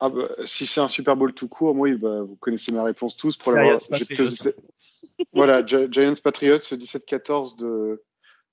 Ah 0.00 0.08
bah, 0.08 0.28
si 0.44 0.64
c'est 0.64 0.80
un 0.80 0.88
Super 0.88 1.14
Bowl 1.16 1.34
tout 1.34 1.48
court, 1.48 1.74
moi, 1.74 1.92
bah, 1.96 2.22
vous 2.22 2.36
connaissez 2.36 2.72
ma 2.72 2.84
réponse 2.84 3.16
tous. 3.16 3.36
Pour 3.36 3.52
voilà, 5.32 5.66
Giants 5.66 6.14
Patriots 6.22 6.56
17-14 6.56 7.58
de, 7.58 8.02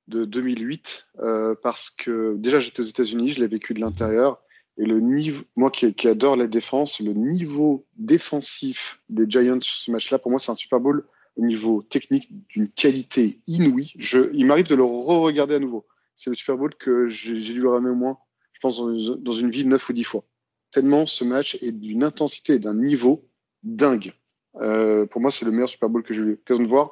de 0.07 0.25
2008 0.25 1.11
euh, 1.19 1.55
parce 1.61 1.89
que 1.89 2.35
déjà 2.37 2.59
j'étais 2.59 2.81
aux 2.81 2.85
États-Unis, 2.85 3.29
je 3.29 3.39
l'ai 3.39 3.47
vécu 3.47 3.73
de 3.73 3.79
l'intérieur 3.79 4.41
et 4.77 4.85
le 4.85 4.99
niveau, 4.99 5.43
moi 5.55 5.71
qui, 5.71 5.93
qui, 5.93 6.07
adore 6.07 6.35
la 6.35 6.47
défense, 6.47 6.99
le 6.99 7.13
niveau 7.13 7.85
défensif 7.95 9.01
des 9.09 9.25
Giants 9.29 9.61
sur 9.61 9.75
ce 9.77 9.91
match-là, 9.91 10.19
pour 10.19 10.31
moi 10.31 10.39
c'est 10.39 10.51
un 10.51 10.55
Super 10.55 10.79
Bowl 10.79 11.05
au 11.35 11.41
niveau 11.41 11.81
technique 11.81 12.29
d'une 12.47 12.69
qualité 12.69 13.39
inouïe. 13.47 13.93
Je, 13.97 14.29
il 14.33 14.45
m'arrive 14.45 14.67
de 14.67 14.75
le 14.75 14.83
re-regarder 14.83 15.55
à 15.55 15.59
nouveau. 15.59 15.85
C'est 16.15 16.29
le 16.29 16.35
Super 16.35 16.57
Bowl 16.57 16.73
que 16.75 17.07
j'ai 17.07 17.53
dû 17.53 17.65
ramener 17.65 17.91
au 17.91 17.95
moins, 17.95 18.17
je 18.53 18.59
pense, 18.59 18.77
dans, 18.77 19.31
une 19.33 19.51
vie 19.51 19.65
neuf 19.65 19.89
ou 19.89 19.93
dix 19.93 20.03
fois. 20.03 20.23
Tellement 20.71 21.05
ce 21.05 21.23
match 21.23 21.57
est 21.61 21.71
d'une 21.71 22.03
intensité 22.03 22.53
et 22.53 22.59
d'un 22.59 22.75
niveau 22.75 23.27
dingue. 23.63 24.13
Euh, 24.61 25.05
pour 25.05 25.21
moi, 25.21 25.31
c'est 25.31 25.45
le 25.45 25.51
meilleur 25.51 25.69
Super 25.69 25.89
Bowl 25.89 26.03
que 26.03 26.13
j'ai 26.13 26.21
eu 26.21 26.29
l'occasion 26.31 26.63
de 26.63 26.69
voir 26.69 26.91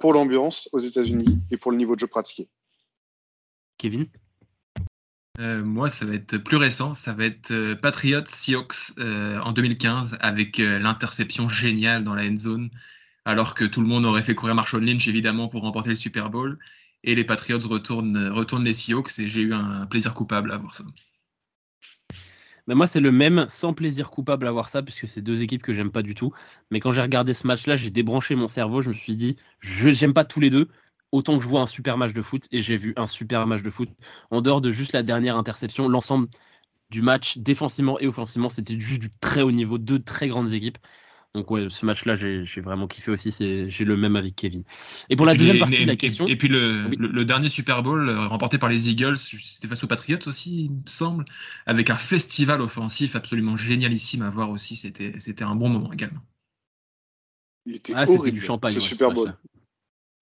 pour 0.00 0.12
l'ambiance 0.12 0.68
aux 0.72 0.78
États-Unis 0.78 1.40
et 1.50 1.56
pour 1.56 1.72
le 1.72 1.78
niveau 1.78 1.94
de 1.94 2.00
jeu 2.00 2.06
pratiqué. 2.06 2.48
Kevin? 3.78 4.06
Euh, 5.40 5.64
moi, 5.64 5.88
ça 5.88 6.04
va 6.04 6.14
être 6.14 6.36
plus 6.36 6.56
récent. 6.56 6.94
Ça 6.94 7.12
va 7.12 7.24
être 7.24 7.50
euh, 7.52 7.74
Patriots 7.74 8.26
Seahawks 8.26 8.92
euh, 8.98 9.40
en 9.40 9.52
2015 9.52 10.18
avec 10.20 10.58
l'interception 10.58 11.48
géniale 11.48 12.04
dans 12.04 12.14
la 12.14 12.24
end 12.24 12.36
zone, 12.36 12.70
alors 13.24 13.54
que 13.54 13.64
tout 13.64 13.80
le 13.80 13.86
monde 13.88 14.04
aurait 14.04 14.22
fait 14.22 14.34
courir 14.34 14.54
Marshall 14.54 14.84
Lynch 14.84 15.06
évidemment 15.08 15.48
pour 15.48 15.62
remporter 15.62 15.90
le 15.90 15.94
Super 15.94 16.30
Bowl. 16.30 16.58
Et 17.04 17.14
les 17.14 17.24
Patriots 17.24 17.58
retournent, 17.68 18.28
retournent 18.28 18.64
les 18.64 18.74
Seahawks 18.74 19.18
et 19.18 19.28
j'ai 19.28 19.42
eu 19.42 19.54
un 19.54 19.86
plaisir 19.86 20.14
coupable 20.14 20.52
à 20.52 20.56
voir 20.58 20.74
ça. 20.74 20.84
Mais 22.68 22.74
moi, 22.74 22.86
c'est 22.86 23.00
le 23.00 23.10
même, 23.10 23.46
sans 23.48 23.74
plaisir 23.74 24.10
coupable 24.10 24.46
à 24.46 24.52
voir 24.52 24.68
ça, 24.68 24.82
puisque 24.82 25.08
c'est 25.08 25.20
deux 25.20 25.42
équipes 25.42 25.62
que 25.62 25.72
j'aime 25.72 25.90
pas 25.90 26.02
du 26.02 26.14
tout. 26.14 26.32
Mais 26.70 26.80
quand 26.80 26.92
j'ai 26.92 27.02
regardé 27.02 27.34
ce 27.34 27.46
match-là, 27.46 27.76
j'ai 27.76 27.90
débranché 27.90 28.34
mon 28.36 28.48
cerveau. 28.48 28.80
Je 28.82 28.90
me 28.90 28.94
suis 28.94 29.16
dit, 29.16 29.36
je 29.60 29.90
j'aime 29.90 30.14
pas 30.14 30.24
tous 30.24 30.40
les 30.40 30.50
deux. 30.50 30.68
Autant 31.10 31.36
que 31.36 31.42
je 31.44 31.48
vois 31.48 31.60
un 31.60 31.66
super 31.66 31.98
match 31.98 32.12
de 32.14 32.22
foot, 32.22 32.46
et 32.52 32.62
j'ai 32.62 32.76
vu 32.76 32.94
un 32.96 33.06
super 33.06 33.46
match 33.46 33.62
de 33.62 33.70
foot. 33.70 33.90
En 34.30 34.40
dehors 34.42 34.60
de 34.60 34.70
juste 34.70 34.92
la 34.92 35.02
dernière 35.02 35.36
interception, 35.36 35.88
l'ensemble 35.88 36.28
du 36.90 37.02
match, 37.02 37.38
défensivement 37.38 37.98
et 38.00 38.06
offensivement, 38.06 38.48
c'était 38.48 38.78
juste 38.78 39.00
du 39.02 39.10
très 39.20 39.42
haut 39.42 39.52
niveau, 39.52 39.78
deux 39.78 40.02
très 40.02 40.28
grandes 40.28 40.52
équipes. 40.52 40.78
Donc 41.34 41.50
ouais, 41.50 41.68
ce 41.70 41.86
match-là, 41.86 42.14
j'ai 42.14 42.60
vraiment 42.60 42.86
kiffé 42.86 43.10
aussi. 43.10 43.34
J'ai 43.68 43.84
le 43.84 43.96
même 43.96 44.16
avis 44.16 44.32
que 44.32 44.42
Kevin. 44.42 44.64
Et 45.08 45.16
pour 45.16 45.24
la 45.24 45.34
deuxième 45.34 45.58
partie 45.58 45.80
de 45.82 45.86
la 45.86 45.96
question. 45.96 46.26
Et 46.26 46.36
puis 46.36 46.48
le, 46.48 46.88
le, 46.88 47.24
dernier 47.24 47.48
Super 47.48 47.82
Bowl 47.82 48.08
euh, 48.08 48.26
remporté 48.26 48.58
par 48.58 48.68
les 48.68 48.90
Eagles, 48.90 49.16
c'était 49.16 49.66
face 49.66 49.82
aux 49.82 49.86
Patriots 49.86 50.18
aussi, 50.26 50.66
il 50.66 50.70
me 50.72 50.82
semble, 50.86 51.24
avec 51.64 51.88
un 51.88 51.96
festival 51.96 52.60
offensif 52.60 53.16
absolument 53.16 53.56
génialissime 53.56 54.20
à 54.22 54.28
voir 54.28 54.50
aussi. 54.50 54.76
C'était 54.76 55.44
un 55.44 55.54
bon 55.54 55.70
moment 55.70 55.92
également. 55.92 56.20
Il 57.64 57.76
était 57.76 57.94
ah, 57.96 58.04
horrible, 58.08 58.38
du 58.38 58.44
champagne. 58.44 58.74
Ce 58.74 58.80
Super 58.80 59.10
Bowl. 59.12 59.34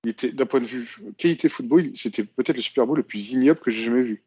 D'un 0.04 0.46
point 0.46 0.60
de 0.60 0.66
vue 0.66 0.88
qualité 1.18 1.48
football, 1.48 1.90
c'était 1.94 2.24
peut-être 2.24 2.56
le 2.56 2.62
Super 2.62 2.86
Bowl 2.86 2.96
le 2.96 3.02
plus 3.02 3.32
ignoble 3.32 3.58
que 3.58 3.70
j'ai 3.72 3.82
jamais 3.84 4.02
vu. 4.02 4.24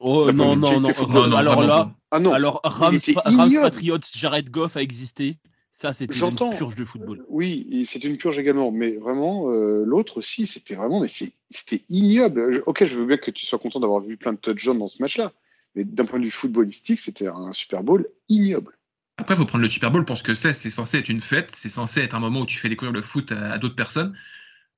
Oh 0.00 0.30
non 0.32 0.54
non 0.54 0.80
non, 0.80 0.92
non, 1.08 1.36
Alors 1.36 1.62
là, 1.62 1.94
ah 2.10 2.20
non. 2.20 2.32
alors 2.32 2.60
Rams, 2.64 2.98
Rams 3.24 3.52
Patriots, 3.54 4.00
Jared 4.14 4.50
Goff 4.50 4.76
a 4.76 4.82
existé. 4.82 5.38
Ça, 5.76 5.92
c'était 5.92 6.16
une 6.16 6.36
purge 6.56 6.76
de 6.76 6.84
football. 6.84 7.24
Oui, 7.28 7.84
c'est 7.84 8.04
une 8.04 8.16
purge 8.16 8.38
également, 8.38 8.70
mais 8.70 8.94
vraiment, 8.94 9.50
euh, 9.50 9.82
l'autre 9.84 10.18
aussi, 10.18 10.46
c'était 10.46 10.76
vraiment, 10.76 11.00
mais 11.00 11.08
c'était 11.08 11.84
ignoble. 11.88 12.62
Ok, 12.66 12.84
je 12.84 12.96
veux 12.96 13.06
bien 13.06 13.16
que 13.16 13.32
tu 13.32 13.44
sois 13.44 13.58
content 13.58 13.80
d'avoir 13.80 14.00
vu 14.00 14.16
plein 14.16 14.34
de 14.34 14.38
touchdowns 14.38 14.78
dans 14.78 14.86
ce 14.86 15.02
match-là, 15.02 15.32
mais 15.74 15.82
d'un 15.82 16.04
point 16.04 16.20
de 16.20 16.26
vue 16.26 16.30
footballistique, 16.30 17.00
c'était 17.00 17.26
un 17.26 17.52
Super 17.52 17.82
Bowl 17.82 18.06
ignoble. 18.28 18.78
Après, 19.16 19.34
il 19.34 19.38
faut 19.38 19.46
prendre 19.46 19.62
le 19.62 19.68
Super 19.68 19.90
Bowl 19.90 20.04
pour 20.04 20.16
ce 20.16 20.22
que 20.22 20.34
c'est. 20.34 20.52
C'est 20.52 20.70
censé 20.70 20.98
être 20.98 21.08
une 21.08 21.20
fête, 21.20 21.50
c'est 21.50 21.68
censé 21.68 22.02
être 22.02 22.14
un 22.14 22.20
moment 22.20 22.42
où 22.42 22.46
tu 22.46 22.56
fais 22.56 22.68
découvrir 22.68 22.92
le 22.92 23.02
foot 23.02 23.32
à, 23.32 23.58
d'autres 23.58 23.74
personnes. 23.74 24.16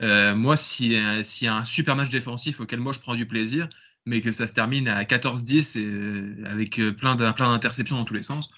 Euh, 0.01 0.35
moi, 0.35 0.57
s'il 0.57 0.93
y 0.93 1.47
a 1.47 1.55
un 1.55 1.65
super 1.65 1.95
match 1.95 2.09
défensif 2.09 2.59
auquel 2.59 2.81
moi 2.81 2.95
je 2.95 3.01
prends 3.01 3.15
du 3.15 3.27
plaisir, 3.27 3.69
mais 4.07 4.23
que 4.23 4.33
ça 4.33 4.49
se 4.49 4.55
termine 4.55 4.89
à 4.89 5.05
14-10 5.05 5.79
euh, 5.79 6.43
avec 6.47 6.81
plein 6.97 7.17
d'interceptions 7.17 7.97
dans 7.97 8.07
tous 8.07 8.15
les 8.15 8.23
sens, 8.23 8.49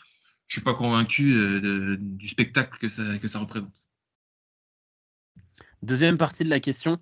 je 0.49 0.55
suis 0.55 0.62
pas 0.64 0.74
convaincu 0.74 1.34
euh, 1.34 1.96
du 2.01 2.26
spectacle 2.26 2.76
que 2.78 2.88
ça, 2.88 3.18
que 3.18 3.28
ça 3.28 3.38
représente. 3.38 3.84
Deuxième 5.82 6.18
partie 6.18 6.42
de 6.42 6.49
la 6.51 6.59
question. 6.59 6.99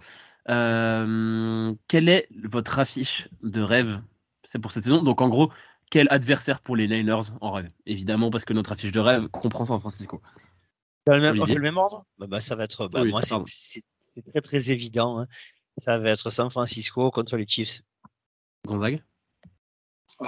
Euh, 0.48 1.70
quelle 1.88 2.08
est 2.08 2.28
votre 2.44 2.78
affiche 2.78 3.28
de 3.42 3.62
rêve? 3.62 4.00
C'est 4.42 4.58
pour 4.58 4.72
cette 4.72 4.84
saison. 4.84 5.02
Donc 5.02 5.20
en 5.20 5.28
gros, 5.28 5.50
quel 5.90 6.08
adversaire 6.10 6.60
pour 6.60 6.76
les 6.76 6.88
Niners 6.88 7.32
en 7.40 7.52
rêve? 7.52 7.70
Évidemment, 7.86 8.30
parce 8.30 8.44
que 8.44 8.52
notre 8.52 8.72
affiche 8.72 8.92
de 8.92 9.00
rêve 9.00 9.28
comprend 9.28 9.64
San 9.64 9.80
Francisco. 9.80 10.20
Le 11.06 11.20
même, 11.20 11.36
on 11.38 11.42
Olivier 11.42 11.46
fait 11.54 11.54
le 11.54 11.62
même 11.62 11.76
ordre? 11.78 12.04
Bah, 12.18 12.26
bah, 12.26 12.40
Ça 12.40 12.56
va 12.56 12.64
être. 12.64 12.88
Bah, 12.88 13.02
Oui, 13.02 13.10
moi, 13.10 13.22
c'est- 13.22 13.82
très 14.32 14.40
très 14.40 14.70
évident. 14.70 15.20
hein. 15.20 15.26
Ça 15.78 15.98
va 15.98 16.10
être 16.10 16.30
San 16.30 16.50
Francisco 16.50 17.10
contre 17.10 17.36
les 17.36 17.46
Chiefs. 17.46 17.82
Gonzague? 18.66 19.02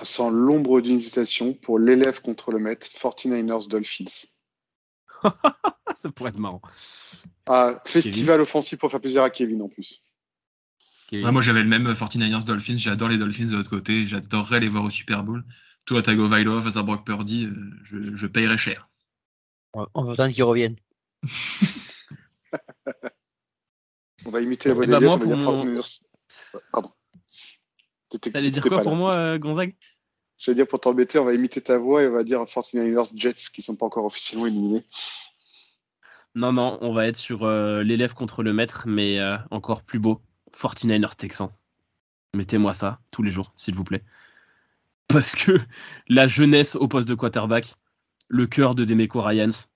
Sans 0.03 0.31
l'ombre 0.31 0.81
d'une 0.81 0.97
hésitation, 0.97 1.55
pour 1.55 1.79
l'élève 1.79 2.21
contre 2.21 2.53
le 2.53 2.59
maître, 2.59 2.87
49ers 2.87 3.69
Dolphins. 3.69 4.05
Ah, 5.23 5.35
Ça 5.95 6.11
pourrait 6.11 6.29
être 6.31 6.39
marrant. 6.39 6.61
Ah, 7.47 7.81
festival 7.87 8.41
offensif 8.41 8.79
pour 8.79 8.91
faire 8.91 9.01
plaisir 9.01 9.23
à 9.23 9.31
Kevin 9.31 9.63
en 9.63 9.69
plus. 9.69 10.05
Kevin. 11.09 11.25
Ouais, 11.27 11.33
moi 11.33 11.41
j'avais 11.41 11.63
le 11.63 11.69
même 11.69 11.91
49ers 11.91 12.45
Dolphins, 12.45 12.77
j'adore 12.77 13.09
les 13.09 13.17
Dolphins 13.17 13.47
de 13.47 13.57
l'autre 13.57 13.71
côté, 13.71 14.07
j'adorerais 14.07 14.61
les 14.61 14.69
voir 14.69 14.85
au 14.85 14.91
Super 14.91 15.25
Bowl. 15.25 15.43
Toi, 15.87 16.03
Tagovailoa 16.03 16.61
face 16.61 16.77
à 16.77 16.83
Brock 16.83 17.07
Purdy, 17.07 17.47
euh, 17.47 17.55
je, 17.85 18.01
je 18.03 18.27
payerais 18.27 18.59
cher. 18.59 18.91
On 19.73 20.05
va 20.05 20.13
attendre 20.13 20.33
qu'ils 20.35 20.45
reviennent. 20.45 20.77
On 24.27 24.31
va 24.31 24.41
imiter 24.41 24.69
la 24.69 24.75
voix 24.75 24.85
Eh 24.85 24.89
ben, 24.89 24.99
d'Eliott, 24.99 25.19
moi, 25.19 25.27
on 25.27 25.31
va 25.31 25.37
dire 25.37 25.45
pour 25.45 25.57
mon- 25.65 25.81
49ers. 25.81 26.03
Pardon. 26.73 26.93
T'allais 28.33 28.51
dire 28.51 28.63
quoi 28.63 28.83
pour 28.83 28.93
là. 28.93 28.97
moi, 28.97 29.15
euh, 29.15 29.39
Gonzague? 29.39 29.75
J'allais 30.39 30.57
dire 30.57 30.69
pour 30.69 30.81
t'embêter, 30.81 31.19
on 31.19 31.25
va 31.25 31.35
imiter 31.35 31.61
ta 31.61 31.79
voix 31.79 32.03
et 32.03 32.09
on 32.09 32.13
va 32.13 32.23
dire 32.23 32.41
49ers 32.43 33.13
Jets 33.17 33.51
qui 33.53 33.61
sont 33.61 33.77
pas 33.77 33.87
encore 33.87 34.05
officiellement 34.05 34.47
éliminés. 34.47 34.83
Non, 36.35 36.53
non, 36.53 36.79
on 36.81 36.93
va 36.93 37.07
être 37.07 37.17
sur 37.17 37.45
euh, 37.45 37.83
l'élève 37.83 38.15
contre 38.15 38.43
le 38.43 38.53
maître, 38.53 38.85
mais 38.87 39.19
euh, 39.19 39.37
encore 39.51 39.83
plus 39.83 39.99
beau. 39.99 40.23
49ers 40.53 41.17
Texans. 41.17 41.51
Mettez-moi 42.35 42.73
ça 42.73 43.01
tous 43.11 43.23
les 43.23 43.31
jours, 43.31 43.53
s'il 43.57 43.75
vous 43.75 43.85
plaît. 43.85 44.05
Parce 45.09 45.35
que 45.35 45.59
la 46.09 46.29
jeunesse 46.29 46.77
au 46.77 46.87
poste 46.87 47.09
de 47.09 47.15
quarterback, 47.15 47.75
le 48.29 48.47
cœur 48.47 48.75
de 48.75 48.85
Demeco 48.85 49.21
Ryans, 49.21 49.69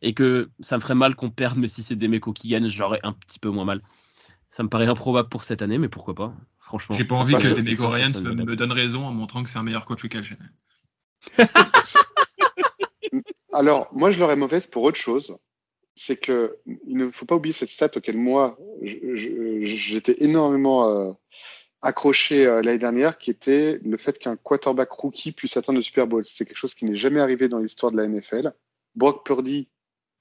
et 0.00 0.14
que 0.14 0.50
ça 0.60 0.76
me 0.76 0.80
ferait 0.80 0.94
mal 0.94 1.14
qu'on 1.14 1.30
perde, 1.30 1.58
mais 1.58 1.68
si 1.68 1.82
c'est 1.82 1.96
Demeco 1.96 2.32
qui 2.32 2.48
gagne, 2.48 2.68
j'aurais 2.68 3.00
un 3.02 3.12
petit 3.12 3.38
peu 3.38 3.50
moins 3.50 3.64
mal. 3.64 3.82
Ça 4.52 4.62
me 4.62 4.68
paraît 4.68 4.86
improbable 4.86 5.30
pour 5.30 5.44
cette 5.44 5.62
année, 5.62 5.78
mais 5.78 5.88
pourquoi 5.88 6.14
pas 6.14 6.34
Franchement. 6.58 6.94
J'ai 6.94 7.06
pas 7.06 7.14
envie 7.14 7.34
Enfin, 7.34 7.42
que 7.42 7.54
les 7.54 7.72
une 7.72 8.44
me, 8.44 8.54
donnent 8.54 8.72
raison 8.72 9.06
en 9.06 9.10
montrant 9.10 9.42
que 9.42 9.48
c'est 9.48 9.56
un 9.56 9.62
meilleur 9.62 9.86
coach 9.86 10.06
que. 10.06 10.18
Alors, 13.54 13.88
moi, 13.94 14.10
je 14.10 14.20
l'aurais 14.20 14.36
mauvaise 14.36 14.66
pour 14.66 14.82
autre 14.82 14.98
chose. 14.98 15.38
C'est 15.94 16.18
que 16.18 16.58
il 16.86 16.98
ne 16.98 17.08
faut 17.08 17.24
pas 17.24 17.34
oublier 17.34 17.54
cette 17.54 17.70
stat 17.70 17.92
auquel 17.96 18.18
moi, 18.18 18.58
j'étais 18.82 20.22
énormément 20.22 20.86
euh, 20.86 21.12
accroché 21.80 22.46
euh, 22.46 22.60
l'année 22.60 22.78
dernière, 22.78 23.16
qui 23.16 23.30
était 23.30 23.80
le 23.82 23.96
fait 23.96 24.18
qu'un 24.18 24.36
quarterback 24.36 24.92
rookie 24.92 25.32
puisse 25.32 25.56
atteindre 25.56 25.78
le 25.78 25.82
Super 25.82 26.06
Bowl. 26.06 26.26
C'est 26.26 26.44
quelque 26.44 26.58
chose 26.58 26.74
qui 26.74 26.84
n'est 26.84 26.94
jamais 26.94 27.20
arrivé 27.20 27.48
dans 27.48 27.58
l'histoire 27.58 27.90
de 27.90 27.96
la 27.96 28.06
NFL. 28.06 28.52
Brock 28.96 29.24
Purdy 29.24 29.70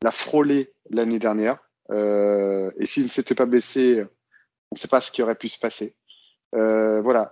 l'a 0.01 0.11
frôlé 0.11 0.71
l'année 0.89 1.19
dernière. 1.19 1.57
Euh, 1.89 2.71
et 2.77 2.85
s'il 2.85 3.03
ne 3.03 3.09
s'était 3.09 3.35
pas 3.35 3.45
blessé, 3.45 4.05
on 4.71 4.75
ne 4.75 4.77
sait 4.79 4.87
pas 4.87 5.01
ce 5.01 5.11
qui 5.11 5.21
aurait 5.21 5.35
pu 5.35 5.49
se 5.49 5.59
passer. 5.59 5.95
Euh, 6.55 7.01
voilà. 7.01 7.31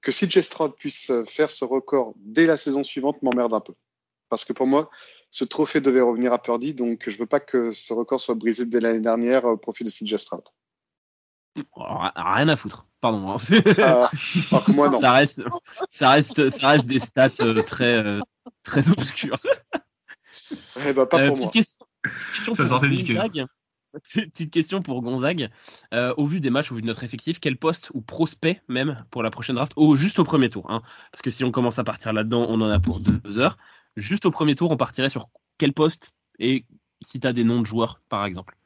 Que 0.00 0.10
CJ 0.10 0.40
Stroud 0.40 0.74
puisse 0.76 1.10
faire 1.26 1.50
ce 1.50 1.64
record 1.64 2.14
dès 2.16 2.46
la 2.46 2.56
saison 2.56 2.82
suivante 2.84 3.22
m'emmerde 3.22 3.52
un 3.54 3.60
peu. 3.60 3.74
Parce 4.28 4.44
que 4.44 4.52
pour 4.52 4.66
moi, 4.66 4.90
ce 5.30 5.44
trophée 5.44 5.80
devait 5.80 6.00
revenir 6.00 6.32
à 6.32 6.40
Purdy, 6.40 6.72
donc 6.74 7.08
je 7.08 7.18
veux 7.18 7.26
pas 7.26 7.40
que 7.40 7.70
ce 7.72 7.92
record 7.92 8.20
soit 8.20 8.34
brisé 8.34 8.64
dès 8.66 8.80
l'année 8.80 9.00
dernière 9.00 9.44
au 9.44 9.56
profit 9.58 9.84
de 9.84 9.90
CJ 9.90 10.16
Stroud. 10.16 10.44
Oh, 11.76 11.82
rien 12.16 12.48
à 12.48 12.56
foutre. 12.56 12.86
Pardon. 13.02 13.30
hein, 13.30 13.36
Euh, 13.78 14.06
alors 14.50 14.64
que 14.64 14.72
moi, 14.72 14.88
non. 14.88 14.98
ça 14.98 15.12
reste, 15.12 15.42
ça 15.90 16.10
reste, 16.10 16.48
ça 16.48 16.68
reste 16.68 16.86
des 16.86 16.98
stats 17.00 17.28
euh, 17.40 17.62
très, 17.62 17.94
euh, 17.94 18.20
très 18.62 18.88
obscures. 18.88 19.36
Eh 20.86 20.92
ben, 20.94 21.04
pas 21.06 21.20
Euh, 21.20 21.26
pour 21.28 21.36
petite 21.36 21.44
moi. 21.44 21.50
question, 21.52 21.86
question 22.34 22.54
Ça 22.54 22.62
pour 22.62 22.68
sortait 22.70 22.88
du. 22.88 23.18
Petite 24.14 24.50
question 24.50 24.82
pour 24.82 25.02
Gonzague. 25.02 25.50
Euh, 25.92 26.14
au 26.16 26.26
vu 26.26 26.40
des 26.40 26.50
matchs, 26.50 26.72
au 26.72 26.76
vu 26.76 26.82
de 26.82 26.86
notre 26.86 27.04
effectif, 27.04 27.40
quel 27.40 27.56
poste 27.56 27.90
ou 27.94 28.00
prospect 28.00 28.62
même 28.68 29.04
pour 29.10 29.22
la 29.22 29.30
prochaine 29.30 29.56
draft, 29.56 29.72
juste 29.94 30.18
au 30.18 30.24
premier 30.24 30.48
tour, 30.48 30.70
hein, 30.70 30.82
parce 31.10 31.22
que 31.22 31.30
si 31.30 31.44
on 31.44 31.50
commence 31.50 31.78
à 31.78 31.84
partir 31.84 32.12
là-dedans, 32.12 32.46
on 32.48 32.60
en 32.60 32.70
a 32.70 32.80
pour 32.80 33.00
deux 33.00 33.38
heures. 33.38 33.58
Juste 33.96 34.24
au 34.24 34.30
premier 34.30 34.54
tour, 34.54 34.72
on 34.72 34.76
partirait 34.76 35.10
sur 35.10 35.28
quel 35.58 35.74
poste? 35.74 36.12
Et 36.38 36.64
si 37.02 37.20
tu 37.20 37.26
as 37.26 37.32
des 37.32 37.44
noms 37.44 37.60
de 37.60 37.66
joueurs, 37.66 38.00
par 38.08 38.24
exemple? 38.24 38.56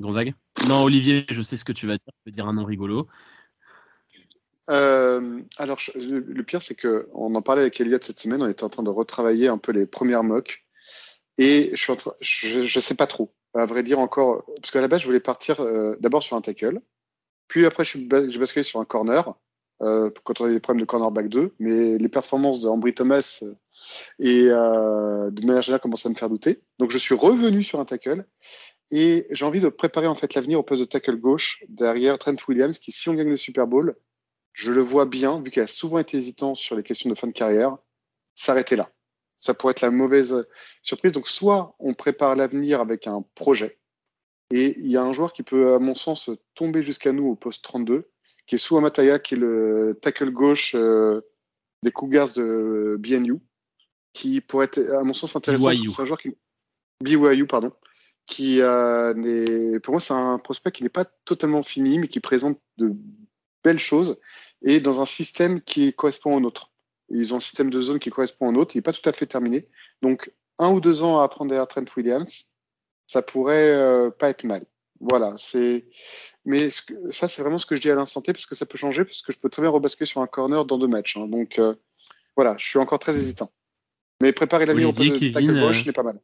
Gonzague? 0.00 0.34
Non, 0.68 0.82
Olivier, 0.82 1.26
je 1.28 1.42
sais 1.42 1.56
ce 1.56 1.64
que 1.64 1.72
tu 1.72 1.86
vas 1.86 1.94
dire. 1.94 2.12
Tu 2.24 2.30
vas 2.30 2.34
dire 2.34 2.46
un 2.46 2.54
nom 2.54 2.64
rigolo. 2.64 3.08
Euh, 4.70 5.40
alors, 5.56 5.78
je- 5.78 5.98
le 5.98 6.42
pire, 6.42 6.62
c'est 6.62 6.74
que 6.74 7.08
on 7.14 7.34
en 7.34 7.42
parlait 7.42 7.62
avec 7.62 7.80
Elliot 7.80 7.98
cette 8.00 8.18
semaine. 8.18 8.42
On 8.42 8.48
était 8.48 8.64
en 8.64 8.68
train 8.68 8.82
de 8.82 8.90
retravailler 8.90 9.48
un 9.48 9.58
peu 9.58 9.72
les 9.72 9.86
premières 9.86 10.24
mocks, 10.24 10.64
et 11.36 11.70
je 11.74 11.92
je, 12.20 12.62
je 12.62 12.80
sais 12.80 12.94
pas 12.94 13.06
trop. 13.06 13.34
À 13.54 13.64
vrai 13.64 13.82
dire 13.82 13.98
encore, 13.98 14.44
parce 14.56 14.70
qu'à 14.70 14.80
la 14.80 14.88
base, 14.88 15.00
je 15.00 15.06
voulais 15.06 15.20
partir 15.20 15.60
euh, 15.60 15.96
d'abord 16.00 16.22
sur 16.22 16.36
un 16.36 16.40
tackle, 16.40 16.80
puis 17.48 17.64
après, 17.64 17.82
j'ai 17.82 18.06
basculé 18.06 18.62
sur 18.62 18.78
un 18.78 18.84
corner. 18.84 19.34
Euh, 19.80 20.10
quand 20.24 20.40
on 20.40 20.46
a 20.46 20.50
des 20.50 20.60
problèmes 20.60 20.80
de 20.80 20.86
cornerback 20.86 21.28
2, 21.28 21.54
mais 21.60 21.98
les 21.98 22.08
performances 22.08 22.62
d'Ambry 22.62 22.94
Thomas 22.94 23.40
euh, 23.42 23.54
et 24.18 24.46
euh, 24.48 25.30
de 25.30 25.46
manière 25.46 25.62
générale 25.62 25.80
commencent 25.80 26.04
à 26.04 26.10
me 26.10 26.16
faire 26.16 26.28
douter. 26.28 26.60
Donc 26.78 26.90
je 26.90 26.98
suis 26.98 27.14
revenu 27.14 27.62
sur 27.62 27.78
un 27.78 27.84
tackle 27.84 28.26
et 28.90 29.28
j'ai 29.30 29.44
envie 29.44 29.60
de 29.60 29.68
préparer 29.68 30.08
en 30.08 30.16
fait 30.16 30.34
l'avenir 30.34 30.58
au 30.58 30.64
poste 30.64 30.82
de 30.82 30.86
tackle 30.86 31.16
gauche 31.16 31.62
derrière 31.68 32.18
Trent 32.18 32.34
Williams 32.48 32.78
qui, 32.78 32.90
si 32.90 33.08
on 33.08 33.14
gagne 33.14 33.28
le 33.28 33.36
Super 33.36 33.68
Bowl, 33.68 33.96
je 34.52 34.72
le 34.72 34.80
vois 34.80 35.06
bien, 35.06 35.40
vu 35.40 35.52
qu'il 35.52 35.62
a 35.62 35.68
souvent 35.68 35.98
été 35.98 36.16
hésitant 36.16 36.54
sur 36.54 36.74
les 36.74 36.82
questions 36.82 37.08
de 37.08 37.14
fin 37.14 37.28
de 37.28 37.32
carrière, 37.32 37.76
s'arrêter 38.34 38.74
là. 38.74 38.90
Ça 39.38 39.54
pourrait 39.54 39.70
être 39.70 39.80
la 39.80 39.90
mauvaise 39.90 40.46
surprise. 40.82 41.12
Donc, 41.12 41.28
soit 41.28 41.74
on 41.78 41.94
prépare 41.94 42.36
l'avenir 42.36 42.80
avec 42.80 43.06
un 43.06 43.24
projet, 43.34 43.78
et 44.50 44.78
il 44.78 44.88
y 44.88 44.96
a 44.96 45.02
un 45.02 45.12
joueur 45.12 45.32
qui 45.32 45.42
peut, 45.42 45.74
à 45.74 45.78
mon 45.78 45.94
sens, 45.94 46.30
tomber 46.54 46.82
jusqu'à 46.82 47.12
nous 47.12 47.26
au 47.26 47.34
poste 47.34 47.62
32, 47.64 48.10
qui 48.46 48.54
est 48.54 48.58
Sua 48.58 48.80
Mataya, 48.80 49.18
qui 49.18 49.34
est 49.34 49.38
le 49.38 49.98
tackle 50.00 50.30
gauche 50.30 50.74
euh, 50.74 51.20
des 51.82 51.92
Cougars 51.92 52.32
de 52.32 52.96
BNU, 52.98 53.40
qui 54.12 54.40
pourrait 54.40 54.66
être, 54.66 54.78
à 54.94 55.04
mon 55.04 55.12
sens, 55.12 55.36
intéressant. 55.36 55.70
BYU. 55.70 55.88
C'est 55.88 56.02
un 56.02 56.06
joueur 56.06 56.18
qui. 56.18 56.34
BYU, 57.02 57.46
pardon. 57.46 57.72
Qui, 58.26 58.60
euh, 58.60 59.78
pour 59.80 59.92
moi, 59.92 60.00
c'est 60.00 60.14
un 60.14 60.38
prospect 60.38 60.72
qui 60.72 60.82
n'est 60.82 60.88
pas 60.88 61.04
totalement 61.04 61.62
fini, 61.62 61.98
mais 61.98 62.08
qui 62.08 62.20
présente 62.20 62.58
de 62.76 62.94
belles 63.64 63.78
choses 63.78 64.18
et 64.62 64.80
dans 64.80 65.00
un 65.00 65.06
système 65.06 65.60
qui 65.60 65.92
correspond 65.92 66.34
au 66.34 66.40
nôtre. 66.40 66.70
Ils 67.10 67.32
ont 67.32 67.38
un 67.38 67.40
système 67.40 67.70
de 67.70 67.80
zone 67.80 67.98
qui 67.98 68.10
correspond 68.10 68.48
au 68.48 68.52
nôtre, 68.52 68.74
il 68.74 68.78
n'est 68.78 68.82
pas 68.82 68.92
tout 68.92 69.08
à 69.08 69.12
fait 69.12 69.26
terminé. 69.26 69.66
Donc, 70.02 70.30
un 70.58 70.70
ou 70.70 70.80
deux 70.80 71.02
ans 71.02 71.20
à 71.20 71.24
apprendre 71.24 71.50
derrière 71.50 71.68
Trent 71.68 71.84
Williams, 71.96 72.54
ça 73.06 73.22
pourrait 73.22 73.70
euh, 73.74 74.10
pas 74.10 74.28
être 74.30 74.44
mal. 74.44 74.64
Voilà, 75.00 75.34
c'est. 75.38 75.86
Mais 76.44 76.70
ce 76.70 76.82
que- 76.82 77.10
ça, 77.10 77.28
c'est 77.28 77.40
vraiment 77.42 77.58
ce 77.58 77.66
que 77.66 77.76
je 77.76 77.80
dis 77.80 77.90
à 77.90 77.94
l'instant 77.94 78.20
T, 78.20 78.32
parce 78.32 78.46
que 78.46 78.54
ça 78.54 78.66
peut 78.66 78.76
changer, 78.76 79.04
parce 79.04 79.22
que 79.22 79.32
je 79.32 79.38
peux 79.38 79.48
très 79.48 79.62
bien 79.62 79.70
rebasculer 79.70 80.06
sur 80.06 80.20
un 80.20 80.26
corner 80.26 80.64
dans 80.64 80.76
deux 80.78 80.88
matchs. 80.88 81.16
hein. 81.16 81.26
Donc, 81.28 81.58
euh, 81.58 81.74
voilà, 82.36 82.56
je 82.58 82.68
suis 82.68 82.78
encore 82.78 82.98
très 82.98 83.16
hésitant. 83.16 83.50
Mais 84.20 84.32
préparer 84.32 84.66
l'avenir 84.66 84.88
au 84.88 84.92
poste 84.92 85.10
de 85.10 85.18
Kevin, 85.18 85.32
tackle 85.32 85.60
gauche 85.60 85.82
euh, 85.82 85.86
n'est 85.86 85.92
pas 85.92 86.02
mal. 86.02 86.20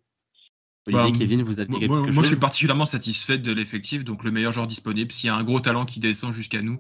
Olivier, 0.87 1.12
Bah, 1.12 1.18
Kevin, 1.18 1.43
vous 1.43 1.61
êtes 1.61 1.68
Moi, 1.70 2.22
je 2.22 2.28
suis 2.28 2.37
particulièrement 2.37 2.87
satisfait 2.87 3.39
de 3.39 3.53
l'effectif, 3.53 4.05
donc 4.05 4.24
le 4.24 4.30
meilleur 4.30 4.53
joueur 4.53 4.66
disponible. 4.66 5.12
S'il 5.12 5.28
y 5.28 5.30
a 5.30 5.37
un 5.37 5.45
gros 5.45 5.61
talent 5.61 5.85
qui 5.87 6.01
descend 6.01 6.32
jusqu'à 6.32 6.61
nous, 6.61 6.78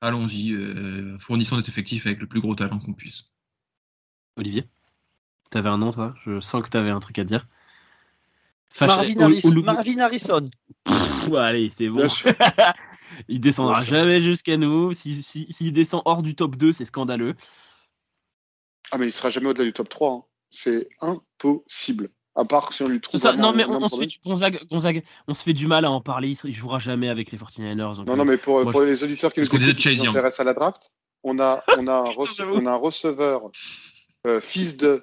allons-y, 0.00 0.52
euh, 0.52 1.18
fournissons 1.18 1.56
notre 1.56 1.68
effectif 1.68 2.06
avec 2.06 2.20
le 2.20 2.26
plus 2.26 2.40
gros 2.40 2.54
talent 2.54 2.78
qu'on 2.78 2.92
puisse. 2.94 3.24
Olivier 4.40 4.64
T'avais 5.50 5.68
un 5.68 5.78
nom, 5.78 5.92
toi? 5.92 6.14
Je 6.24 6.40
sens 6.40 6.62
que 6.62 6.68
t'avais 6.68 6.90
un 6.90 7.00
truc 7.00 7.18
à 7.18 7.24
dire. 7.24 7.46
Fâche- 8.72 8.86
Marvin, 9.16 9.74
Harris- 9.74 9.98
Harrison. 10.00 10.48
Ouais, 11.28 11.40
allez, 11.40 11.70
c'est 11.70 11.88
bon. 11.88 12.06
Il 13.28 13.40
descendra 13.40 13.84
jamais 13.84 14.20
jusqu'à 14.22 14.56
nous. 14.56 14.92
S'il 14.94 15.22
si, 15.22 15.52
s'il 15.52 15.72
descend 15.72 16.02
hors 16.04 16.22
du 16.22 16.34
top 16.36 16.54
2, 16.56 16.72
c'est 16.72 16.84
scandaleux. 16.84 17.34
Ah, 18.92 18.98
mais 18.98 19.06
il 19.08 19.12
sera 19.12 19.30
jamais 19.30 19.48
au-delà 19.48 19.64
du 19.64 19.72
top 19.72 19.88
3. 19.88 20.12
hein. 20.12 20.22
C'est 20.50 20.88
impossible. 21.00 22.08
À 22.36 22.44
part 22.44 22.72
si 22.72 22.82
on 22.82 22.88
lui 22.88 23.00
trouve. 23.00 23.20
ça. 23.20 23.32
Non, 23.34 23.52
mais 23.52 23.64
on, 23.66 23.82
on 23.82 23.88
se 23.88 23.96
fait 23.98 24.06
du 24.06 24.18
Gonzague, 24.24 24.60
Gonzague, 24.70 25.04
on 25.26 25.34
se 25.34 25.42
fait 25.42 25.52
du 25.52 25.66
mal 25.66 25.84
à 25.84 25.90
en 25.90 26.00
parler. 26.00 26.28
Il, 26.28 26.36
se- 26.36 26.46
il 26.46 26.54
jouera 26.54 26.78
jamais 26.78 27.08
avec 27.08 27.30
les 27.32 27.38
49ers. 27.38 27.96
donc, 27.96 28.06
Non, 28.06 28.12
euh, 28.12 28.16
non, 28.16 28.24
mais 28.24 28.38
pour, 28.38 28.62
Moi, 28.62 28.70
pour 28.72 28.80
je- 28.82 28.86
les 28.86 29.02
auditeurs 29.04 29.32
qui 29.32 29.40
nous 29.40 29.46
écoutent, 29.46 29.60
qui 29.74 29.96
s'intéressent 29.96 30.40
à 30.40 30.44
la 30.44 30.54
draft, 30.54 30.92
on 31.24 31.38
a, 31.40 31.62
on 31.76 31.86
a, 31.88 31.92
un, 31.98 32.04
rece- 32.04 32.36
j'avoue. 32.38 32.54
on 32.54 32.66
a 32.66 32.70
un 32.70 32.76
receveur, 32.76 33.50
euh, 34.26 34.40
fils, 34.40 34.76
de, 34.76 35.00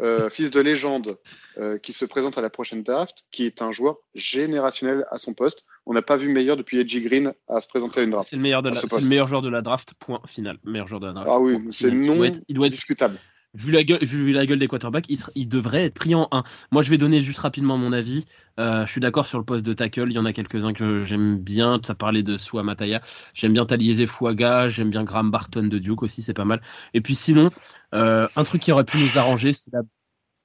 euh, 0.00 0.30
fils 0.30 0.50
de 0.50 0.60
légende, 0.60 1.18
euh, 1.58 1.78
qui 1.78 1.92
se 1.92 2.04
présente 2.04 2.38
à 2.38 2.40
la 2.40 2.50
prochaine 2.50 2.82
draft, 2.82 3.24
qui 3.30 3.44
est 3.44 3.62
un 3.62 3.72
joueur 3.72 3.96
générationnel 4.14 5.04
à 5.10 5.18
son 5.18 5.34
poste. 5.34 5.64
On 5.86 5.94
n'a 5.94 6.02
pas 6.02 6.16
vu 6.16 6.28
meilleur 6.28 6.56
depuis 6.56 6.78
Edgy 6.78 7.00
Green 7.02 7.32
à 7.48 7.60
se 7.60 7.68
présenter 7.68 8.00
à 8.00 8.02
une 8.04 8.10
draft. 8.10 8.28
C'est 8.30 8.36
le 8.36 8.42
meilleur 8.42 8.62
de 8.62 8.68
la- 8.68 8.80
le 8.80 9.26
joueur 9.26 9.42
de 9.42 9.48
la 9.48 9.62
draft. 9.62 9.94
Point 9.98 10.20
final. 10.26 10.58
Meilleur 10.64 10.86
joueur 10.86 11.00
de 11.00 11.06
la 11.06 11.12
draft. 11.12 11.28
Ah 11.32 11.40
oui, 11.40 11.58
c'est. 11.72 11.88
Il 11.88 12.00
non 12.00 12.16
doit 12.16 12.28
être, 12.28 12.40
il 12.48 12.54
doit 12.54 12.66
être 12.66 12.72
discutable. 12.72 13.18
Vu 13.54 13.72
la 13.72 13.84
gueule, 13.84 14.04
vu 14.04 14.32
la 14.32 14.46
gueule 14.46 14.58
des 14.58 14.68
quarterbacks, 14.68 15.06
il, 15.08 15.18
il, 15.34 15.48
devrait 15.48 15.84
être 15.84 15.94
pris 15.94 16.14
en 16.14 16.28
1. 16.30 16.44
Moi, 16.70 16.82
je 16.82 16.90
vais 16.90 16.98
donner 16.98 17.22
juste 17.22 17.38
rapidement 17.40 17.76
mon 17.76 17.92
avis. 17.92 18.24
Euh, 18.58 18.86
je 18.86 18.90
suis 18.90 19.00
d'accord 19.00 19.26
sur 19.26 19.38
le 19.38 19.44
poste 19.44 19.64
de 19.64 19.72
tackle. 19.72 20.10
Il 20.10 20.14
y 20.14 20.18
en 20.18 20.24
a 20.24 20.32
quelques-uns 20.32 20.72
que 20.72 21.04
j'aime 21.04 21.38
bien. 21.38 21.78
Tu 21.78 21.90
as 21.90 21.94
parlé 21.94 22.22
de 22.22 22.36
Sua 22.36 22.62
Mataya. 22.62 23.00
J'aime 23.34 23.52
bien 23.52 23.66
Taliese 23.66 24.06
Fouaga. 24.06 24.68
J'aime 24.68 24.90
bien 24.90 25.04
Graham 25.04 25.30
Barton 25.30 25.64
de 25.64 25.78
Duke 25.78 26.02
aussi. 26.02 26.22
C'est 26.22 26.34
pas 26.34 26.44
mal. 26.44 26.62
Et 26.94 27.00
puis 27.00 27.14
sinon, 27.14 27.50
euh, 27.94 28.26
un 28.36 28.44
truc 28.44 28.62
qui 28.62 28.72
aurait 28.72 28.84
pu 28.84 28.98
nous 28.98 29.18
arranger, 29.18 29.52
c'est 29.52 29.72
la... 29.72 29.82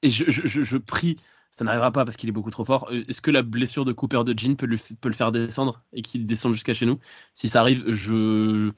Et 0.04 0.12
je, 0.12 0.26
je, 0.30 0.46
je, 0.46 0.62
je 0.62 0.78
prie, 0.78 1.18
ça 1.50 1.66
n'arrivera 1.66 1.92
pas 1.92 2.06
parce 2.06 2.18
qu'il 2.18 2.30
est 2.30 2.34
beaucoup 2.34 2.52
trop 2.52 2.66
fort. 2.66 2.88
Euh, 2.92 3.04
est-ce 3.08 3.22
que 3.22 3.32
la 3.32 3.42
blessure 3.42 3.86
de 3.86 3.94
Cooper 3.94 4.24
de 4.24 4.38
Jean 4.38 4.56
peut, 4.56 4.68
peut 5.02 5.10
le 5.10 5.16
faire 5.16 5.32
descendre 5.32 5.82
et 5.94 6.02
qu'il 6.02 6.26
descende 6.26 6.54
jusqu'à 6.54 6.74
chez 6.74 6.86
nous? 6.86 7.00
Si 7.34 7.50
ça 7.50 7.62
arrive, 7.62 7.84
je, 7.88 8.72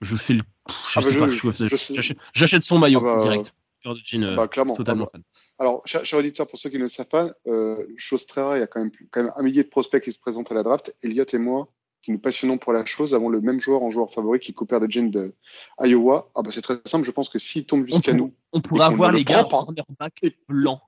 je 0.00 0.16
fais 0.16 0.34
le. 0.34 0.42
Je 0.68 0.98
ah 0.98 1.00
bah 1.00 1.08
pas, 1.26 2.14
j'achète 2.34 2.64
son 2.64 2.78
maillot 2.78 3.00
ah 3.02 3.16
bah, 3.16 3.22
direct. 3.22 3.54
Euh, 3.86 4.36
bah, 4.36 4.48
clairement. 4.48 4.74
Totalement 4.74 5.06
fan. 5.06 5.22
Alors, 5.58 5.82
cher, 5.84 6.04
cher, 6.04 6.18
auditeur, 6.18 6.46
pour 6.46 6.58
ceux 6.58 6.70
qui 6.70 6.76
ne 6.76 6.82
le 6.82 6.88
savent 6.88 7.08
pas, 7.08 7.32
euh, 7.46 7.86
chose 7.96 8.26
très 8.26 8.42
rare, 8.42 8.56
il 8.56 8.60
y 8.60 8.62
a 8.62 8.66
quand 8.66 8.80
même, 8.80 8.90
quand 9.10 9.22
même 9.22 9.32
un 9.36 9.42
millier 9.42 9.62
de 9.62 9.68
prospects 9.68 10.02
qui 10.02 10.12
se 10.12 10.18
présentent 10.18 10.50
à 10.50 10.54
la 10.54 10.62
draft. 10.62 10.96
Elliot 11.02 11.24
et 11.32 11.38
moi, 11.38 11.72
qui 12.02 12.12
nous 12.12 12.18
passionnons 12.18 12.58
pour 12.58 12.72
la 12.72 12.84
chose, 12.84 13.14
avons 13.14 13.28
le 13.28 13.40
même 13.40 13.60
joueur 13.60 13.82
en 13.82 13.90
joueur 13.90 14.12
favori 14.12 14.40
qui 14.40 14.50
est 14.50 14.54
Cooper 14.54 14.80
de 14.80 14.90
Jean 14.90 15.10
de 15.10 15.34
Iowa. 15.80 16.30
Ah 16.34 16.42
bah, 16.42 16.50
c'est 16.52 16.62
très 16.62 16.78
simple, 16.84 17.04
je 17.04 17.10
pense 17.10 17.28
que 17.28 17.38
s'il 17.38 17.66
tombe 17.66 17.84
jusqu'à 17.84 18.12
nous. 18.12 18.34
On 18.52 18.60
pourrait 18.60 18.86
avoir 18.86 19.12
les 19.12 19.24
gars 19.24 19.44
cornerback 19.44 20.22
blanc. 20.48 20.80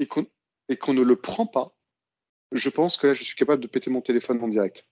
Et 0.00 0.06
qu'on 0.06 0.26
et 0.68 0.76
qu'on 0.76 0.94
ne 0.94 1.02
le 1.02 1.16
prend 1.16 1.46
pas, 1.46 1.76
je 2.52 2.70
pense 2.70 2.96
que 2.96 3.08
là, 3.08 3.14
je 3.14 3.22
suis 3.22 3.36
capable 3.36 3.62
de 3.62 3.66
péter 3.66 3.90
mon 3.90 4.00
téléphone 4.00 4.42
en 4.42 4.48
direct. 4.48 4.84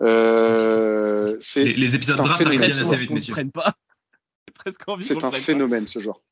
Euh, 0.00 1.36
les, 1.56 1.72
les, 1.74 1.96
épisodes 1.96 2.16
draft 2.16 2.40
arrivent 2.40 2.60
bien 2.60 2.78
assez 2.78 2.96
vite, 2.96 3.10
messieurs. 3.10 3.34
Pas. 3.52 3.76
C'est 5.00 5.24
un 5.24 5.30
phénomène, 5.32 5.86
ce 5.88 5.98
genre. 5.98 6.22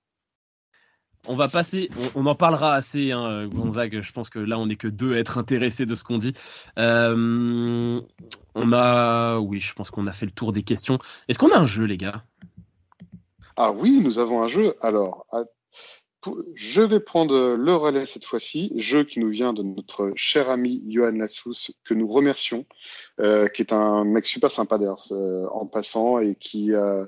On 1.29 1.37
va 1.37 1.49
passer, 1.49 1.91
on, 2.15 2.27
en 2.27 2.35
parlera 2.35 2.75
assez, 2.75 3.13
hein, 3.13 3.47
Gonzague. 3.49 4.01
Je 4.01 4.13
pense 4.13 4.31
que 4.31 4.39
là, 4.39 4.59
on 4.59 4.67
n'est 4.67 4.77
que 4.77 4.89
deux 4.89 5.15
à 5.15 5.19
être 5.19 5.39
intéressés 5.39 5.87
de 5.87 5.95
ce 5.95 6.05
qu'on 6.05 6.19
dit. 6.19 6.33
Euh, 6.79 8.01
on 8.55 8.73
a, 8.73 9.39
oui, 9.39 9.61
je 9.61 9.75
pense 9.75 9.91
qu'on 9.91 10.07
a 10.07 10.13
fait 10.13 10.27
le 10.27 10.33
tour 10.33 10.53
des 10.53 10.63
questions. 10.63 10.99
Est-ce 11.29 11.39
qu'on 11.39 11.51
a 11.51 11.59
un 11.59 11.67
jeu, 11.67 11.85
les 11.85 11.97
gars? 11.97 12.23
Ah 13.57 13.73
oui, 13.73 14.01
nous 14.03 14.19
avons 14.19 14.43
un 14.43 14.49
jeu. 14.49 14.75
Alors, 14.81 15.27
je 16.55 16.83
vais 16.83 17.01
prendre 17.01 17.55
le 17.57 17.75
relais 17.75 18.07
cette 18.07 18.25
fois-ci, 18.25 18.73
jeu 18.77 19.05
qui 19.05 19.21
nous 19.21 19.31
vient 19.31 19.53
de 19.53 19.63
notre 19.63 20.13
cher 20.17 20.51
ami 20.51 20.83
Johan 20.89 21.13
Lassous, 21.13 21.73
que 21.85 21.95
nous 21.95 22.07
remercions, 22.07 22.65
euh, 23.21 23.49
qui 23.49 23.63
est 23.63 23.73
un 23.73 24.05
mec 24.05 24.27
super 24.27 24.51
sympa 24.51 24.79
d'ailleurs 24.79 25.05
euh, 25.13 25.47
en 25.53 25.67
passant 25.67 26.19
et 26.19 26.35
qui, 26.35 26.73
euh, 26.73 27.05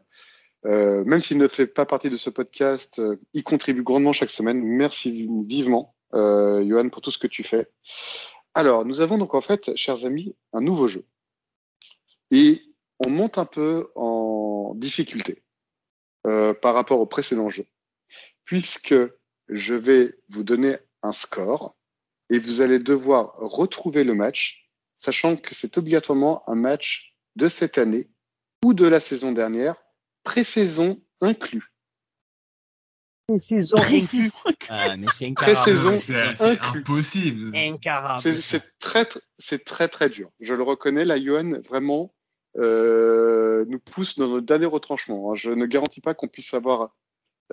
euh, 0.67 1.05
même 1.05 1.21
s'il 1.21 1.39
ne 1.39 1.49
fait 1.49 1.67
pas 1.67 1.87
partie 1.87 2.11
de 2.11 2.17
ce 2.17 2.31
podcast, 2.31 2.99
euh, 2.99 3.17
il 3.33 3.45
contribue 3.45 3.83
grandement 3.83 4.13
chaque 4.13 4.31
semaine. 4.31 4.63
Merci 4.63 5.11
vivement, 5.47 5.95
euh, 6.15 6.67
Johan, 6.69 6.89
pour 6.89 7.01
tout 7.01 7.11
ce 7.11 7.19
que 7.19 7.27
tu 7.27 7.43
fais. 7.43 7.71
Alors, 8.55 8.85
nous 8.85 9.01
avons 9.01 9.19
donc 9.19 9.35
en 9.35 9.41
fait, 9.41 9.75
chers 9.77 10.05
amis, 10.05 10.35
un 10.53 10.61
nouveau 10.61 10.89
jeu. 10.89 11.05
Et 12.31 12.61
on 13.07 13.11
monte 13.11 13.39
un 13.39 13.45
peu 13.45 13.91
en 13.95 14.75
difficulté 14.75 15.43
par 16.61 16.75
rapport 16.75 17.01
au 17.01 17.07
précédent 17.07 17.49
jeu 17.49 17.65
puisque 18.49 18.95
je 19.49 19.75
vais 19.75 20.15
vous 20.31 20.43
donner 20.43 20.79
un 21.03 21.13
score 21.13 21.77
et 22.31 22.39
vous 22.39 22.63
allez 22.63 22.79
devoir 22.79 23.35
retrouver 23.37 24.05
le 24.05 24.15
match, 24.15 24.71
sachant 24.97 25.37
que 25.37 25.55
c'est 25.55 25.77
obligatoirement 25.77 26.49
un 26.49 26.55
match 26.55 27.15
de 27.37 27.47
cette 27.49 27.77
année 27.77 28.09
ou 28.65 28.73
de 28.73 28.87
la 28.87 29.01
saison 29.01 29.33
dernière, 29.33 29.77
pré-saison 30.29 31.01
inclus. 31.23 31.73
Pré-saison 33.29 33.79
inclus. 33.79 34.31
Ah, 34.69 34.95
mais 34.99 35.07
c'est 35.11 35.27
impossible. 35.27 37.51
C'est 38.21 38.79
très, 38.79 39.09
c'est 39.39 39.65
très 39.65 39.89
très 39.89 40.11
dur. 40.11 40.31
Je 40.41 40.53
le 40.53 40.63
reconnais, 40.63 41.07
la 41.07 41.17
Yuan 41.17 41.59
vraiment 41.61 42.15
euh, 42.59 43.65
nous 43.69 43.79
pousse 43.79 44.19
dans 44.19 44.29
notre 44.29 44.45
dernier 44.45 44.67
retranchement. 44.67 45.31
Hein. 45.31 45.35
Je 45.35 45.51
ne 45.51 45.65
garantis 45.65 46.03
pas 46.03 46.13
qu'on 46.13 46.29
puisse 46.29 46.53
avoir 46.53 46.95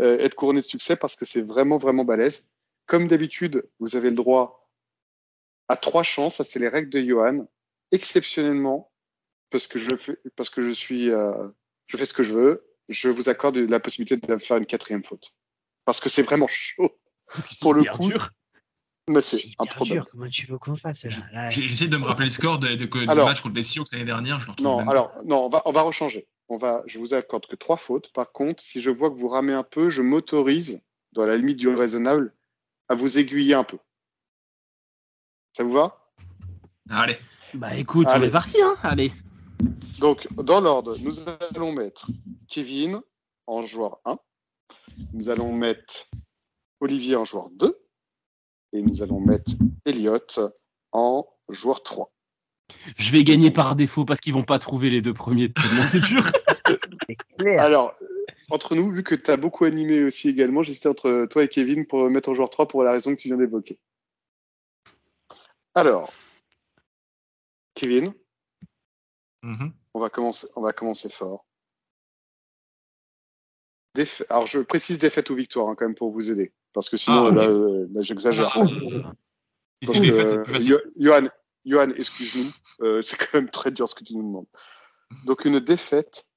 euh, 0.02 0.18
être 0.20 0.36
couronné 0.36 0.60
de 0.60 0.66
succès 0.66 0.98
parce 0.98 1.16
que 1.16 1.24
c'est 1.24 1.44
vraiment, 1.44 1.78
vraiment 1.78 2.04
balèze. 2.04 2.52
Comme 2.88 3.08
d'habitude, 3.08 3.66
vous 3.80 3.96
avez 3.96 4.10
le 4.10 4.18
droit 4.18 4.70
à 5.70 5.78
trois 5.78 6.04
chances. 6.04 6.36
Ça, 6.36 6.44
c'est 6.44 6.60
les 6.60 6.68
règles 6.68 6.90
de 6.90 7.00
Johan. 7.00 7.48
Exceptionnellement, 7.94 8.92
parce 9.50 9.68
que 9.68 9.80
je 9.80 9.96
fais, 9.96 10.18
parce 10.36 10.50
que 10.50 10.62
je 10.62 10.72
suis, 10.72 11.10
euh, 11.10 11.48
je 11.88 11.96
fais 11.96 12.06
ce 12.06 12.14
que 12.14 12.24
je 12.24 12.34
veux, 12.34 12.65
je 12.90 13.10
vous 13.10 13.30
accorde 13.30 13.58
la 13.58 13.80
possibilité 13.80 14.18
de 14.18 14.38
faire 14.38 14.58
une 14.58 14.66
quatrième 14.66 15.04
faute. 15.04 15.34
Parce 15.86 16.00
que 16.00 16.10
c'est 16.10 16.24
vraiment 16.24 16.48
chaud. 16.48 16.98
Pour 17.62 17.74
le 17.74 17.84
coup. 17.84 18.10
Dur. 18.10 18.30
Mais 19.08 19.22
c'est 19.22 19.52
improbable. 19.60 20.06
Comment 20.12 20.30
tu 20.30 20.48
veux 20.48 20.58
qu'on 20.58 20.76
fasse 20.76 21.06
là, 21.06 21.50
J'essaie 21.52 21.88
de 21.88 21.98
me 21.98 22.06
rappeler 22.06 22.26
le 22.26 22.32
score 22.32 22.58
de, 22.58 22.70
de, 22.70 22.86
de 22.86 23.24
match 23.24 23.42
contre 23.42 23.56
les 23.56 23.62
Sioux 23.62 23.84
l'année 23.92 24.06
dernière. 24.06 24.40
Je 24.40 24.50
non, 24.60 24.88
alors, 24.90 25.12
non, 25.26 25.46
on 25.46 25.50
va, 25.50 25.62
on 25.66 25.72
va 25.72 25.82
rechanger 25.84 26.28
on 26.48 26.58
va, 26.58 26.84
je 26.86 27.00
vous 27.00 27.14
accorde 27.14 27.48
que 27.48 27.56
trois 27.56 27.78
fautes. 27.78 28.12
Par 28.14 28.32
contre, 28.32 28.62
si 28.62 28.82
je 28.82 28.90
vois 28.90 29.10
que 29.10 29.16
vous 29.16 29.30
ramez 29.30 29.54
un 29.54 29.64
peu, 29.64 29.90
je 29.90 30.02
m'autorise, 30.02 30.82
dans 31.14 31.26
la 31.26 31.38
limite 31.38 31.58
du 31.58 31.70
raisonnable, 31.70 32.34
à 32.88 32.96
vous 32.96 33.18
aiguiller 33.18 33.56
un 33.56 33.64
peu. 33.64 33.78
Ça 35.54 35.64
vous 35.64 35.72
va? 35.72 36.12
Allez. 36.90 37.18
Bah 37.54 37.76
écoute, 37.76 38.08
on 38.14 38.22
est 38.22 38.30
parti, 38.30 38.62
hein 38.62 38.76
Allez. 38.84 39.12
Donc, 40.00 40.28
dans 40.36 40.62
l'ordre, 40.62 40.98
nous 41.00 41.28
allons 41.52 41.72
mettre 41.72 42.10
Kevin 42.48 43.02
en 43.48 43.64
joueur 43.64 44.00
1. 44.06 44.18
Nous 45.14 45.30
allons 45.30 45.54
mettre 45.54 46.08
Olivier 46.80 47.16
en 47.16 47.26
joueur 47.26 47.50
2. 47.52 47.78
Et 48.74 48.82
nous 48.82 49.02
allons 49.02 49.20
mettre 49.20 49.52
Elliot 49.86 50.20
en 50.92 51.26
joueur 51.50 51.82
3. 51.84 52.12
Je 52.98 53.12
vais 53.12 53.24
gagner 53.24 53.52
par 53.52 53.76
défaut 53.76 54.06
parce 54.06 54.20
qu'ils 54.20 54.34
vont 54.34 54.44
pas 54.44 54.60
trouver 54.60 54.90
les 54.90 55.02
deux 55.02 55.14
premiers 55.14 55.52
tellement 55.54 55.84
c'est 55.84 56.00
dur. 56.00 56.24
Alors, 57.60 57.96
entre 58.50 58.76
nous, 58.76 58.92
vu 58.92 59.04
que 59.04 59.16
tu 59.16 59.32
as 59.32 59.38
beaucoup 59.38 59.66
animé 59.66 60.04
aussi 60.04 60.30
également, 60.30 60.64
j'hésitais 60.64 60.90
entre 60.90 61.28
toi 61.30 61.44
et 61.44 61.48
Kevin 61.48 61.86
pour 61.86 62.10
mettre 62.10 62.30
en 62.30 62.34
joueur 62.34 62.50
3 62.50 62.68
pour 62.68 62.84
la 62.84 62.92
raison 62.92 63.16
que 63.16 63.22
tu 63.22 63.28
viens 63.28 63.38
d'évoquer. 63.38 63.80
Alors, 65.74 66.12
Kevin, 67.76 68.14
mm-hmm. 69.46 69.72
on, 69.94 70.00
va 70.00 70.10
commencer, 70.10 70.48
on 70.56 70.62
va 70.62 70.74
commencer 70.74 71.10
fort. 71.10 71.46
Alors, 74.30 74.46
je 74.46 74.60
précise 74.60 74.98
défaite 75.00 75.30
ou 75.30 75.36
victoire 75.36 75.70
hein, 75.70 75.76
quand 75.78 75.86
même 75.86 75.96
pour 75.96 76.12
vous 76.12 76.30
aider, 76.32 76.54
parce 76.74 76.90
que 76.90 76.98
sinon, 76.98 77.28
ah, 77.28 77.32
là, 77.32 77.48
euh, 77.48 77.88
là 77.92 78.02
j'exagère. 78.02 78.52
Johan, 80.98 81.30
Johan, 81.66 81.90
excuse-nous, 81.92 82.52
euh, 82.86 83.02
c'est 83.02 83.18
quand 83.18 83.34
même 83.36 83.50
très 83.50 83.72
dur 83.72 83.88
ce 83.88 83.96
que 83.96 84.04
tu 84.04 84.16
nous 84.16 84.24
demandes. 84.24 84.48
Donc 85.26 85.46
une 85.46 85.60
défaite 85.60 86.28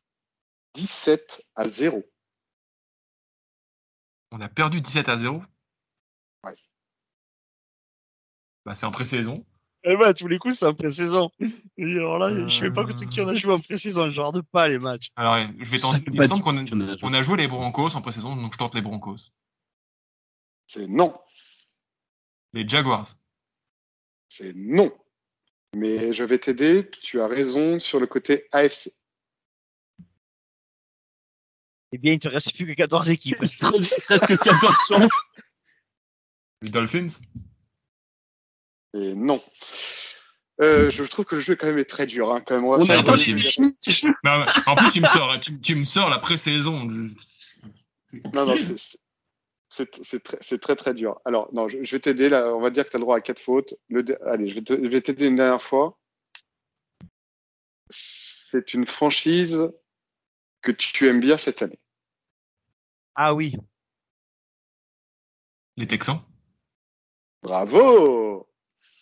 17 0.74 1.50
à 1.56 1.66
0. 1.66 2.04
On 4.30 4.40
a 4.40 4.48
perdu 4.48 4.80
17 4.80 5.09
à 5.09 5.16
0 5.16 5.42
Ouais. 6.44 6.52
Bah, 8.64 8.74
c'est 8.74 8.86
en 8.86 8.90
pré-saison. 8.90 9.44
Eh 9.84 9.96
ben, 9.96 10.06
à 10.06 10.14
tous 10.14 10.26
les 10.26 10.38
coups, 10.38 10.58
c'est 10.58 10.66
en 10.66 10.74
pré-saison. 10.74 11.30
Alors 11.78 12.18
là, 12.18 12.48
je 12.48 12.60
sais 12.60 12.70
pas 12.70 12.84
qui 12.84 13.20
en 13.20 13.28
a 13.28 13.34
joué 13.34 13.52
en 13.52 13.60
pré-saison, 13.60 14.10
je 14.10 14.20
regarde 14.20 14.42
pas 14.42 14.68
les 14.68 14.78
matchs. 14.78 15.08
Alors, 15.16 15.38
je 15.58 15.70
vais 15.70 15.78
tenter. 15.78 16.02
Il 16.06 16.18
me 16.18 16.26
semble 16.26 16.42
qu'on 16.42 16.58
a, 16.58 16.96
on 17.02 17.14
a 17.14 17.22
joué 17.22 17.36
les 17.36 17.48
Broncos 17.48 17.94
en 17.94 18.02
pré-saison, 18.02 18.34
donc 18.34 18.52
je 18.54 18.58
tente 18.58 18.74
les 18.74 18.82
Broncos. 18.82 19.30
C'est 20.66 20.88
non. 20.88 21.18
Les 22.52 22.68
Jaguars. 22.68 23.06
C'est 24.28 24.52
non. 24.54 24.92
Mais 25.76 26.12
je 26.12 26.24
vais 26.24 26.38
t'aider. 26.38 26.90
Tu 27.02 27.20
as 27.20 27.26
raison 27.26 27.78
sur 27.78 28.00
le 28.00 28.06
côté 28.06 28.46
AFC. 28.52 28.90
Eh 31.92 31.98
bien, 31.98 32.12
il 32.12 32.18
te 32.18 32.28
reste 32.28 32.54
plus 32.54 32.66
que 32.66 32.72
14 32.72 33.10
équipes. 33.10 33.38
Presque 34.06 34.38
14 34.38 34.74
chances. 34.88 35.20
Les 36.60 36.70
Dolphins 36.70 37.08
Et 38.95 39.14
non. 39.14 39.41
Euh, 40.61 40.91
je 40.91 41.05
trouve 41.05 41.24
que 41.24 41.36
le 41.36 41.41
jeu 41.41 41.55
quand 41.55 41.66
même 41.66 41.78
est 41.78 41.89
très 41.89 42.07
dur. 42.07 42.32
Hein, 42.32 42.43
quand 42.45 42.57
même. 42.57 42.64
On 42.64 42.72
a 42.72 42.97
impossible. 42.97 43.39
non, 44.24 44.45
en 44.66 44.74
plus, 44.74 44.91
tu 44.93 45.01
me 45.01 45.07
sors, 45.07 45.41
tu, 45.41 45.61
tu 45.61 45.74
me 45.76 45.84
sors 45.84 46.11
la 46.11 46.18
pré-saison. 46.18 46.84
Non, 48.34 48.47
non, 48.47 48.55
c'est 49.68 50.22
très, 50.22 50.59
très, 50.59 50.76
très 50.76 50.95
dur. 50.95 51.20
Alors, 51.24 51.53
non, 51.53 51.68
je, 51.68 51.78
vais 51.78 52.01
t'aider. 52.01 52.28
Là, 52.28 52.55
on 52.55 52.61
va 52.61 52.70
dire 52.70 52.84
que 52.84 52.91
tu 52.91 52.97
as 52.97 52.99
le 52.99 53.05
droit 53.05 53.16
à 53.16 53.20
quatre 53.20 53.41
fautes. 53.41 53.74
Le, 53.89 54.05
allez, 54.26 54.49
je 54.49 54.61
vais 54.61 55.01
t'aider 55.01 55.26
une 55.26 55.36
dernière 55.36 55.62
fois. 55.62 55.99
C'est 57.91 58.74
une 58.74 58.86
franchise 58.86 59.70
que 60.62 60.72
tu 60.72 61.07
aimes 61.07 61.20
bien 61.20 61.36
cette 61.36 61.62
année. 61.62 61.78
Ah 63.14 63.34
oui. 63.34 63.55
Les 65.76 65.86
Texans. 65.86 66.20
Bravo 67.43 68.47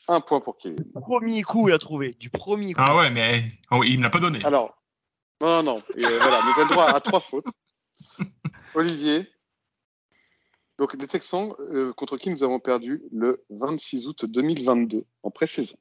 Un 0.09 0.20
point 0.20 0.40
pour 0.40 0.57
Kevin. 0.57 0.84
Premier 0.94 1.42
coup, 1.42 1.68
il 1.68 1.74
a 1.74 1.78
trouvé. 1.78 2.12
Du 2.20 2.30
premier 2.30 2.72
coup. 2.74 2.80
Ah 2.84 2.96
ouais, 2.96 3.11
mais 3.11 3.42
oh, 3.70 3.82
il 3.84 3.98
ne 3.98 4.04
l'a 4.04 4.11
pas 4.11 4.20
donné. 4.20 4.44
Alors, 4.44 4.76
non, 5.42 5.62
non. 5.62 5.82
Et, 5.96 6.02
voilà, 6.02 6.40
mais 6.46 6.52
tu 6.54 6.61
as 6.61 6.64
le 6.64 6.70
droit 6.70 6.90
à 6.94 7.00
trois 7.00 7.20
fautes. 7.20 7.46
Olivier 8.74 9.28
Donc 10.78 10.96
des 10.96 11.07
Texans 11.07 11.52
euh, 11.59 11.92
contre 11.94 12.16
qui 12.18 12.30
nous 12.30 12.42
avons 12.42 12.61
perdu 12.61 13.02
le 13.11 13.44
26 13.50 14.07
août 14.07 14.24
2022 14.26 15.04
en 15.22 15.30
pré-saison. 15.30 15.76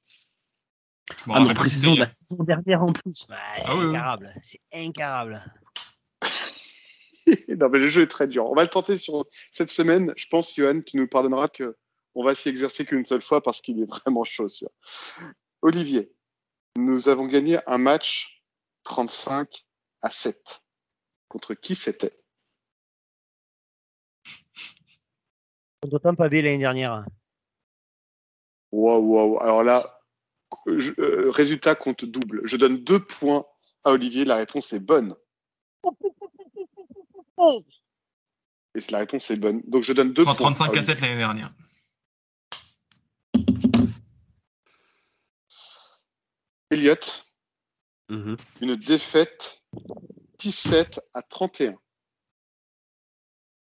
Bon, 1.27 1.33
Ah, 1.35 1.39
mais 1.41 1.53
précision 1.53 1.93
de 1.93 1.99
la 1.99 2.07
saison 2.07 2.43
dernière 2.43 2.81
en 2.83 2.91
plus. 2.91 3.13
C'est 3.13 3.33
Ah 3.65 3.75
oui. 3.77 3.85
incarable. 3.85 4.29
C'est 4.41 4.61
incarable. 4.73 5.43
non 7.49 7.69
mais 7.69 7.79
le 7.79 7.89
jeu 7.89 8.03
est 8.03 8.07
très 8.07 8.27
dur. 8.27 8.49
On 8.49 8.55
va 8.55 8.63
le 8.63 8.69
tenter 8.69 8.97
sur 8.97 9.25
cette 9.51 9.69
semaine. 9.71 10.13
Je 10.15 10.25
pense, 10.27 10.55
Johan, 10.55 10.81
tu 10.81 10.97
nous 10.97 11.07
pardonneras 11.07 11.47
que 11.47 11.75
on 12.15 12.23
va 12.23 12.33
s'y 12.35 12.49
exercer 12.49 12.85
qu'une 12.85 13.05
seule 13.05 13.21
fois 13.21 13.41
parce 13.43 13.61
qu'il 13.61 13.79
est 13.81 13.85
vraiment 13.85 14.23
chaud. 14.23 14.47
celui-là. 14.47 14.71
Olivier, 15.61 16.11
nous 16.77 17.09
avons 17.09 17.25
gagné 17.27 17.59
un 17.67 17.77
match 17.77 18.43
35 18.83 19.65
à 20.01 20.09
7. 20.09 20.63
Contre 21.27 21.53
qui 21.53 21.75
c'était? 21.75 22.17
Contre 25.81 25.99
Tampa 25.99 26.29
Bay 26.29 26.41
l'année 26.41 26.57
dernière. 26.59 27.05
Waouh, 28.71 29.03
waouh. 29.13 29.39
Alors 29.39 29.63
là, 29.63 29.99
je- 30.67 30.93
euh, 30.99 31.29
résultat 31.31 31.75
compte 31.75 32.05
double. 32.05 32.41
Je 32.45 32.57
donne 32.57 32.83
deux 32.83 32.99
points 33.03 33.45
à 33.83 33.91
Olivier. 33.91 34.25
La 34.25 34.35
réponse 34.35 34.73
est 34.73 34.79
bonne. 34.79 35.15
Et 38.75 38.79
la 38.91 38.99
réponse 38.99 39.29
est 39.31 39.37
bonne. 39.37 39.61
Donc 39.67 39.83
je 39.83 39.93
donne 39.93 40.11
deux 40.13 40.23
30, 40.23 40.37
points. 40.37 40.51
35 40.51 40.65
à 40.65 40.69
Olivier. 40.71 40.83
7 40.93 41.01
l'année 41.01 41.17
dernière. 41.17 41.53
Elliot, 46.75 46.95
Mhm. 48.09 48.35
une 48.61 48.75
défaite 48.75 49.65
17 50.39 50.99
à 51.13 51.21
31. 51.21 51.75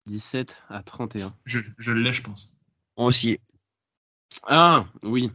17 0.07 0.63
à 0.69 0.81
31. 0.83 1.33
Je, 1.45 1.59
je 1.77 1.91
l'ai, 1.91 2.11
je 2.11 2.23
pense. 2.23 2.55
Moi 2.97 3.07
aussi. 3.07 3.39
Ah, 4.43 4.85
oui. 5.03 5.31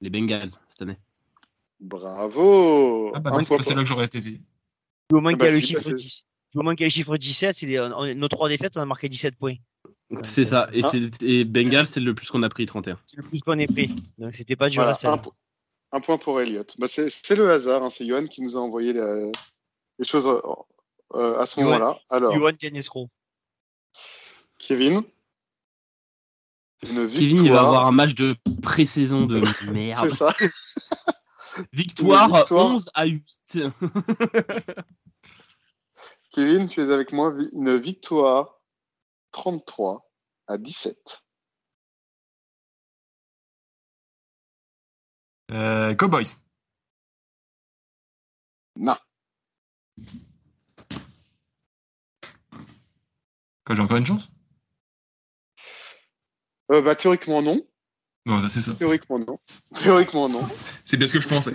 Les 0.00 0.10
Bengals, 0.10 0.50
cette 0.68 0.82
année. 0.82 0.98
Bravo 1.80 3.12
Ah 3.14 3.20
bah 3.20 3.32
c'est 3.42 3.56
pas 3.56 3.62
celle-là 3.62 3.82
que 3.82 3.88
j'aurais 3.88 4.06
été. 4.06 4.18
Du 4.20 4.40
moment 5.12 5.28
Ah 5.30 5.32
qu'il 5.34 5.44
y 5.44 5.48
a 5.48 5.50
le 5.50 5.56
si, 5.60 5.66
chiffre 5.66 5.80
bah 5.80 5.90
c'est- 5.90 5.94
10 5.94 6.22
du 6.52 6.58
moment 6.58 6.70
qu'il 6.72 6.80
y 6.82 6.84
a 6.84 6.86
le 6.86 6.90
chiffre 6.92 7.16
17, 7.16 7.56
c'est 7.56 8.14
nos 8.14 8.28
trois 8.28 8.48
défaites, 8.48 8.76
on 8.76 8.80
a 8.80 8.84
marqué 8.86 9.08
17 9.08 9.36
points. 9.36 9.56
C'est 10.22 10.44
ça. 10.44 10.68
Et, 10.72 10.82
Ah. 10.84 10.88
c'est- 10.90 11.22
et 11.22 11.44
Bengals, 11.44 11.86
c'est 11.88 12.00
le 12.00 12.14
plus 12.14 12.28
qu'on 12.30 12.42
a 12.44 12.48
pris, 12.48 12.64
31. 12.64 12.98
C'est 13.06 13.16
le 13.16 13.24
plus 13.24 13.40
qu'on 13.40 13.58
ait 13.58 13.66
pris. 13.66 13.94
Donc 14.18 14.34
c'était 14.34 14.54
pas 14.56 14.70
dur 14.70 14.76
Voilà, 14.82 14.92
à 14.92 14.94
ça. 14.94 15.12
un, 15.14 15.22
un 15.94 16.00
point 16.00 16.18
pour 16.18 16.40
Elliot. 16.40 16.66
Bah, 16.78 16.88
c'est 16.88 17.36
le 17.36 17.50
hasard, 17.50 17.84
hein, 17.84 17.90
c'est 17.90 18.04
Johan 18.04 18.26
qui 18.26 18.42
nous 18.42 18.56
a 18.56 18.60
envoyé 18.60 18.92
les, 18.92 19.32
les 19.98 20.04
choses 20.04 20.26
euh, 20.26 20.40
euh, 21.14 21.38
à 21.38 21.46
ce 21.46 21.60
moment-là. 21.60 21.98
Alors, 22.10 22.34
Johan 22.34 22.52
Canescro. 22.58 23.08
Kevin 24.58 25.04
une 26.82 27.06
victoire. 27.06 27.30
Kevin, 27.30 27.44
il 27.46 27.52
va 27.52 27.60
avoir 27.60 27.86
un 27.86 27.92
match 27.92 28.14
de 28.14 28.36
pré-saison 28.60 29.24
de 29.24 29.40
merde. 29.72 30.10
C'est 30.10 30.16
ça. 30.16 30.34
Victoire, 31.72 32.34
victoire. 32.34 32.66
11 32.66 32.90
à 32.94 33.06
8. 33.06 33.58
Kevin, 36.32 36.66
tu 36.66 36.80
es 36.80 36.92
avec 36.92 37.12
moi. 37.12 37.32
Une 37.52 37.78
victoire 37.78 38.60
33 39.30 40.10
à 40.48 40.58
17. 40.58 41.23
Euh, 45.54 45.94
Cowboys. 45.94 46.36
Non. 48.76 48.96
Quoi, 53.64 53.76
j'ai 53.76 53.82
encore 53.82 53.96
une 53.96 54.06
chance 54.06 54.32
Euh, 56.72 56.82
bah, 56.82 56.96
théoriquement, 56.96 57.40
non. 57.40 57.64
Bon, 58.26 58.48
c'est 58.48 58.60
ça. 58.60 58.74
Théoriquement, 58.74 59.18
non. 59.18 59.38
Théoriquement, 59.74 60.28
non. 60.28 60.42
C'est 60.84 60.96
bien 60.96 61.06
ce 61.06 61.12
que 61.12 61.20
je 61.20 61.28
pensais. 61.28 61.54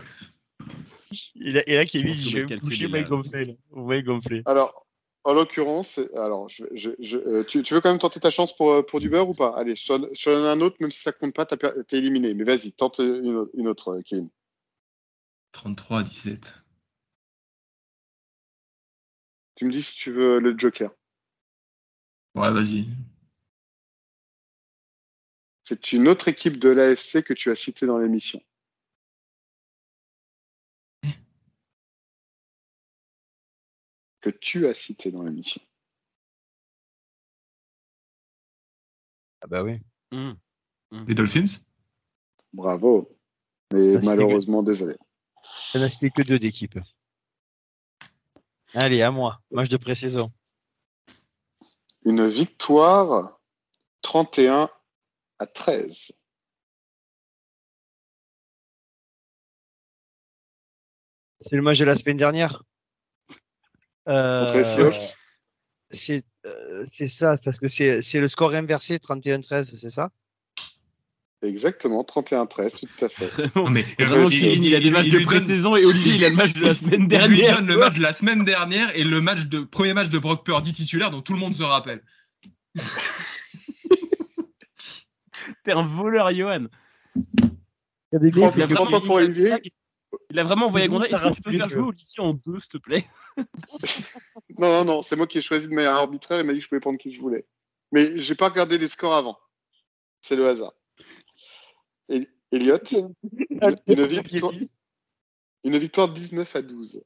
Et 1.41 1.51
là, 1.51 1.63
et 1.65 1.75
là 1.75 1.85
Kevin, 1.85 2.13
Je 2.13 2.19
je 2.19 2.37
vais 2.85 3.01
là. 3.45 3.53
Vous 3.71 3.85
m'avez 3.87 4.03
gonflé. 4.03 4.43
Alors, 4.45 4.87
en 5.23 5.33
l'occurrence, 5.33 5.99
alors, 6.15 6.47
je, 6.49 6.63
je, 6.71 6.91
je- 6.99 7.17
euh, 7.17 7.43
tu, 7.43 7.61
tu 7.63 7.73
veux 7.73 7.81
quand 7.81 7.89
même 7.89 7.99
tenter 7.99 8.19
ta 8.19 8.29
chance 8.29 8.55
pour, 8.55 8.71
euh, 8.71 8.81
pour 8.83 8.99
du 8.99 9.09
beurre 9.09 9.29
ou 9.29 9.33
pas? 9.33 9.53
Allez, 9.55 9.75
je 9.75 9.85
te 9.85 9.93
donne- 9.93 10.45
un 10.45 10.61
autre, 10.61 10.77
même 10.79 10.91
si 10.91 11.01
ça 11.01 11.11
compte 11.11 11.33
pas, 11.33 11.45
t'es 11.45 11.97
éliminé. 11.97 12.33
Mais 12.33 12.43
vas-y, 12.43 12.71
tente 12.71 12.99
une, 12.99 13.35
autre- 13.35 13.51
une 13.53 13.67
autre, 13.67 13.89
euh, 13.97 14.01
Kevin. 14.01 14.29
33 15.51 15.99
à 15.99 16.03
17. 16.03 16.63
Tu 19.55 19.65
me 19.65 19.71
dis 19.71 19.83
si 19.83 19.95
tu 19.95 20.11
veux 20.11 20.39
le 20.39 20.57
Joker. 20.57 20.91
Ouais, 22.35 22.51
vas-y. 22.51 22.87
C'est 25.63 25.91
une 25.91 26.07
autre 26.07 26.29
équipe 26.29 26.57
de 26.57 26.69
l'AFC 26.69 27.23
que 27.23 27.33
tu 27.33 27.51
as 27.51 27.55
citée 27.55 27.85
dans 27.85 27.97
l'émission. 27.99 28.41
Que 34.29 34.37
tu 34.37 34.67
as 34.67 34.75
cité 34.75 35.09
dans 35.09 35.23
l'émission. 35.23 35.59
Ah 39.41 39.47
bah 39.47 39.63
oui. 39.63 39.79
Hmm. 40.11 40.33
Les 41.07 41.15
Dolphins? 41.15 41.63
Bravo. 42.53 43.09
Mais 43.73 43.97
malheureusement, 44.03 44.61
désolé. 44.61 44.95
Ça 45.71 45.79
n'a 45.79 45.89
cité 45.89 46.11
que 46.11 46.21
deux 46.21 46.37
d'équipes. 46.37 46.77
Allez, 48.75 49.01
à 49.01 49.09
moi. 49.09 49.41
Match 49.49 49.69
de 49.69 49.77
pré-saison. 49.77 50.31
Une 52.05 52.27
victoire 52.27 53.39
31 54.01 54.69
à 55.39 55.47
13. 55.47 56.11
C'est 61.39 61.55
le 61.55 61.63
match 61.63 61.79
de 61.79 61.85
la 61.85 61.95
semaine 61.95 62.17
dernière? 62.17 62.63
Euh, 63.31 63.33
Contre 63.33 63.33
les 63.33 63.37
Seahawks 63.37 63.98
c'est 65.91 66.23
euh, 66.45 66.85
c'est 66.97 67.07
ça, 67.07 67.37
parce 67.43 67.57
que 67.57 67.67
c'est 67.67 68.01
le 68.19 68.27
score 68.27 68.53
inversé, 68.53 68.97
31-13, 68.97 69.75
c'est 69.75 69.89
ça? 69.91 70.09
Exactement, 71.41 72.03
31 72.03 72.41
à 72.41 72.47
13, 72.47 72.73
tout 72.73 72.87
à 73.05 73.07
fait. 73.09 73.29
Non, 73.55 73.69
mais 73.69 73.85
vraiment, 73.97 74.29
il- 74.29 74.63
il 74.65 74.75
a 74.75 74.79
des 74.79 74.87
il- 74.87 74.91
matchs 74.91 75.05
il 75.07 75.13
de 75.13 75.19
pré-saison 75.25 75.75
et 75.77 75.85
Olivier, 75.85 76.15
il 76.15 76.25
a 76.25 76.29
le 76.29 76.35
match 76.35 76.53
de 76.53 76.61
la 76.61 76.73
semaine 76.79 76.93
Il 76.93 76.99
lui 77.01 77.07
dernière. 77.07 77.55
donne 77.57 77.67
le 77.67 77.77
match 77.77 77.95
de 77.95 78.01
la 78.01 78.11
semaine 78.13 78.43
dernière 78.43 78.93
et 78.97 79.03
le 79.05 79.21
match 79.21 79.45
de 79.45 79.61
premier 79.61 79.93
match 79.93 80.09
de 80.09 80.19
Brock 80.19 80.45
Purdy 80.45 80.73
titulaire 80.73 81.11
dont 81.11 81.21
tout 81.21 81.33
le 81.33 81.39
monde 81.39 81.53
se 81.55 81.63
rappelle. 81.63 82.01
T'es 85.63 85.71
un 85.71 85.85
voleur, 85.85 86.31
Johan. 86.33 86.65
Il 87.15 88.13
y 88.13 88.15
a 88.15 88.19
des 88.19 88.31
Trente- 88.31 88.53
Il 88.55 88.61
a 88.63 88.67
trente 88.67 88.85
vraiment, 88.85 88.99
points 88.99 88.99
pour 89.07 89.15
Olivier. 89.17 89.51
Il 90.29 90.39
a 90.39 90.43
vraiment 90.43 90.67
envoyé 90.67 90.85
à 90.85 90.87
Kevin, 90.87 90.99
Gonda. 90.99 91.09
ça 91.09 91.17
Est-ce 91.17 91.29
que 91.29 91.35
tu 91.35 91.41
peux 91.41 91.51
faire 91.51 91.69
jouer 91.69 91.81
Olivier 91.81 92.19
en 92.19 92.33
deux, 92.33 92.59
s'il 92.59 92.69
te 92.69 92.77
plaît? 92.77 93.07
Non, 94.57 94.69
non, 94.69 94.85
non, 94.85 95.01
c'est 95.01 95.15
moi 95.15 95.25
qui 95.27 95.37
ai 95.37 95.41
choisi 95.41 95.69
de 95.69 95.73
manière 95.73 95.93
arbitraire. 95.93 96.41
Il 96.41 96.45
m'a 96.45 96.51
dit 96.51 96.59
que 96.59 96.63
je 96.63 96.69
pouvais 96.69 96.81
prendre 96.81 96.97
qui 96.97 97.13
je 97.13 97.21
voulais. 97.21 97.47
Mais 97.93 98.19
j'ai 98.19 98.35
pas 98.35 98.49
regardé 98.49 98.77
les 98.77 98.89
scores 98.89 99.13
avant. 99.13 99.39
C'est 100.21 100.35
le 100.35 100.47
hasard. 100.47 100.73
Et- 102.09 102.27
Elliot, 102.51 102.77
une, 103.87 104.05
victoire, 104.07 104.51
une 105.63 105.77
victoire 105.77 106.09
19 106.09 106.55
à 106.55 106.61
12. 106.63 107.03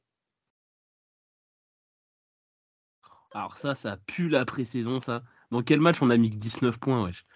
Alors 3.32 3.58
ça, 3.58 3.74
ça 3.74 3.98
pue 4.06 4.28
la 4.28 4.44
pré-saison, 4.44 5.00
ça. 5.00 5.22
Dans 5.50 5.62
quel 5.62 5.80
match 5.80 6.00
on 6.00 6.10
a 6.10 6.16
mis 6.16 6.30
que 6.30 6.36
19 6.36 6.78
points, 6.78 7.04
wesh? 7.04 7.26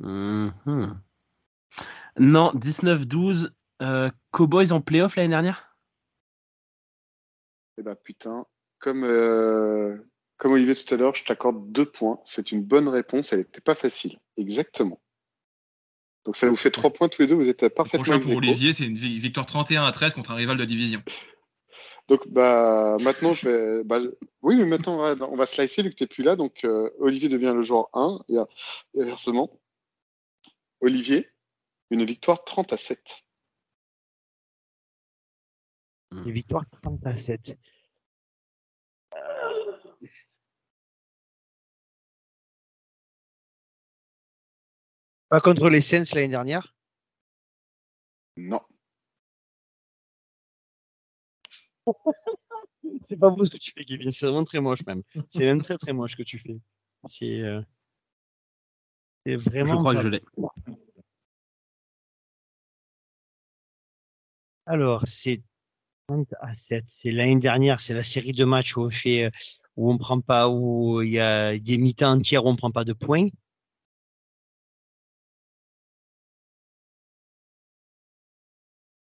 Mhm. 0.00 1.00
Non, 2.18 2.52
19-12. 2.54 3.50
euh, 3.82 4.10
Cowboys 4.32 4.72
en 4.72 4.80
playoff 4.80 5.16
l'année 5.16 5.28
dernière? 5.28 5.76
Eh 7.78 7.82
ben 7.82 7.94
putain, 7.94 8.46
comme, 8.78 9.04
euh, 9.04 9.98
comme 10.38 10.52
Olivier 10.52 10.74
tout 10.74 10.94
à 10.94 10.96
l'heure, 10.96 11.14
je 11.14 11.24
t'accorde 11.24 11.70
deux 11.72 11.84
points. 11.84 12.20
C'est 12.24 12.52
une 12.52 12.62
bonne 12.62 12.88
réponse. 12.88 13.32
Elle 13.32 13.40
n'était 13.40 13.60
pas 13.60 13.74
facile. 13.74 14.18
Exactement. 14.38 15.00
Donc 16.24 16.36
ça 16.36 16.48
vous 16.48 16.56
fait 16.56 16.70
trois 16.70 16.90
points 16.92 17.08
tous 17.08 17.22
les 17.22 17.28
deux. 17.28 17.34
Vous 17.34 17.48
êtes 17.48 17.62
Le 17.62 17.68
parfaitement 17.68 18.02
prochain 18.02 18.16
ex 18.18 18.26
pour. 18.26 18.38
Olivier, 18.38 18.72
c'est 18.72 18.86
une 18.86 18.96
vi- 18.96 19.18
victoire 19.18 19.46
31 19.46 19.84
à 19.84 19.92
13 19.92 20.14
contre 20.14 20.30
un 20.30 20.34
rival 20.36 20.56
de 20.56 20.64
division. 20.64 21.02
Donc 22.08 22.28
bah 22.28 22.96
maintenant 23.02 23.34
je 23.34 23.48
vais 23.48 23.84
bah, 23.84 23.98
oui 24.40 24.54
mais 24.54 24.64
maintenant 24.64 24.94
on 24.94 25.14
va, 25.14 25.26
on 25.28 25.34
va 25.36 25.44
slicer 25.44 25.82
vu 25.82 25.90
que 25.90 25.96
t'es 25.96 26.06
plus 26.06 26.22
là 26.22 26.36
donc 26.36 26.64
euh, 26.64 26.88
Olivier 27.00 27.28
devient 27.28 27.52
le 27.52 27.62
joueur 27.62 27.88
1 27.94 28.20
et, 28.28 28.38
euh, 28.38 28.44
et 28.94 29.02
inversement 29.02 29.50
Olivier 30.80 31.28
une 31.90 32.04
victoire 32.04 32.42
30 32.44 32.72
à 32.72 32.76
7 32.76 33.24
Une 36.12 36.30
victoire 36.32 36.64
30 36.70 37.06
à 37.06 37.16
7. 37.16 37.58
Euh, 39.14 39.80
Pas 45.28 45.40
contre 45.40 45.68
les 45.68 45.80
Saints 45.80 46.04
l'année 46.14 46.28
dernière? 46.28 46.74
non 48.36 48.60
C'est 53.02 53.16
pas 53.16 53.30
beau 53.30 53.42
ce 53.44 53.50
que 53.50 53.56
tu 53.56 53.72
fais, 53.72 53.84
Kevin. 53.84 54.10
C'est 54.10 54.26
vraiment 54.26 54.44
très 54.44 54.60
moche, 54.60 54.84
même. 54.86 55.02
C'est 55.28 55.44
même 55.44 55.60
très 55.62 55.76
très 55.78 55.92
moche 55.92 56.12
ce 56.12 56.16
que 56.16 56.22
tu 56.22 56.38
fais. 56.38 56.58
C'est 57.04 57.42
euh, 57.42 57.60
c'est 59.24 59.36
Je 59.36 59.50
vraiment. 59.50 59.78
crois 59.78 59.92
que 59.94 59.98
pas- 59.98 60.02
je 60.02 60.08
l'ai. 60.08 60.22
Alors, 64.66 65.02
c'est 65.06 65.42
30 66.08 66.28
à 66.40 66.54
7. 66.54 66.84
C'est 66.88 67.10
l'année 67.10 67.38
dernière, 67.40 67.80
c'est 67.80 67.94
la 67.94 68.02
série 68.02 68.32
de 68.32 68.44
matchs 68.44 68.76
où 68.76 68.82
on 68.82 68.90
fait, 68.90 69.24
euh, 69.26 69.30
où 69.76 69.90
on 69.90 69.98
prend 69.98 70.20
pas, 70.20 70.48
où 70.48 71.02
il 71.02 71.10
y 71.10 71.20
a 71.20 71.58
des 71.58 71.78
mi-temps 71.78 72.12
entières 72.12 72.44
où 72.44 72.48
on 72.50 72.56
prend 72.56 72.70
pas 72.72 72.84
de 72.84 72.92
points. 72.92 73.28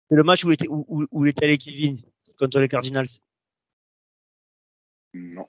C'est 0.09 0.17
le 0.17 0.23
match 0.23 0.45
où 0.45 0.51
il 0.51 0.55
était, 0.55 0.69
où, 0.69 0.85
où, 0.89 1.07
où 1.11 1.27
il 1.27 1.31
était 1.31 1.45
allé 1.45 1.59
Kevin 1.59 2.01
contre 2.39 2.59
les 2.61 2.69
Cardinals. 2.69 3.07
Non. 5.15 5.49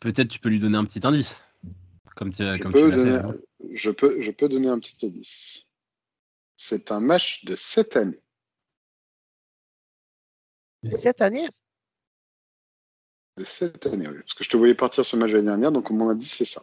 Peut-être 0.00 0.28
tu 0.28 0.38
peux 0.38 0.48
lui 0.48 0.60
donner 0.60 0.78
un 0.78 0.84
petit 0.84 1.04
indice. 1.06 1.44
Comme 2.14 2.30
tu, 2.32 2.42
Je 2.42 2.62
comme 2.62 2.72
peux, 2.72 2.84
tu 2.84 2.90
l'as 2.90 2.96
fait. 2.96 3.04
donner, 3.04 3.18
avant. 3.18 3.34
Je, 3.72 3.90
peux, 3.90 4.20
je 4.20 4.30
peux 4.30 4.48
donner 4.48 4.68
un 4.68 4.78
petit 4.78 5.06
indice. 5.06 5.68
C'est 6.56 6.90
un 6.90 7.00
match 7.00 7.44
de 7.44 7.54
cette 7.54 7.96
année. 7.96 8.20
De 10.82 10.96
Cette 10.96 11.22
année? 11.22 11.48
De 13.36 13.44
cette 13.44 13.86
année, 13.86 14.08
oui. 14.08 14.18
Parce 14.18 14.34
que 14.34 14.44
je 14.44 14.50
te 14.50 14.56
voyais 14.56 14.74
partir 14.74 15.04
ce 15.04 15.16
match 15.16 15.32
l'année 15.32 15.46
dernière, 15.46 15.72
donc 15.72 15.90
on 15.90 15.94
m'en 15.94 16.08
a 16.08 16.14
dit 16.14 16.26
c'est 16.26 16.44
ça. 16.44 16.62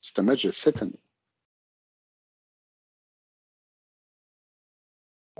C'est 0.00 0.18
un 0.18 0.22
match 0.22 0.44
de 0.44 0.50
cette 0.50 0.82
année. 0.82 1.00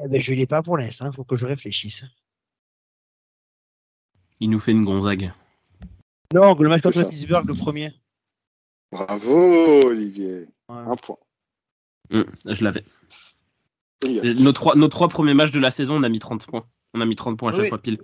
Eh 0.05 0.09
ben, 0.09 0.21
je 0.21 0.35
l'ai 0.35 0.47
pas 0.47 0.63
pour 0.63 0.79
l'instant. 0.79 1.07
Il 1.07 1.15
faut 1.15 1.25
que 1.25 1.37
je 1.37 1.47
réfléchisse. 1.47 2.05
Il 4.41 4.51
nous 4.51 4.59
fait 4.59 4.73
une 4.73 4.85
Gonzague. 4.85 5.33
Non, 6.35 6.55
le 6.55 6.69
match 6.69 6.83
contre. 6.83 7.09
Pittsburgh, 7.09 7.47
le 7.47 7.55
premier. 7.55 7.93
Bravo, 8.91 9.87
Olivier. 9.87 10.49
Un 10.69 10.97
point. 10.97 11.19
Hum, 12.11 12.25
je 12.47 12.65
l'avais. 12.65 12.83
Elliot. 14.05 14.35
Nos 14.43 14.53
trois, 14.53 14.75
nos 14.75 14.89
trois 14.89 15.09
premiers 15.09 15.35
matchs 15.35 15.53
de 15.53 15.61
la 15.61 15.71
saison, 15.71 15.97
on 15.97 16.03
a 16.03 16.09
mis 16.09 16.19
30 16.19 16.47
points. 16.47 16.69
On 16.95 17.01
a 17.01 17.07
mis 17.07 17.15
30 17.15 17.39
points 17.39 17.51
à 17.51 17.53
chaque 17.53 17.63
Oui. 17.63 17.69
fois 17.69 17.79
pile. 17.81 17.99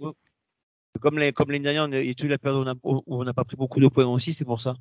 Comme 1.01 1.19
l'année 1.19 1.33
comme 1.33 1.49
dernière, 1.49 1.85
on 1.85 1.93
a, 1.93 2.15
toute 2.15 2.29
la 2.29 2.39
période 2.39 2.79
où 2.83 3.03
on 3.07 3.25
n'a 3.25 3.35
pas 3.35 3.45
pris 3.45 3.57
beaucoup 3.57 3.81
de 3.81 3.89
points 3.89 4.07
aussi, 4.07 4.33
c'est 4.33 4.45
pour 4.45 4.61
ça. 4.61 4.77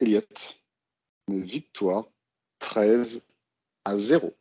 Elliot. 0.00 0.20
Une 1.28 1.44
victoire 1.44 2.06
13 2.58 3.24
à 3.84 3.96
0. 3.96 4.36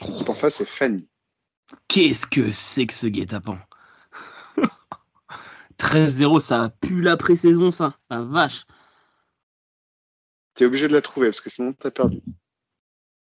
L'équipe 0.00 0.28
en 0.28 0.34
face, 0.34 0.56
c'est 0.56 0.68
Fanny. 0.68 1.06
Qu'est-ce 1.86 2.26
que 2.26 2.50
c'est 2.50 2.86
que 2.86 2.94
ce 2.94 3.06
guet-apens? 3.06 3.58
13-0, 5.80 6.40
ça 6.40 6.64
a 6.64 6.68
pu 6.68 7.00
la 7.00 7.16
pré-saison, 7.16 7.70
ça. 7.70 7.98
La 8.10 8.20
vache. 8.22 8.64
Tu 10.54 10.64
es 10.64 10.66
obligé 10.66 10.88
de 10.88 10.92
la 10.92 11.00
trouver 11.02 11.28
parce 11.28 11.40
que 11.40 11.48
sinon, 11.50 11.72
tu 11.72 11.86
as 11.86 11.90
perdu. 11.90 12.20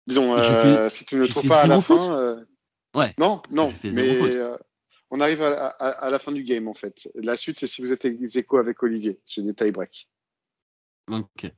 Disons, 0.07 0.36
euh, 0.36 0.90
si 0.90 1.06
tu 1.06 1.15
ne 1.15 1.26
trouves 1.27 1.48
pas 1.48 1.61
à 1.61 1.68
la 1.68 1.80
fin. 1.81 2.15
euh, 2.18 2.44
Ouais. 2.95 3.14
Non, 3.19 3.41
non, 3.52 3.72
mais 3.94 4.19
euh, 4.36 4.57
on 5.11 5.19
arrive 5.22 5.44
à, 5.44 5.68
à- 5.68 5.90
à 6.07 6.10
la 6.10 6.18
fin 6.18 6.31
du 6.31 6.44
game 6.44 6.68
en 6.68 6.73
fait. 6.73 7.07
La 7.15 7.38
suite, 7.38 7.57
c'est 7.60 7.68
si 7.68 7.81
vous 7.84 7.94
êtes 7.94 8.03
ex 8.06 8.36
aequo 8.36 8.57
avec 8.57 8.81
Olivier. 8.81 9.19
J'ai 9.27 9.44
des 9.44 9.53
tie 9.53 9.72
break. 9.72 10.10
Ok. 11.07 11.44
Je 11.44 11.52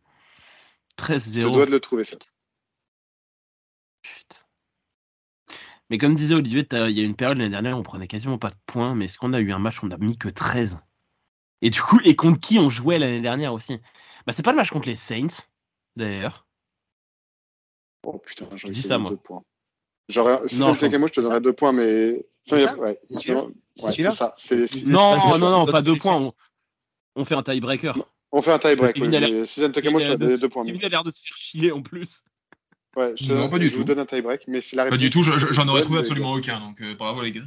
13-0. 0.98 1.52
dois 1.54 1.66
de 1.66 1.72
le 1.72 1.80
trouver, 1.80 2.04
ça. 2.04 2.18
Putain. 4.02 4.38
Mais 5.90 5.98
comme 5.98 6.16
disait 6.16 6.36
Olivier, 6.36 6.66
t'as- 6.68 6.90
il 6.90 6.98
y 6.98 7.02
a 7.02 7.06
une 7.06 7.16
période 7.16 7.38
l'année 7.38 7.50
dernière 7.50 7.78
où 7.78 7.80
on 7.80 7.84
prenait 7.84 8.08
quasiment 8.08 8.38
pas 8.38 8.50
de 8.50 8.56
points, 8.66 8.94
mais 8.94 9.06
est-ce 9.06 9.18
qu'on 9.18 9.34
a 9.34 9.40
eu 9.40 9.52
un 9.54 9.60
match 9.60 9.82
où 9.82 9.86
on 9.88 9.92
a 9.92 9.98
mis 9.98 10.18
que 10.18 10.28
13 10.30 10.78
Et 11.62 11.70
du 11.70 11.82
coup, 11.82 12.00
et 12.04 12.16
contre 12.16 12.40
qui 12.40 12.58
on 12.60 12.70
jouait 12.70 12.98
l'année 13.00 13.22
dernière 13.22 13.54
aussi? 13.54 13.80
Bah, 14.26 14.34
c'est 14.34 14.44
pas 14.44 14.52
le 14.52 14.58
match 14.58 14.70
contre 14.72 14.88
les 14.88 14.96
Saints, 14.96 15.46
d'ailleurs. 15.96 16.46
Oh 18.04 18.18
putain, 18.18 18.48
j'aurais 18.56 18.74
dis 18.74 18.82
ça, 18.82 18.96
deux 18.98 19.04
moi. 19.04 19.12
points. 19.24 19.44
J'aurais, 20.10 20.48
si 20.48 20.60
Non, 20.60 20.74
c'était 20.74 20.90
je- 20.90 20.98
moi, 20.98 21.08
je 21.08 21.14
te 21.14 21.22
donnerais 21.22 21.42
deux 21.42 21.54
points, 21.54 21.72
mais. 21.72 22.26
C'est 22.44 22.62
Ça, 22.62 22.68
ça 22.74 22.78
ouais, 22.80 22.98
C'est 23.04 23.20
sûr 23.20 23.22
sinon- 23.22 23.54
C'est 23.78 23.84
ouais, 23.84 23.92
celui-là? 23.92 24.12
c'est 24.12 24.18
ça. 24.18 24.34
C'est- 24.36 24.68
c'est- 24.68 24.86
Non, 24.88 25.38
non, 25.38 25.50
non, 25.52 25.66
pas 25.68 25.82
deux 25.84 25.96
c'est- 25.96 26.10
On, 26.10 26.34
on 27.16 27.26
fait 27.26 27.36
un 27.36 27.44
tie-breaker. 27.44 27.94
On 28.32 28.42
fait 28.42 28.52
un 28.52 28.60
tie 28.60 28.76
break. 28.76 28.96
Kevin 28.96 29.14
Oui, 29.14 29.20
mais 29.32 29.46
si 29.46 29.60
c'était 29.60 29.90
moi, 29.90 30.02
je 30.02 30.06
te 30.08 30.12
donnerais 30.14 30.36
deux 30.36 30.38
de- 30.40 30.48
points. 30.48 30.66
Kevin 30.66 30.84
a 30.86 30.90
l'air 30.90 31.04
de 31.04 31.12
se 31.12 31.22
faire 31.22 31.36
chier 31.38 31.72
en 31.72 31.82
plus. 31.82 32.24
Ouais, 32.96 33.14
je, 33.16 33.28
te 33.28 33.34
Non, 33.34 33.50
pas 33.50 33.60
du 33.60 33.70
je 33.70 33.76
vous 33.76 33.82
tout. 33.84 33.88
donne 33.88 34.00
un 34.00 34.06
tie 34.06 34.22
break, 34.22 34.48
mais 34.48 34.60
c'est 34.62 34.76
la 34.76 34.86
Pas 34.86 34.98
du 34.98 35.10
tout, 35.10 35.22
je- 35.24 35.32
je- 35.34 35.52
j'en 35.54 35.68
aurais 35.68 35.82
trouvé 35.82 36.00
absolument 36.00 36.34
aucun, 36.34 36.60
donc 36.60 36.82
euh, 36.82 36.96
bravo 36.96 37.22
les 37.22 37.32
gars. 37.32 37.42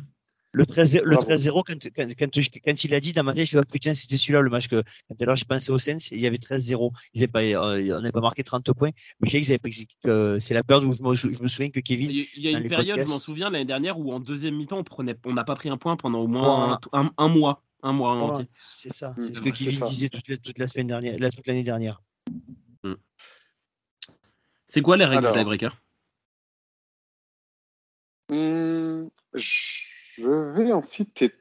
Le 0.56 0.64
13 0.66 0.94
le 0.94 1.16
Bravo. 1.16 1.32
13-0, 1.32 1.64
quand, 1.66 1.74
quand, 1.96 2.08
quand, 2.16 2.40
je- 2.40 2.48
quand 2.64 2.84
il 2.84 2.94
a 2.94 3.00
dit 3.00 3.12
dans 3.12 3.24
ma 3.24 3.32
tête, 3.34 3.38
je 3.38 3.42
me 3.42 3.46
suis 3.46 3.56
dit, 3.56 3.64
ah, 3.68 3.72
putain, 3.72 3.94
c'était 3.94 4.16
celui-là 4.16 4.40
le 4.40 4.50
match 4.50 4.68
que, 4.68 4.82
quand 5.08 5.20
alors 5.20 5.34
j'ai 5.34 5.44
pensé 5.46 5.72
au 5.72 5.80
Sens, 5.80 6.12
il 6.12 6.20
y 6.20 6.28
avait 6.28 6.36
13-0. 6.38 6.92
Ils 7.12 7.22
avaient 7.22 7.26
pas, 7.32 7.42
euh, 7.42 7.96
on 7.96 8.00
n'avait 8.00 8.12
pas 8.12 8.20
marqué 8.20 8.44
30 8.44 8.72
points, 8.72 8.90
mais 9.18 9.28
je 9.28 9.32
sais 9.32 9.40
qu'ils 9.40 9.50
avaient 9.50 9.58
pas, 9.58 9.68
que 10.04 10.38
c'est 10.38 10.54
la 10.54 10.62
période 10.62 10.84
où 10.84 10.94
je 10.96 11.02
me, 11.02 11.34
je 11.34 11.42
me 11.42 11.48
souviens 11.48 11.70
que 11.70 11.80
Kevin, 11.80 12.08
Il 12.12 12.26
y 12.36 12.46
a- 12.48 12.52
une 12.52 12.68
période, 12.68 13.00
je 13.04 13.10
m'en 13.10 13.18
souviens, 13.18 13.50
l'année 13.50 13.64
dernière, 13.64 13.98
où 13.98 14.12
en 14.12 14.20
deuxième 14.20 14.54
mi-temps, 14.54 14.78
on 14.78 14.84
prenait, 14.84 15.16
on 15.24 15.32
n'a 15.34 15.42
pas 15.42 15.56
pris 15.56 15.70
un 15.70 15.76
point 15.76 15.96
pendant 15.96 16.20
au 16.20 16.28
moins 16.28 16.78
un, 16.92 17.00
un- 17.00 17.10
un 17.18 17.28
mois. 17.28 17.62
Un 17.82 17.92
mois 17.92 18.40
c'est 18.64 18.94
ça, 18.94 19.10
Mm, 19.10 19.20
c'est 19.20 19.34
ce 19.34 19.40
que 19.42 19.50
Kevin 19.50 19.78
ça. 19.80 19.86
disait 19.86 20.08
toute 20.08 20.26
la, 20.28 20.36
toute 20.38 20.58
la 20.58 20.68
semaine 20.68 20.86
dernière, 20.86 21.18
la, 21.18 21.30
toute 21.30 21.46
l'année 21.48 21.64
dernière. 21.64 22.00
C'est 24.66 24.80
quoi 24.82 24.96
les 24.96 25.04
règles 25.04 25.18
Alors. 25.18 25.32
du 25.32 25.38
tiebreaker? 25.40 25.76
Hum, 28.30 29.10
je 29.34 29.83
vais 30.18 30.72
en 30.72 30.82
citer 30.82 31.32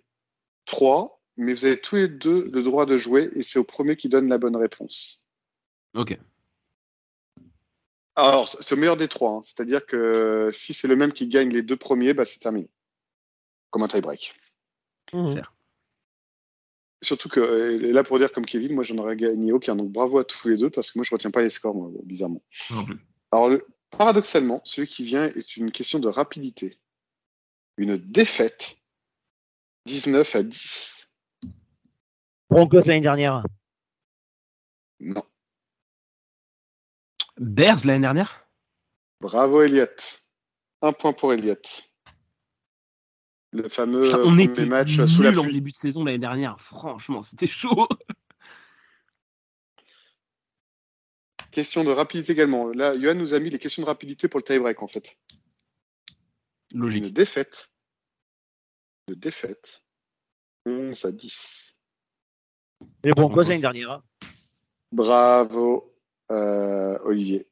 trois, 0.66 1.22
mais 1.38 1.54
vous 1.54 1.66
avez 1.66 1.80
tous 1.80 1.96
les 1.96 2.08
deux 2.08 2.50
le 2.52 2.64
droit 2.64 2.86
de 2.86 2.98
jouer 2.98 3.30
et 3.34 3.42
c'est 3.42 3.60
au 3.60 3.64
premier 3.64 3.96
qui 3.96 4.10
donne 4.10 4.28
la 4.28 4.38
bonne 4.38 4.56
réponse. 4.56 5.28
Ok. 5.94 6.18
Alors, 8.16 8.48
c'est 8.48 8.76
au 8.76 8.78
meilleur 8.78 8.98
des 8.98 9.08
trois, 9.08 9.32
hein. 9.32 9.42
c'est-à-dire 9.42 9.86
que 9.86 10.50
si 10.54 10.74
c'est 10.74 10.88
le 10.88 10.96
même 10.96 11.14
qui 11.14 11.28
gagne 11.28 11.50
les 11.50 11.64
deux 11.64 11.78
premiers, 11.78 12.14
bah, 12.14 12.26
c'est 12.26 12.40
terminé. 12.40 12.70
Comme 13.72 13.84
un 13.84 13.88
tie-break. 13.88 14.36
Faire. 15.12 15.54
Surtout 17.04 17.30
que, 17.30 17.40
euh, 17.40 17.72
et 17.72 17.92
là 17.92 18.04
pour 18.04 18.18
dire 18.18 18.32
comme 18.32 18.46
Kevin, 18.46 18.74
moi 18.74 18.84
j'en 18.84 18.98
aurais 18.98 19.16
gagné 19.16 19.52
aucun, 19.52 19.76
donc 19.76 19.92
bravo 19.92 20.20
à 20.20 20.24
tous 20.24 20.48
les 20.48 20.58
deux 20.58 20.70
parce 20.70 20.90
que 20.90 20.98
moi 20.98 21.04
je 21.04 21.14
retiens 21.14 21.32
pas 21.32 21.42
les 21.42 21.50
scores, 21.50 21.76
moi, 21.76 21.92
bizarrement. 22.04 22.42
Non 22.72 22.86
plus. 22.86 22.98
Alors, 23.32 23.50
le- 23.50 23.68
paradoxalement, 23.92 24.62
celui 24.64 24.88
qui 24.88 25.04
vient 25.04 25.26
est 25.26 25.58
une 25.58 25.72
question 25.72 26.00
de 26.00 26.08
rapidité. 26.08 26.80
Une 27.78 27.98
défaite 27.98 28.78
19 29.86 30.36
à 30.36 30.44
10. 30.44 31.12
Broncos 32.50 32.82
l'année 32.86 33.02
dernière. 33.02 33.44
Non. 35.00 35.24
Bears 37.38 37.86
l'année 37.86 38.02
dernière? 38.02 38.48
Bravo 39.20 39.62
Elliot. 39.64 39.88
Un 40.82 40.94
point 40.94 41.14
pour 41.14 41.34
Elliot. 41.34 41.56
Le 43.52 43.70
fameux 43.70 44.04
Putain, 44.04 44.20
On 44.20 44.24
premier 44.24 44.44
était 44.44 44.66
match 44.66 44.96
sous 45.06 45.22
la 45.22 45.32
nuls 45.32 45.40
en 45.40 45.44
pluie. 45.44 45.54
début 45.54 45.72
de 45.72 45.76
saison 45.76 46.04
l'année 46.04 46.20
dernière. 46.20 46.60
Franchement, 46.60 47.22
c'était 47.24 47.48
chaud. 47.48 47.88
Question 51.52 51.84
de 51.84 51.92
rapidité 51.92 52.34
également. 52.34 52.70
Là, 52.70 53.00
Johan 53.00 53.14
nous 53.14 53.36
a 53.36 53.40
mis 53.40 53.52
les 53.52 53.60
questions 53.60 53.84
de 53.84 53.88
rapidité 53.88 54.28
pour 54.28 54.40
le 54.40 54.44
tie-break 54.44 54.82
en 54.82 54.88
fait. 54.88 55.18
Logique. 56.74 57.06
Une 57.06 57.12
défaite. 57.12 57.70
Une 59.08 59.16
défaite. 59.16 59.84
11 60.66 61.06
à 61.06 61.12
10. 61.12 61.78
Les 63.04 63.12
Broncos 63.12 63.44
l'année 63.44 63.60
dernière. 63.60 63.92
hein. 63.92 64.04
Bravo 64.92 65.94
euh, 66.32 66.98
Olivier. 67.04 67.48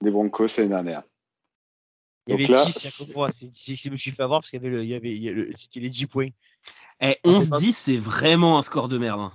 Des 0.00 0.10
Broncos 0.10 0.46
l'année 0.58 0.68
dernière. 0.70 1.02
Il 2.26 2.34
y 2.34 2.36
Donc 2.38 2.50
avait 2.50 2.58
là, 2.58 2.64
10 2.64 2.78
chaque 2.80 3.08
fois. 3.12 3.30
C'est 3.32 3.46
c'est- 3.52 3.76
c'est- 3.76 3.88
je 3.88 3.90
me 3.90 3.96
suis 3.96 4.10
fait 4.12 4.22
avoir 4.22 4.40
parce 4.40 4.50
qu'il 4.50 4.62
y 4.62 4.66
avait 4.66 4.74
le, 4.76 4.82
il 4.84 4.88
y 4.88 4.94
avait, 4.94 5.10
il 5.14 5.22
y 5.22 5.28
a 5.28 5.32
le- 5.32 5.50
c'était 5.56 5.80
les 5.80 5.88
10 5.88 6.06
points. 6.06 6.28
Eh, 7.00 7.18
On 7.24 7.40
fait 7.40 7.46
11-10, 7.48 7.72
c'est 7.76 7.96
vraiment 7.96 8.58
un 8.58 8.62
score 8.62 8.88
de 8.88 8.96
merde. 8.98 9.20
hein. 9.20 9.32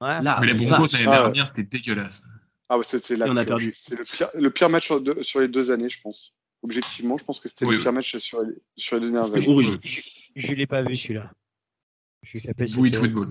Ouais. 0.00 0.22
Là, 0.22 0.38
Mais 0.40 0.46
les. 0.54 0.66
Broncos 0.66 0.86
l'année 0.92 1.04
Ah, 1.08 1.10
ouais. 1.10 1.16
dernière, 1.24 1.46
c'était 1.48 1.64
dégueulasse. 1.64 2.22
Ah, 2.70 2.78
ouais, 2.78 2.84
c'est 2.84 3.10
la 3.16 3.26
on 3.26 3.36
a 3.36 3.44
purge. 3.44 3.46
perdu. 3.64 3.72
C'est 3.74 3.96
le 3.96 4.04
pire, 4.04 4.30
le 4.34 4.50
pire 4.50 4.70
match 4.70 4.90
de- 4.92 5.22
sur 5.22 5.40
les 5.40 5.48
deux 5.48 5.70
années, 5.70 5.88
je 5.90 6.00
pense. 6.00 6.34
Objectivement, 6.62 7.16
je 7.16 7.24
pense 7.24 7.40
que 7.40 7.48
c'était 7.48 7.64
Oui, 7.64 7.72
le 7.72 7.78
oui. 7.78 7.82
pire 7.84 7.92
match 7.92 8.16
sur 8.18 8.42
les, 8.42 8.54
sur 8.76 8.96
les 8.96 9.02
deux 9.02 9.12
dernières 9.12 9.34
années. 9.34 9.48
horrible. 9.48 9.78
Je 10.36 10.52
l'ai 10.54 10.66
pas 10.66 10.82
vu 10.82 10.94
celui-là. 10.96 11.30
Je 12.22 12.38
l'ai 12.38 12.50
appelé 12.50 12.66
Oui, 12.76 12.92
football. 12.92 13.26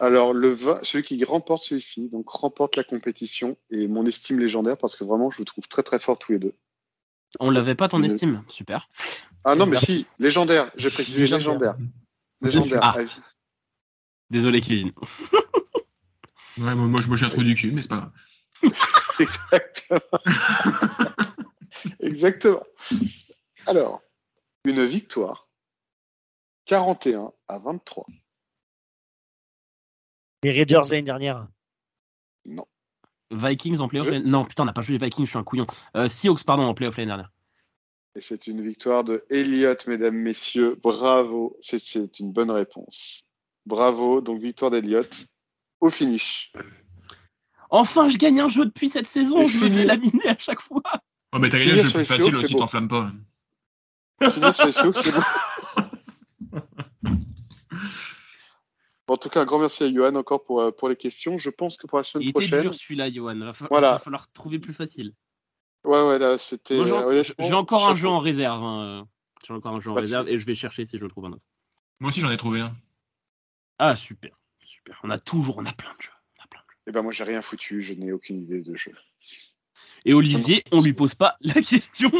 Alors, 0.00 0.32
le 0.32 0.48
vin- 0.50 0.78
celui 0.82 1.04
qui 1.04 1.22
remporte 1.24 1.62
celui-ci, 1.62 2.08
donc 2.08 2.28
remporte 2.28 2.76
la 2.76 2.84
compétition 2.84 3.56
et 3.70 3.86
mon 3.88 4.04
estime 4.06 4.38
légendaire 4.40 4.76
parce 4.76 4.96
que 4.96 5.04
vraiment, 5.04 5.30
je 5.30 5.38
vous 5.38 5.44
trouve 5.44 5.66
très 5.68 5.82
très 5.82 5.98
fort 5.98 6.18
tous 6.18 6.32
les 6.32 6.38
deux. 6.38 6.54
On 7.40 7.50
l'avait 7.50 7.74
pas 7.74 7.88
ton 7.88 8.02
estime? 8.02 8.42
Super. 8.48 8.88
Ah 9.44 9.54
non, 9.54 9.66
mais 9.66 9.72
Merci. 9.72 9.86
si, 9.92 10.06
légendaire, 10.18 10.70
j'ai 10.76 10.90
précisé 10.90 11.22
Légendaire. 11.22 11.76
légendaire. 11.76 11.76
Légendaire, 12.40 12.80
Ah. 12.82 12.98
à 12.98 13.02
vie. 13.02 13.20
Désolé, 14.30 14.60
Kevin. 14.60 14.92
Ouais, 16.58 16.74
moi, 16.74 16.86
moi, 16.86 17.00
je 17.00 17.08
me 17.08 17.16
suis 17.16 17.24
un 17.26 17.30
trou 17.30 17.42
du 17.42 17.54
cul, 17.54 17.70
mais 17.72 17.82
c'est 17.82 17.88
pas 17.88 17.96
grave. 17.96 18.12
Exactement. 19.20 20.00
Exactement. 22.00 22.62
Alors, 23.66 24.00
une 24.64 24.84
victoire 24.84 25.48
41 26.66 27.32
à 27.48 27.58
23. 27.58 28.06
Les 30.44 30.52
Raiders 30.52 30.82
l'année 30.90 31.02
dernière. 31.02 31.48
Non. 32.44 32.66
Vikings 33.30 33.80
en 33.80 33.88
playoff. 33.88 34.06
Je- 34.06 34.12
Non, 34.12 34.44
putain, 34.44 34.62
on 34.62 34.66
n'a 34.66 34.72
pas 34.72 34.82
joué 34.82 34.96
les 34.98 35.04
Vikings, 35.04 35.26
je 35.26 35.30
suis 35.30 35.38
un 35.38 35.44
couillon. 35.44 35.66
Euh, 35.96 36.08
Seahawks, 36.08 36.44
pardon, 36.44 36.64
en 36.64 36.74
playoff 36.74 36.96
l'année 36.96 37.08
dernière. 37.08 37.32
Et 38.14 38.20
c'est 38.20 38.46
une 38.46 38.62
victoire 38.62 39.04
de 39.04 39.24
Elliott, 39.30 39.86
mesdames, 39.86 40.14
messieurs. 40.16 40.76
Bravo. 40.82 41.56
C'est- 41.60 42.20
une 42.20 42.32
bonne 42.32 42.50
réponse. 42.50 43.30
Bravo. 43.66 44.20
Donc, 44.20 44.40
victoire 44.40 44.70
d'Elliott 44.70 45.26
au 45.80 45.90
finish. 45.90 46.52
Enfin, 47.70 48.08
je 48.08 48.16
gagne 48.16 48.40
un 48.40 48.48
jeu 48.48 48.64
depuis 48.64 48.88
cette 48.88 49.06
saison, 49.06 49.40
Et 49.40 49.46
je 49.46 49.58
me 49.58 49.64
fini. 49.64 49.76
fais 49.78 49.84
laminer 49.84 50.28
à 50.28 50.38
chaque 50.38 50.60
fois. 50.62 50.82
Oh, 51.32 51.38
mais 51.38 51.48
t'as 51.50 51.58
gagné 51.58 51.74
le 51.74 51.82
jeu 51.84 51.92
plus 51.92 52.04
facile 52.04 52.34
aussi, 52.36 52.54
t'enflamme 52.56 52.88
pas. 52.88 53.10
Finir 54.30 54.54
sur 54.54 54.72
c'est 54.72 55.12
bon. 55.14 55.20
En 59.10 59.16
tout 59.16 59.28
cas, 59.30 59.40
un 59.40 59.44
grand 59.46 59.58
merci 59.58 59.84
à 59.84 59.92
Johan 59.92 60.14
encore 60.16 60.44
pour, 60.44 60.60
euh, 60.60 60.70
pour 60.70 60.88
les 60.88 60.96
questions. 60.96 61.38
Je 61.38 61.48
pense 61.50 61.76
que 61.78 61.86
pour 61.86 61.96
la 61.98 62.04
semaine 62.04 62.22
Il 62.24 62.28
était 62.30 62.40
prochaine. 62.40 62.62
dur 62.62 62.74
celui-là, 62.74 63.10
Johan. 63.10 63.38
Va, 63.38 63.52
Voilà. 63.70 63.92
va 63.92 63.98
falloir 63.98 64.30
trouver 64.32 64.58
plus 64.58 64.74
facile. 64.74 65.14
Ouais, 65.84 66.02
ouais, 66.06 66.18
là, 66.18 66.36
c'était. 66.36 66.84
J'ai- 66.84 67.54
encore 67.54 67.88
un 67.88 67.94
jeu 67.94 68.08
en 68.08 68.18
réserve. 68.18 68.62
hein. 68.62 69.06
J'ai 69.46 69.54
encore 69.54 69.74
un 69.76 69.80
jeu 69.80 69.90
en 69.90 69.94
Pas 69.94 70.00
réserve 70.02 70.28
et 70.28 70.38
je 70.38 70.44
vais 70.44 70.54
chercher 70.54 70.84
si 70.84 70.98
je 70.98 71.06
trouve 71.06 71.24
un 71.26 71.32
autre. 71.32 71.44
Moi 72.00 72.08
aussi, 72.08 72.20
j'en 72.20 72.30
ai 72.30 72.36
trouvé 72.36 72.60
un. 72.60 72.72
Ah, 73.78 73.96
super. 73.96 74.36
Super. 74.64 75.00
On 75.04 75.10
a 75.10 75.18
toujours, 75.18 75.56
on 75.58 75.64
a 75.64 75.72
plein 75.72 75.94
de 75.96 76.02
jeux. 76.02 76.10
On 76.38 76.44
a 76.44 76.46
plein 76.48 76.60
de 76.60 76.64
jeux. 76.70 76.76
Eh 76.88 76.92
ben, 76.92 77.02
moi, 77.02 77.12
j'ai 77.12 77.24
rien 77.24 77.40
foutu. 77.40 77.80
Je 77.80 77.94
n'ai 77.94 78.12
aucune 78.12 78.36
idée 78.38 78.60
de 78.60 78.74
jeu. 78.74 78.92
Et 80.04 80.14
Olivier, 80.14 80.64
on 80.72 80.80
lui 80.80 80.92
pose 80.92 81.14
pas 81.14 81.36
la 81.40 81.54
question. 81.62 82.10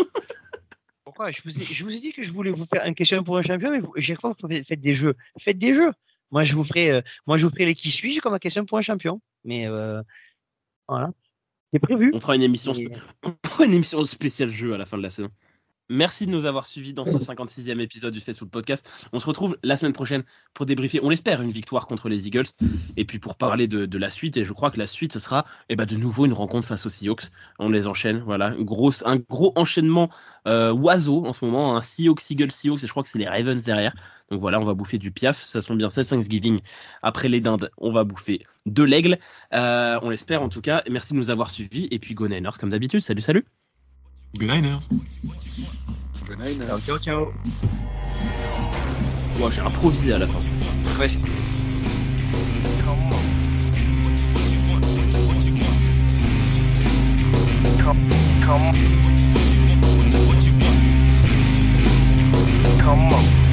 Pourquoi? 1.05 1.30
Je 1.30 1.40
vous, 1.44 1.60
ai, 1.60 1.64
je 1.64 1.84
vous 1.84 1.94
ai 1.96 2.00
dit 2.00 2.12
que 2.12 2.22
je 2.22 2.32
voulais 2.32 2.50
vous 2.50 2.66
faire 2.66 2.84
une 2.86 2.94
question 2.94 3.22
pour 3.22 3.38
un 3.38 3.42
champion, 3.42 3.70
mais 3.70 3.80
vous, 3.80 3.92
chaque 3.98 4.20
fois 4.20 4.34
vous 4.40 4.48
faites 4.64 4.80
des 4.80 4.94
jeux. 4.94 5.14
Faites 5.38 5.59
des 5.59 5.74
jeux. 5.74 5.92
Moi, 6.30 6.44
je 6.44 6.55
vous 6.55 6.64
ferai, 6.64 6.90
euh, 6.90 7.00
moi, 7.26 7.38
je 7.38 7.46
vous 7.46 7.50
ferai 7.50 7.64
les 7.64 7.74
qui 7.74 7.90
suis-je 7.90 8.20
comme 8.20 8.38
question 8.38 8.64
pour 8.66 8.76
un 8.78 8.82
champion. 8.82 9.20
Mais 9.44 9.66
euh, 9.66 10.02
voilà, 10.86 11.10
c'est 11.72 11.78
prévu. 11.78 12.10
On 12.14 12.20
fera 12.20 12.36
une 12.36 12.42
émission, 12.42 12.74
Et- 12.74 12.90
on 13.24 13.34
fera 13.48 13.64
une 13.64 13.72
émission 13.74 14.02
spéciale 14.05 14.50
jeu 14.50 14.74
à 14.74 14.78
la 14.78 14.84
fin 14.84 14.98
de 14.98 15.02
la 15.02 15.10
saison. 15.10 15.30
Merci 15.90 16.27
de 16.27 16.31
nous 16.31 16.44
avoir 16.44 16.66
suivis 16.66 16.93
dans 16.93 17.06
ce 17.06 17.16
56e 17.16 17.81
épisode 17.81 18.12
du 18.12 18.20
Facebook 18.20 18.51
Podcast. 18.51 18.89
On 19.15 19.20
se 19.20 19.27
retrouve 19.27 19.56
la 19.62 19.74
semaine 19.77 19.94
prochaine 19.94 20.23
pour 20.52 20.66
débriefer, 20.66 21.01
on 21.02 21.09
l'espère, 21.09 21.40
une 21.40 21.51
victoire 21.51 21.86
contre 21.86 22.10
les 22.10 22.27
Eagles. 22.27 22.48
Et 22.98 23.06
puis 23.06 23.19
pour 23.19 23.36
parler 23.36 23.69
de, 23.69 23.98
la 23.98 24.10
suite. 24.10 24.36
Et 24.36 24.44
je 24.44 24.52
crois 24.52 24.70
que 24.70 24.78
la 24.78 24.86
suite, 24.86 25.15
ce 25.15 25.19
sera 25.19 25.47
eh 25.70 25.77
ben, 25.77 25.86
de 25.86 25.97
nouveau 25.97 26.27
une 26.27 26.35
rencontre 26.35 26.69
face 26.69 26.85
aux 26.85 26.90
Seahawks. 26.90 27.31
On 27.59 27.70
les 27.70 27.86
enchaîne. 27.86 28.19
Voilà. 28.19 28.55
Grosse, 28.59 29.02
un 29.06 29.16
gros 29.16 29.52
enchaînement 29.56 30.10
euh, 30.47 30.73
oiseau 30.73 31.24
en 31.24 31.32
ce 31.32 31.44
moment. 31.44 31.74
Un 31.77 31.81
Seahawks, 31.81 32.31
Eagles, 32.31 32.51
Seahawks. 32.51 32.85
Et 32.85 32.86
je 32.86 32.90
crois 32.90 33.02
que 33.02 33.09
c'est 33.09 33.19
les 33.19 33.28
Ravens 33.28 33.65
derrière. 33.65 33.94
Donc 34.31 34.40
voilà, 34.40 34.60
on 34.60 34.65
va 34.65 34.74
bouffer 34.74 34.98
du 34.98 35.10
piaf. 35.10 35.43
Ça 35.43 35.62
sent 35.62 35.74
bien, 35.77 35.89
c'est 35.89 36.05
Thanksgiving. 36.05 36.60
Après 37.02 37.28
les 37.28 37.40
dindes, 37.40 37.70
on 37.78 37.93
va 37.93 38.05
bouffer 38.05 38.44
de 38.66 38.82
l'aigle. 38.82 39.19
Euh, 39.55 39.98
on 40.02 40.10
l'espère 40.10 40.43
en 40.43 40.51
tout 40.51 40.60
cas. 40.60 40.82
Merci 40.90 41.15
de 41.15 41.19
nous 41.19 41.31
avoir 41.31 41.51
suivis. 41.51 41.89
Et 41.90 41.98
puis 41.98 42.15
Go 42.15 42.28
Niners 42.28 42.59
comme 42.60 42.69
d'habitude. 42.69 43.01
Salut, 43.01 43.23
salut. 43.23 43.47
Good 44.36 44.48
Niners. 44.48 44.88
Good 46.26 46.38
night, 46.38 46.59
Ciao, 46.84 46.98
ciao. 46.98 47.32
Wow, 49.40 49.50
J'ai 49.50 49.60
improvisé 49.60 50.12
à 50.12 50.18
la 50.18 50.26
fin. 50.26 50.38
Ouais, 51.00 51.09
c'est- 51.09 51.26
Come 62.80 63.12
on. 63.12 63.47